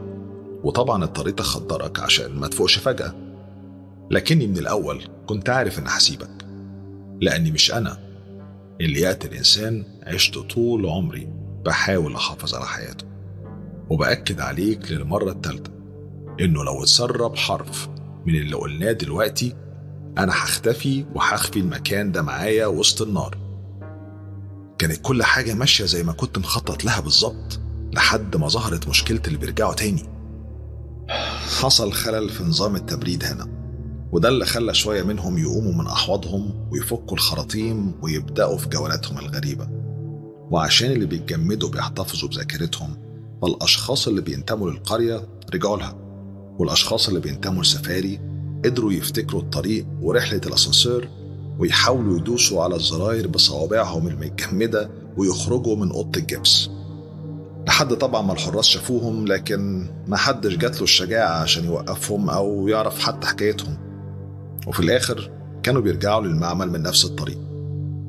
وطبعا 0.64 1.05
اضطريت 1.05 1.40
أخدرك 1.40 2.01
عشان 2.01 2.32
ما 2.35 2.48
تفوقش 2.48 2.78
فجأة. 2.78 3.14
لكني 4.10 4.47
من 4.47 4.59
الأول 4.59 5.02
كنت 5.27 5.48
عارف 5.51 5.78
إن 5.78 5.86
هسيبك. 5.86 6.47
لأني 7.20 7.51
مش 7.51 7.73
أنا 7.74 7.98
اللي 8.81 9.01
يقتل 9.01 9.35
إنسان 9.35 9.85
عشت 10.02 10.39
طول 10.39 10.86
عمري 10.86 11.28
بحاول 11.64 12.14
أحافظ 12.14 12.55
على 12.55 12.66
حياته. 12.66 13.05
وبأكد 13.90 14.40
عليك 14.40 14.93
للمرة 14.93 15.31
التالتة 15.31 15.70
إنه 16.40 16.64
لو 16.64 16.82
اتسرب 16.82 17.36
حرف 17.36 17.89
من 18.27 18.35
اللي 18.35 18.56
قلناه 18.56 18.93
دلوقتي 18.93 19.55
أنا 20.18 20.32
هختفي 20.32 21.05
وهخفي 21.14 21.59
المكان 21.59 22.12
ده 22.12 22.22
معايا 22.22 22.66
وسط 22.66 23.02
النار. 23.02 23.39
كانت 24.78 25.01
كل 25.02 25.22
حاجة 25.22 25.55
ماشية 25.55 25.84
زي 25.84 26.02
ما 26.02 26.12
كنت 26.12 26.39
مخطط 26.39 26.84
لها 26.84 27.01
بالظبط 27.01 27.60
لحد 27.93 28.36
ما 28.36 28.48
ظهرت 28.48 28.89
مشكلة 28.89 29.20
اللي 29.26 29.39
بيرجعوا 29.39 29.74
تاني. 29.74 30.09
حصل 31.60 31.93
خلل 31.93 32.28
في 32.28 32.44
نظام 32.44 32.76
التبريد 32.76 33.24
هنا 33.24 33.48
وده 34.12 34.28
اللي 34.28 34.44
خلى 34.47 34.74
شوية 34.74 35.02
منهم 35.02 35.39
يقوموا 35.39 35.72
من 35.72 35.86
أحواضهم 35.86 36.68
ويفكوا 36.70 37.16
الخراطيم 37.16 37.94
ويبدأوا 38.02 38.59
في 38.59 38.68
جولاتهم 38.68 39.18
الغريبة. 39.18 39.68
وعشان 40.51 40.90
اللي 40.90 41.06
بيتجمدوا 41.06 41.68
بيحتفظوا 41.68 42.28
بذاكرتهم 42.28 42.97
فالأشخاص 43.43 44.09
اللي 44.09 44.20
بينتموا 44.20 44.70
للقرية 44.70 45.28
رجعوا 45.55 45.76
لها 45.76 45.94
والأشخاص 46.59 47.09
اللي 47.09 47.20
بينتموا 47.20 47.62
لسفاري 47.62 48.31
قدروا 48.64 48.93
يفتكروا 48.93 49.40
الطريق 49.40 49.86
ورحلة 50.01 50.40
الأسانسير 50.47 51.09
ويحاولوا 51.59 52.18
يدوسوا 52.18 52.62
على 52.62 52.76
الزراير 52.76 53.28
بصوابعهم 53.28 54.09
المتجمدة 54.09 54.90
ويخرجوا 55.16 55.76
من 55.76 55.90
أوضة 55.90 56.20
الجبس. 56.20 56.70
لحد 57.66 57.94
طبعا 57.94 58.22
ما 58.22 58.32
الحراس 58.32 58.64
شافوهم 58.64 59.26
لكن 59.26 59.89
ما 60.09 60.16
حدش 60.16 60.56
جات 60.56 60.76
له 60.76 60.82
الشجاعة 60.82 61.43
عشان 61.43 61.64
يوقفهم 61.64 62.30
أو 62.30 62.68
يعرف 62.68 62.98
حتى 62.98 63.26
حكايتهم. 63.26 63.76
وفي 64.66 64.80
الآخر 64.80 65.30
كانوا 65.62 65.82
بيرجعوا 65.82 66.22
للمعمل 66.22 66.70
من 66.70 66.82
نفس 66.82 67.05
الطريق. 67.05 67.39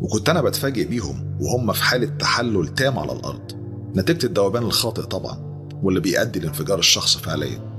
وكنت 0.02 0.30
أنا 0.30 0.42
بتفاجئ 0.42 0.84
بيهم 0.84 1.38
وهم 1.42 1.74
في 1.74 1.84
حالة 1.84 2.08
تحلل 2.08 2.68
تام 2.68 3.00
على 3.00 3.12
الأرض. 3.12 3.52
نتيجة 3.96 4.26
الذوبان 4.26 4.64
الخاطئ 4.64 5.02
طبعا 5.02 5.38
واللي 5.84 6.00
بيؤدي 6.00 6.40
لانفجار 6.40 6.80
الشخص 6.80 7.18
فعليا. 7.18 7.73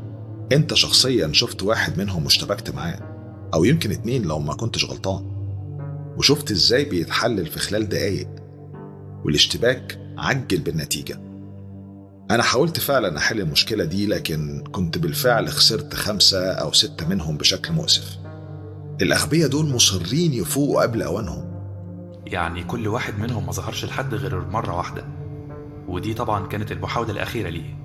انت 0.52 0.74
شخصيا 0.74 1.32
شفت 1.32 1.62
واحد 1.62 1.98
منهم 1.98 2.24
واشتبكت 2.24 2.70
معاه 2.70 3.00
أو 3.54 3.64
يمكن 3.64 3.90
اتنين 3.90 4.22
لو 4.22 4.38
ما 4.38 4.54
كنتش 4.54 4.84
غلطان 4.84 5.34
وشفت 6.16 6.50
إزاي 6.50 6.84
بيتحلل 6.84 7.46
في 7.46 7.58
خلال 7.58 7.88
دقايق 7.88 8.28
والاشتباك 9.24 9.98
عجل 10.18 10.58
بالنتيجة. 10.58 11.20
أنا 12.30 12.42
حاولت 12.42 12.80
فعلا 12.80 13.18
أحل 13.18 13.40
المشكلة 13.40 13.84
دي 13.84 14.06
لكن 14.06 14.64
كنت 14.72 14.98
بالفعل 14.98 15.48
خسرت 15.48 15.94
خمسة 15.94 16.52
أو 16.52 16.72
ستة 16.72 17.08
منهم 17.08 17.36
بشكل 17.36 17.72
مؤسف. 17.72 18.18
الأغبياء 19.02 19.48
دول 19.48 19.66
مصرين 19.74 20.32
يفوقوا 20.32 20.82
قبل 20.82 21.02
أوانهم. 21.02 21.54
يعني 22.26 22.64
كل 22.64 22.88
واحد 22.88 23.18
منهم 23.18 23.46
ما 23.46 23.52
ظهرش 23.52 23.84
لحد 23.84 24.14
غير 24.14 24.40
مرة 24.40 24.76
واحدة. 24.76 25.04
ودي 25.88 26.14
طبعا 26.14 26.46
كانت 26.46 26.72
المحاولة 26.72 27.10
الأخيرة 27.10 27.48
ليه. 27.48 27.78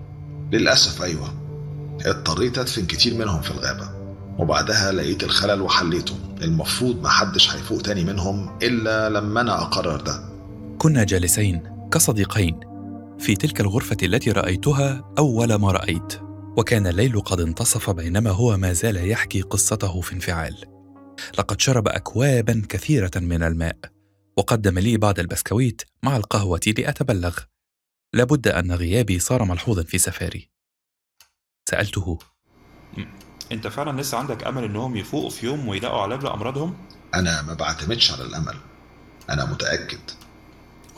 للأسف 0.52 1.03
أيوة. 1.03 1.49
اضطريت 2.06 2.58
أدفن 2.58 2.86
كتير 2.86 3.14
منهم 3.14 3.42
في 3.42 3.52
الغابة. 3.52 3.90
وبعدها 4.40 4.92
لقيت 4.92 5.24
الخلل 5.24 5.62
وحليته. 5.62 6.16
المفروض 6.42 7.02
محدش 7.02 7.56
هيفوق 7.56 7.82
تاني 7.82 8.04
منهم 8.04 8.58
إلا 8.64 9.10
لما 9.10 9.42
أنا 9.42 9.62
أقرر 9.62 10.02
ده. 10.02 10.30
كنا 10.78 11.04
جالسين 11.04 11.64
كصديقين 11.92 12.60
في 13.20 13.36
تلك 13.36 13.62
الغرفة 13.62 13.98
التي 14.04 14.32
رأيتها 14.32 15.14
أول 15.18 15.56
ما 15.56 15.72
رأيت. 15.72 16.14
وكان 16.58 16.88
الليل 16.88 17.22
قد 17.22 17.40
انتصف 17.40 17.90
بينما 17.90 18.30
هو 18.30 18.58
ما 18.58 18.74
زال 18.74 19.10
يحكي 19.10 19.42
قصته 19.42 20.02
في 20.02 20.14
انفعال. 20.14 20.56
لقد 21.38 21.62
شرب 21.62 21.88
أكوابا 21.88 22.62
كثيرة 22.70 23.12
من 23.16 23.44
الماء. 23.44 23.78
وقدم 24.38 24.80
لي 24.80 24.98
بعض 24.98 25.20
البسكويت 25.20 25.82
مع 26.04 26.18
القهوة 26.18 26.60
لأتبلغ. 26.78 27.38
لابد 28.14 28.48
أن 28.48 28.72
غيابي 28.72 29.20
صار 29.20 29.44
ملحوظا 29.44 29.84
في 29.84 29.98
سفاري. 29.98 30.49
سألته. 31.70 32.20
انت 33.52 33.68
فعلا 33.68 34.02
لسه 34.02 34.18
عندك 34.18 34.44
أمل 34.44 34.64
إنهم 34.64 34.96
يفوقوا 34.96 35.30
في 35.30 35.46
يوم 35.46 35.68
ويلاقوا 35.68 36.02
علاج 36.02 36.24
لامراضهم 36.24 36.78
أنا 37.16 37.41
ما 37.41 37.54
بعتمدش 37.54 38.12
على 38.12 38.24
الأمل. 38.24 38.56
أنا 39.30 39.46
متأكد. 39.46 40.00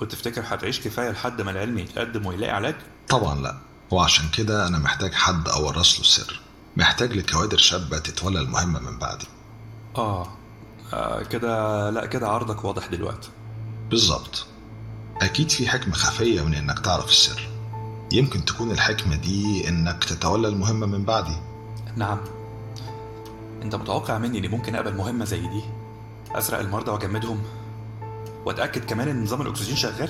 وتفتكر 0.01 0.43
هتعيش 0.45 0.79
كفاية 0.79 1.09
لحد 1.09 1.41
ما 1.41 1.51
العلم 1.51 1.77
يتقدم 1.77 2.25
ويلاقي 2.25 2.53
علاج؟ 2.53 2.75
طبعا 3.09 3.41
لا. 3.41 3.57
وعشان 3.91 4.25
كده 4.37 4.67
أنا 4.67 4.79
محتاج 4.79 5.13
حد 5.13 5.49
أورث 5.49 5.93
له 5.95 6.01
السر 6.01 6.39
محتاج 6.77 7.13
لكوادر 7.13 7.57
شابة 7.57 7.97
تتولى 7.97 8.39
المهمة 8.39 8.79
من 8.79 8.99
بعدي. 8.99 9.27
آه. 9.97 10.27
آه 10.93 11.23
كده 11.23 11.89
لا 11.89 12.05
كده 12.05 12.27
عرضك 12.27 12.63
واضح 12.63 12.87
دلوقتي. 12.87 13.29
بالظبط. 13.89 14.45
أكيد 15.21 15.49
في 15.51 15.67
حكمة 15.67 15.93
خفية 15.93 16.41
من 16.41 16.53
إنك 16.53 16.79
تعرف 16.79 17.09
السر. 17.09 17.50
يمكن 18.11 18.45
تكون 18.45 18.71
الحكمة 18.71 19.15
دي 19.15 19.69
إنك 19.69 20.03
تتولى 20.03 20.47
المهمة 20.47 20.87
من 20.87 21.03
بعدي. 21.03 21.35
نعم. 21.95 22.17
أنت 23.63 23.75
متوقع 23.75 24.17
مني 24.17 24.37
إني 24.39 24.47
ممكن 24.47 24.75
أقبل 24.75 24.95
مهمة 24.95 25.25
زي 25.25 25.39
دي؟ 25.39 25.61
أسرق 26.31 26.59
المرضى 26.59 26.91
وأجمدهم؟ 26.91 27.39
وأتأكد 28.45 28.85
كمان 28.85 29.07
إن 29.07 29.23
نظام 29.23 29.41
الأكسجين 29.41 29.75
شغال؟ 29.75 30.09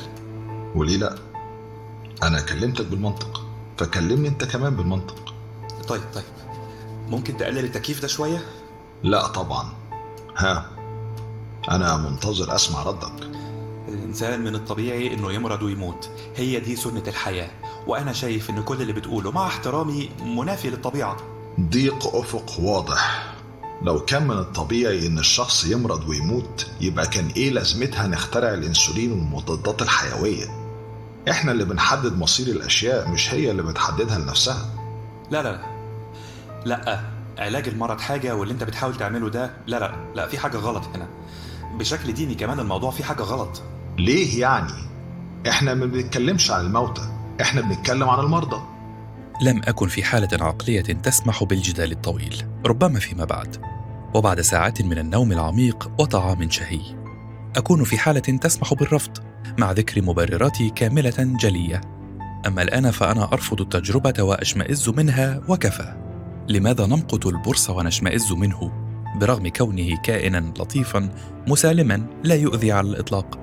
وليه 0.76 0.98
لأ؟ 0.98 1.16
أنا 2.24 2.42
كلمتك 2.42 2.86
بالمنطق 2.86 3.46
فكلمني 3.78 4.28
أنت 4.28 4.44
كمان 4.44 4.76
بالمنطق. 4.76 5.34
طيب 5.88 6.02
طيب. 6.14 6.24
ممكن 7.10 7.38
تقلل 7.38 7.66
التكييف 7.66 8.02
ده 8.02 8.08
شوية؟ 8.08 8.46
لأ 9.04 9.28
طبعا. 9.28 9.74
ها 10.38 10.70
أنا 11.72 11.98
منتظر 11.98 12.56
أسمع 12.56 12.84
ردك. 12.84 13.30
الإنسان 13.88 14.44
من 14.44 14.56
الطبيعي 14.56 15.14
إنه 15.14 15.32
يمرض 15.32 15.62
ويموت. 15.62 16.10
هي 16.36 16.60
دي 16.60 16.76
سنة 16.76 17.04
الحياة. 17.08 17.52
وأنا 17.88 18.14
شايف 18.14 18.50
إن 18.50 18.64
كل 18.64 18.82
اللي 18.82 18.94
بتقوله 18.94 19.32
مع 19.32 19.48
احترامي 19.48 20.10
منافي 20.26 20.70
للطبيعة. 20.70 21.18
ضيق 21.60 22.16
أفق 22.16 22.60
واضح. 22.60 23.34
لو 23.82 24.00
كان 24.00 24.28
من 24.28 24.38
الطبيعي 24.38 25.08
إن 25.08 25.20
الشخص 25.20 25.66
يمرض 25.66 26.10
ويموت 26.10 26.68
يبقى 26.82 27.08
كان 27.08 27.28
إيه 27.28 27.50
لازمتها 27.50 28.08
نخترع 28.08 28.54
الأنسولين 28.54 29.12
والمضادات 29.12 29.82
الحيوية؟ 29.82 30.46
إحنا 31.30 31.52
اللي 31.52 31.66
بنحدد 31.66 32.18
مصير 32.18 32.48
الأشياء 32.48 33.10
مش 33.10 33.34
هي 33.34 33.52
اللي 33.52 33.64
بتحددها 33.64 34.20
لنفسها. 34.20 34.70
لا 35.32 35.44
لا 35.44 35.52
لا. 35.52 35.62
لا 36.66 37.02
علاج 37.38 37.68
المرض 37.68 38.00
حاجة 38.00 38.36
واللي 38.36 38.54
أنت 38.54 38.64
بتحاول 38.64 38.96
تعمله 38.98 39.30
ده 39.30 39.52
لا 39.68 39.80
لا 39.80 39.96
لا 40.16 40.28
في 40.28 40.38
حاجة 40.40 40.58
غلط 40.58 40.84
هنا. 40.96 41.08
بشكل 41.80 42.14
ديني 42.14 42.36
كمان 42.36 42.60
الموضوع 42.60 42.92
فيه 42.92 43.04
حاجة 43.04 43.22
غلط. 43.22 43.62
ليه 43.98 44.42
يعني؟ 44.42 44.74
إحنا 45.50 45.74
ما 45.74 45.86
بنتكلمش 45.86 46.52
عن 46.52 46.66
الموتى. 46.66 47.02
إحنا 47.42 47.62
بنتكلم 47.62 48.10
عن 48.10 48.20
المرضى. 48.20 48.62
لم 49.42 49.62
أكن 49.64 49.88
في 49.88 50.04
حالة 50.04 50.46
عقلية 50.46 50.82
تسمح 50.82 51.44
بالجدال 51.44 51.92
الطويل 51.92 52.44
ربما 52.66 53.00
فيما 53.00 53.26
بعد. 53.26 53.66
وبعد 54.14 54.42
ساعات 54.42 54.82
من 54.82 54.98
النوم 54.98 55.32
العميق 55.32 55.92
وطعام 56.00 56.50
شهي. 56.50 56.82
أكون 57.56 57.84
في 57.84 57.98
حالة 57.98 58.20
تسمح 58.20 58.74
بالرفض 58.74 59.18
مع 59.60 59.72
ذكر 59.72 60.02
مبرراتي 60.02 60.70
كاملة 60.70 61.14
جلية. 61.20 61.82
أما 62.48 62.62
الآن 62.62 62.92
فأنا 62.92 63.24
أرفض 63.34 63.62
التجربة 63.62 64.24
وأشمئز 64.24 64.90
منها 64.90 65.42
وكفى. 65.48 65.96
لماذا 66.48 66.86
نمقت 66.86 67.26
البرص 67.26 67.70
ونشمئز 67.70 68.32
منه؟ 68.32 68.72
برغم 69.16 69.48
كونه 69.48 69.98
كائنا 70.04 70.38
لطيفا 70.38 71.10
مسالما 71.48 72.08
لا 72.24 72.36
يؤذي 72.36 72.72
على 72.72 72.90
الإطلاق. 72.90 73.40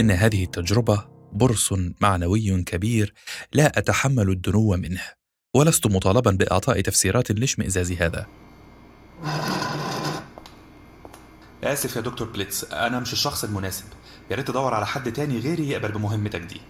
إن 0.00 0.10
هذه 0.10 0.44
التجربة 0.44 1.04
برص 1.32 1.72
معنوي 2.00 2.62
كبير 2.62 3.14
لا 3.52 3.78
أتحمل 3.78 4.30
الدنو 4.30 4.76
منه 4.76 5.02
ولست 5.56 5.86
مطالبا 5.86 6.30
بإعطاء 6.30 6.80
تفسيرات 6.80 7.30
لاشمئزاز 7.30 7.92
هذا. 7.92 8.26
آسف 11.64 11.96
يا 11.96 12.00
دكتور 12.00 12.28
بليتس 12.28 12.64
أنا 12.64 13.00
مش 13.00 13.12
الشخص 13.12 13.44
المناسب. 13.44 13.84
يا 14.30 14.36
ريت 14.36 14.48
تدور 14.48 14.74
على 14.74 14.86
حد 14.86 15.12
تاني 15.12 15.38
غيري 15.38 15.68
يقبل 15.70 15.92
بمهمتك 15.92 16.40
دي 16.40 16.60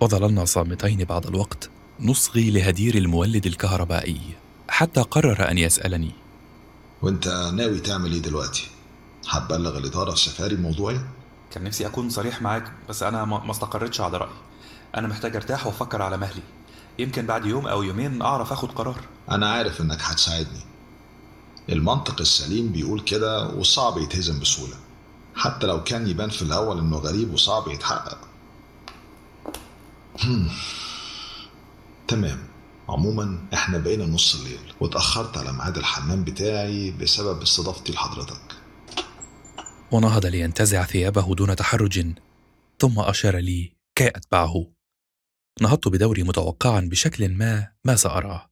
وظللنا 0.00 0.44
صامتين 0.44 1.04
بعض 1.04 1.26
الوقت 1.26 1.70
نصغي 2.00 2.50
لهدير 2.50 2.94
المولد 2.94 3.46
الكهربائي 3.46 4.20
حتى 4.68 5.00
قرر 5.00 5.50
أن 5.50 5.58
يسألني. 5.58 6.10
وأنت 7.02 7.28
ناوي 7.28 7.80
تعمل 7.80 8.12
إيه 8.12 8.22
دلوقتي؟ 8.22 8.66
هتبلغ 9.28 9.78
الإدارة 9.78 10.12
السفاري 10.12 10.54
الموضوعي 10.54 11.00
كان 11.50 11.64
نفسي 11.64 11.86
أكون 11.86 12.10
صريح 12.10 12.42
معاك 12.42 12.72
بس 12.88 13.02
أنا 13.02 13.24
ما 13.24 13.50
استقرتش 13.50 14.00
على 14.00 14.18
رأيي. 14.18 14.36
أنا 14.96 15.08
محتاج 15.08 15.36
أرتاح 15.36 15.66
وأفكر 15.66 16.02
على 16.02 16.16
مهلي. 16.16 16.42
يمكن 16.98 17.26
بعد 17.26 17.46
يوم 17.46 17.66
أو 17.66 17.82
يومين 17.82 18.22
أعرف 18.22 18.52
أخد 18.52 18.72
قرار. 18.72 19.00
أنا 19.30 19.50
عارف 19.50 19.80
إنك 19.80 19.98
هتساعدني. 20.02 20.64
المنطق 21.68 22.20
السليم 22.20 22.72
بيقول 22.72 23.00
كده 23.00 23.48
وصعب 23.48 23.98
يتهزم 23.98 24.40
بسهولة. 24.40 24.76
حتى 25.34 25.66
لو 25.66 25.84
كان 25.84 26.08
يبان 26.08 26.30
في 26.30 26.42
الأول 26.42 26.78
إنه 26.78 26.96
غريب 26.96 27.34
وصعب 27.34 27.68
يتحقق. 27.68 28.18
تمام. 32.08 32.38
عموما 32.88 33.38
إحنا 33.54 33.78
بقينا 33.78 34.06
نص 34.06 34.34
الليل 34.34 34.72
واتأخرت 34.80 35.38
على 35.38 35.52
ميعاد 35.52 35.78
الحمام 35.78 36.24
بتاعي 36.24 36.90
بسبب 36.90 37.42
استضافتي 37.42 37.92
لحضرتك. 37.92 38.59
ونهض 39.92 40.26
لينتزع 40.26 40.84
ثيابه 40.84 41.34
دون 41.34 41.56
تحرج 41.56 42.06
ثم 42.78 43.00
أشار 43.00 43.36
لي 43.36 43.72
كي 43.94 44.08
أتبعه؟ 44.08 44.72
نهضت 45.60 45.88
بدوري 45.88 46.22
متوقعا 46.22 46.80
بشكل 46.80 47.28
ما 47.28 47.72
ما 47.84 47.96
سأراه. 47.96 48.50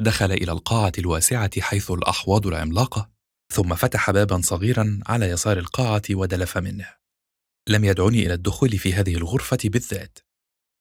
دخل 0.00 0.32
إلى 0.32 0.52
القاعة 0.52 0.92
الواسعة 0.98 1.60
حيث 1.60 1.90
الأحواض 1.90 2.46
العملاقة 2.46 3.10
ثم 3.52 3.74
فتح 3.74 4.10
بابا 4.10 4.40
صغيرا 4.40 5.00
على 5.06 5.26
يسار 5.26 5.58
القاعة 5.58 6.02
ودلف 6.10 6.58
منه. 6.58 6.88
لم 7.68 7.84
يدعني 7.84 8.26
إلى 8.26 8.34
الدخول 8.34 8.78
في 8.78 8.92
هذه 8.92 9.14
الغرفة 9.14 9.58
بالذات 9.64 10.18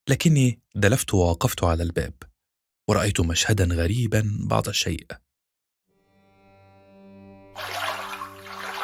لكني 0.09 0.61
دلفت 0.75 1.13
ووقفت 1.13 1.63
على 1.63 1.83
الباب 1.83 2.13
ورأيت 2.89 3.21
مشهدا 3.21 3.65
غريبا 3.65 4.37
بعض 4.49 4.67
الشيء. 4.67 5.07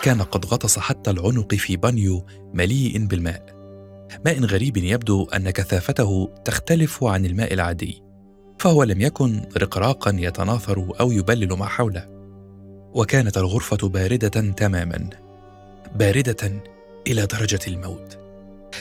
كان 0.08 0.22
قد 0.22 0.46
غطس 0.46 0.80
حتى 0.80 1.12
العنق 1.12 1.56
في 1.56 1.78
بانيو 1.78 2.26
مليء 2.54 3.06
بالماء. 3.06 3.44
ماء 4.26 4.40
غريب 4.40 4.78
يبدو 4.78 5.26
أن 5.26 5.50
كثافته 5.50 6.30
تختلف 6.46 7.04
عن 7.04 7.26
الماء 7.26 7.54
العادي 7.54 8.04
فهو 8.60 8.84
لم 8.84 9.02
يكن 9.02 9.42
رقراقا 9.58 10.16
يتناثر 10.20 10.88
أو 11.00 11.12
يبلل 11.12 11.54
ما 11.54 11.66
حوله. 11.66 12.06
وكانت 12.94 13.38
الغرفة 13.38 13.90
باردة 13.90 14.52
تماما 14.52 15.10
باردة 15.96 16.62
إلى 17.08 17.26
درجة 17.26 17.60
الموت. 17.68 18.18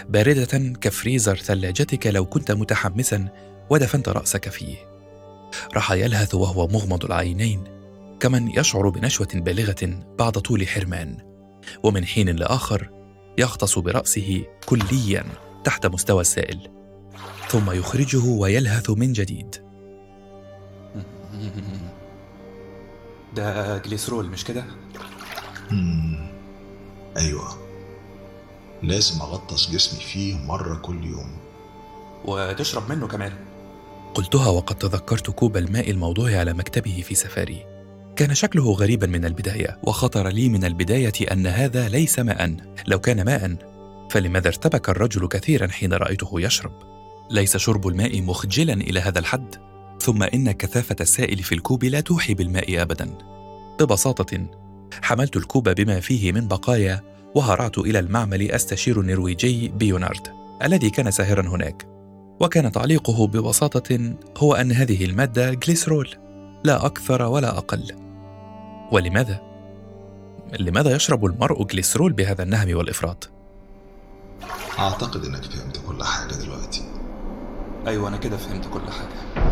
باردة 0.09 0.59
كفريزر 0.81 1.37
ثلاجتك 1.37 2.07
لو 2.07 2.25
كنت 2.25 2.53
متحمسا 2.53 3.29
ودفنت 3.71 4.09
رأسك 4.09 4.49
فيه. 4.49 4.77
راح 5.75 5.93
يلهث 5.93 6.35
وهو 6.35 6.67
مغمض 6.67 7.05
العينين. 7.05 7.76
كمن 8.21 8.51
يشعر 8.59 8.89
بنشوة 8.89 9.29
بالغة 9.35 10.05
بعد 10.19 10.33
طول 10.33 10.69
حرمان 10.69 11.17
ومن 11.83 12.05
حين 12.05 12.29
لآخر 12.29 12.91
يغطس 13.39 13.79
برأسه 13.79 14.45
كليا 14.67 15.25
تحت 15.65 15.87
مستوى 15.87 16.21
السائل 16.21 16.71
ثم 17.49 17.71
يخرجه 17.71 18.25
ويلهث 18.25 18.91
من 18.91 19.13
جديد. 19.13 19.55
ده 23.37 23.79
جليسرول 23.79 24.27
مش 24.27 24.45
كده؟ 24.45 24.65
أيوه. 27.17 27.59
لازم 28.83 29.21
أغطس 29.21 29.71
جسمي 29.71 30.01
فيه 30.01 30.37
مرة 30.37 30.75
كل 30.77 31.05
يوم. 31.05 31.37
وتشرب 32.25 32.89
منه 32.89 33.07
كمان. 33.07 33.33
قلتها 34.15 34.49
وقد 34.49 34.79
تذكرت 34.79 35.31
كوب 35.31 35.57
الماء 35.57 35.91
الموضوع 35.91 36.39
على 36.39 36.53
مكتبه 36.53 37.03
في 37.07 37.15
سفاري. 37.15 37.76
كان 38.17 38.35
شكله 38.35 38.73
غريبا 38.73 39.07
من 39.07 39.25
البداية 39.25 39.79
وخطر 39.83 40.29
لي 40.29 40.49
من 40.49 40.65
البداية 40.65 41.33
أن 41.33 41.47
هذا 41.47 41.89
ليس 41.89 42.19
ماء. 42.19 42.57
لو 42.87 42.99
كان 42.99 43.25
ماء 43.25 43.57
فلماذا 44.11 44.49
ارتبك 44.49 44.89
الرجل 44.89 45.29
كثيرا 45.29 45.67
حين 45.67 45.93
رأيته 45.93 46.41
يشرب؟ 46.41 46.73
ليس 47.31 47.57
شرب 47.57 47.89
الماء 47.89 48.23
مخجلا 48.23 48.73
إلى 48.73 49.01
هذا 49.01 49.19
الحد. 49.19 49.55
ثم 50.01 50.23
إن 50.23 50.53
كثافة 50.53 50.97
السائل 51.01 51.39
في 51.39 51.55
الكوب 51.55 51.85
لا 51.85 52.01
توحي 52.01 52.35
بالماء 52.35 52.83
ابدا. 52.83 53.19
ببساطة 53.81 54.47
حملت 55.03 55.37
الكوب 55.37 55.69
بما 55.69 56.01
فيه 56.01 56.33
من 56.33 56.49
بقايا 56.49 57.03
وهرعت 57.35 57.79
إلى 57.79 57.99
المعمل 57.99 58.51
أستشير 58.51 59.01
النرويجي 59.01 59.69
بيونارد 59.69 60.29
الذي 60.65 60.91
كان 60.91 61.11
ساهرا 61.11 61.49
هناك. 61.49 61.87
وكان 62.41 62.73
تعليقه 62.73 63.27
ببساطة 63.27 64.15
هو 64.37 64.55
أن 64.55 64.73
هذه 64.73 65.05
المادة 65.05 65.55
جليسرول. 65.55 66.09
لا 66.65 66.87
أكثر 66.87 67.23
ولا 67.23 67.59
أقل. 67.59 68.06
ولماذا؟ 68.93 69.41
لماذا 70.61 70.95
يشرب 70.97 71.25
المرء 71.25 71.65
جليسرول 71.65 72.13
بهذا 72.13 72.43
النهم 72.43 72.77
والإفراط؟ 72.77 73.31
أعتقد 74.79 75.25
إنك 75.25 75.45
فهمت 75.45 75.81
كل 75.87 76.05
حاجة 76.05 76.35
دلوقتي. 76.35 76.85
أيوه 77.87 78.09
أنا 78.09 78.17
كده 78.17 78.37
فهمت 78.37 78.65
كل 78.65 78.81
حاجة. 78.81 79.47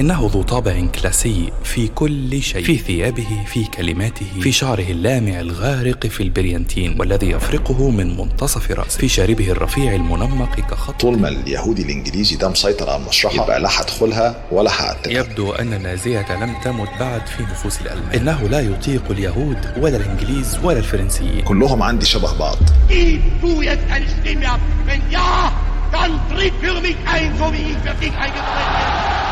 إنه 0.00 0.30
ذو 0.32 0.42
طابع 0.42 0.86
كلاسي 1.00 1.52
في 1.64 1.88
كل 1.88 2.42
شيء. 2.42 2.64
في 2.64 2.78
ثيابه 2.78 3.44
في 3.46 3.64
كلماته 3.64 4.26
في 4.40 4.52
شعره 4.52 4.90
اللامع 4.90 5.40
الغارق 5.40 6.06
في 6.06 6.22
البريانتين 6.22 6.96
والذي 7.00 7.30
يفرقه 7.30 7.90
من 7.90 8.16
منتصف 8.16 8.70
رأسه. 8.70 8.98
في 8.98 9.08
شاربه 9.08 9.50
الرفيع 9.50 9.94
المنمق 9.94 10.60
كخط. 10.60 11.00
طول 11.00 11.18
ما 11.18 11.28
اليهودي 11.28 11.82
الإنجليزي 11.82 12.36
ده 12.36 12.48
مسيطر 12.48 12.90
على 12.90 13.02
المشرحة 13.02 13.34
يبقى 13.44 13.60
لا 13.60 13.68
هدخلها 13.80 14.44
ولا 14.52 14.70
هقتلها 14.70 15.20
يبدو 15.20 15.52
أن 15.52 15.72
النازية 15.72 16.44
لم 16.44 16.54
تمت 16.64 16.88
بعد 17.00 17.26
في 17.26 17.42
نفوس 17.42 17.80
الألمان. 17.80 18.12
إنه 18.14 18.48
لا 18.48 18.60
يطيق 18.60 19.02
اليهود 19.10 19.58
ولا 19.78 19.96
الإنجليز 19.96 20.58
ولا 20.62 20.78
الفرنسيين. 20.78 21.40
كلهم 21.44 21.82
عندي 21.82 22.06
شبه 22.06 22.38
بعض. 22.38 22.58
Gib 22.88 23.22
du 23.42 23.62
jetzt 23.62 23.86
eine 23.90 24.06
Stimme 24.08 24.46
ab? 24.54 24.60
Wenn 24.86 25.02
ja, 25.10 25.52
dann 25.92 26.12
tritt 26.30 26.54
für 26.62 26.80
mich 26.80 26.96
ein, 27.14 27.30
so 27.38 27.52
wie 27.52 27.64
ich 27.72 27.78
für 27.84 27.94
dich 28.00 28.14
eingetreten 28.24 28.74
bin. 28.78 29.23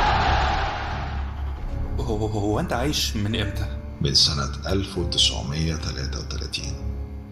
هو, 2.16 2.26
هو 2.26 2.60
أنت 2.60 2.72
عايش 2.72 3.16
من 3.16 3.36
إمتى؟ 3.40 3.66
من 4.00 4.14
سنة 4.14 4.72
1933 4.72 6.64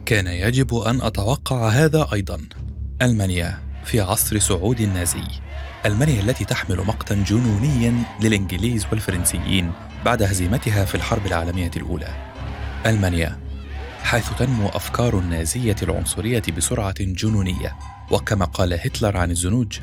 كان 0.07 0.27
يجب 0.27 0.75
أن 0.75 1.01
أتوقع 1.03 1.69
هذا 1.69 2.09
أيضا. 2.13 2.41
ألمانيا 3.03 3.59
في 3.85 4.01
عصر 4.01 4.39
صعود 4.39 4.81
النازي. 4.81 5.25
ألمانيا 5.87 6.21
التي 6.21 6.45
تحمل 6.45 6.77
مقتا 6.77 7.15
جنونيا 7.15 7.95
للإنجليز 8.21 8.87
والفرنسيين 8.93 9.73
بعد 10.05 10.23
هزيمتها 10.23 10.85
في 10.85 10.95
الحرب 10.95 11.27
العالمية 11.27 11.71
الأولى. 11.77 12.09
ألمانيا 12.87 13.39
حيث 14.03 14.31
تنمو 14.39 14.69
أفكار 14.69 15.19
النازية 15.19 15.77
العنصرية 15.83 16.43
بسرعة 16.57 16.95
جنونية 17.01 17.77
وكما 18.11 18.45
قال 18.45 18.73
هتلر 18.73 19.17
عن 19.17 19.31
الزنوج 19.31 19.79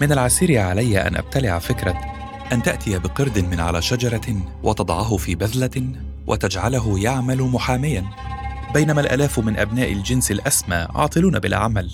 من 0.00 0.12
العسير 0.12 0.58
علي 0.58 1.00
أن 1.00 1.16
أبتلع 1.16 1.58
فكرة 1.58 1.94
أن 2.52 2.62
تأتي 2.62 2.98
بقرد 2.98 3.38
من 3.38 3.60
على 3.60 3.82
شجرة 3.82 4.36
وتضعه 4.62 5.16
في 5.16 5.34
بذلة 5.34 5.92
وتجعله 6.26 6.98
يعمل 6.98 7.42
محاميا. 7.42 8.04
بينما 8.74 9.00
الآلاف 9.00 9.38
من 9.38 9.56
أبناء 9.56 9.92
الجنس 9.92 10.30
الأسمى 10.30 10.86
عاطلون 10.94 11.38
بلا 11.38 11.56
عمل. 11.56 11.90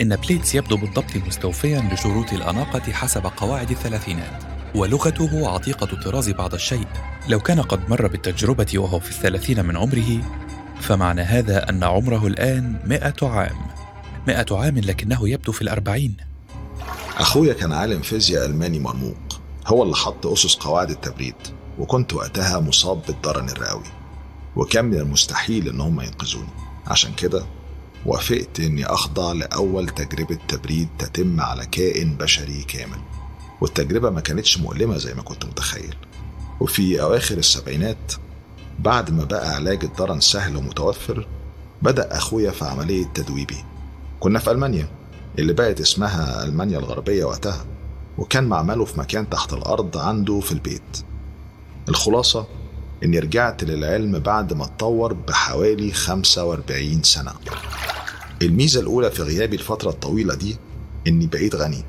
إن 0.00 0.16
بليتس 0.16 0.54
يبدو 0.54 0.76
بالضبط 0.76 1.16
مستوفيا 1.16 1.90
لشروط 1.92 2.32
الأناقة 2.32 2.92
حسب 2.92 3.26
قواعد 3.36 3.70
الثلاثينات 3.70 4.42
ولغته 4.74 5.54
عتيقة 5.54 5.88
الطراز 5.92 6.30
بعض 6.30 6.54
الشيء. 6.54 6.86
لو 7.28 7.40
كان 7.40 7.60
قد 7.60 7.90
مر 7.90 8.06
بالتجربة 8.06 8.68
وهو 8.74 9.00
في 9.00 9.10
الثلاثين 9.10 9.64
من 9.64 9.76
عمره 9.76 10.20
فمعنى 10.80 11.22
هذا 11.22 11.68
أن 11.70 11.84
عمره 11.84 12.26
الآن 12.26 12.80
مئة 12.86 13.28
عام. 13.28 13.56
مئة 14.28 14.46
عام 14.50 14.78
لكنه 14.78 15.28
يبدو 15.28 15.52
في 15.52 15.62
الأربعين. 15.62 16.16
أخويا 17.16 17.52
كان 17.52 17.72
عالم 17.72 18.02
فيزياء 18.02 18.46
ألماني 18.46 18.78
مرموق 18.78 19.39
هو 19.70 19.82
اللي 19.82 19.96
حط 19.96 20.26
أسس 20.26 20.54
قواعد 20.54 20.90
التبريد 20.90 21.34
وكنت 21.78 22.12
وقتها 22.12 22.60
مصاب 22.60 23.02
بالضرن 23.06 23.48
الرئوي. 23.48 23.84
وكان 24.56 24.84
من 24.84 24.94
المستحيل 24.94 25.68
إن 25.68 25.80
هم 25.80 26.00
ينقذوني. 26.00 26.48
عشان 26.86 27.12
كده 27.14 27.46
وافقت 28.06 28.60
إني 28.60 28.86
أخضع 28.86 29.32
لأول 29.32 29.88
تجربة 29.88 30.38
تبريد 30.48 30.88
تتم 30.98 31.40
على 31.40 31.66
كائن 31.66 32.16
بشري 32.16 32.62
كامل. 32.62 32.98
والتجربة 33.60 34.10
ما 34.10 34.20
كانتش 34.20 34.58
مؤلمة 34.58 34.96
زي 34.96 35.14
ما 35.14 35.22
كنت 35.22 35.44
متخيل. 35.44 35.96
وفي 36.60 37.02
أواخر 37.02 37.38
السبعينات 37.38 38.12
بعد 38.78 39.10
ما 39.10 39.24
بقى 39.24 39.54
علاج 39.54 39.84
الضرن 39.84 40.20
سهل 40.20 40.56
ومتوفر 40.56 41.28
بدأ 41.82 42.16
أخويا 42.16 42.50
في 42.50 42.64
عملية 42.64 43.04
تدويبي. 43.04 43.64
كنا 44.20 44.38
في 44.38 44.50
ألمانيا 44.50 44.88
اللي 45.38 45.52
بقت 45.52 45.80
اسمها 45.80 46.44
ألمانيا 46.44 46.78
الغربية 46.78 47.24
وقتها. 47.24 47.66
وكان 48.20 48.44
معمله 48.44 48.84
في 48.84 48.98
مكان 49.00 49.28
تحت 49.30 49.52
الأرض 49.52 49.96
عنده 49.98 50.40
في 50.40 50.52
البيت. 50.52 51.02
الخلاصة 51.88 52.46
إني 53.04 53.18
رجعت 53.18 53.64
للعلم 53.64 54.18
بعد 54.18 54.52
ما 54.52 54.64
اتطور 54.64 55.12
بحوالي 55.12 55.92
45 55.92 57.02
سنة. 57.02 57.32
الميزة 58.42 58.80
الأولى 58.80 59.10
في 59.10 59.22
غيابي 59.22 59.56
الفترة 59.56 59.90
الطويلة 59.90 60.34
دي 60.34 60.56
إني 61.06 61.26
بقيت 61.26 61.54
غني 61.54 61.84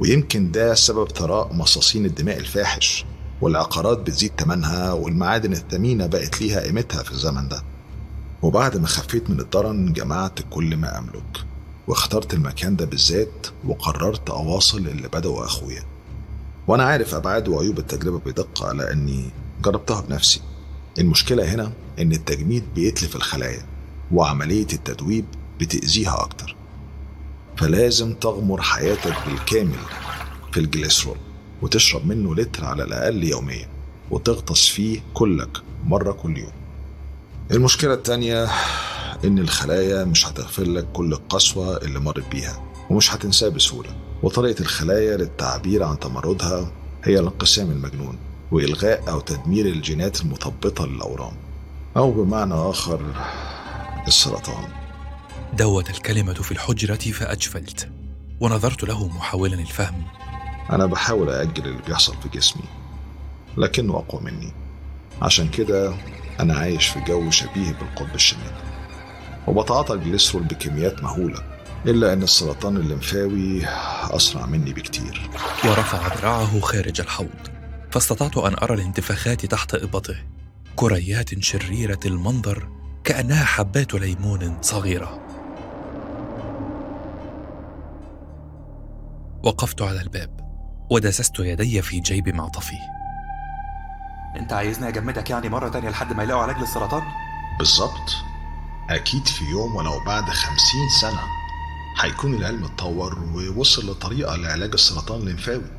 ويمكن 0.00 0.50
ده 0.50 0.74
سبب 0.74 1.08
ثراء 1.08 1.52
مصاصين 1.52 2.06
الدماء 2.06 2.38
الفاحش 2.38 3.04
والعقارات 3.40 3.98
بتزيد 3.98 4.30
تمنها 4.36 4.92
والمعادن 4.92 5.52
الثمينة 5.52 6.06
بقت 6.06 6.40
ليها 6.40 6.60
قيمتها 6.60 7.02
في 7.02 7.10
الزمن 7.12 7.48
ده. 7.48 7.62
وبعد 8.42 8.76
ما 8.76 8.86
خفيت 8.86 9.30
من 9.30 9.40
الضرن 9.40 9.92
جمعت 9.92 10.38
كل 10.50 10.76
ما 10.76 10.98
أملك. 10.98 11.44
واخترت 11.88 12.34
المكان 12.34 12.76
ده 12.76 12.84
بالذات 12.84 13.46
وقررت 13.66 14.30
أواصل 14.30 14.78
اللي 14.78 15.08
بدأه 15.08 15.44
أخويا. 15.44 15.82
وأنا 16.66 16.82
عارف 16.84 17.14
أبعاد 17.14 17.48
وعيوب 17.48 17.78
التجربة 17.78 18.18
بدقة 18.18 18.72
لأني 18.72 19.30
جربتها 19.62 20.00
بنفسي. 20.00 20.40
المشكلة 20.98 21.54
هنا 21.54 21.72
إن 21.98 22.12
التجميد 22.12 22.64
بيتلف 22.74 23.16
الخلايا 23.16 23.66
وعملية 24.12 24.66
التدويب 24.72 25.24
بتأذيها 25.60 26.20
أكتر. 26.20 26.56
فلازم 27.56 28.14
تغمر 28.14 28.62
حياتك 28.62 29.16
بالكامل 29.26 29.78
في 30.52 30.60
الجليسرول 30.60 31.16
وتشرب 31.62 32.06
منه 32.06 32.34
لتر 32.34 32.64
على 32.64 32.84
الأقل 32.84 33.24
يوميا 33.24 33.68
وتغطس 34.10 34.68
فيه 34.68 35.00
كلك 35.14 35.58
مرة 35.84 36.12
كل 36.12 36.38
يوم. 36.38 36.52
المشكلة 37.50 37.94
التانية 37.94 38.48
إن 39.24 39.38
الخلايا 39.38 40.04
مش 40.04 40.26
هتغفر 40.26 40.62
لك 40.64 40.86
كل 40.92 41.12
القسوة 41.12 41.76
اللي 41.76 42.00
مرت 42.00 42.28
بيها 42.30 42.62
ومش 42.90 43.14
هتنساه 43.14 43.48
بسهولة. 43.48 43.90
وطريقة 44.22 44.60
الخلايا 44.60 45.16
للتعبير 45.16 45.82
عن 45.82 45.98
تمردها 45.98 46.72
هي 47.04 47.18
الانقسام 47.18 47.70
المجنون 47.70 48.18
وإلغاء 48.52 49.10
أو 49.10 49.20
تدمير 49.20 49.66
الجينات 49.66 50.20
المثبطة 50.20 50.86
للأورام 50.86 51.32
أو 51.96 52.10
بمعنى 52.10 52.54
آخر 52.54 53.00
السرطان. 54.06 54.64
دوت 55.52 55.90
الكلمة 55.90 56.34
في 56.34 56.52
الحجرة 56.52 57.12
فأجفلت 57.12 57.88
ونظرت 58.40 58.84
له 58.84 59.08
محاولا 59.08 59.54
الفهم. 59.54 60.02
أنا 60.72 60.86
بحاول 60.86 61.30
أأجل 61.30 61.64
اللي 61.66 61.82
بيحصل 61.86 62.14
في 62.22 62.28
جسمي 62.28 62.64
لكنه 63.56 63.96
أقوى 63.96 64.20
مني. 64.22 64.52
عشان 65.22 65.48
كده 65.48 65.94
أنا 66.40 66.54
عايش 66.54 66.86
في 66.86 67.00
جو 67.00 67.30
شبيه 67.30 67.72
بالقطب 67.72 68.14
الشمالي 68.14 68.67
وبتعاطى 69.48 69.94
الجليسرول 69.94 70.42
بكميات 70.44 71.02
مهولة 71.02 71.42
إلا 71.86 72.12
أن 72.12 72.22
السرطان 72.22 72.76
الليمفاوي 72.76 73.66
أسرع 74.10 74.46
مني 74.46 74.72
بكتير. 74.72 75.30
ورفع 75.64 76.16
ذراعه 76.16 76.60
خارج 76.60 77.00
الحوض. 77.00 77.48
فاستطعت 77.90 78.36
أن 78.36 78.54
أرى 78.62 78.74
الانتفاخات 78.74 79.46
تحت 79.46 79.74
إبطه. 79.74 80.16
كريات 80.76 81.42
شريرة 81.42 82.00
المنظر 82.06 82.68
كأنها 83.04 83.44
حبات 83.44 83.94
ليمون 83.94 84.58
صغيرة. 84.62 85.18
وقفت 89.42 89.82
على 89.82 90.00
الباب 90.00 90.40
ودسست 90.90 91.38
يدي 91.38 91.82
في 91.82 92.00
جيب 92.00 92.28
معطفي. 92.28 92.78
أنت 94.36 94.52
عايزني 94.52 94.88
أجمدك 94.88 95.30
يعني 95.30 95.48
مرة 95.48 95.68
تانية 95.68 95.88
لحد 95.88 96.12
ما 96.12 96.22
يلاقوا 96.22 96.42
علاج 96.42 96.58
للسرطان؟ 96.58 97.02
بالظبط. 97.58 98.10
أكيد 98.90 99.26
في 99.26 99.44
يوم 99.44 99.76
ولو 99.76 100.04
بعد 100.06 100.24
خمسين 100.24 100.88
سنة 101.00 101.20
هيكون 102.00 102.34
العلم 102.34 102.64
اتطور 102.64 103.18
ووصل 103.34 103.90
لطريقة 103.90 104.36
لعلاج 104.36 104.72
السرطان 104.72 105.20
الليمفاوي. 105.20 105.70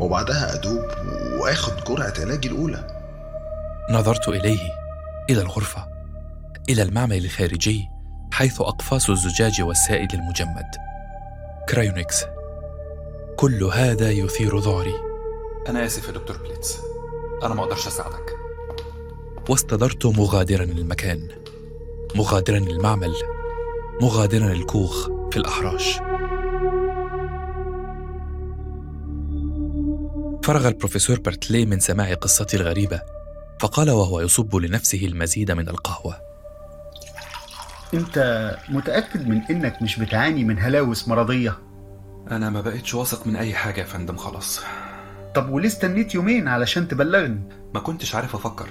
وبعدها 0.00 0.54
أدوب 0.54 0.84
وآخد 1.40 1.84
جرعة 1.84 2.14
علاجي 2.18 2.48
الأولى. 2.48 3.02
نظرت 3.90 4.28
إليه 4.28 4.60
إلى 5.30 5.40
الغرفة 5.40 5.86
إلى 6.68 6.82
المعمل 6.82 7.24
الخارجي 7.24 7.88
حيث 8.32 8.60
أقفاص 8.60 9.10
الزجاج 9.10 9.62
والسائل 9.62 10.08
المجمد. 10.14 10.70
cryonics 11.68 12.24
كل 13.36 13.64
هذا 13.64 14.10
يثير 14.10 14.58
ذعري 14.58 14.94
أنا 15.68 15.86
آسف 15.86 16.06
يا 16.06 16.12
دكتور 16.12 16.36
بليتس. 16.36 16.78
أنا 17.42 17.54
ما 17.54 17.62
أقدرش 17.62 17.86
أساعدك. 17.86 18.36
واستدرت 19.48 20.06
مغادرا 20.06 20.64
المكان 20.64 21.41
مغادرا 22.14 22.58
المعمل 22.58 23.14
مغادرا 24.00 24.52
الكوخ 24.52 25.08
في 25.30 25.36
الأحراش. 25.36 25.98
فرغ 30.44 30.68
البروفيسور 30.68 31.20
برتلي 31.20 31.66
من 31.66 31.80
سماع 31.80 32.14
قصتي 32.14 32.56
الغريبة 32.56 33.00
فقال 33.60 33.90
وهو 33.90 34.20
يصب 34.20 34.56
لنفسه 34.56 35.06
المزيد 35.06 35.50
من 35.50 35.68
القهوة. 35.68 36.16
أنت 37.94 38.18
متأكد 38.68 39.28
من 39.28 39.42
إنك 39.50 39.82
مش 39.82 39.98
بتعاني 39.98 40.44
من 40.44 40.58
هلاوس 40.58 41.08
مرضية؟ 41.08 41.58
أنا 42.30 42.50
ما 42.50 42.60
بقتش 42.60 42.94
واثق 42.94 43.26
من 43.26 43.36
أي 43.36 43.54
حاجة 43.54 43.80
يا 43.80 43.86
فندم 43.86 44.16
خلاص. 44.16 44.60
طب 45.34 45.50
وليه 45.50 45.68
استنيت 45.68 46.14
يومين 46.14 46.48
علشان 46.48 46.88
تبلغني؟ 46.88 47.40
ما 47.74 47.80
كنتش 47.80 48.14
عارف 48.14 48.34
أفكر. 48.34 48.68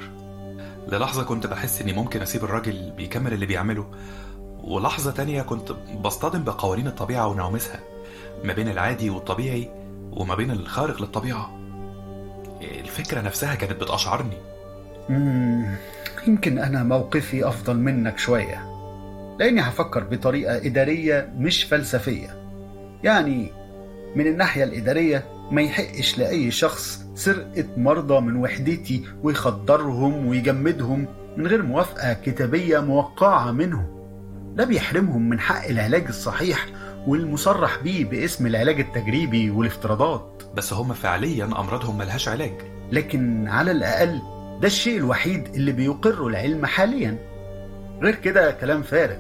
للحظة 0.88 1.24
كنت 1.24 1.48
بحس 1.48 1.82
إني 1.82 1.94
ممكن 1.94 2.22
أسيب 2.22 2.44
الراجل 2.44 2.92
بيكمل 2.98 3.34
اللي 3.34 3.46
بيعمله 3.46 3.86
ولحظة 4.64 5.12
تانية 5.12 5.42
كنت 5.42 5.72
بصطدم 6.02 6.44
بقوانين 6.44 6.88
الطبيعة 6.88 7.28
ونعومسها 7.28 7.80
ما 8.44 8.54
بين 8.54 8.68
العادي 8.68 9.10
والطبيعي 9.10 9.70
وما 10.12 10.36
بين 10.36 10.52
الخارق 10.52 11.02
للطبيعة 11.02 11.58
الفكرة 12.62 13.22
نفسها 13.22 13.56
كانت 13.56 13.84
بتأشعرني. 13.84 14.38
يمكن 16.28 16.60
أنا 16.60 16.84
موقفي 16.84 17.48
أفضل 17.48 17.78
منك 17.78 18.18
شوية 18.18 18.68
لأني 19.40 19.62
هفكر 19.62 20.04
بطريقة 20.04 20.58
إدارية 20.58 21.34
مش 21.38 21.64
فلسفية 21.64 22.38
يعني 23.04 23.52
من 24.16 24.28
الناحية 24.28 24.64
الإدارية 24.64 25.24
ما 25.52 25.62
يحقش 25.62 26.18
لأي 26.18 26.52
شخص 26.52 27.06
سرقة 27.16 27.66
مرضى 27.78 28.20
من 28.20 28.36
وحدتي 28.36 29.04
ويخدرهم 29.24 30.28
ويجمدهم 30.28 31.06
من 31.38 31.48
غير 31.48 31.64
موافقة 31.64 32.14
كتابية 32.14 32.80
موقعة 32.80 33.52
منهم. 33.52 33.86
ده 34.56 34.66
بيحرمهم 34.66 35.30
من 35.30 35.40
حق 35.40 35.66
العلاج 35.66 36.06
الصحيح 36.08 36.66
والمصرح 37.08 37.78
بيه 37.84 38.06
باسم 38.06 38.48
العلاج 38.48 38.80
التجريبي 38.80 39.50
والافتراضات. 39.50 40.44
بس 40.56 40.74
هم 40.74 40.94
فعليا 40.94 41.46
أمراضهم 41.46 41.98
ملهاش 41.98 42.28
علاج. 42.28 42.54
لكن 42.92 43.48
على 43.48 43.72
الأقل 43.72 44.22
ده 44.62 44.68
الشيء 44.68 44.98
الوحيد 44.98 45.48
اللي 45.56 45.72
بيقره 45.72 46.28
العلم 46.28 46.66
حاليا. 46.66 47.18
غير 48.02 48.16
كده 48.16 48.52
كلام 48.52 48.82
فارغ. 48.82 49.18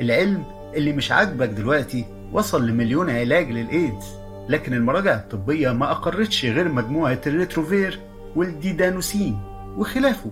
العلم 0.00 0.44
اللي 0.74 0.92
مش 0.92 1.12
عاجبك 1.12 1.48
دلوقتي 1.48 2.04
وصل 2.32 2.66
لمليون 2.66 3.10
علاج 3.10 3.50
للإيدز. 3.50 4.06
لكن 4.48 4.74
المراجع 4.74 5.14
الطبية 5.14 5.72
ما 5.72 5.90
أقرتش 5.90 6.44
غير 6.44 6.68
مجموعة 6.68 7.20
ال 7.26 7.34
Retrovir 7.34 8.00
والديدانوسين 8.36 9.40
وخلافه. 9.76 10.30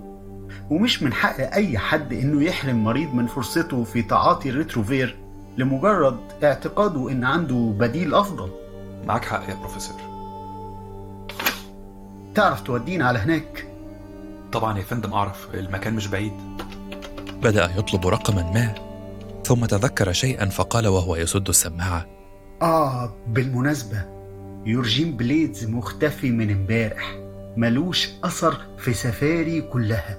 ومش 0.71 1.03
من 1.03 1.13
حق 1.13 1.41
أي 1.41 1.79
حد 1.79 2.13
إنه 2.13 2.43
يحرم 2.45 2.85
مريض 2.85 3.15
من 3.15 3.27
فرصته 3.27 3.85
في 3.85 4.03
تعاطي 4.03 4.51
ال 4.51 4.58
Retrovir 4.58 5.17
لمجرد 5.59 6.19
اعتقاده 6.45 7.11
إن 7.11 7.25
عنده 7.25 7.75
بديل 7.79 8.15
أفضل. 8.15 8.51
معاك 9.05 9.25
حق 9.25 9.49
يا 9.49 9.55
بروفيسور. 9.55 9.97
تعرف 12.35 12.61
تودينا 12.61 13.09
على 13.09 13.19
هناك؟ 13.19 13.67
طبعا 14.53 14.79
يا 14.79 14.83
فندم 14.83 15.13
أعرف 15.13 15.49
المكان 15.55 15.95
مش 15.95 16.07
بعيد. 16.07 16.33
بدأ 17.43 17.71
يطلب 17.77 18.07
رقما 18.07 18.43
ما 18.43 18.75
ثم 19.45 19.65
تذكر 19.65 20.13
شيئا 20.13 20.47
فقال 20.47 20.87
وهو 20.87 21.17
يسد 21.17 21.49
السماعة. 21.49 22.16
آه 22.63 23.15
بالمناسبة 23.27 24.05
يورجين 24.67 25.17
بليدز 25.17 25.65
مختفي 25.65 26.31
من 26.31 26.51
امبارح. 26.51 27.17
ملوش 27.57 28.09
أثر 28.25 28.67
في 28.79 28.93
سفاري 28.93 29.61
كلها. 29.61 30.19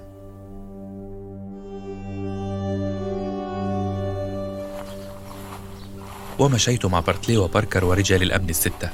ومشيت 6.38 6.86
مع 6.86 7.00
بارتلي 7.00 7.36
وباركر 7.36 7.84
ورجال 7.84 8.22
الأمن 8.22 8.50
الستة 8.50 8.90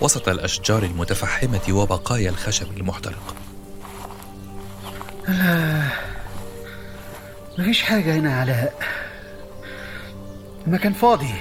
وسط 0.00 0.28
الأشجار 0.28 0.82
المتفحمة 0.82 1.60
وبقايا 1.70 2.30
الخشب 2.30 2.76
المحترق. 2.76 3.36
لا 5.28 5.82
مفيش 7.58 7.82
حاجة 7.82 8.14
هنا 8.14 8.40
علاء 8.40 8.74
المكان 10.66 10.92
فاضي. 10.92 11.34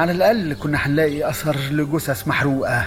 على 0.00 0.12
الأقل 0.12 0.54
كنا 0.54 0.78
هنلاقي 0.86 1.30
أثر 1.30 1.56
لجثث 1.70 2.28
محروقة. 2.28 2.84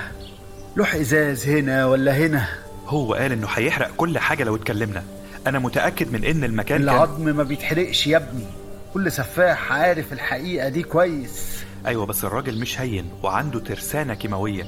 لوح 0.76 0.96
إزاز 0.96 1.50
هنا 1.50 1.86
ولا 1.86 2.18
هنا؟ 2.18 2.48
هو 2.88 3.14
قال 3.14 3.32
إنه 3.32 3.48
هيحرق 3.48 3.92
كل 3.98 4.20
حاجة 4.20 4.44
لو 4.44 4.56
اتكلمنا. 4.56 5.04
أنا 5.48 5.60
متأكد 5.60 6.12
من 6.12 6.24
إن 6.24 6.44
المكان 6.44 6.78
كان 6.78 6.90
العظم 6.90 7.36
ما 7.36 7.44
بيتحرقش 7.44 8.08
يا 8.08 8.18
ابني. 8.18 8.46
كل 8.94 9.12
سفاح 9.12 9.72
عارف 9.72 10.14
الحقيقة 10.14 10.70
دي 10.70 10.84
كويس. 10.84 11.64
أيوه 11.86 12.06
بس 12.06 12.24
الراجل 12.24 12.60
مش 12.60 12.82
هين 12.82 13.10
وعنده 13.24 13.60
ترسانة 13.60 14.14
كيماوية. 14.14 14.64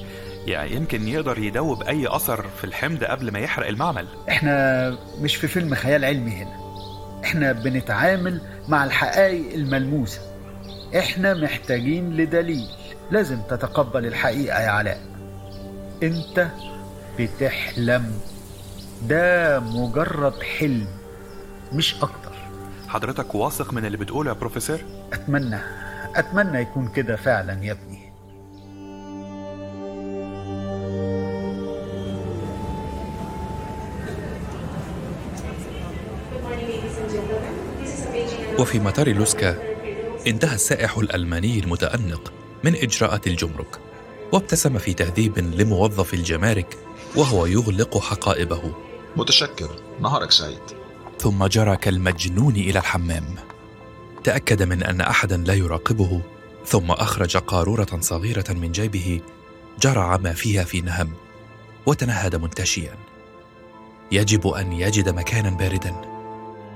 يعني 0.48 0.72
يمكن 0.72 1.08
يقدر 1.08 1.38
يدوب 1.40 1.84
أي 1.84 2.16
أثر 2.16 2.46
في 2.58 2.64
الحمض 2.64 3.04
قبل 3.04 3.32
ما 3.32 3.40
يحرق 3.40 3.68
المعمل. 3.68 4.08
إحنا 4.30 4.98
مش 5.22 5.36
في 5.36 5.48
فيلم 5.48 5.76
خيال 5.76 6.06
علمي 6.06 6.32
هنا. 6.32 6.56
إحنا 7.24 7.52
بنتعامل 7.52 8.42
مع 8.68 8.86
الحقائق 8.86 9.54
الملموسة. 9.54 10.22
إحنا 10.98 11.34
محتاجين 11.34 12.18
لدليل. 12.18 12.68
لازم 13.12 13.42
تتقبل 13.42 14.06
الحقيقة 14.06 14.62
يا 14.62 14.70
علاء. 14.70 15.02
أنت 16.04 16.48
بتحلم. 17.20 18.12
ده 19.08 19.60
مجرد 19.60 20.44
حلم 20.44 20.88
مش 21.74 21.96
أكتر. 21.96 22.36
حضرتك 22.88 23.36
واثق 23.36 23.74
من 23.74 23.86
اللي 23.86 23.98
بتقوله 23.98 24.30
يا 24.30 24.36
بروفيسور؟ 24.36 24.80
أتمنى 25.14 25.60
أتمنى 26.16 26.62
يكون 26.62 26.88
كده 26.88 27.16
فعلا 27.16 27.64
يا 27.64 27.72
ابني. 27.72 28.06
وفي 38.60 38.80
مطار 38.80 39.10
لوسكا 39.10 39.75
انتهى 40.28 40.56
السائح 40.56 40.98
الألماني 40.98 41.60
المتأنق 41.60 42.34
من 42.64 42.76
إجراءات 42.76 43.28
الجمرك 43.28 43.80
وابتسم 44.32 44.78
في 44.78 44.94
تهذيب 44.94 45.40
لموظف 45.40 46.14
الجمارك 46.14 46.78
وهو 47.16 47.46
يغلق 47.46 47.98
حقائبه. 47.98 48.74
متشكر. 49.18 49.70
نهارك 50.02 50.32
سعيد. 50.32 50.62
ثم 51.20 51.46
جرى 51.46 51.78
كالمجنون 51.78 52.56
إلى 52.56 52.80
الحمام. 52.80 53.36
تأكد 54.24 54.64
من 54.64 54.84
أن 54.84 55.02
أحدا 55.02 55.38
لا 55.38 55.54
يراقبه 55.54 56.22
ثم 56.66 56.92
أخرج 56.92 57.38
قارورة 57.38 58.00
صغيرة 58.00 58.46
من 58.50 58.72
جيبه 58.72 59.22
جرع 59.80 60.18
ما 60.18 60.34
فيها 60.34 60.64
في 60.64 60.82
نهم 60.82 61.14
وتنهد 61.86 62.36
منتشيا. 62.36 62.96
يجب 64.12 64.48
أن 64.48 64.74
يجد 64.74 65.10
مكانا 65.10 65.50
باردا. 65.50 66.02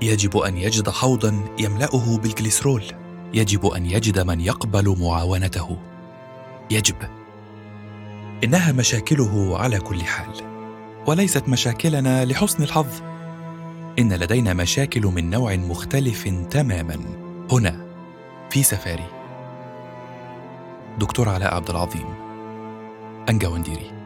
يجب 0.02 0.36
أن 0.36 0.56
يجد 0.56 0.88
حوضا 0.88 1.44
يملأه 1.58 2.18
بالجليسرول 2.18 2.99
يجب 3.34 3.66
أن 3.66 3.86
يجد 3.86 4.18
من 4.18 4.40
يقبل 4.40 4.96
معاونته. 5.00 5.78
يجب. 6.70 6.96
إنها 8.44 8.72
مشاكله 8.72 9.58
على 9.58 9.78
كل 9.78 10.02
حال 10.02 10.34
وليست 11.06 11.48
مشاكلنا 11.48 12.24
لحسن 12.24 12.62
الحظ. 12.62 13.02
إن 13.98 14.12
لدينا 14.12 14.54
مشاكل 14.54 15.06
من 15.06 15.30
نوع 15.30 15.56
مختلف 15.56 16.28
تماما. 16.50 16.96
هنا 17.52 17.86
في 18.50 18.62
سفاري. 18.62 19.06
دكتور 20.98 21.28
علاء 21.28 21.54
عبد 21.54 21.70
العظيم 21.70 22.06
أنجا 23.28 23.48
ونديري 23.48 23.99